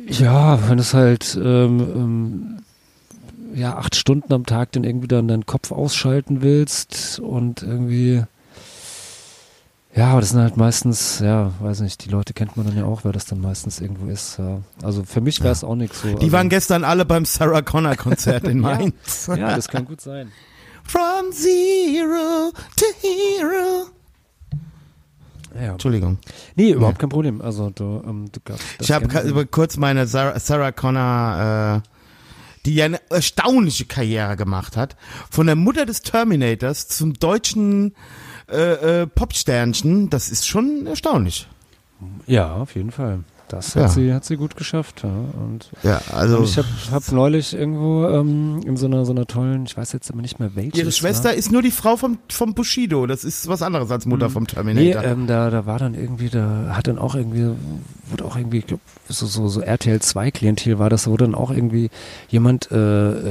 ja, 0.07 0.67
wenn 0.69 0.79
es 0.79 0.93
halt, 0.93 1.38
ähm, 1.39 1.79
ähm, 1.95 2.57
ja, 3.54 3.78
acht 3.78 3.95
Stunden 3.95 4.32
am 4.34 4.45
Tag 4.45 4.72
dann 4.74 4.84
irgendwie 4.84 5.08
dann 5.08 5.28
deinen 5.28 5.45
Kopf 5.45 5.72
ausschalten 5.72 6.41
willst 6.41 7.20
und 7.20 7.64
irgendwie, 7.64 8.24
ja, 9.95 10.12
aber 10.12 10.22
das 10.22 10.30
sind 10.30 10.39
halt 10.39 10.58
meistens, 10.58 11.20
ja, 11.20 11.52
weiß 11.60 11.82
nicht, 11.82 12.06
die 12.06 12.10
Leute 12.10 12.34
kennt 12.34 12.56
man 12.56 12.66
dann 12.66 12.78
ja 12.78 12.86
auch, 12.86 13.04
wer 13.04 13.12
das 13.12 13.26
dann 13.26 13.41
meistens 13.41 13.82
irgendwo 13.82 14.10
ist. 14.10 14.38
Ja. 14.38 14.62
Also 14.82 15.04
für 15.04 15.22
mich 15.22 15.41
wäre 15.41 15.52
es 15.52 15.64
auch 15.64 15.76
nichts 15.76 16.02
so. 16.02 16.08
Die 16.10 16.16
also, 16.16 16.32
waren 16.32 16.49
gestern 16.49 16.84
alle 16.84 17.06
beim 17.06 17.26
Sarah 17.26 17.62
Connor 17.62 17.95
Konzert 17.95 18.45
in 18.45 18.62
Ja. 18.64 18.76
Mainz. 18.76 19.28
Ja, 19.28 19.56
das 19.56 19.68
kann 19.68 19.86
gut 19.86 20.02
sein. 20.02 20.32
From 20.84 21.32
zero 21.32 22.52
to 22.76 22.86
hero. 23.02 23.89
Ja. 25.56 25.74
Entschuldigung. 25.74 26.18
Nee, 26.56 26.72
überhaupt 26.72 26.99
kein 26.99 27.10
Problem. 27.10 27.41
Also 27.41 27.70
du, 27.70 28.02
ähm, 28.06 28.32
du 28.32 28.39
Ich 28.80 28.91
habe 28.91 29.45
kurz 29.47 29.78
meine 29.78 30.08
Sarah, 30.08 30.39
Sarah 30.39 30.72
Connor, 30.72 31.82
äh, 31.84 31.91
die 32.66 32.76
ja 32.76 32.86
eine 32.86 33.01
erstaunliche 33.09 33.86
Karriere 33.86 34.36
gemacht 34.36 34.78
hat, 34.78 34.95
von 35.30 35.47
der 35.47 35.55
Mutter 35.55 35.86
des 35.86 36.01
Terminators 36.01 36.88
zum 36.88 37.14
deutschen 37.14 37.95
äh, 38.49 39.01
äh, 39.01 39.07
Popsternchen, 39.07 40.09
das 40.09 40.30
ist 40.30 40.47
schon 40.47 40.86
erstaunlich. 40.88 41.47
Ja, 42.28 42.55
auf 42.55 42.76
jeden 42.76 42.91
Fall. 42.91 43.24
Das 43.52 43.74
Ja. 43.74 43.84
hat, 43.84 43.91
sie, 43.91 44.14
hat 44.14 44.26
sie 44.26 44.38
gut 44.38 44.56
geschafft. 44.56 45.04
Ja. 45.04 45.10
Und, 45.10 45.70
Ja, 45.84 46.02
also 46.14 46.38
und 46.38 46.43
ich 46.45 46.58
habe 46.58 46.68
hab 46.91 47.12
neulich 47.12 47.54
irgendwo 47.54 48.06
ähm, 48.08 48.62
in 48.66 48.78
so 48.78 48.86
einer, 48.86 49.06
so 49.06 49.12
einer 49.12 49.26
tollen, 49.28 49.66
ich 49.66 49.76
weiß 49.76 49.91
jetzt 49.93 50.10
immer 50.10 50.22
nicht 50.22 50.39
mehr 50.39 50.56
welche. 50.56 50.78
ihre 50.80 50.89
es 50.89 50.97
Schwester 50.97 51.30
war. 51.30 51.34
ist 51.36 51.52
nur 51.52 51.62
die 51.62 51.72
Frau 51.72 51.97
vom, 51.97 52.18
vom 52.30 52.54
Bushido. 52.54 53.06
Das 53.08 53.24
ist 53.24 53.47
was 53.47 53.62
anderes 53.62 53.91
als 53.91 54.06
Mutter 54.06 54.30
vom 54.30 54.43
Nee, 54.43 54.47
Terminator. 54.54 55.04
ähm, 55.04 55.28
da, 55.28 55.49
da 55.49 55.66
war 55.66 55.80
dann 55.80 55.93
irgendwie, 55.93 56.30
da 56.30 56.74
hat 56.76 56.88
dann 56.88 56.97
auch 56.97 57.16
irgendwie, 57.16 57.49
wurde 58.10 58.26
auch 58.26 58.36
irgendwie, 58.38 58.60
ich 58.60 58.68
glaub, 58.68 58.80
so, 59.10 59.26
so, 59.26 59.47
so 59.47 59.62
RTL 59.62 59.99
2 60.02 60.32
Klientel 60.32 60.80
war 60.80 60.89
das, 60.89 61.04
da 61.04 61.12
wurde 61.12 61.26
dann 61.26 61.36
auch 61.36 61.52
irgendwie 61.52 61.89
jemand 62.30 62.72
äh, 62.72 62.78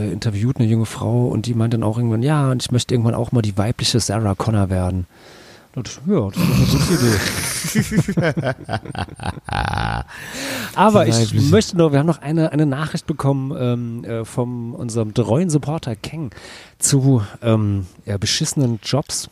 äh, 0.09 0.13
interviewt, 0.13 0.59
eine 0.59 0.67
junge 0.69 0.87
Frau, 0.87 1.27
und 1.29 1.47
die 1.47 1.55
meint 1.55 1.73
dann 1.75 1.83
auch 1.83 1.97
irgendwann, 1.97 2.23
ja, 2.23 2.51
und 2.51 2.63
ich 2.63 2.71
möchte 2.71 2.95
irgendwann 2.95 3.15
auch 3.15 3.33
mal 3.33 3.43
die 3.43 3.57
weibliche 3.57 4.01
Sarah 4.01 4.35
Connor 4.35 4.69
werden. 4.71 5.07
Und 5.77 5.89
ich, 5.89 6.01
ja, 6.07 6.29
das 6.31 6.37
ist 6.37 6.51
eine 6.51 6.67
gute 6.67 6.95
Idee. 6.95 8.55
Aber 10.75 11.07
ich 11.07 11.33
möchte 11.51 11.77
noch, 11.77 11.93
wir 11.93 12.01
haben 12.01 12.07
noch 12.07 12.21
eine, 12.21 12.51
eine 12.51 12.67
Nachricht 12.67 13.07
bekommen 13.07 13.57
ähm, 13.57 14.05
äh, 14.05 14.25
von 14.25 14.75
unserem 14.75 15.15
treuen 15.15 15.49
Supporter 15.49 15.95
Keng 15.95 16.31
zu 16.79 17.23
ähm, 17.41 17.87
ja, 18.05 18.19
beschissenen 18.19 18.81
Jobs. 18.83 19.31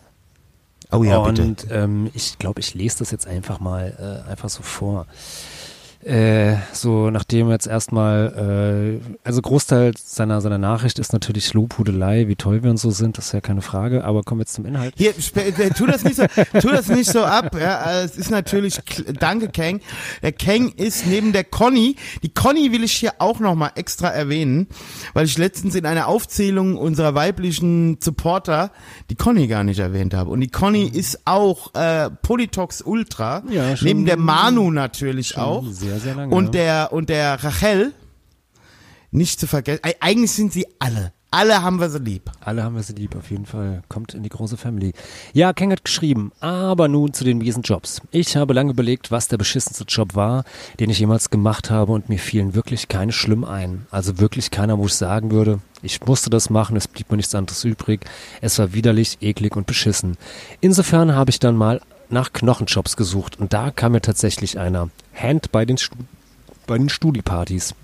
oh 0.92 1.02
ja, 1.02 1.18
Und 1.18 1.62
bitte. 1.62 1.74
ähm, 1.74 2.10
ich 2.14 2.38
glaube, 2.38 2.60
ich 2.60 2.74
lese 2.74 3.00
das 3.00 3.10
jetzt 3.10 3.26
einfach 3.26 3.58
mal 3.58 4.24
äh, 4.26 4.30
einfach 4.30 4.48
so 4.48 4.62
vor. 4.62 5.06
Äh, 6.04 6.54
so 6.72 7.10
nachdem 7.10 7.50
jetzt 7.50 7.66
erstmal, 7.66 9.00
äh, 9.02 9.18
also 9.24 9.42
Großteil 9.42 9.92
seiner 9.96 10.40
seiner 10.40 10.56
Nachricht 10.58 11.00
ist 11.00 11.12
natürlich 11.12 11.52
Lobhudelei, 11.54 12.28
wie 12.28 12.36
toll 12.36 12.62
wir 12.62 12.70
und 12.70 12.76
so 12.76 12.90
sind, 12.92 13.18
das 13.18 13.26
ist 13.26 13.32
ja 13.32 13.40
keine 13.40 13.62
Frage, 13.62 14.04
aber 14.04 14.22
kommen 14.22 14.38
wir 14.38 14.42
jetzt 14.42 14.54
zum 14.54 14.64
Inhalt. 14.64 14.94
Hier, 14.96 15.10
sp- 15.18 15.42
äh, 15.42 15.70
tu 15.70 15.86
das 15.86 16.04
nicht 16.04 16.14
so, 16.16 16.24
tu 16.60 16.68
das 16.68 16.86
nicht 16.88 17.10
so 17.10 17.24
ab. 17.24 17.56
Ja, 17.60 18.00
äh, 18.00 18.04
es 18.04 18.16
ist 18.16 18.30
natürlich, 18.30 18.78
danke 19.18 19.48
Kang. 19.48 19.80
Der 20.22 20.30
Kang 20.32 20.68
ist 20.76 21.04
neben 21.06 21.32
der 21.32 21.42
Conny. 21.42 21.96
Die 22.22 22.32
Conny 22.32 22.70
will 22.70 22.84
ich 22.84 22.92
hier 22.92 23.14
auch 23.18 23.40
noch 23.40 23.56
mal 23.56 23.72
extra 23.74 24.08
erwähnen, 24.08 24.68
weil 25.14 25.26
ich 25.26 25.36
letztens 25.36 25.74
in 25.74 25.84
einer 25.84 26.06
Aufzählung 26.06 26.76
unserer 26.76 27.16
weiblichen 27.16 27.98
Supporter 28.00 28.70
die 29.10 29.16
Conny 29.16 29.48
gar 29.48 29.64
nicht 29.64 29.80
erwähnt 29.80 30.14
habe. 30.14 30.30
Und 30.30 30.40
die 30.42 30.48
Conny 30.48 30.84
ist 30.86 31.22
auch 31.24 31.74
äh, 31.74 32.08
Politox 32.22 32.82
Ultra, 32.82 33.42
Ja, 33.50 33.74
neben 33.82 34.04
der 34.06 34.16
Manu 34.16 34.70
natürlich 34.70 35.36
auch 35.36 35.64
Sehr, 35.66 35.87
sehr 35.96 36.14
lange. 36.14 36.34
und 36.34 36.54
der 36.54 36.92
und 36.92 37.08
der 37.08 37.42
Rachel. 37.42 37.92
Nicht 39.10 39.40
zu 39.40 39.46
vergessen. 39.46 39.80
Eig- 39.84 39.96
Eigentlich 40.00 40.32
sind 40.32 40.52
sie 40.52 40.66
alle. 40.78 41.12
Alle 41.30 41.62
haben 41.62 41.78
wir 41.78 41.90
sie 41.90 41.98
lieb. 41.98 42.30
Alle 42.40 42.62
haben 42.64 42.74
wir 42.76 42.82
sie 42.82 42.94
lieb, 42.94 43.14
auf 43.14 43.30
jeden 43.30 43.44
Fall. 43.44 43.82
Kommt 43.90 44.14
in 44.14 44.22
die 44.22 44.28
große 44.30 44.56
Family. 44.56 44.92
Ja, 45.34 45.52
Keng 45.52 45.70
hat 45.72 45.84
geschrieben, 45.84 46.32
aber 46.40 46.88
nun 46.88 47.12
zu 47.12 47.22
den 47.22 47.36
miesen 47.38 47.62
Jobs. 47.62 48.00
Ich 48.12 48.34
habe 48.36 48.54
lange 48.54 48.70
überlegt, 48.70 49.10
was 49.10 49.28
der 49.28 49.36
beschissenste 49.36 49.84
Job 49.84 50.14
war, 50.14 50.44
den 50.80 50.88
ich 50.88 50.98
jemals 51.00 51.28
gemacht 51.28 51.70
habe 51.70 51.92
und 51.92 52.08
mir 52.08 52.18
fielen 52.18 52.54
wirklich 52.54 52.88
keine 52.88 53.12
schlimm 53.12 53.44
ein. 53.44 53.86
Also 53.90 54.18
wirklich 54.20 54.50
keiner, 54.50 54.78
wo 54.78 54.86
ich 54.86 54.94
sagen 54.94 55.30
würde, 55.30 55.60
ich 55.82 56.00
musste 56.06 56.30
das 56.30 56.48
machen, 56.48 56.76
es 56.76 56.88
blieb 56.88 57.10
mir 57.10 57.18
nichts 57.18 57.34
anderes 57.34 57.62
übrig. 57.64 58.06
Es 58.40 58.58
war 58.58 58.72
widerlich, 58.72 59.18
eklig 59.20 59.54
und 59.54 59.66
beschissen. 59.66 60.16
Insofern 60.62 61.14
habe 61.14 61.30
ich 61.30 61.38
dann 61.38 61.56
mal 61.56 61.82
nach 62.08 62.32
Knochenjobs 62.32 62.96
gesucht 62.96 63.38
und 63.38 63.52
da 63.52 63.70
kam 63.70 63.92
mir 63.92 64.00
tatsächlich 64.00 64.58
einer. 64.58 64.88
Hand 65.18 65.52
bei 65.52 65.64
den, 65.64 65.78
Stu 65.78 65.96
bei 66.66 66.78
den 66.78 66.88
Studipartys. 66.88 67.74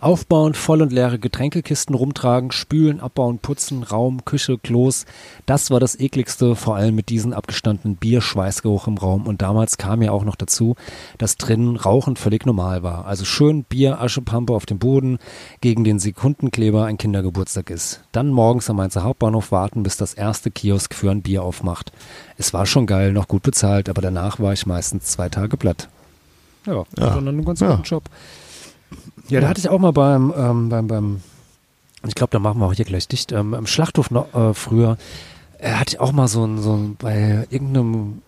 Aufbauen, 0.00 0.54
voll 0.54 0.82
und 0.82 0.92
leere 0.92 1.20
Getränkekisten 1.20 1.94
rumtragen, 1.94 2.50
spülen, 2.50 2.98
abbauen, 2.98 3.38
putzen, 3.38 3.84
Raum, 3.84 4.24
Küche, 4.24 4.58
Klos. 4.58 5.06
Das 5.46 5.70
war 5.70 5.78
das 5.78 5.98
ekligste, 5.98 6.56
vor 6.56 6.74
allem 6.74 6.96
mit 6.96 7.08
diesem 7.08 7.32
abgestandenen 7.32 7.96
Bier-Schweißgeruch 7.96 8.88
im 8.88 8.98
Raum. 8.98 9.28
Und 9.28 9.42
damals 9.42 9.78
kam 9.78 10.02
ja 10.02 10.10
auch 10.10 10.24
noch 10.24 10.34
dazu, 10.34 10.74
dass 11.18 11.36
drinnen 11.36 11.76
Rauchen 11.76 12.16
völlig 12.16 12.46
normal 12.46 12.82
war. 12.82 13.04
Also 13.06 13.24
schön 13.24 13.62
Bier, 13.62 14.00
Aschepampe 14.00 14.52
auf 14.54 14.66
dem 14.66 14.80
Boden, 14.80 15.18
gegen 15.60 15.84
den 15.84 16.00
Sekundenkleber 16.00 16.84
ein 16.86 16.98
Kindergeburtstag 16.98 17.70
ist. 17.70 18.02
Dann 18.10 18.30
morgens 18.30 18.68
am 18.68 18.76
Mainzer 18.76 19.04
Hauptbahnhof 19.04 19.52
warten, 19.52 19.84
bis 19.84 19.96
das 19.96 20.14
erste 20.14 20.50
Kiosk 20.50 20.94
für 20.94 21.12
ein 21.12 21.22
Bier 21.22 21.44
aufmacht. 21.44 21.92
Es 22.36 22.52
war 22.52 22.66
schon 22.66 22.86
geil, 22.86 23.12
noch 23.12 23.28
gut 23.28 23.44
bezahlt, 23.44 23.88
aber 23.88 24.02
danach 24.02 24.40
war 24.40 24.52
ich 24.52 24.66
meistens 24.66 25.04
zwei 25.04 25.28
Tage 25.28 25.56
platt. 25.56 25.88
Ja, 26.66 26.74
Ja. 26.74 26.84
ja. 26.98 27.14
dann 27.14 27.28
einen 27.28 27.44
ganz 27.44 27.60
Ja. 27.60 27.70
guten 27.70 27.82
Job. 27.82 28.04
Ja, 29.28 29.40
da 29.40 29.48
hatte 29.48 29.60
ich 29.60 29.68
auch 29.68 29.78
mal 29.78 29.92
beim, 29.92 30.32
ähm, 30.36 30.68
beim, 30.68 30.86
beim 30.86 31.20
ich 32.06 32.14
glaube, 32.14 32.30
da 32.32 32.38
machen 32.38 32.58
wir 32.60 32.66
auch 32.66 32.72
hier 32.74 32.84
gleich 32.84 33.06
dicht, 33.08 33.32
ähm, 33.32 33.54
im 33.54 33.66
Schlachthof 33.66 34.10
noch, 34.10 34.34
äh, 34.34 34.54
früher, 34.54 34.96
äh, 35.58 35.72
hatte 35.72 35.94
ich 35.94 36.00
auch 36.00 36.12
mal 36.12 36.28
so 36.28 36.44
ein, 36.44 36.58
so 36.60 36.74
ein, 36.74 36.96
bei 36.96 37.46
irgendeinem 37.50 38.22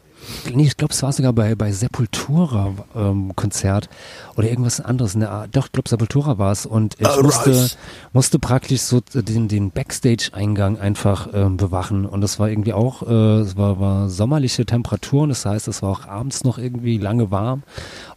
nee, 0.53 0.65
ich 0.67 0.77
glaube, 0.77 0.93
es 0.93 1.03
war 1.03 1.13
sogar 1.13 1.33
bei, 1.33 1.55
bei 1.55 1.73
Sepultura 1.73 2.73
ähm, 2.95 3.35
Konzert 3.37 3.89
oder 4.37 4.49
irgendwas 4.49 4.81
anderes. 4.81 5.15
Der 5.15 5.31
Art. 5.31 5.57
Doch, 5.57 5.67
ich 5.67 5.73
glaube, 5.73 5.89
Sepultura 5.89 6.39
war 6.39 6.53
es. 6.53 6.67
Und 6.67 6.97
ich 6.99 7.23
musste, 7.23 7.71
musste 8.13 8.39
praktisch 8.39 8.81
so 8.83 9.01
den, 9.01 9.49
den 9.49 9.71
Backstage-Eingang 9.71 10.79
einfach 10.79 11.29
ähm, 11.33 11.57
bewachen. 11.57 12.07
Und 12.07 12.21
das 12.21 12.39
war 12.39 12.49
irgendwie 12.49 12.73
auch, 12.73 13.03
äh, 13.03 13.41
es 13.41 13.57
war, 13.57 13.81
war 13.81 14.09
sommerliche 14.09 14.67
Temperaturen, 14.67 15.29
das 15.29 15.45
heißt, 15.45 15.69
es 15.69 15.83
war 15.83 15.91
auch 15.91 16.07
abends 16.07 16.45
noch 16.45 16.59
irgendwie 16.59 16.99
lange 16.99 17.31
warm. 17.31 17.63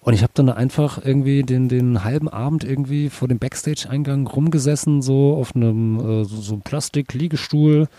Und 0.08 0.14
ich 0.14 0.24
habe 0.24 0.32
dann 0.36 0.48
einfach 0.48 1.04
irgendwie 1.04 1.44
den, 1.44 1.68
den 1.68 2.06
halben 2.06 2.30
Abend 2.30 2.64
irgendwie 2.64 3.10
vor 3.10 3.28
dem 3.28 3.40
Backstage-Eingang 3.40 4.26
rumgesessen, 4.26 5.02
so 5.02 5.36
auf 5.36 5.54
einem 5.54 6.00
äh, 6.00 6.24
so, 6.24 6.40
so 6.40 6.56
Plastik-Liegestuhl 6.56 7.90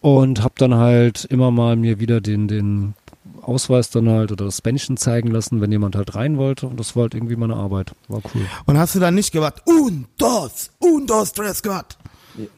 und 0.00 0.42
habe 0.42 0.54
dann 0.56 0.76
halt 0.76 1.26
immer 1.26 1.50
mal 1.50 1.76
mir 1.76 2.00
wieder 2.00 2.22
den, 2.22 2.48
den 2.48 2.94
Ausweis 3.42 3.90
dann 3.90 4.08
halt 4.08 4.32
oder 4.32 4.46
das 4.46 4.62
Bändchen 4.62 4.96
zeigen 4.96 5.30
lassen, 5.30 5.60
wenn 5.60 5.70
jemand 5.70 5.94
halt 5.94 6.14
rein 6.14 6.38
wollte. 6.38 6.68
Und 6.68 6.80
das 6.80 6.96
war 6.96 7.02
halt 7.02 7.14
irgendwie 7.14 7.36
meine 7.36 7.56
Arbeit. 7.56 7.92
War 8.08 8.22
cool. 8.34 8.46
Und 8.64 8.78
hast 8.78 8.94
du 8.94 9.00
dann 9.00 9.14
nicht 9.14 9.30
gewartet, 9.30 9.62
un, 9.66 10.06
dos, 10.16 10.70
un, 10.82 11.06
dos, 11.06 11.34
tres, 11.34 11.62
Gott. 11.62 11.98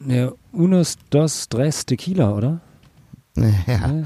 Ja, 0.07 0.31
unos, 0.53 0.97
dos, 1.09 1.49
tres, 1.49 1.85
tequila, 1.85 2.31
oder? 2.33 2.61
Ja. 3.35 3.43
Ja, 3.67 4.03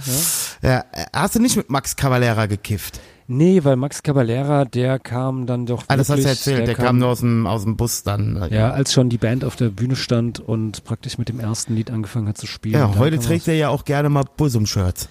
ja. 0.64 0.70
ja. 0.96 1.06
Hast 1.14 1.36
du 1.36 1.40
nicht 1.40 1.58
mit 1.58 1.70
Max 1.70 1.96
Cavalera 1.96 2.48
gekifft? 2.48 3.00
Nee, 3.32 3.64
weil 3.64 3.76
Max 3.76 4.02
Cavalera, 4.02 4.66
der 4.66 4.98
kam 4.98 5.46
dann 5.46 5.68
doch 5.68 5.84
Ah, 5.88 5.96
das 5.98 6.10
hast 6.10 6.18
du 6.18 6.24
wirklich- 6.24 6.48
erzählt, 6.48 6.68
der, 6.68 6.74
kam 6.74 6.98
nur 6.98 7.10
aus 7.10 7.20
dem, 7.20 7.46
aus 7.46 7.64
dem 7.64 7.78
Bus 7.78 8.02
dann. 8.02 8.44
Ja, 8.50 8.72
als 8.72 8.92
schon 8.92 9.10
die 9.10 9.20
Band 9.20 9.46
auf 9.46 9.56
der 9.56 9.70
Bühne 9.70 9.96
stand 9.96 10.40
und 10.40 10.84
praktisch 10.84 11.20
mit 11.20 11.30
dem 11.30 11.40
ersten 11.40 11.76
Lied 11.76 11.92
angefangen 11.92 12.28
hat 12.28 12.40
zu 12.40 12.48
spielen. 12.48 12.74
Ja, 12.74 12.96
heute 12.98 13.18
kam 13.18 13.26
trägt 13.26 13.48
er 13.48 13.54
ja 13.54 13.70
auch 13.70 13.86
gerne 13.86 14.10
mal 14.10 14.24
Busum-Shirts. 14.36 15.10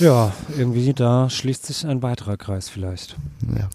Ja, 0.00 0.32
irgendwie 0.58 0.94
da 0.94 1.30
schließt 1.30 1.66
sich 1.66 1.86
ein 1.86 2.02
weiterer 2.02 2.36
Kreis 2.36 2.68
vielleicht. 2.68 3.14
Ja. 3.56 3.68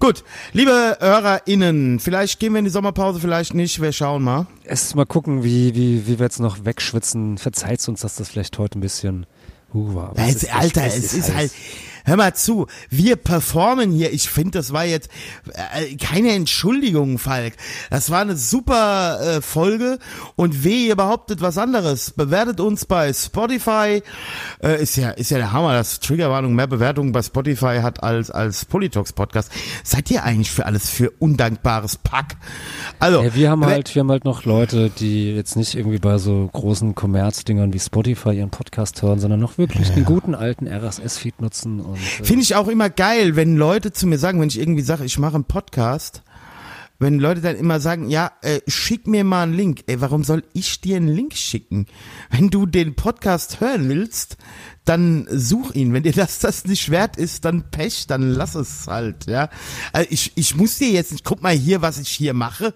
Gut, 0.00 0.24
liebe 0.52 0.96
HörerInnen, 0.98 2.00
vielleicht 2.00 2.40
gehen 2.40 2.54
wir 2.54 2.58
in 2.58 2.64
die 2.64 2.70
Sommerpause, 2.72 3.20
vielleicht 3.20 3.54
nicht, 3.54 3.80
wir 3.80 3.92
schauen 3.92 4.24
mal. 4.24 4.46
Erst 4.64 4.96
mal 4.96 5.06
gucken, 5.06 5.44
wie, 5.44 5.76
wie, 5.76 6.08
wie 6.08 6.18
wir 6.18 6.24
jetzt 6.24 6.40
noch 6.40 6.64
wegschwitzen. 6.64 7.38
Verzeiht 7.38 7.86
uns, 7.88 8.00
dass 8.00 8.16
das 8.16 8.28
vielleicht 8.30 8.58
heute 8.58 8.78
ein 8.78 8.80
bisschen 8.80 9.26
uh, 9.74 9.94
war. 9.94 10.14
Ja, 10.16 10.24
es 10.24 10.28
jetzt, 10.32 10.42
ist 10.44 10.54
Alter, 10.56 10.84
es 10.86 11.14
ist 11.14 11.34
halt, 11.34 11.52
hör 12.08 12.16
mal 12.16 12.34
zu, 12.34 12.66
wir 12.90 13.16
performen 13.16 13.92
hier. 13.92 14.12
Ich 14.12 14.28
finde, 14.28 14.58
das 14.58 14.72
war 14.72 14.84
jetzt 14.84 15.10
äh, 15.52 15.94
keine 15.96 16.32
Entschuldigung, 16.32 17.18
Falk. 17.18 17.54
Das 17.90 18.10
war 18.10 18.20
eine 18.20 18.36
super 18.36 19.20
äh, 19.20 19.40
Folge 19.40 19.98
und 20.36 20.64
weh, 20.64 20.88
ihr 20.88 20.96
behauptet 20.96 21.40
was 21.40 21.58
anderes. 21.58 22.10
Bewertet 22.12 22.60
uns 22.60 22.86
bei 22.86 23.12
Spotify. 23.12 24.02
Äh, 24.62 24.82
ist 24.82 24.96
ja, 24.96 25.10
ist 25.10 25.30
ja 25.30 25.38
der 25.38 25.52
Hammer, 25.52 25.72
dass 25.74 26.00
Triggerwarnung 26.00 26.54
mehr 26.54 26.66
Bewertungen 26.66 27.12
bei 27.12 27.22
Spotify 27.22 27.80
hat 27.82 28.02
als, 28.02 28.30
als 28.30 28.64
Politox 28.64 29.12
Podcast. 29.12 29.52
Seid 29.84 30.10
ihr 30.10 30.24
eigentlich 30.24 30.50
für 30.50 30.66
alles 30.66 30.88
für 30.90 31.10
undankbares 31.18 31.96
Pack? 31.96 32.36
Also, 32.98 33.22
Ja, 33.22 33.34
wir 33.34 33.50
haben 33.50 33.64
halt, 33.66 33.94
wir 33.94 34.00
haben 34.00 34.10
halt 34.10 34.24
noch 34.24 34.44
Leute, 34.44 34.90
die 34.90 35.34
jetzt 35.34 35.56
nicht 35.56 35.74
irgendwie 35.74 35.98
bei 35.98 36.18
so 36.18 36.48
großen 36.52 36.94
Kommerzdingern 36.94 37.72
wie 37.72 37.78
Spotify 37.78 38.30
ihren 38.30 38.50
Podcast 38.50 39.02
hören, 39.02 39.20
sondern 39.20 39.40
noch 39.40 39.58
wirklich 39.58 39.90
den 39.90 40.04
guten 40.04 40.34
alten 40.34 40.66
RSS-Feed 40.66 41.40
nutzen 41.40 41.80
und 41.80 41.97
Finde 42.22 42.42
ich 42.42 42.54
auch 42.54 42.68
immer 42.68 42.90
geil, 42.90 43.36
wenn 43.36 43.56
Leute 43.56 43.92
zu 43.92 44.06
mir 44.06 44.18
sagen, 44.18 44.40
wenn 44.40 44.48
ich 44.48 44.58
irgendwie 44.58 44.82
sage, 44.82 45.04
ich 45.04 45.18
mache 45.18 45.36
einen 45.36 45.44
Podcast, 45.44 46.22
wenn 47.00 47.20
Leute 47.20 47.40
dann 47.40 47.56
immer 47.56 47.78
sagen, 47.78 48.08
ja, 48.08 48.32
äh, 48.42 48.60
schick 48.66 49.06
mir 49.06 49.22
mal 49.22 49.44
einen 49.44 49.54
Link. 49.54 49.84
Ey, 49.86 50.00
warum 50.00 50.24
soll 50.24 50.42
ich 50.52 50.80
dir 50.80 50.96
einen 50.96 51.08
Link 51.08 51.34
schicken? 51.34 51.86
Wenn 52.30 52.50
du 52.50 52.66
den 52.66 52.96
Podcast 52.96 53.60
hören 53.60 53.88
willst, 53.88 54.36
dann 54.84 55.28
such 55.30 55.74
ihn. 55.74 55.92
Wenn 55.92 56.02
dir 56.02 56.12
das 56.12 56.40
das 56.40 56.64
nicht 56.64 56.90
wert 56.90 57.16
ist, 57.16 57.44
dann 57.44 57.70
Pech, 57.70 58.08
dann 58.08 58.22
lass 58.22 58.56
es 58.56 58.88
halt, 58.88 59.26
ja. 59.26 59.48
Also 59.92 60.08
ich, 60.10 60.32
ich 60.34 60.56
muss 60.56 60.78
dir 60.78 60.90
jetzt 60.90 61.12
nicht, 61.12 61.24
guck 61.24 61.40
mal 61.40 61.54
hier, 61.54 61.82
was 61.82 61.98
ich 61.98 62.08
hier 62.08 62.34
mache. 62.34 62.74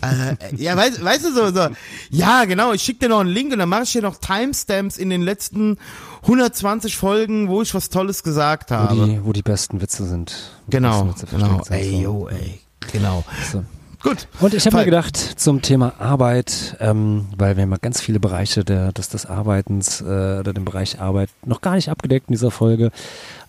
Äh, 0.00 0.36
ja, 0.56 0.76
weißt, 0.76 1.04
weißt 1.04 1.24
du 1.24 1.32
so, 1.32 1.50
so, 1.52 1.68
ja, 2.10 2.44
genau, 2.44 2.72
ich 2.72 2.82
schicke 2.82 3.00
dir 3.00 3.08
noch 3.08 3.20
einen 3.20 3.30
Link 3.30 3.52
und 3.52 3.58
dann 3.58 3.68
mache 3.68 3.84
ich 3.84 3.92
dir 3.92 4.02
noch 4.02 4.16
Timestamps 4.16 4.96
in 4.96 5.10
den 5.10 5.22
letzten 5.22 5.78
120 6.24 6.96
Folgen, 6.96 7.48
wo 7.48 7.62
ich 7.62 7.74
was 7.74 7.90
Tolles 7.90 8.22
gesagt 8.22 8.70
wo, 8.70 8.74
habe. 8.74 9.06
die, 9.06 9.24
wo 9.24 9.32
die 9.32 9.42
besten 9.42 9.80
Witze 9.80 10.04
sind. 10.06 10.34
Wo 10.66 10.70
Genau, 10.70 11.08
Witze 11.08 11.26
genau. 11.26 11.62
Ey, 11.68 12.02
yo, 12.02 12.28
ey. 12.28 12.60
Genau. 12.92 13.24
So. 13.52 13.64
Gut. 14.02 14.28
Und 14.40 14.52
ich 14.52 14.66
habe 14.66 14.76
mir 14.76 14.84
gedacht, 14.84 15.16
zum 15.16 15.62
Thema 15.62 15.94
Arbeit, 15.98 16.76
ähm, 16.78 17.26
weil 17.38 17.56
wir 17.56 17.62
haben 17.62 17.70
ja 17.70 17.78
ganz 17.78 18.02
viele 18.02 18.20
Bereiche 18.20 18.62
der, 18.62 18.92
des, 18.92 19.08
des 19.08 19.24
Arbeitens 19.24 20.02
äh, 20.02 20.04
oder 20.04 20.52
den 20.52 20.66
Bereich 20.66 21.00
Arbeit 21.00 21.30
noch 21.44 21.62
gar 21.62 21.74
nicht 21.74 21.88
abgedeckt 21.88 22.28
in 22.28 22.34
dieser 22.34 22.50
Folge. 22.50 22.90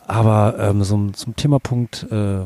Aber 0.07 0.56
ähm, 0.60 0.84
so, 0.84 1.10
zum 1.11 1.35
Themapunkt, 1.35 2.07
äh, 2.10 2.35
äh, 2.38 2.45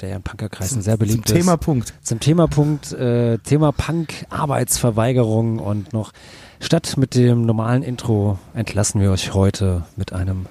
der 0.00 0.08
ja 0.08 0.16
in 0.16 0.22
Punkerkreisen 0.22 0.82
sehr 0.82 0.98
beliebt 0.98 1.28
Zum 1.28 1.36
ist. 1.36 1.42
Thema 1.42 1.56
Punkt. 1.56 1.94
Zum 2.02 2.20
Themapunkt, 2.20 2.92
äh, 2.92 3.38
Thema 3.38 3.72
Punk, 3.72 4.26
Arbeitsverweigerung 4.28 5.58
und 5.58 5.92
noch 5.92 6.12
statt 6.60 6.96
mit 6.96 7.14
dem 7.14 7.42
normalen 7.42 7.82
Intro 7.82 8.38
entlassen 8.54 9.00
wir 9.00 9.10
euch 9.10 9.34
heute 9.34 9.84
mit 9.96 10.12
einem 10.12 10.46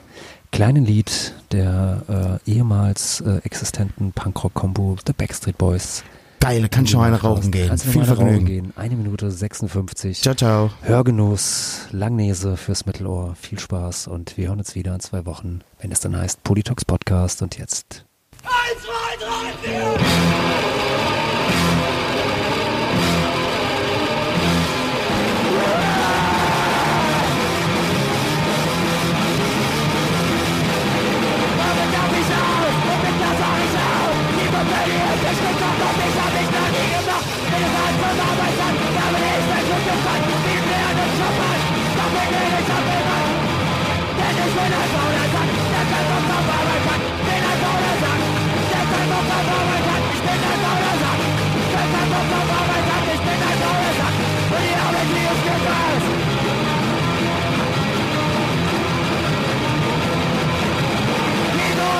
kleinen 0.52 0.86
Lied 0.86 1.34
der 1.52 2.40
äh, 2.45 2.52
ehemals 2.52 3.22
äh, 3.22 3.40
existenten 3.44 4.14
Punkrock-Kombo 4.14 4.98
The 5.06 5.14
Backstreet 5.14 5.57
Boys. 5.57 6.03
Geil, 6.40 6.61
da 6.61 6.68
kann 6.68 6.84
noch 6.86 7.02
eine 7.02 7.19
rauchen 7.22 7.49
gehen. 7.52 7.69
Kannst 7.69 7.86
Viel 7.86 8.02
eine 8.02 8.10
rauchen 8.11 8.18
Vergnügen. 8.18 8.45
gehen. 8.45 8.73
Eine 8.76 8.95
Minute 8.95 9.32
56. 9.32 10.22
Ciao, 10.22 10.36
ciao. 10.36 10.69
Hörgenuss, 10.82 11.88
Langnese 11.91 12.56
fürs 12.56 12.86
Mittelohr. 12.86 13.36
Viel 13.36 13.57
Spaß 13.60 14.07
und 14.07 14.38
wir 14.38 14.49
hören 14.49 14.60
uns 14.60 14.76
wieder 14.76 14.94
in 14.94 14.99
zwei 14.99 15.26
Wochen, 15.26 15.61
wenn 15.82 15.91
es 15.91 16.02
dann 16.02 16.15
heißt 16.15 16.44
Politox 16.44 16.86
Podcast 16.86 17.41
und 17.41 17.57
jetzt 17.57 18.06
Eins, 18.44 18.84
zwei, 18.84 19.26
drei, 19.26 19.98
vier. 19.98 20.55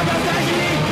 That's 0.06 0.28
actually 0.28 0.85